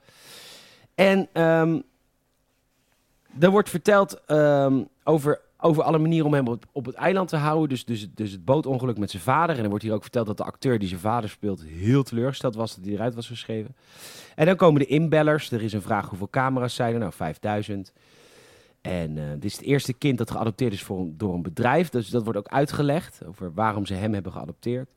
En 0.95 1.29
ehm 1.33 1.79
er 3.41 3.51
wordt 3.51 3.71
verteld 3.71 4.25
ehm, 4.27 4.83
over, 5.05 5.41
over 5.59 5.83
alle 5.83 5.99
manieren 5.99 6.27
om 6.27 6.35
hem 6.35 6.49
op, 6.49 6.65
op 6.73 6.87
het 6.87 6.95
eiland 6.95 7.29
te 7.29 7.37
houden. 7.37 7.69
Dus, 7.69 7.85
dus, 7.85 8.09
dus 8.15 8.31
het 8.33 8.45
bootongeluk 8.45 8.99
met 8.99 9.11
zijn 9.11 9.23
vader. 9.23 9.57
En 9.57 9.63
er 9.63 9.69
wordt 9.69 9.85
hier 9.85 9.93
ook 9.93 10.03
verteld 10.03 10.27
dat 10.27 10.37
de 10.37 10.45
acteur 10.45 10.79
die 10.79 10.89
zijn 10.89 11.01
vader 11.01 11.31
speelt 11.31 11.65
heel 11.65 12.03
teleurgesteld 12.03 12.55
was 12.55 12.77
dat 12.77 12.85
hij 12.85 12.95
eruit 12.95 13.15
was 13.15 13.27
geschreven. 13.27 13.77
En 14.35 14.47
dan 14.47 14.57
komen 14.57 14.81
de 14.81 14.87
inbellers. 14.87 15.51
Er 15.51 15.63
is 15.63 15.73
een 15.73 15.83
vraag 15.83 16.09
hoeveel 16.09 16.31
camera's 16.31 16.75
zijn 16.75 16.93
er? 16.93 16.99
Nou, 16.99 17.13
5000. 17.13 17.93
En 18.81 19.19
eh, 19.19 19.25
dit 19.33 19.45
is 19.45 19.53
het 19.53 19.63
eerste 19.63 19.93
kind 19.93 20.19
dat 20.19 20.31
geadopteerd 20.31 20.73
is 20.73 20.83
voor, 20.83 21.07
door 21.11 21.35
een 21.35 21.43
bedrijf. 21.43 21.89
Dus 21.89 22.09
dat 22.09 22.23
wordt 22.23 22.39
ook 22.39 22.49
uitgelegd 22.49 23.21
over 23.27 23.53
waarom 23.55 23.87
ze 23.87 23.95
hem 23.95 24.15
hebben 24.15 24.33
geadopteerd. 24.33 24.89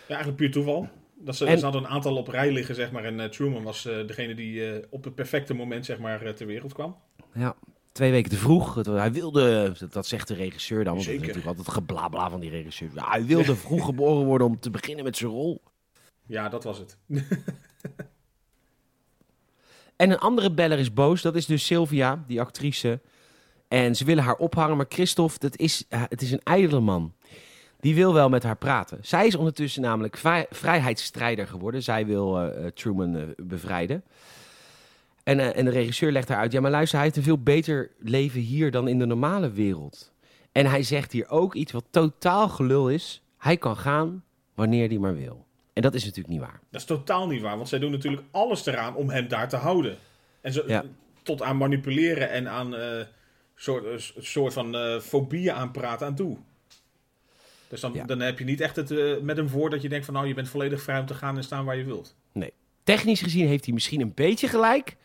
Ja, 0.00 0.14
eigenlijk 0.14 0.36
puur 0.36 0.50
toeval. 0.50 0.88
Dat 1.14 1.36
ze, 1.36 1.46
En- 1.46 1.58
ze 1.58 1.64
hadden 1.64 1.82
een 1.84 1.88
aantal 1.90 2.16
op 2.16 2.28
rij 2.28 2.52
liggen, 2.52 2.74
zeg 2.74 2.92
maar. 2.92 3.04
En 3.04 3.20
eh, 3.20 3.28
Truman 3.28 3.62
was 3.62 3.86
eh, 3.86 4.06
degene 4.06 4.34
die 4.34 4.82
op 4.90 5.04
het 5.04 5.14
perfecte 5.14 5.54
moment, 5.54 5.84
zeg 5.84 5.98
maar, 5.98 6.34
ter 6.34 6.46
wereld 6.46 6.72
kwam. 6.72 6.96
Ja, 7.32 7.54
twee 8.00 8.12
weken 8.12 8.30
te 8.30 8.36
vroeg. 8.36 8.74
Het- 8.74 8.86
Hij 8.86 9.12
wilde, 9.12 9.72
dat- 9.90 10.06
zegt 10.06 10.28
de 10.28 10.34
regisseur 10.34 10.84
dan. 10.84 10.94
Want 10.94 11.06
dat 11.06 11.14
is 11.14 11.20
Zeker. 11.20 11.26
natuurlijk 11.36 11.58
altijd 11.58 11.76
geblabla 11.76 12.30
van 12.30 12.40
die 12.40 12.50
regisseur. 12.50 12.90
Ja, 12.94 13.08
hij 13.10 13.24
wilde 13.24 13.56
vroeg 13.66 13.84
geboren 13.84 14.24
worden 14.26 14.46
om 14.46 14.60
te 14.60 14.70
beginnen 14.70 15.04
met 15.04 15.16
zijn 15.16 15.30
rol. 15.30 15.62
Ja, 16.26 16.48
dat 16.48 16.64
was 16.64 16.78
het. 16.78 16.96
En 19.96 20.10
een 20.10 20.18
andere 20.18 20.50
beller 20.52 20.78
is 20.78 20.92
boos. 20.92 21.22
Dat 21.22 21.34
is 21.36 21.46
dus 21.46 21.66
Sylvia, 21.66 22.24
die 22.26 22.40
actrice. 22.40 23.00
En 23.68 23.96
ze 23.96 24.04
willen 24.04 24.24
haar 24.24 24.34
ophangen. 24.36 24.76
Maar 24.76 24.86
Christophe, 24.88 25.38
dat 25.38 25.56
is, 25.56 25.84
eh, 25.88 26.02
het 26.08 26.22
is 26.22 26.32
een 26.32 26.40
ijdele 26.42 26.80
man. 26.80 27.14
Die 27.80 27.94
wil 27.94 28.14
wel 28.14 28.28
met 28.28 28.42
haar 28.42 28.56
praten. 28.56 28.98
Zij 29.02 29.26
is 29.26 29.34
ondertussen 29.34 29.82
namelijk 29.82 30.16
vrij- 30.16 30.46
vrijheidsstrijder 30.50 31.46
geworden. 31.46 31.82
Zij 31.82 32.06
wil 32.06 32.38
eh, 32.38 32.66
eh, 32.66 32.72
Truman 32.72 33.34
bevrijden. 33.36 34.04
En, 35.30 35.40
eh, 35.40 35.56
en 35.58 35.64
de 35.64 35.70
regisseur 35.70 36.12
legt 36.12 36.28
haar 36.28 36.38
uit. 36.38 36.52
Ja, 36.52 36.60
maar 36.60 36.70
luister, 36.70 36.96
hij 36.96 37.04
heeft 37.06 37.16
een 37.18 37.22
veel 37.22 37.42
beter 37.42 37.90
leven 37.98 38.40
hier 38.40 38.70
dan 38.70 38.88
in 38.88 38.98
de 38.98 39.06
normale 39.06 39.50
wereld. 39.50 40.12
En 40.52 40.66
hij 40.66 40.82
zegt 40.82 41.12
hier 41.12 41.28
ook 41.28 41.54
iets 41.54 41.72
wat 41.72 41.84
totaal 41.90 42.48
gelul 42.48 42.88
is. 42.90 43.22
Hij 43.38 43.56
kan 43.56 43.76
gaan 43.76 44.24
wanneer 44.54 44.88
hij 44.88 44.98
maar 44.98 45.16
wil. 45.16 45.46
En 45.72 45.82
dat 45.82 45.94
is 45.94 46.02
natuurlijk 46.04 46.28
niet 46.34 46.40
waar. 46.40 46.60
Dat 46.70 46.80
is 46.80 46.86
totaal 46.86 47.26
niet 47.26 47.42
waar, 47.42 47.56
want 47.56 47.68
zij 47.68 47.78
doen 47.78 47.90
natuurlijk 47.90 48.22
alles 48.30 48.66
eraan 48.66 48.94
om 48.94 49.10
hem 49.10 49.28
daar 49.28 49.48
te 49.48 49.56
houden. 49.56 49.96
En 50.40 50.52
zo, 50.52 50.62
Ja. 50.66 50.84
tot 51.22 51.42
aan 51.42 51.56
manipuleren 51.56 52.30
en 52.30 52.48
aan 52.48 52.74
eh 52.76 53.04
soort, 53.54 53.84
een 53.84 54.22
soort 54.24 54.52
van 54.52 54.76
eh 54.76 54.98
fobieën 55.00 55.52
aanpraten 55.52 56.06
aan 56.06 56.14
toe. 56.14 56.36
Dus 57.68 57.80
dan, 57.80 57.92
Ja. 57.92 58.04
dan 58.04 58.20
heb 58.20 58.38
je 58.38 58.44
niet 58.44 58.60
echt 58.60 58.76
het 58.76 58.90
eh, 58.90 59.18
met 59.22 59.36
hem 59.36 59.48
voor 59.48 59.70
dat 59.70 59.82
je 59.82 59.88
denkt 59.88 60.04
van 60.04 60.14
nou, 60.14 60.26
je 60.26 60.34
bent 60.34 60.48
volledig 60.48 60.82
vrij 60.82 61.00
om 61.00 61.06
te 61.06 61.14
gaan 61.14 61.36
en 61.36 61.44
staan 61.44 61.64
waar 61.64 61.76
je 61.76 61.84
wilt. 61.84 62.14
Technisch 62.82 63.20
gezien 63.22 63.46
heeft 63.46 63.64
hij 63.64 63.74
misschien 63.74 64.00
een 64.00 64.14
beetje 64.14 64.48
gelijk. 64.48 64.96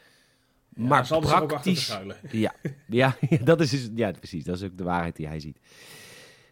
Ja, 0.76 0.88
maar 0.88 1.06
zal 1.06 1.36
ook 1.36 1.48
praktisch... 1.48 1.86
schuilen. 1.86 2.18
Ja, 2.32 2.54
ja, 2.88 3.16
dat 3.44 3.62
is 3.62 3.70
dus, 3.70 3.90
ja, 3.96 4.12
precies. 4.12 4.44
Dat 4.44 4.56
is 4.56 4.64
ook 4.64 4.78
de 4.78 4.84
waarheid 4.84 5.16
die 5.16 5.28
hij 5.28 5.40
ziet. 5.40 5.60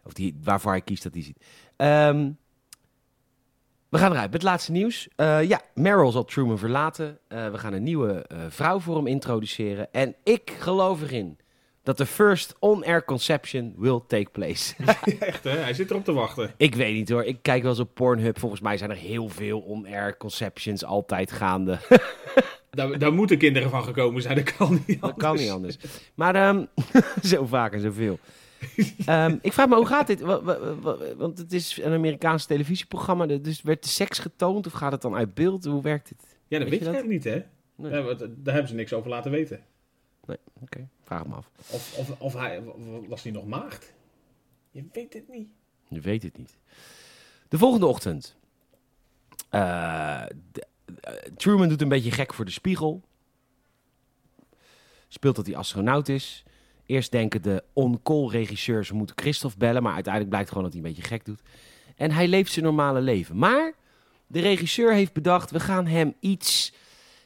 Of 0.04 0.14
die, 0.14 0.40
waarvoor 0.44 0.72
hij 0.72 0.82
kiest 0.82 1.04
dat 1.04 1.14
hij 1.14 1.24
ziet. 1.24 1.46
Ehm, 1.76 2.32
we 3.94 3.98
gaan 3.98 4.12
eruit 4.12 4.32
met 4.32 4.42
het 4.42 4.52
laatste 4.52 4.72
nieuws. 4.72 5.08
Eh, 5.16 5.44
ja, 5.44 5.62
Meryl 5.74 6.12
zal 6.12 6.26
Truman 6.26 6.58
verlaten. 6.58 7.20
Eh, 7.28 7.52
we 7.52 7.58
gaan 7.58 7.74
een 7.74 7.84
nieuwe 7.84 8.26
eh, 8.28 8.38
vrouw 8.50 8.80
voor 8.80 8.96
hem 8.96 9.08
introduceren. 9.08 9.92
En 9.92 10.16
ik 10.24 10.56
geloof 10.60 11.02
erin 11.02 11.38
dat 11.84 11.98
de 11.98 12.06
first 12.06 12.56
on-air 12.60 13.06
conception 13.06 13.74
will 13.78 14.00
take 14.08 14.30
place. 14.32 14.76
Echt 15.20 15.44
hè, 15.44 15.58
hij 15.58 15.74
zit 15.74 15.90
erop 15.90 16.06
te 16.06 16.14
wachten. 16.14 16.54
ik 16.58 16.76
weet 16.76 16.94
niet 16.94 17.10
hoor. 17.10 17.24
Ik 17.24 17.38
kijk 17.42 17.62
wel 17.62 17.72
eens 17.72 17.80
op 17.80 17.94
Pornhub. 17.94 18.40
Volgens 18.40 18.62
mij 18.62 18.78
zijn 18.78 18.90
er 18.90 18.96
heel 18.96 19.30
veel 19.30 19.60
on-air 19.60 20.18
conceptions 20.18 20.86
altijd 20.86 21.32
gaande. 21.32 21.80
Daar, 22.74 23.00
daar 23.00 23.14
moeten 23.14 23.38
kinderen 23.38 23.70
van 23.70 23.84
gekomen 23.84 24.22
zijn, 24.22 24.36
dat 24.36 24.56
kan 24.56 24.84
niet 24.88 25.02
Dat 25.02 25.14
kan 25.18 25.36
niet 25.36 25.50
anders. 25.50 25.78
Maar 26.16 26.36
ehm, 26.36 26.66
zo 27.32 27.46
vaak 27.46 27.74
en 27.74 27.80
zoveel. 27.82 28.20
Ehm, 29.06 29.38
ik 29.42 29.54
vraag 29.54 29.68
me, 29.68 29.76
hoe 29.76 29.86
gaat 29.86 30.08
dit? 30.08 30.20
Wa- 30.22 30.42
wa- 30.42 30.76
wa- 30.80 31.16
Want 31.18 31.38
het 31.38 31.54
is 31.54 31.80
een 31.82 31.94
Amerikaans 31.94 32.46
televisieprogramma. 32.46 33.26
Dus 33.26 33.62
werd 33.62 33.84
de 33.84 33.90
seks 33.90 34.20
getoond 34.20 34.66
of 34.66 34.72
gaat 34.74 34.92
het 34.92 35.02
dan 35.02 35.16
uit 35.16 35.34
beeld? 35.34 35.66
Hoe 35.66 35.82
werkt 35.82 36.10
dit? 36.10 36.38
Ja, 36.48 36.60
dat 36.60 36.70
Weet 36.70 36.80
weet 36.80 36.88
je 36.90 36.96
dat? 36.96 37.06
niet 37.08 37.24
hè. 37.24 37.44
Nee. 37.76 37.92
Ja, 37.92 38.02
want, 38.02 38.22
eh, 38.22 38.28
daar 38.36 38.54
hebben 38.54 38.72
ze 38.72 38.78
niks 38.78 38.94
over 38.94 39.10
laten 39.10 39.32
weten. 39.32 39.60
Nee, 40.26 40.38
oké. 40.62 40.88
Vraag 41.04 41.26
me 41.28 41.36
af. 41.36 41.50
Of, 41.70 41.98
of, 41.98 42.20
of 42.20 42.34
hij, 42.34 42.62
was 43.08 43.24
hij 43.24 43.32
nog 43.32 43.46
maagd? 43.46 43.94
Je 44.72 44.84
weet 44.94 45.14
het 45.14 45.30
niet. 45.30 45.48
Je 45.88 46.00
weet 46.02 46.24
het 46.24 46.38
niet. 46.38 46.58
De 47.48 47.58
volgende 47.58 47.86
ochtend. 47.86 48.36
De- 49.50 49.58
eh, 49.58 50.26
Truman 51.38 51.70
doet 51.70 51.82
een 51.82 51.90
beetje 51.90 52.12
gek 52.12 52.34
voor 52.34 52.46
de 52.46 52.52
spiegel. 52.52 53.02
Speelt 55.08 55.36
dat 55.36 55.46
hij 55.46 55.56
astronaut 55.56 56.10
is. 56.10 56.44
Eerst 56.86 57.12
denken 57.12 57.42
de 57.42 57.64
on-call 57.74 58.28
regisseurs 58.28 58.92
moeten 58.92 59.18
Christophe 59.18 59.58
bellen. 59.58 59.84
Maar 59.84 59.94
uiteindelijk 59.94 60.34
blijkt 60.34 60.50
gewoon 60.50 60.64
dat 60.64 60.74
hij 60.74 60.82
een 60.82 60.88
beetje 60.88 61.08
gek 61.10 61.26
doet. 61.26 61.42
En 61.96 62.12
hij 62.12 62.28
leeft 62.28 62.52
zijn 62.52 62.66
normale 62.66 63.02
leven. 63.02 63.38
Maar 63.38 63.74
de 64.28 64.40
regisseur 64.40 64.94
heeft 64.94 65.14
bedacht, 65.14 65.52
we 65.52 65.60
gaan 65.60 65.88
hem 65.88 66.14
iets 66.20 66.74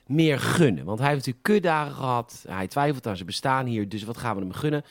meer 0.06 0.40
gunnen. 0.40 0.86
Want 0.86 1.00
hij 1.00 1.08
heeft 1.08 1.26
natuurlijk 1.26 1.46
kutdagen 1.46 1.94
gehad. 1.94 2.46
Hij 2.48 2.68
twijfelt 2.68 3.08
aan 3.08 3.16
zijn 3.16 3.28
bestaan 3.28 3.66
hier. 3.66 3.90
Dus 3.90 4.04
wat 4.04 4.18
gaan 4.18 4.36
we 4.36 4.42
hem 4.42 4.54
gunnen? 4.54 4.84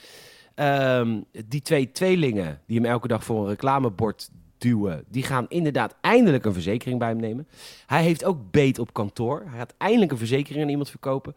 Ehm, 0.55 1.21
die 1.47 1.63
twee 1.63 1.93
tweelingen 1.93 2.61
die 2.67 2.77
hem 2.81 2.91
elke 2.91 3.09
dag 3.09 3.25
voor 3.25 3.43
een 3.43 3.49
reclamebord 3.49 4.31
duwen, 4.59 5.05
die 5.09 5.23
gaan 5.23 5.47
inderdaad 5.49 5.97
eindelijk 6.01 6.45
een 6.45 6.53
verzekering 6.53 6.99
bij 6.99 7.09
hem 7.09 7.21
nemen. 7.21 7.49
Hij 7.87 8.03
heeft 8.03 8.25
ook 8.25 8.51
beet 8.51 8.79
op 8.79 8.93
kantoor. 8.93 9.45
Hij 9.49 9.59
gaat 9.59 9.75
eindelijk 9.79 10.13
een 10.13 10.19
verzekering 10.19 10.63
aan 10.63 10.71
iemand 10.71 10.91
verkopen. 10.91 11.37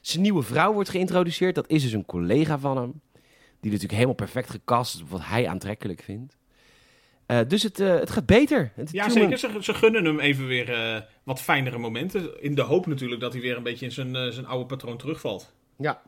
Zijn 0.00 0.22
nieuwe 0.22 0.42
vrouw 0.42 0.72
wordt 0.72 0.88
geïntroduceerd. 0.88 1.54
Dat 1.54 1.68
is 1.68 1.82
dus 1.82 1.92
een 1.92 2.06
collega 2.06 2.58
van 2.58 2.76
hem. 2.76 3.00
Die 3.60 3.70
natuurlijk 3.70 3.92
helemaal 3.92 4.14
perfect 4.14 4.50
gecast 4.50 4.94
is 4.94 5.02
op 5.02 5.08
wat 5.08 5.24
hij 5.24 5.48
aantrekkelijk 5.48 6.02
vindt. 6.02 6.36
Eh, 7.26 7.40
dus 7.48 7.62
het, 7.62 7.80
eh, 7.80 7.94
het 7.94 8.10
gaat 8.10 8.26
beter. 8.26 8.72
Het, 8.74 8.90
Ja, 8.92 9.08
zeker. 9.08 9.38
Ze, 9.38 9.58
ze 9.60 9.74
gunnen 9.74 10.04
hem 10.04 10.20
even 10.20 10.46
weer 10.46 10.72
eh, 10.72 11.00
wat 11.22 11.40
fijnere 11.40 11.78
momenten. 11.78 12.42
In 12.42 12.54
de 12.54 12.62
hoop 12.62 12.86
natuurlijk 12.86 13.20
dat 13.20 13.32
hij 13.32 13.42
weer 13.42 13.56
een 13.56 13.62
beetje 13.62 13.84
in 13.84 13.92
zijn, 13.92 14.32
zijn 14.32 14.46
oude 14.46 14.66
patroon 14.66 14.96
terugvalt. 14.96 15.54
Ja. 15.76 16.02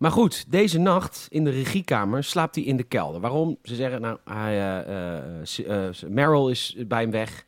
Maar 0.00 0.10
goed, 0.10 0.50
deze 0.50 0.78
nacht 0.78 1.26
in 1.30 1.44
de 1.44 1.50
regiekamer 1.50 2.24
slaapt 2.24 2.54
hij 2.54 2.64
in 2.64 2.76
de 2.76 2.82
kelder. 2.82 3.20
Waarom? 3.20 3.58
Ze 3.62 3.74
zeggen, 3.74 4.00
nou, 4.00 4.18
hij, 4.24 4.52
eh, 4.58 5.40
eh, 5.40 5.88
eh, 5.88 5.94
Meryl 6.08 6.48
is 6.50 6.76
bij 6.86 7.00
hem 7.00 7.10
weg. 7.10 7.30
Hij 7.30 7.44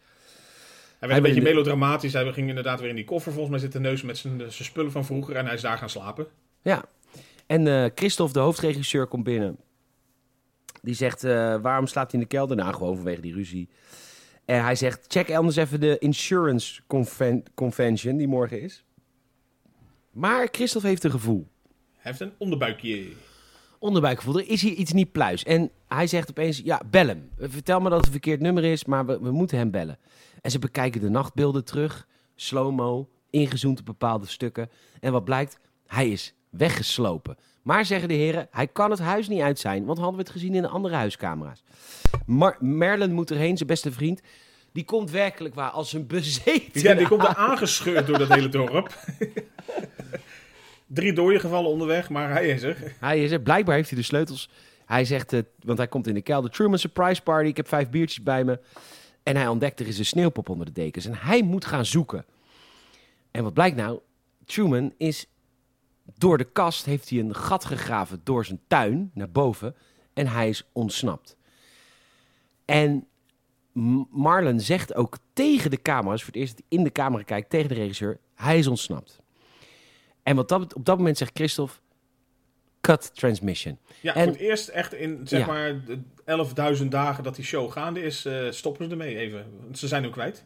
werd 1.09 1.11
Hij 1.11 1.17
een 1.17 1.23
beetje 1.23 1.41
de- 1.41 1.47
melodramatisch. 1.49 2.13
Hij 2.13 2.33
ging 2.33 2.49
inderdaad 2.49 2.81
weer 2.81 2.89
in 2.89 2.95
die 2.95 3.05
koffer 3.05 3.33
volgens 3.33 3.51
mij 3.53 3.61
zitten 3.61 3.83
neus 3.83 4.03
met 4.03 4.19
zijn, 4.19 4.39
zijn 4.39 4.53
spullen 4.53 4.93
van 4.93 5.05
vroeger. 5.05 5.37
En 5.37 5.45
hij 5.45 5.55
is 5.55 5.61
daar 5.61 5.79
gaan 5.79 5.89
slapen. 5.91 6.27
Ja. 6.63 6.85
En 7.47 7.67
eh 7.67 7.91
Christophe, 7.95 8.33
de 8.33 8.39
hoofdregisseur, 8.39 9.07
komt 9.07 9.25
binnen. 9.25 9.57
Die 10.83 10.95
zegt, 10.95 11.23
waarom 11.63 11.87
slaapt 11.87 12.13
hij 12.13 12.21
in 12.21 12.27
de 12.29 12.35
kelder? 12.37 12.57
Nou, 12.57 12.75
gewoon 12.75 12.97
vanwege 12.97 13.21
die 13.21 13.35
ruzie. 13.35 13.69
En 14.45 14.63
hij 14.65 14.75
zegt, 14.75 15.05
check 15.09 15.31
anders 15.35 15.57
even 15.57 15.81
de 15.81 15.99
insurance 15.99 16.81
conven- 16.87 17.43
convention 17.55 18.17
die 18.17 18.29
morgen 18.29 18.61
is. 18.61 18.85
Maar 20.11 20.49
Christophe 20.51 20.89
heeft 20.89 21.05
een 21.05 21.11
gevoel. 21.11 21.51
Heeft 22.03 22.21
een 22.21 22.33
onderbuikje. 22.39 23.07
Onderbuikgevoel, 23.79 24.39
er 24.39 24.49
is 24.49 24.63
hier 24.63 24.73
iets 24.73 24.93
niet 24.93 25.13
pluis. 25.13 25.45
En 25.45 25.71
hij 25.89 26.07
zegt 26.07 26.31
opeens, 26.31 26.61
ja, 26.65 26.81
bel 26.91 27.07
hem. 27.07 27.31
Vertel 27.39 27.81
me 27.81 27.89
dat 27.89 27.97
het 27.97 28.07
een 28.07 28.13
verkeerd 28.13 28.41
nummer 28.41 28.65
is, 28.65 28.85
maar 28.85 29.07
we, 29.07 29.19
we 29.21 29.31
moeten 29.31 29.59
hem 29.59 29.71
bellen. 29.71 29.99
En 30.41 30.51
ze 30.51 30.59
bekijken 30.59 31.01
de 31.01 31.09
nachtbeelden 31.09 31.65
terug, 31.65 32.07
slow-mo, 32.35 33.09
ingezoomd 33.31 33.79
op 33.79 33.87
bepaalde 33.87 34.27
stukken. 34.27 34.71
En 35.01 35.13
wat 35.13 35.25
blijkt, 35.25 35.59
hij 35.87 36.09
is 36.11 36.35
weggeslopen. 36.51 37.37
Maar 37.63 37.85
zeggen 37.85 38.09
de 38.09 38.15
heren, 38.15 38.49
hij 38.51 38.67
kan 38.67 38.91
het 38.91 39.01
huis 39.01 39.29
niet 39.29 39.41
uit 39.41 39.59
zijn, 39.59 39.85
want 39.85 39.99
hadden 39.99 40.17
we 40.17 40.23
het 40.23 40.33
gezien 40.33 40.55
in 40.55 40.63
de 40.63 40.69
andere 40.69 40.95
huiscamera's. 40.95 41.63
Mar 42.27 42.57
Merlin 42.61 43.13
moet 43.13 43.31
erheen, 43.31 43.57
zijn 43.57 43.69
beste 43.69 43.93
vriend. 43.93 44.21
Die 44.73 44.85
komt 44.85 45.11
werkelijk 45.11 45.55
waar 45.55 45.71
als 45.71 45.93
een 45.93 46.07
bezeten. 46.07 46.83
Ja, 46.83 46.95
die 46.95 47.09
komt 47.09 47.23
er 47.23 47.35
aangescheurd 47.35 48.07
door 48.07 48.19
dat 48.19 48.29
hele 48.29 48.49
dorp. 48.49 48.95
Drie 50.95 51.13
dode 51.13 51.39
gevallen 51.39 51.71
onderweg, 51.71 52.09
maar 52.11 52.31
hij 52.31 52.49
is 52.49 52.63
er. 52.63 52.95
Hij 53.01 53.25
is 53.25 53.31
er. 53.31 53.41
Blijkbaar 53.41 53.75
heeft 53.75 53.91
hij 53.91 53.99
de 53.99 54.05
sleutels. 54.05 54.49
Hij 54.87 55.05
zegt, 55.05 55.33
eh, 55.33 55.41
want 55.65 55.79
hij 55.79 55.89
komt 55.89 56.07
in 56.07 56.15
de 56.15 56.23
kelder. 56.23 56.51
Truman 56.51 56.79
surprise 56.79 57.23
party. 57.23 57.49
Ik 57.49 57.57
heb 57.57 57.69
vijf 57.69 57.91
biertjes 57.91 58.23
bij 58.23 58.45
me. 58.45 58.61
En 59.23 59.37
hij 59.37 59.49
ontdekt 59.49 59.81
er 59.81 59.87
is 59.87 59.99
een 59.99 60.05
sneeuwpop 60.05 60.49
onder 60.49 60.67
de 60.67 60.73
dekens. 60.73 61.07
En 61.07 61.15
hij 61.15 61.43
moet 61.43 61.65
gaan 61.65 61.85
zoeken. 61.85 62.25
En 63.31 63.43
wat 63.43 63.55
blijkt 63.55 63.77
nou? 63.77 64.01
Truman 64.45 64.93
is 64.97 65.27
door 66.19 66.39
de 66.39 66.45
kast 66.45 66.85
heeft 66.85 67.11
hij 67.11 67.19
een 67.19 67.35
gat 67.35 67.65
gegraven 67.65 68.21
door 68.25 68.45
zijn 68.45 68.61
tuin 68.67 69.11
naar 69.15 69.31
boven. 69.31 69.75
En 70.13 70.27
hij 70.27 70.49
is 70.49 70.69
ontsnapt. 70.73 71.37
En 72.65 73.07
Marlon 74.11 74.61
zegt 74.61 74.95
ook 74.95 75.19
tegen 75.33 75.71
de 75.71 75.83
camera's, 75.83 76.23
voor 76.23 76.33
het 76.33 76.41
eerst 76.43 76.57
dat 76.57 76.67
in 76.69 76.85
de 76.85 76.93
camera 76.93 77.23
kijkt, 77.23 77.51
tegen 77.51 77.69
de 77.69 77.75
regisseur, 77.75 78.19
hij 78.35 78.59
is 78.59 78.67
ontsnapt. 78.67 79.22
En 80.23 80.37
wat 80.37 80.49
dat, 80.49 80.75
op 80.75 80.85
dat 80.85 80.97
moment 80.99 81.19
zegt 81.19 81.31
Christophe, 81.35 81.75
cut 82.81 83.11
transmission. 83.15 83.79
Ja, 84.01 84.15
En- 84.15 84.23
voor 84.23 84.33
het 84.33 84.41
eerst 84.41 84.69
echt 84.69 84.95
in 84.95 85.21
zeg 85.25 85.41
Ja. 85.41 85.47
maar 85.47 85.85
de 85.85 85.99
11.000 86.25 86.91
dagen 86.91 87.25
dat 87.25 87.35
die 87.37 87.45
show 87.45 87.71
gaande 87.73 88.03
is, 88.03 88.25
eh, 88.25 88.51
stoppen 88.51 88.85
ze 88.85 88.91
ermee 88.91 89.17
even. 89.17 89.47
Want 89.63 89.79
Ze 89.79 89.89
zijn 89.89 90.03
nu 90.03 90.11
kwijt. 90.11 90.45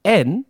En 0.00 0.46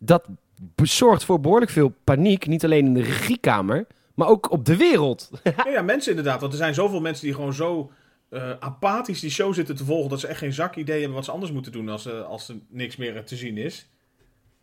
dat 0.00 0.28
bezorgt 0.74 1.24
voor 1.24 1.40
behoorlijk 1.40 1.70
veel 1.70 1.94
paniek, 2.04 2.46
niet 2.46 2.64
alleen 2.64 2.86
in 2.86 2.94
de 2.94 3.02
regiekamer, 3.02 3.86
maar 4.14 4.28
ook 4.28 4.50
op 4.50 4.64
de 4.64 4.76
wereld. 4.76 5.30
Ja, 5.56 5.68
ja, 5.68 5.82
mensen 5.82 6.10
inderdaad. 6.10 6.40
Want 6.40 6.52
er 6.52 6.58
zijn 6.58 6.74
zoveel 6.74 7.00
mensen 7.00 7.24
die 7.24 7.34
gewoon 7.34 7.54
zo 7.54 7.90
eh, 8.28 8.50
apathisch 8.60 9.20
die 9.20 9.30
show 9.30 9.54
zitten 9.54 9.76
te 9.76 9.84
volgen... 9.84 10.10
dat 10.10 10.20
ze 10.20 10.26
echt 10.26 10.38
geen 10.38 10.52
zak 10.52 10.76
idee 10.76 10.96
hebben 10.98 11.14
wat 11.16 11.24
ze 11.24 11.30
anders 11.30 11.52
moeten 11.52 11.72
doen 11.72 11.88
als, 11.88 12.06
eh, 12.06 12.22
als 12.24 12.48
er 12.48 12.54
niks 12.68 12.96
meer 12.96 13.24
te 13.24 13.36
zien 13.36 13.56
is. 13.56 13.88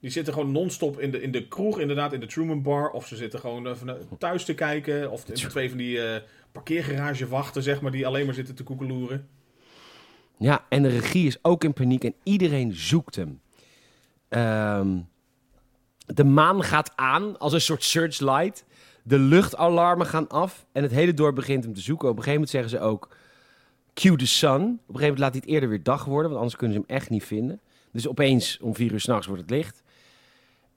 Die 0.02 0.10
zitten 0.10 0.34
gewoon 0.34 0.52
non-stop 0.52 1.00
in 1.00 1.12
de, 1.12 1.22
in 1.22 1.32
de 1.32 1.48
kroeg, 1.48 1.80
inderdaad, 1.80 2.14
in 2.14 2.20
de 2.20 2.26
Truman 2.26 2.62
Bar. 2.62 2.90
Of 2.90 3.08
ze 3.08 3.16
zitten 3.16 3.40
gewoon 3.40 3.78
van, 3.78 3.98
thuis 4.18 4.46
te 4.46 4.54
kijken. 4.54 5.12
Of 5.12 5.28
in 5.28 5.34
twee 5.34 5.70
van 5.70 5.78
die 5.78 6.02
eh 6.02 6.22
parkeergaragewachten, 6.52 7.64
zeg 7.64 7.82
maar, 7.82 7.92
die 7.92 8.08
alleen 8.08 8.26
maar 8.26 8.34
zitten 8.34 8.56
te 8.56 8.64
koekeloeren. 8.64 9.28
Ja, 10.38 10.66
en 10.70 10.84
de 10.84 10.90
regie 10.90 11.28
is 11.28 11.38
ook 11.42 11.64
in 11.64 11.74
paniek 11.74 12.04
en 12.04 12.14
iedereen 12.24 12.74
zoekt 12.74 13.16
hem. 13.16 13.42
Ehm, 14.28 14.98
de 16.06 16.24
maan 16.24 16.64
gaat 16.64 16.92
aan 16.96 17.40
als 17.40 17.54
een 17.54 17.62
soort 17.62 17.84
searchlight. 17.84 18.66
De 19.04 19.20
luchtalarmen 19.20 20.06
gaan 20.06 20.28
af 20.28 20.66
en 20.72 20.84
het 20.84 20.92
hele 20.92 21.14
dorp 21.14 21.36
begint 21.36 21.64
hem 21.64 21.74
te 21.74 21.82
zoeken. 21.82 22.10
Op 22.10 22.18
een 22.18 22.24
gegeven 22.24 22.42
moment 22.42 22.70
zeggen 22.70 22.70
ze 22.70 22.86
ook, 22.86 23.16
cue 23.94 24.18
the 24.18 24.28
sun. 24.28 24.52
Op 24.52 24.62
een 24.62 24.70
gegeven 24.70 25.00
moment 25.00 25.20
laat 25.20 25.32
hij 25.32 25.42
het 25.42 25.50
eerder 25.50 25.70
weer 25.70 25.84
dag 25.84 26.06
worden, 26.06 26.26
want 26.26 26.42
anders 26.42 26.56
kunnen 26.56 26.78
ze 26.78 26.84
hem 26.88 26.98
echt 26.98 27.10
niet 27.10 27.24
vinden. 27.24 27.60
Dus 27.92 28.08
opeens 28.08 28.58
om 28.62 28.76
vier 28.76 28.92
uur 28.92 29.00
s'nachts 29.00 29.28
wordt 29.28 29.42
het 29.42 29.52
licht. 29.52 29.84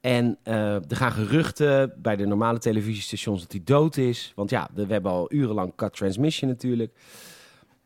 En 0.05 0.38
eh, 0.42 0.74
er 0.74 0.96
gaan 0.96 1.12
geruchten 1.12 1.92
bij 1.96 2.16
de 2.16 2.26
normale 2.26 2.59
televisiestations 2.59 3.40
dat 3.40 3.52
hij 3.52 3.61
dood 3.64 3.96
is. 3.96 4.32
Want 4.34 4.50
ja, 4.50 4.68
we 4.74 4.86
hebben 4.88 5.11
al 5.12 5.32
urenlang 5.32 5.74
cut 5.76 5.92
transmission 5.96 6.50
natuurlijk. 6.50 6.92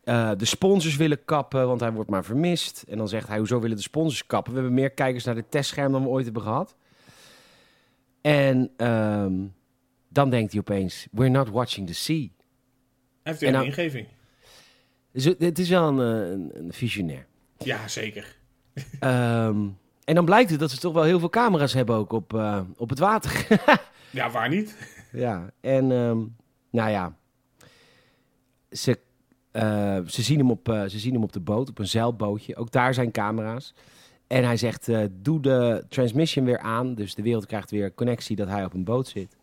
Eh, 0.04 0.30
de 0.36 0.44
sponsors 0.44 0.96
willen 0.96 1.24
kappen, 1.24 1.66
want 1.66 1.80
hij 1.80 1.92
wordt 1.92 2.10
maar 2.10 2.24
vermist. 2.24 2.84
En 2.88 2.98
dan 2.98 3.08
zegt 3.08 3.28
hij, 3.28 3.38
hoezo 3.38 3.60
willen 3.60 3.76
de 3.76 3.82
sponsors 3.82 4.26
kappen? 4.26 4.52
We 4.52 4.58
hebben 4.58 4.76
meer 4.76 4.90
kijkers 4.90 5.24
naar 5.24 5.34
de 5.34 5.48
testscherm 5.48 5.92
dan 5.92 6.02
we 6.02 6.08
ooit 6.08 6.24
hebben 6.24 6.42
gehad. 6.42 6.76
En 8.20 8.70
ehm, 8.76 9.34
dan 10.08 10.30
denkt 10.30 10.52
hij 10.52 10.60
opeens, 10.60 11.06
we're 11.12 11.30
not 11.30 11.48
watching 11.50 11.86
the 11.86 11.94
sea. 11.94 12.16
Hij 12.16 12.28
heeft 13.22 13.42
een 13.42 13.64
ingeving. 13.64 14.06
Het- 15.12 15.58
is 15.58 15.68
wel 15.68 15.88
een, 15.88 16.22
eh, 16.24 16.30
een, 16.30 16.50
een 16.54 16.72
visionair. 16.72 17.26
Ja, 17.58 17.88
zeker. 17.88 18.36
Ehm, 19.00 19.66
en 20.08 20.14
dan 20.14 20.24
blijkt 20.24 20.50
het 20.50 20.60
dat 20.60 20.70
ze 20.70 20.78
toch 20.78 20.92
wel 20.92 21.02
heel 21.02 21.18
veel 21.18 21.30
camera's 21.30 21.72
hebben 21.72 21.96
ook 21.96 22.12
op, 22.12 22.34
eh, 22.34 22.60
op 22.76 22.88
het 22.88 22.98
water. 22.98 23.46
Ja, 24.10 24.30
waar 24.30 24.48
niet? 24.48 24.76
ja, 25.12 25.50
en 25.60 25.92
ehm, 25.92 26.18
nou 26.70 26.90
ja, 26.90 27.16
ze, 28.70 28.98
eh, 29.50 29.98
ze, 30.06 30.22
zien 30.22 30.38
hem 30.38 30.50
op, 30.50 30.68
eh, 30.68 30.84
ze 30.84 30.98
zien 30.98 31.12
hem 31.12 31.22
op 31.22 31.32
de 31.32 31.40
boot, 31.40 31.68
op 31.68 31.78
een 31.78 31.88
zeilbootje. 31.88 32.56
Ook 32.56 32.70
daar 32.70 32.94
zijn 32.94 33.10
camera's. 33.10 33.74
En 34.26 34.44
hij 34.44 34.56
zegt, 34.56 34.88
doe 35.10 35.40
de 35.40 35.84
transmission 35.88 36.44
weer 36.44 36.58
aan. 36.58 36.94
Dus 36.94 37.14
de 37.14 37.22
wereld 37.22 37.46
krijgt 37.46 37.70
weer 37.70 37.94
connectie 37.94 38.36
dat 38.36 38.48
hij 38.48 38.64
op 38.64 38.74
een 38.74 38.84
boot 38.84 39.08
zit. 39.08 39.36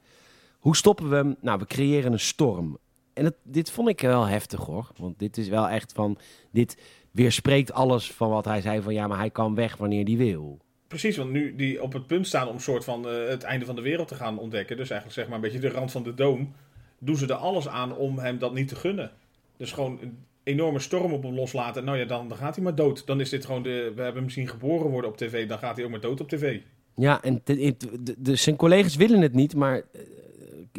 Hoe 0.59 0.75
stoppen 0.75 1.09
we 1.09 1.15
hem? 1.15 1.35
Nou, 1.41 1.59
we 1.59 1.65
creëren 1.65 2.11
een 2.11 2.19
storm. 2.19 2.77
En 3.13 3.25
het, 3.25 3.35
dit 3.43 3.71
vond 3.71 3.89
ik 3.89 4.01
wel 4.01 4.25
heftig 4.25 4.59
hoor. 4.59 4.91
Want 4.97 5.19
dit 5.19 5.37
is 5.37 5.47
wel 5.47 5.69
echt 5.69 5.91
van, 5.93 6.17
dit 6.51 6.77
weerspreekt 7.15 7.73
alles 7.73 8.11
van 8.11 8.29
wat 8.29 8.45
hij 8.45 8.61
zei 8.61 8.81
van 8.81 8.93
ja, 8.93 9.07
maar 9.07 9.17
hij 9.17 9.29
kan 9.29 9.55
weg 9.55 9.77
wanneer 9.77 10.05
hij 10.05 10.17
wil. 10.17 10.59
Precies, 10.87 11.17
want 11.17 11.31
nu 11.31 11.55
die 11.55 11.81
op 11.83 11.93
het 11.93 12.07
punt 12.07 12.27
staan 12.27 12.47
om 12.47 12.59
soort 12.59 12.83
van 12.83 13.07
eh, 13.09 13.27
het 13.27 13.43
einde 13.43 13.65
van 13.65 13.75
de 13.75 13.81
wereld 13.81 14.07
te 14.07 14.15
gaan 14.15 14.37
ontdekken, 14.37 14.77
dus 14.77 14.89
eigenlijk 14.89 15.19
zeg 15.19 15.27
maar 15.27 15.35
een 15.35 15.51
beetje 15.51 15.69
de 15.69 15.75
rand 15.75 15.91
van 15.91 16.03
de 16.03 16.13
doom, 16.13 16.53
doen 16.99 17.15
ze 17.17 17.25
er 17.27 17.33
alles 17.33 17.67
aan 17.67 17.95
om 17.97 18.19
hem 18.19 18.37
dat 18.39 18.53
niet 18.53 18.67
te 18.67 18.75
gunnen. 18.75 19.11
Dus 19.57 19.71
gewoon 19.71 19.99
een 20.01 20.17
enorme 20.43 20.79
storm 20.79 21.13
op 21.13 21.23
hem 21.23 21.33
loslaten. 21.33 21.83
Nou 21.85 21.97
ja, 21.97 22.05
dan, 22.05 22.27
dan 22.27 22.37
gaat 22.37 22.55
hij 22.55 22.63
maar 22.63 22.75
dood. 22.75 23.05
Dan 23.07 23.19
is 23.19 23.29
dit 23.29 23.45
gewoon 23.45 23.63
de. 23.63 23.91
We 23.95 24.01
hebben 24.01 24.21
hem 24.21 24.31
zien 24.31 24.47
geboren 24.47 24.89
worden 24.91 25.09
op 25.09 25.17
tv, 25.17 25.47
dan 25.47 25.57
gaat 25.57 25.75
hij 25.75 25.85
ook 25.85 25.91
maar 25.91 25.99
dood 25.99 26.21
op 26.21 26.29
tv. 26.29 26.59
Ja, 26.95 27.23
en 27.23 27.41
de, 27.43 27.55
de- 27.55 28.03
de- 28.03 28.15
de- 28.17 28.35
zijn 28.35 28.55
collega's 28.55 28.95
willen 28.95 29.21
het 29.21 29.33
niet, 29.33 29.55
maar 29.55 29.75
eh, 29.91 30.01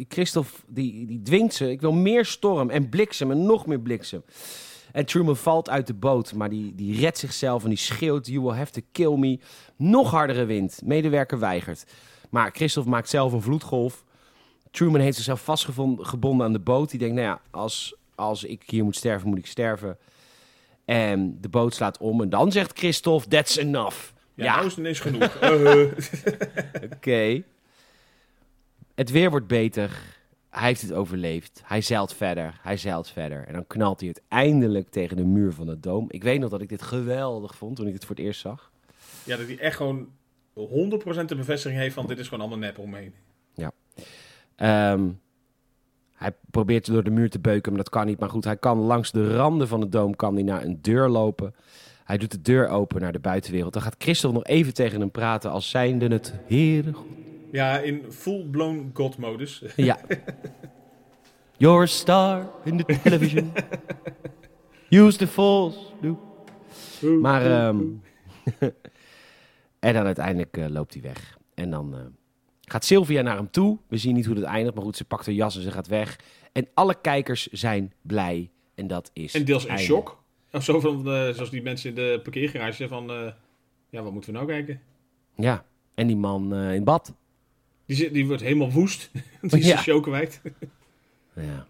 Christophe 0.07 0.51
die, 0.67 1.05
die 1.05 1.21
dwingt 1.21 1.53
ze. 1.53 1.71
Ik 1.71 1.81
wil 1.81 1.91
meer 1.93 2.25
storm 2.25 2.69
en 2.69 2.89
bliksem 2.89 3.31
en 3.31 3.45
nog 3.45 3.65
meer 3.65 3.79
bliksem. 3.79 4.23
En 4.97 5.05
Truman 5.05 5.37
valt 5.37 5.69
uit 5.69 5.87
de 5.87 5.93
boot, 5.93 6.33
maar 6.33 6.49
die, 6.49 6.75
die 6.75 6.99
redt 6.99 7.17
zichzelf 7.17 7.63
en 7.63 7.69
die 7.69 7.77
schreeuwt... 7.77 8.27
You 8.27 8.41
will 8.41 8.55
have 8.55 8.71
to 8.71 8.81
kill 8.91 9.17
me. 9.17 9.39
Nog 9.75 10.11
hardere 10.11 10.45
wind. 10.45 10.81
Medewerker 10.85 11.39
weigert. 11.39 11.83
Maar 12.29 12.51
Christophe 12.51 12.89
maakt 12.89 13.09
zelf 13.09 13.33
een 13.33 13.41
vloedgolf. 13.41 14.03
Truman 14.71 14.99
heeft 15.01 15.15
zichzelf 15.15 15.43
vastgebonden 15.43 16.45
aan 16.45 16.53
de 16.53 16.59
boot. 16.59 16.89
Die 16.89 16.99
denkt, 16.99 17.15
nou 17.15 17.27
ja, 17.27 17.41
als, 17.51 17.95
als 18.15 18.43
ik 18.43 18.63
hier 18.65 18.83
moet 18.83 18.95
sterven, 18.95 19.29
moet 19.29 19.37
ik 19.37 19.47
sterven. 19.47 19.97
En 20.85 21.37
de 21.41 21.49
boot 21.49 21.73
slaat 21.75 21.97
om. 21.97 22.21
En 22.21 22.29
dan 22.29 22.51
zegt 22.51 22.77
Christophe, 22.79 23.27
that's 23.27 23.57
enough. 23.57 23.97
Ja, 24.33 24.43
Ja. 24.45 24.55
nou 24.55 24.67
is 24.67 24.77
ineens 24.77 24.99
genoeg. 24.99 25.35
Eh, 25.35 25.81
Oké. 26.95 27.43
Het 28.95 29.09
weer 29.11 29.29
wordt 29.29 29.47
beter. 29.47 29.91
Hij 30.49 30.67
heeft 30.67 30.81
het 30.81 30.93
overleefd. 30.93 31.61
Hij 31.65 31.81
zeilt 31.81 32.13
verder. 32.13 32.59
Hij 32.61 32.77
zeilt 32.77 33.09
verder. 33.09 33.47
En 33.47 33.53
dan 33.53 33.67
knalt 33.67 33.99
hij 33.99 34.13
uiteindelijk 34.15 34.89
tegen 34.89 35.17
de 35.17 35.25
muur 35.25 35.53
van 35.53 35.65
de 35.65 35.79
doom. 35.79 36.05
Ik 36.09 36.23
weet 36.23 36.39
nog 36.39 36.49
dat 36.49 36.61
ik 36.61 36.69
dit 36.69 36.81
geweldig 36.81 37.55
vond 37.55 37.75
toen 37.75 37.87
ik 37.87 37.93
het 37.93 38.05
voor 38.05 38.15
het 38.15 38.25
eerst 38.25 38.41
zag. 38.41 38.71
ja, 39.23 39.37
dat 39.37 39.47
hij 39.47 39.59
echt 39.59 39.75
gewoon 39.75 40.07
100% 40.55 41.25
de 41.25 41.35
bevestiging 41.35 41.81
heeft 41.81 41.93
van 41.93 42.07
dit 42.07 42.19
is 42.19 42.27
gewoon 42.27 42.39
allemaal 42.39 42.67
nep 42.67 42.77
omheen. 42.77 43.13
Ehm, 44.57 45.09
hij 46.13 46.33
probeert 46.51 46.85
door 46.85 47.03
de 47.03 47.09
muur 47.09 47.29
te 47.29 47.39
beuken, 47.39 47.71
maar 47.71 47.83
dat 47.83 47.91
kan 47.91 48.05
niet. 48.05 48.19
Maar 48.19 48.29
goed, 48.29 48.43
hij 48.43 48.57
kan 48.57 48.77
langs 48.77 49.11
de 49.11 49.35
randen 49.35 49.67
van 49.67 49.79
de 49.79 49.89
doom 49.89 50.15
kan 50.15 50.33
hij 50.33 50.43
naar 50.43 50.63
een 50.63 50.81
deur 50.81 51.09
lopen. 51.09 51.55
Hij 52.03 52.17
doet 52.17 52.31
de 52.31 52.41
deur 52.41 52.67
open 52.67 53.01
naar 53.01 53.11
de 53.11 53.19
buitenwereld. 53.19 53.73
Dan 53.73 53.81
gaat 53.81 53.95
Christophe 53.97 54.37
nog 54.37 54.45
even 54.45 54.73
tegen 54.73 54.99
hem 54.99 55.11
praten 55.11 55.51
als 55.51 55.69
zijnde 55.69 56.07
het 56.07 56.33
Heere 56.47 56.93
God. 56.93 57.05
Ja, 57.51 57.79
in 57.79 58.05
full-blown 58.09 58.91
God-modus. 58.93 59.63
Ja. 59.75 59.99
You're 61.57 61.83
a 61.83 61.85
star 61.85 62.49
in 62.63 62.77
the 62.77 62.99
television. 63.03 63.51
Use 64.89 65.17
the 65.17 65.27
force. 65.27 65.77
Do. 66.01 66.19
Maar, 67.21 67.45
ehm, 67.45 67.83
en 69.79 69.93
dan 69.93 70.05
uiteindelijk 70.05 70.57
eh, 70.57 70.67
loopt 70.67 70.93
hij 70.93 71.01
weg. 71.01 71.37
En 71.53 71.69
dan 71.69 71.95
eh, 71.95 72.01
gaat 72.61 72.85
Sylvia 72.85 73.21
naar 73.21 73.35
hem 73.35 73.51
toe. 73.51 73.77
We 73.87 73.97
zien 73.97 74.15
niet 74.15 74.25
hoe 74.25 74.35
dat 74.35 74.43
eindigt, 74.43 74.75
maar 74.75 74.83
goed, 74.83 74.97
ze 74.97 75.05
pakt 75.05 75.25
haar 75.25 75.35
jas 75.35 75.55
en 75.55 75.61
ze 75.61 75.71
gaat 75.71 75.87
weg. 75.87 76.19
En 76.51 76.67
alle 76.73 77.01
kijkers 77.01 77.47
zijn 77.47 77.93
blij. 78.01 78.51
En 78.75 78.87
dat 78.87 79.09
is. 79.13 79.33
En 79.33 79.45
deels 79.45 79.65
in 79.65 79.77
shock. 79.77 80.23
Of 80.51 80.63
zo 80.63 80.79
van, 80.79 80.97
eh, 80.97 81.29
zoals 81.29 81.49
die 81.49 81.61
mensen 81.61 81.89
in 81.89 81.95
de 81.95 82.19
parkeergarage 82.23 82.87
van, 82.87 83.33
ja, 83.89 84.01
wat 84.01 84.11
moeten 84.11 84.31
we 84.31 84.37
nou 84.37 84.49
kijken? 84.49 84.81
Ja. 85.35 85.65
En 85.95 86.07
die 86.07 86.17
man 86.17 86.55
in 86.55 86.83
bad. 86.83 87.13
Die, 87.87 87.95
zit, 87.95 88.13
die 88.13 88.27
wordt 88.27 88.41
helemaal 88.41 88.71
woest. 88.71 89.09
die 89.41 89.59
is 89.59 89.65
Ja. 89.65 89.75
de 89.75 89.81
show 89.81 90.03
kwijt. 90.03 90.41
Ja. 91.35 91.67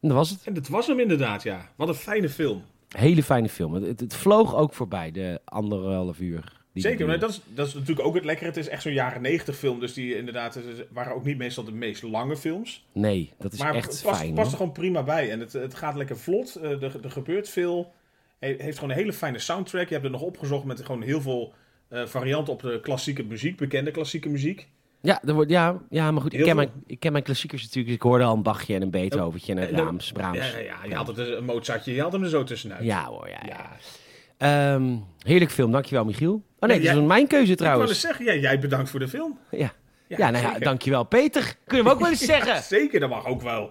En 0.00 0.08
dat 0.08 0.12
was 0.12 0.30
het. 0.30 0.40
En 0.44 0.54
dat 0.54 0.68
was 0.68 0.86
hem 0.86 1.00
inderdaad, 1.00 1.42
ja. 1.42 1.72
Wat 1.76 1.88
een 1.88 1.94
fijne 1.94 2.28
film. 2.28 2.62
Hele 2.88 3.22
fijne 3.22 3.48
film. 3.48 3.74
Het, 3.74 4.00
het 4.00 4.14
vloog 4.14 4.54
ook 4.54 4.72
voorbij, 4.74 5.10
de 5.10 5.40
anderhalf 5.44 6.20
uur. 6.20 6.60
die 6.72 6.82
Zeker, 6.82 7.06
maar 7.06 7.18
dat 7.18 7.30
is, 7.30 7.40
dat 7.54 7.66
is 7.66 7.74
natuurlijk 7.74 8.06
ook 8.06 8.14
het 8.14 8.24
lekkere. 8.24 8.48
Het 8.48 8.56
is 8.56 8.68
echt 8.68 8.82
zo'n 8.82 8.92
jaren 8.92 9.22
90 9.22 9.56
film, 9.56 9.80
dus 9.80 9.92
die 9.94 10.16
inderdaad 10.16 10.54
het 10.54 10.64
is- 10.64 10.84
waren 10.90 11.14
ook 11.14 11.24
niet 11.24 11.36
meestal 11.38 11.64
de 11.64 11.72
meest 11.72 12.02
lange 12.02 12.36
films. 12.36 12.86
Nee, 12.92 13.32
dat 13.38 13.52
is 13.52 13.58
maar 13.58 13.74
echt 13.74 13.92
het 13.92 14.02
past, 14.04 14.18
fijn. 14.20 14.28
past 14.34 14.42
hoor. 14.42 14.50
er 14.52 14.56
gewoon 14.56 14.72
prima 14.72 15.02
bij. 15.02 15.30
En 15.30 15.40
het, 15.40 15.52
het 15.52 15.74
gaat 15.74 15.94
lekker 15.96 16.18
vlot. 16.18 16.54
eh, 16.56 16.82
er, 16.82 17.04
er 17.04 17.10
gebeurt 17.10 17.48
veel. 17.48 17.92
Hij 18.38 18.54
heeft 18.58 18.78
gewoon 18.78 18.90
een 18.90 19.00
hele 19.00 19.12
fijne 19.12 19.38
soundtrack. 19.38 19.86
Je 19.88 19.92
hebt 19.94 20.04
er 20.06 20.10
nog 20.12 20.20
opgezocht 20.22 20.64
met 20.64 20.84
gewoon 20.84 21.02
heel 21.02 21.20
veel 21.20 21.52
eh, 21.92 22.06
varianten 22.06 22.52
op 22.52 22.62
de 22.62 22.80
klassieke 22.82 23.22
muziek, 23.24 23.56
bekende 23.56 23.90
klassieke 23.90 24.28
muziek. 24.28 24.68
Ja, 25.00 25.22
er 25.24 25.34
wordt, 25.34 25.50
ja, 25.50 25.78
ja, 25.90 26.10
maar 26.10 26.22
goed, 26.22 26.32
ik 26.34 26.42
ken, 26.44 26.56
mijn, 26.56 26.70
ik 26.86 27.00
ken 27.00 27.12
mijn 27.12 27.24
klassiekers 27.24 27.60
natuurlijk. 27.62 27.86
Dus 27.86 27.96
ik 27.96 28.02
hoorde 28.02 28.24
al 28.24 28.34
een 28.34 28.42
Bachje 28.42 28.74
en 28.74 28.82
een 28.82 28.90
Beethoventje 28.90 29.52
en 29.52 29.58
een 29.58 29.68
En 29.68 29.74
dan- 29.74 29.82
Brahms. 29.84 30.12
Brahms. 30.12 30.36
Ja, 30.38 30.44
ja, 30.44 30.58
ja, 30.58 30.76
je 30.88 30.94
had 30.94 31.06
het 31.06 31.16
dus, 31.16 31.28
een 31.36 31.44
Mozartje, 31.44 31.94
je 31.94 32.00
had 32.02 32.12
hem 32.12 32.22
er 32.22 32.28
zo 32.28 32.44
tussenuit. 32.44 32.84
Ja 32.84 33.04
hoor, 33.04 33.28
ja. 33.28 33.40
ja. 33.46 33.56
Ja. 34.38 34.74
Ehm, 34.74 34.96
heerlijk 35.22 35.50
film, 35.50 35.72
dankjewel 35.72 36.04
Michiel. 36.04 36.32
Oh 36.32 36.40
nee, 36.68 36.68
Ja, 36.68 36.82
dat 36.84 36.92
is 36.92 36.98
jij- 36.98 37.06
mijn 37.06 37.26
keuze 37.26 37.52
Ik 37.52 37.58
trouwens. 37.58 37.90
eens 37.90 38.00
zeggen, 38.00 38.24
ja, 38.24 38.34
jij 38.34 38.58
bedankt 38.58 38.90
voor 38.90 39.00
de 39.00 39.08
film. 39.08 39.38
Ja, 39.50 39.72
ja, 40.08 40.30
nou 40.30 40.44
ja, 40.44 40.58
dankjewel 40.58 41.04
Peter. 41.04 41.54
Kunnen 41.66 41.86
we 41.86 41.92
ook 41.92 42.00
wel 42.00 42.08
eens 42.10 42.24
zeggen. 42.34 42.62
Zeker, 42.62 43.00
dat 43.00 43.08
mag 43.08 43.26
ook 43.26 43.42
wel. 43.42 43.70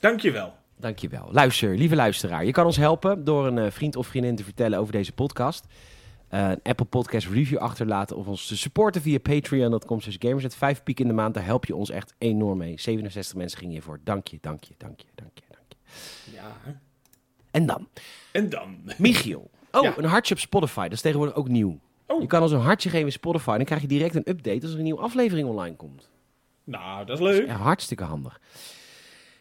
Dankjewel. 0.00 0.52
Dankjewel. 0.76 1.28
Luister, 1.32 1.76
lieve 1.76 1.94
luisteraar. 1.94 2.44
Je 2.44 2.52
kan 2.52 2.66
ons 2.66 2.76
helpen 2.76 3.24
door 3.24 3.46
een 3.46 3.58
eh, 3.58 3.70
vriend 3.70 3.96
of 3.96 4.06
vriendin 4.06 4.36
te 4.36 4.44
vertellen 4.44 4.78
over 4.78 4.92
deze 4.92 5.12
podcast. 5.12 5.64
Een 6.34 6.60
Apple 6.62 6.86
Podcast 6.86 7.26
review 7.28 7.58
achterlaten 7.58 8.16
of 8.16 8.26
ons 8.26 8.46
te 8.46 8.56
supporten 8.56 9.02
via 9.02 9.18
patreon.com 9.18 10.00
gamers. 10.00 10.42
Het 10.42 10.54
vijf 10.56 10.82
piek 10.82 11.00
in 11.00 11.06
de 11.06 11.12
maand, 11.12 11.34
daar 11.34 11.44
help 11.44 11.64
je 11.64 11.74
ons 11.76 11.90
echt 11.90 12.14
enorm 12.18 12.58
mee. 12.58 12.80
67 12.80 13.36
mensen 13.36 13.58
gingen 13.58 13.72
hiervoor. 13.74 14.00
Dank 14.04 14.26
je, 14.26 14.38
dank 14.40 14.64
je, 14.64 14.74
dank 14.76 15.00
je, 15.00 15.06
dank 15.14 15.30
je, 15.34 15.42
dank 15.50 15.64
je. 15.68 15.76
Ja. 16.34 16.56
En 17.50 17.66
dan, 17.66 17.88
En 18.32 18.48
dan? 18.48 18.76
Michiel. 18.98 19.50
Oh, 19.72 19.82
Ja. 19.82 19.94
een 19.98 20.04
hartje 20.04 20.34
op 20.34 20.40
Spotify. 20.40 20.82
Dat 20.82 20.92
is 20.92 21.00
tegenwoordig 21.00 21.36
ook 21.36 21.48
nieuw. 21.48 21.78
Oh. 22.06 22.20
Je 22.20 22.26
kan 22.26 22.42
ons 22.42 22.52
een 22.52 22.58
hartje 22.60 22.88
geven 22.90 23.06
in 23.06 23.12
Spotify. 23.12 23.50
En 23.50 23.56
dan 23.56 23.64
krijg 23.64 23.80
je 23.80 23.86
direct 23.88 24.14
een 24.14 24.28
update 24.28 24.60
als 24.62 24.70
er 24.72 24.76
een 24.78 24.84
nieuwe 24.84 25.00
aflevering 25.00 25.48
online 25.48 25.76
komt. 25.76 26.08
Nou, 26.64 27.04
dat 27.06 27.18
is 27.20 27.24
leuk. 27.24 27.48
Hartstikke 27.48 28.04
handig. 28.04 28.40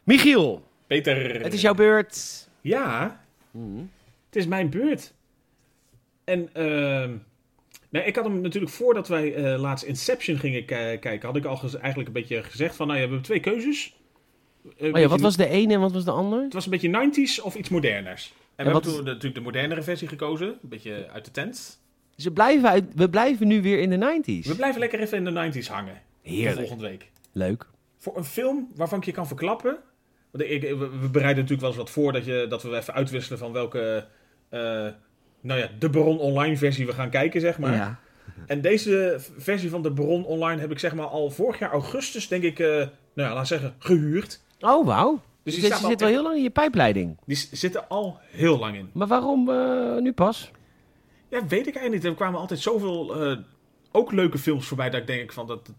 Michiel, 0.04 0.64
Peter. 0.88 1.42
het 1.44 1.54
is 1.54 1.62
jouw 1.62 1.74
beurt. 1.74 2.48
Ja, 2.62 3.22
Mhm. 3.52 3.78
het 4.26 4.36
is 4.36 4.46
mijn 4.48 4.70
beurt. 4.70 5.14
En 6.24 6.50
ehm 6.54 7.16
nee, 7.90 8.04
ik 8.04 8.16
had 8.16 8.24
hem 8.26 8.42
natuurlijk 8.42 8.74
voordat 8.74 9.08
wij 9.08 9.34
eh, 9.36 9.60
laatst 9.60 9.86
Inception 9.86 10.38
gingen 10.38 10.66
ki- 10.66 10.98
kijken, 11.00 11.22
had 11.22 11.36
ik 11.36 11.46
al 11.46 11.60
eigenlijk 11.62 12.08
een 12.08 12.14
beetje 12.14 12.44
gezegd 12.44 12.76
van, 12.76 12.88
nou 12.88 13.00
ja, 13.00 13.06
we 13.06 13.12
hebben 13.12 13.26
twee 13.28 13.40
keuzes. 13.40 13.98
Oh 14.80 15.00
ja, 15.00 15.08
wat 15.08 15.22
was 15.22 15.38
de 15.38 15.48
ene 15.48 15.74
en 15.74 15.80
wat 15.80 15.92
was 15.92 16.06
de 16.06 16.12
ander? 16.12 16.42
Het 16.44 16.54
was 16.54 16.66
een 16.66 16.72
beetje 16.72 16.90
90s 16.90 17.44
of 17.44 17.56
iets 17.56 17.70
moderners. 17.70 18.34
En, 18.56 18.66
we 18.66 18.72
wat 18.72 18.74
hebben 18.74 18.90
is- 18.92 18.96
toen 18.98 19.06
natuurlijk 19.06 19.36
de 19.36 19.42
modernere 19.42 19.82
versie 19.84 20.08
gekozen, 20.08 20.48
een 20.48 20.70
beetje 20.70 21.08
uit 21.14 21.26
de 21.26 21.32
tent. 21.32 21.82
Dus 22.16 22.24
we 22.26 22.32
blijven, 22.32 22.70
uit, 22.70 22.84
we 22.96 23.10
blijven 23.10 23.48
nu 23.48 23.62
weer 23.62 23.80
in 23.80 23.90
de 23.90 23.98
90s. 23.98 24.48
We 24.48 24.56
blijven 24.56 24.80
lekker 24.80 25.00
even 25.00 25.18
in 25.18 25.24
de 25.52 25.62
90s 25.62 25.68
hangen. 25.68 26.02
Voor 26.24 26.32
Heerlijk. 26.32 26.58
volgende 26.58 26.88
week. 26.90 27.12
Leuk. 27.32 27.68
Voor 27.98 28.18
een 28.18 28.24
film 28.24 28.72
waarvan 28.76 28.98
ik 29.00 29.06
je 29.06 29.12
kan 29.12 29.28
verklappen. 29.28 29.78
Want 30.32 30.44
ik, 30.50 30.62
we 30.62 31.10
bereiden 31.12 31.44
natuurlijk 31.44 31.60
wel 31.62 31.70
eens 31.70 31.78
wat 31.78 31.90
voor 31.90 32.12
dat, 32.12 32.26
je, 32.26 32.46
dat 32.50 32.64
we 32.64 32.76
even 32.78 32.94
uitwisselen 32.94 33.40
van 33.40 33.52
welke. 33.52 34.08
eh, 34.50 34.88
nou 35.44 35.60
ja, 35.60 35.70
de 35.80 35.90
Baron 35.90 36.20
Online 36.20 36.58
versie 36.58 36.86
we 36.86 36.94
gaan 36.94 37.10
kijken, 37.10 37.42
zeg 37.42 37.60
maar. 37.60 37.74
Ja. 37.74 38.00
En 38.46 38.62
deze 38.62 39.20
versie 39.38 39.70
van 39.70 39.82
de 39.82 39.92
Baron 39.92 40.26
Online 40.26 40.62
heb 40.62 40.72
ik 40.72 40.80
zeg 40.80 40.96
maar 40.96 41.06
al 41.06 41.30
vorig 41.30 41.60
jaar 41.60 41.72
augustus, 41.72 42.28
denk 42.28 42.44
ik, 42.44 42.60
eh, 42.60 42.68
nou 42.68 43.30
ja, 43.30 43.34
laat 43.34 43.48
zeggen, 43.48 43.76
gehuurd. 43.80 44.42
Oh, 44.60 44.86
wauw. 44.86 45.12
Dus 45.44 45.54
Dus 45.54 45.54
die 45.54 45.74
zit 45.74 45.84
al 45.84 45.98
wel 45.98 46.08
heel 46.08 46.24
lang 46.24 46.36
in 46.36 46.44
je 46.44 46.50
pijpleiding. 46.50 47.18
Die 47.26 47.48
zitten 47.52 47.90
al 47.90 48.20
heel 48.32 48.60
lang 48.60 48.76
in. 48.76 48.90
Maar 48.94 49.08
waarom 49.08 49.50
eh, 49.50 49.98
nu 49.98 50.14
pas? 50.14 50.52
Ja, 51.30 51.40
weet 51.40 51.68
ik 51.68 51.76
eigenlijk 51.76 51.94
niet. 51.94 52.04
Er 52.04 52.16
kwamen 52.16 52.40
altijd 52.40 52.60
zoveel 52.60 53.24
eh, 53.24 53.38
ook 53.92 54.12
leuke 54.12 54.38
films 54.38 54.68
voorbij 54.68 54.90
dat 54.90 55.00
ik 55.02 55.08
denk 55.08 55.34
van 55.34 55.48
dat. 55.48 55.74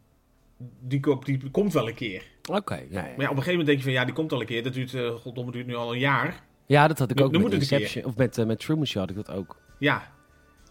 Die, 0.81 1.01
die 1.25 1.51
komt 1.51 1.73
wel 1.73 1.89
een 1.89 1.95
keer. 1.95 2.23
Oké, 2.51 2.75
ja, 2.75 2.85
ja. 2.91 3.01
Maar 3.03 3.03
ja, 3.03 3.12
op 3.12 3.19
een 3.19 3.27
gegeven 3.29 3.51
moment 3.51 3.67
denk 3.67 3.79
je 3.79 3.85
van 3.85 3.93
ja, 3.93 4.05
die 4.05 4.15
komt 4.15 4.33
al 4.33 4.41
een 4.41 4.47
keer. 4.47 4.62
Dat 4.62 4.73
duurt, 4.73 4.95
eh 4.95 5.11
goddomme, 5.11 5.53
duurt 5.53 5.67
nu 5.67 5.75
al 5.75 5.93
een 5.93 5.99
jaar. 5.99 6.43
Ja, 6.67 6.89
dat 6.89 6.99
had 6.99 7.11
ik 7.11 7.21
ook 7.21 7.33
met 7.39 7.53
Inception. 7.53 8.05
Of 8.05 8.17
met, 8.17 8.39
eh, 8.39 8.47
met 8.47 8.59
Truman 8.61 8.87
Show 8.87 9.01
had 9.01 9.11
ik 9.11 9.17
dat 9.17 9.31
ook. 9.31 9.57
Ja. 9.79 10.12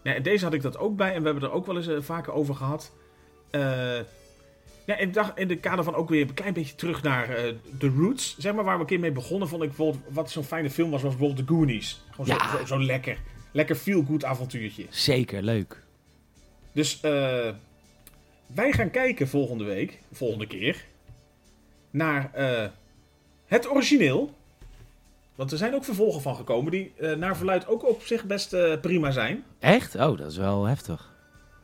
ja. 0.02 0.14
En 0.14 0.22
deze 0.22 0.44
had 0.44 0.54
ik 0.54 0.62
dat 0.62 0.78
ook 0.78 0.96
bij. 0.96 1.14
En 1.14 1.18
we 1.20 1.24
hebben 1.24 1.42
er 1.48 1.54
ook 1.54 1.66
wel 1.66 1.76
eens 1.76 1.86
eh, 1.88 1.96
vaker 2.00 2.32
over 2.32 2.54
gehad. 2.54 2.92
Eh, 3.50 3.60
ja, 4.86 4.96
ik 4.96 5.14
dacht 5.14 5.38
in 5.38 5.48
de 5.48 5.56
kader 5.56 5.84
van 5.84 5.94
ook 5.94 6.08
weer 6.08 6.20
een 6.28 6.34
klein 6.34 6.52
beetje 6.52 6.74
terug 6.74 7.02
naar 7.02 7.26
The 7.78 7.88
Roots. 7.88 8.36
Zeg 8.38 8.54
maar 8.54 8.64
waar 8.64 8.74
we 8.74 8.80
een 8.80 8.86
keer 8.86 9.00
mee 9.00 9.12
begonnen. 9.12 9.48
Vond 9.48 9.62
ik 9.62 9.68
bijvoorbeeld, 9.68 10.04
wat 10.08 10.30
zo'n 10.30 10.44
fijne 10.44 10.70
film 10.70 10.90
was, 10.90 11.02
was 11.02 11.16
bijvoorbeeld 11.16 11.46
The 11.46 11.54
Goonies. 11.54 12.02
Gewoon 12.10 12.26
zo, 12.26 12.32
Ja. 12.32 12.58
zo, 12.58 12.64
zo 12.64 12.82
lekker. 12.82 13.18
Lekker 13.52 13.76
feel-good 13.76 14.24
avontuurtje. 14.24 14.86
Zeker, 14.90 15.42
leuk. 15.42 15.82
Dus 16.72 17.00
wij 18.46 18.72
gaan 18.72 18.90
kijken 18.90 19.28
volgende 19.28 19.64
week, 19.64 19.98
volgende 20.12 20.46
keer, 20.46 20.84
naar 21.90 22.30
het 23.46 23.70
origineel. 23.70 24.34
Want 25.34 25.52
er 25.52 25.58
zijn 25.58 25.74
ook 25.74 25.84
vervolgen 25.84 26.22
van 26.22 26.36
gekomen 26.36 26.70
die 26.70 26.92
eh, 26.98 27.12
naar 27.16 27.36
verluid 27.36 27.66
ook 27.68 27.88
op 27.88 28.02
zich 28.02 28.24
best 28.24 28.52
eh, 28.52 28.80
prima 28.80 29.10
zijn. 29.10 29.44
Echt? 29.58 29.94
Oh, 29.94 30.18
dat 30.18 30.30
is 30.30 30.36
wel 30.36 30.64
heftig. 30.64 31.12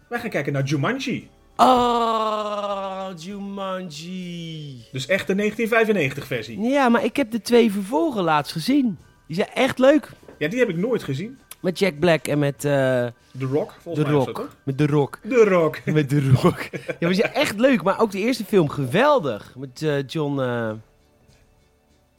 Wij 0.09 0.19
gaan 0.21 0.31
kijken 0.31 0.53
naar 0.53 0.63
Jumanji. 0.63 1.29
Oh, 1.57 3.09
Jumanji. 3.17 4.85
Dus 4.93 5.07
echt 5.07 5.27
de 5.27 5.35
1995 5.35 6.27
versie. 6.27 6.61
Ja, 6.61 6.89
maar 6.89 7.05
ik 7.05 7.17
heb 7.17 7.31
de 7.31 7.41
twee 7.41 7.73
vervolgen 7.73 8.23
laatst 8.23 8.53
gezien. 8.53 8.99
Die 9.27 9.37
zijn 9.37 9.49
echt 9.55 9.79
leuk. 9.79 10.11
Ja, 10.39 10.49
die 10.49 10.59
heb 10.59 10.69
ik 10.69 10.77
nooit 10.77 11.03
gezien. 11.03 11.39
Met 11.61 11.79
Jack 11.79 11.99
Black 11.99 12.27
en 12.27 12.39
met 12.39 12.65
eh 12.65 13.07
The 13.39 13.47
Rock, 13.53 13.71
The 13.73 13.81
volgens 13.81 14.05
mij 14.07 14.17
is 14.19 14.25
dat 14.25 14.37
Rock. 14.37 14.47
toch? 14.47 14.57
Met 14.63 14.77
The 14.77 14.87
Rock. 14.87 15.19
The 15.29 15.45
Rock. 15.45 15.85
Met 15.85 16.09
The 16.09 16.31
Rock. 16.43 16.61
ja, 16.73 16.79
maar 17.01 17.09
die 17.09 17.15
zijn 17.15 17.33
echt 17.33 17.59
leuk. 17.61 17.83
Maar 17.83 18.01
ook 18.01 18.11
de 18.11 18.19
eerste 18.19 18.45
film 18.45 18.69
geweldig. 18.69 19.55
Met 19.57 19.87
John... 20.07 20.41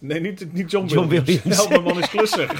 Nee, 0.02 0.20
niet, 0.20 0.54
niet 0.54 0.72
John, 0.72 0.86
John 0.88 1.08
Williams. 1.08 1.28
Williams. 1.28 1.56
Help, 1.56 1.70
mijn 1.70 1.84
man 1.84 1.99
is 1.99 2.10
klusser. 2.10 2.60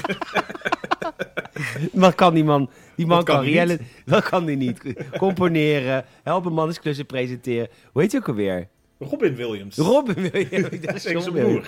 Wat 1.92 2.14
kan 2.14 2.34
die 2.34 2.44
man? 2.44 2.70
Die 2.96 3.06
man 3.06 3.16
Dat 3.16 3.24
kan 3.26 3.52
kan. 3.52 3.78
Dat 4.04 4.22
kan 4.28 4.44
die 4.44 4.56
niet. 4.56 4.82
Componeren. 5.18 6.04
Helpen 6.22 6.52
man 6.52 6.68
is 6.68 6.80
klussen 6.80 7.06
presenteren. 7.06 7.68
Hoe 7.92 8.02
heet 8.02 8.12
hij 8.12 8.20
ook 8.20 8.28
alweer? 8.28 8.68
Robin 8.98 9.34
Williams. 9.34 9.76
Robin 9.76 10.14
Williams. 10.30 10.80
Dat 10.80 10.94
is 10.94 11.02
zijn 11.02 11.32
broer. 11.32 11.66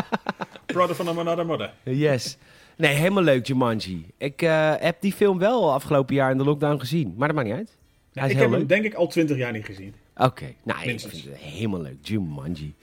Brother 0.66 0.94
van 0.94 1.08
another 1.18 1.46
mother. 1.46 1.72
Yes. 1.82 2.36
Nee, 2.76 2.94
helemaal 2.94 3.22
leuk, 3.22 3.46
Jumanji. 3.46 4.06
Ik 4.18 4.42
eh, 4.42 4.72
heb 4.78 5.00
die 5.00 5.12
film 5.12 5.38
wel 5.38 5.72
afgelopen 5.72 6.14
jaar 6.14 6.30
in 6.30 6.36
de 6.38 6.44
lockdown 6.44 6.78
gezien. 6.78 7.14
Maar 7.16 7.28
dat 7.28 7.36
maakt 7.36 7.48
niet 7.48 7.56
uit. 7.56 7.76
Hij 8.12 8.24
is 8.24 8.30
ik 8.30 8.36
heel 8.36 8.50
heb 8.50 8.58
leuk. 8.58 8.68
hem 8.68 8.80
denk 8.82 8.92
ik 8.92 8.98
al 8.98 9.06
20 9.06 9.36
jaar 9.36 9.52
niet 9.52 9.64
gezien. 9.64 9.94
Oké. 10.16 10.54
Nou, 10.64 10.80
ik 10.80 10.86
Minstens. 10.86 11.12
vind 11.14 11.24
het 11.24 11.36
helemaal 11.42 11.80
leuk. 11.80 11.96
Jumanji. 12.00 12.74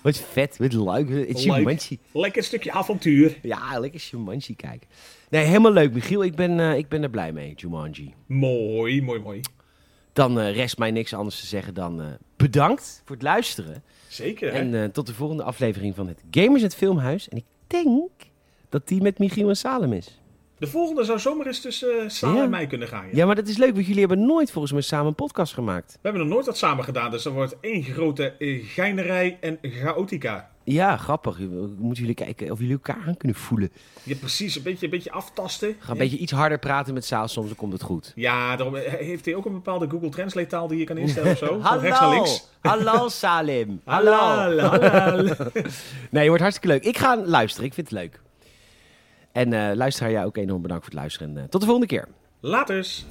Wat 0.00 0.16
vet. 0.16 0.56
Wat 0.58 0.72
leuk. 0.72 1.08
Het. 1.28 1.42
Jumanji. 1.42 1.98
Lekker 2.12 2.42
stukje 2.42 2.72
avontuur. 2.72 3.38
Ja, 3.42 3.78
lekker 3.80 4.00
Jumanji 4.10 4.56
kijken. 4.56 4.88
Nee, 5.30 5.44
helemaal 5.44 5.72
leuk, 5.72 5.92
Michiel. 5.92 6.24
Ik 6.24 6.34
ben, 6.34 6.60
eh, 6.60 6.76
ik 6.76 6.88
ben 6.88 7.02
er 7.02 7.10
blij 7.10 7.32
mee, 7.32 7.54
Jumanji. 7.54 8.14
Mooi, 8.26 9.02
mooi, 9.02 9.20
mooi. 9.20 9.40
Dan 10.12 10.40
eh, 10.40 10.54
rest 10.54 10.78
mij 10.78 10.90
niks 10.90 11.14
anders 11.14 11.40
te 11.40 11.46
zeggen 11.46 11.74
dan 11.74 12.00
eh, 12.00 12.06
bedankt 12.36 13.02
voor 13.04 13.16
het 13.16 13.24
luisteren. 13.24 13.82
Zeker. 14.08 14.52
hè? 14.52 14.58
En 14.58 14.92
tot 14.92 15.06
de 15.06 15.14
volgende 15.14 15.42
aflevering 15.42 15.94
van 15.94 16.08
het 16.08 16.22
Gamers 16.30 16.62
het 16.62 16.74
Filmhuis. 16.74 17.28
En 17.28 17.36
ik 17.36 17.44
denk 17.66 18.10
dat 18.68 18.88
die 18.88 19.02
met 19.02 19.18
Michiel 19.18 19.48
en 19.48 19.56
Salem 19.56 19.92
is. 19.92 20.20
De 20.58 20.66
volgende 20.66 21.04
zou 21.04 21.18
zomaar 21.18 21.46
eens 21.46 21.60
tussen 21.60 21.88
uh, 21.88 22.08
Saal 22.08 22.34
Ja. 22.34 22.42
en 22.42 22.50
mij 22.50 22.66
kunnen 22.66 22.88
gaan. 22.88 23.04
ja. 23.04 23.10
Ja, 23.12 23.26
maar 23.26 23.34
dat 23.34 23.48
is 23.48 23.56
leuk, 23.56 23.72
want 23.74 23.86
jullie 23.86 24.00
hebben 24.06 24.26
nooit 24.26 24.50
volgens 24.50 24.72
mij 24.72 24.82
samen 24.82 25.06
een 25.06 25.14
podcast 25.14 25.54
gemaakt. 25.54 25.92
We 25.92 25.98
hebben 26.02 26.20
nog 26.22 26.30
nooit 26.30 26.46
wat 26.46 26.56
samen 26.58 26.84
gedaan, 26.84 27.10
dus 27.10 27.22
dat 27.22 27.32
wordt 27.32 27.56
één 27.60 27.82
grote 27.82 28.32
eh, 28.38 28.64
geinerij 28.64 29.38
en 29.40 29.58
chaotica. 29.62 30.50
Ja, 30.64 30.96
grappig. 30.96 31.38
Moeten 31.78 32.00
jullie 32.00 32.14
kijken 32.14 32.50
of 32.50 32.58
jullie 32.58 32.72
elkaar 32.72 33.02
aan 33.06 33.16
kunnen 33.16 33.36
voelen. 33.36 33.72
Ja, 34.02 34.14
precies. 34.16 34.56
Een 34.56 34.62
beetje, 34.62 34.84
een 34.84 34.90
beetje 34.90 35.10
aftasten. 35.10 35.76
Ga 35.78 35.92
een 35.92 35.98
beetje 35.98 36.16
iets 36.18 36.32
harder 36.32 36.58
praten 36.58 36.94
met 36.94 37.04
Saal, 37.04 37.28
soms 37.28 37.46
dan 37.46 37.56
komt 37.56 37.72
het 37.72 37.82
goed. 37.82 38.12
Ja, 38.14 38.56
daarom 38.56 38.76
eh, 38.76 38.92
heeft 38.92 39.24
hij 39.24 39.34
ook 39.34 39.44
een 39.46 39.52
bepaalde 39.52 39.88
Google 39.90 40.08
Translate 40.08 40.46
taal 40.48 40.68
die 40.68 40.78
je 40.78 40.84
kan 40.84 40.96
instellen 40.98 41.30
of 41.32 41.38
zo. 41.38 41.60
Van 41.62 41.78
rechts 41.78 42.00
naar 42.00 42.10
links. 42.10 42.48
Hallo 42.60 43.08
Salim. 43.08 43.80
Hallo. 43.84 44.12
Hallo. 44.12 45.32
Nee, 46.10 46.22
je 46.22 46.28
wordt 46.28 46.42
hartstikke 46.42 46.74
leuk. 46.74 46.84
Ik 46.84 46.98
ga 46.98 47.16
luisteren, 47.24 47.66
ik 47.66 47.74
vind 47.74 47.90
het 47.90 47.98
leuk. 47.98 48.20
En 49.38 49.52
eh 49.52 49.76
luisteraar, 49.76 50.10
jij 50.10 50.24
ook 50.24 50.36
enorm 50.36 50.62
bedankt 50.62 50.84
voor 50.84 50.92
het 50.92 51.02
luisteren. 51.02 51.36
En 51.36 51.42
eh, 51.42 51.48
tot 51.48 51.60
de 51.60 51.66
volgende 51.66 51.86
keer. 51.86 52.08
Laters. 52.40 53.04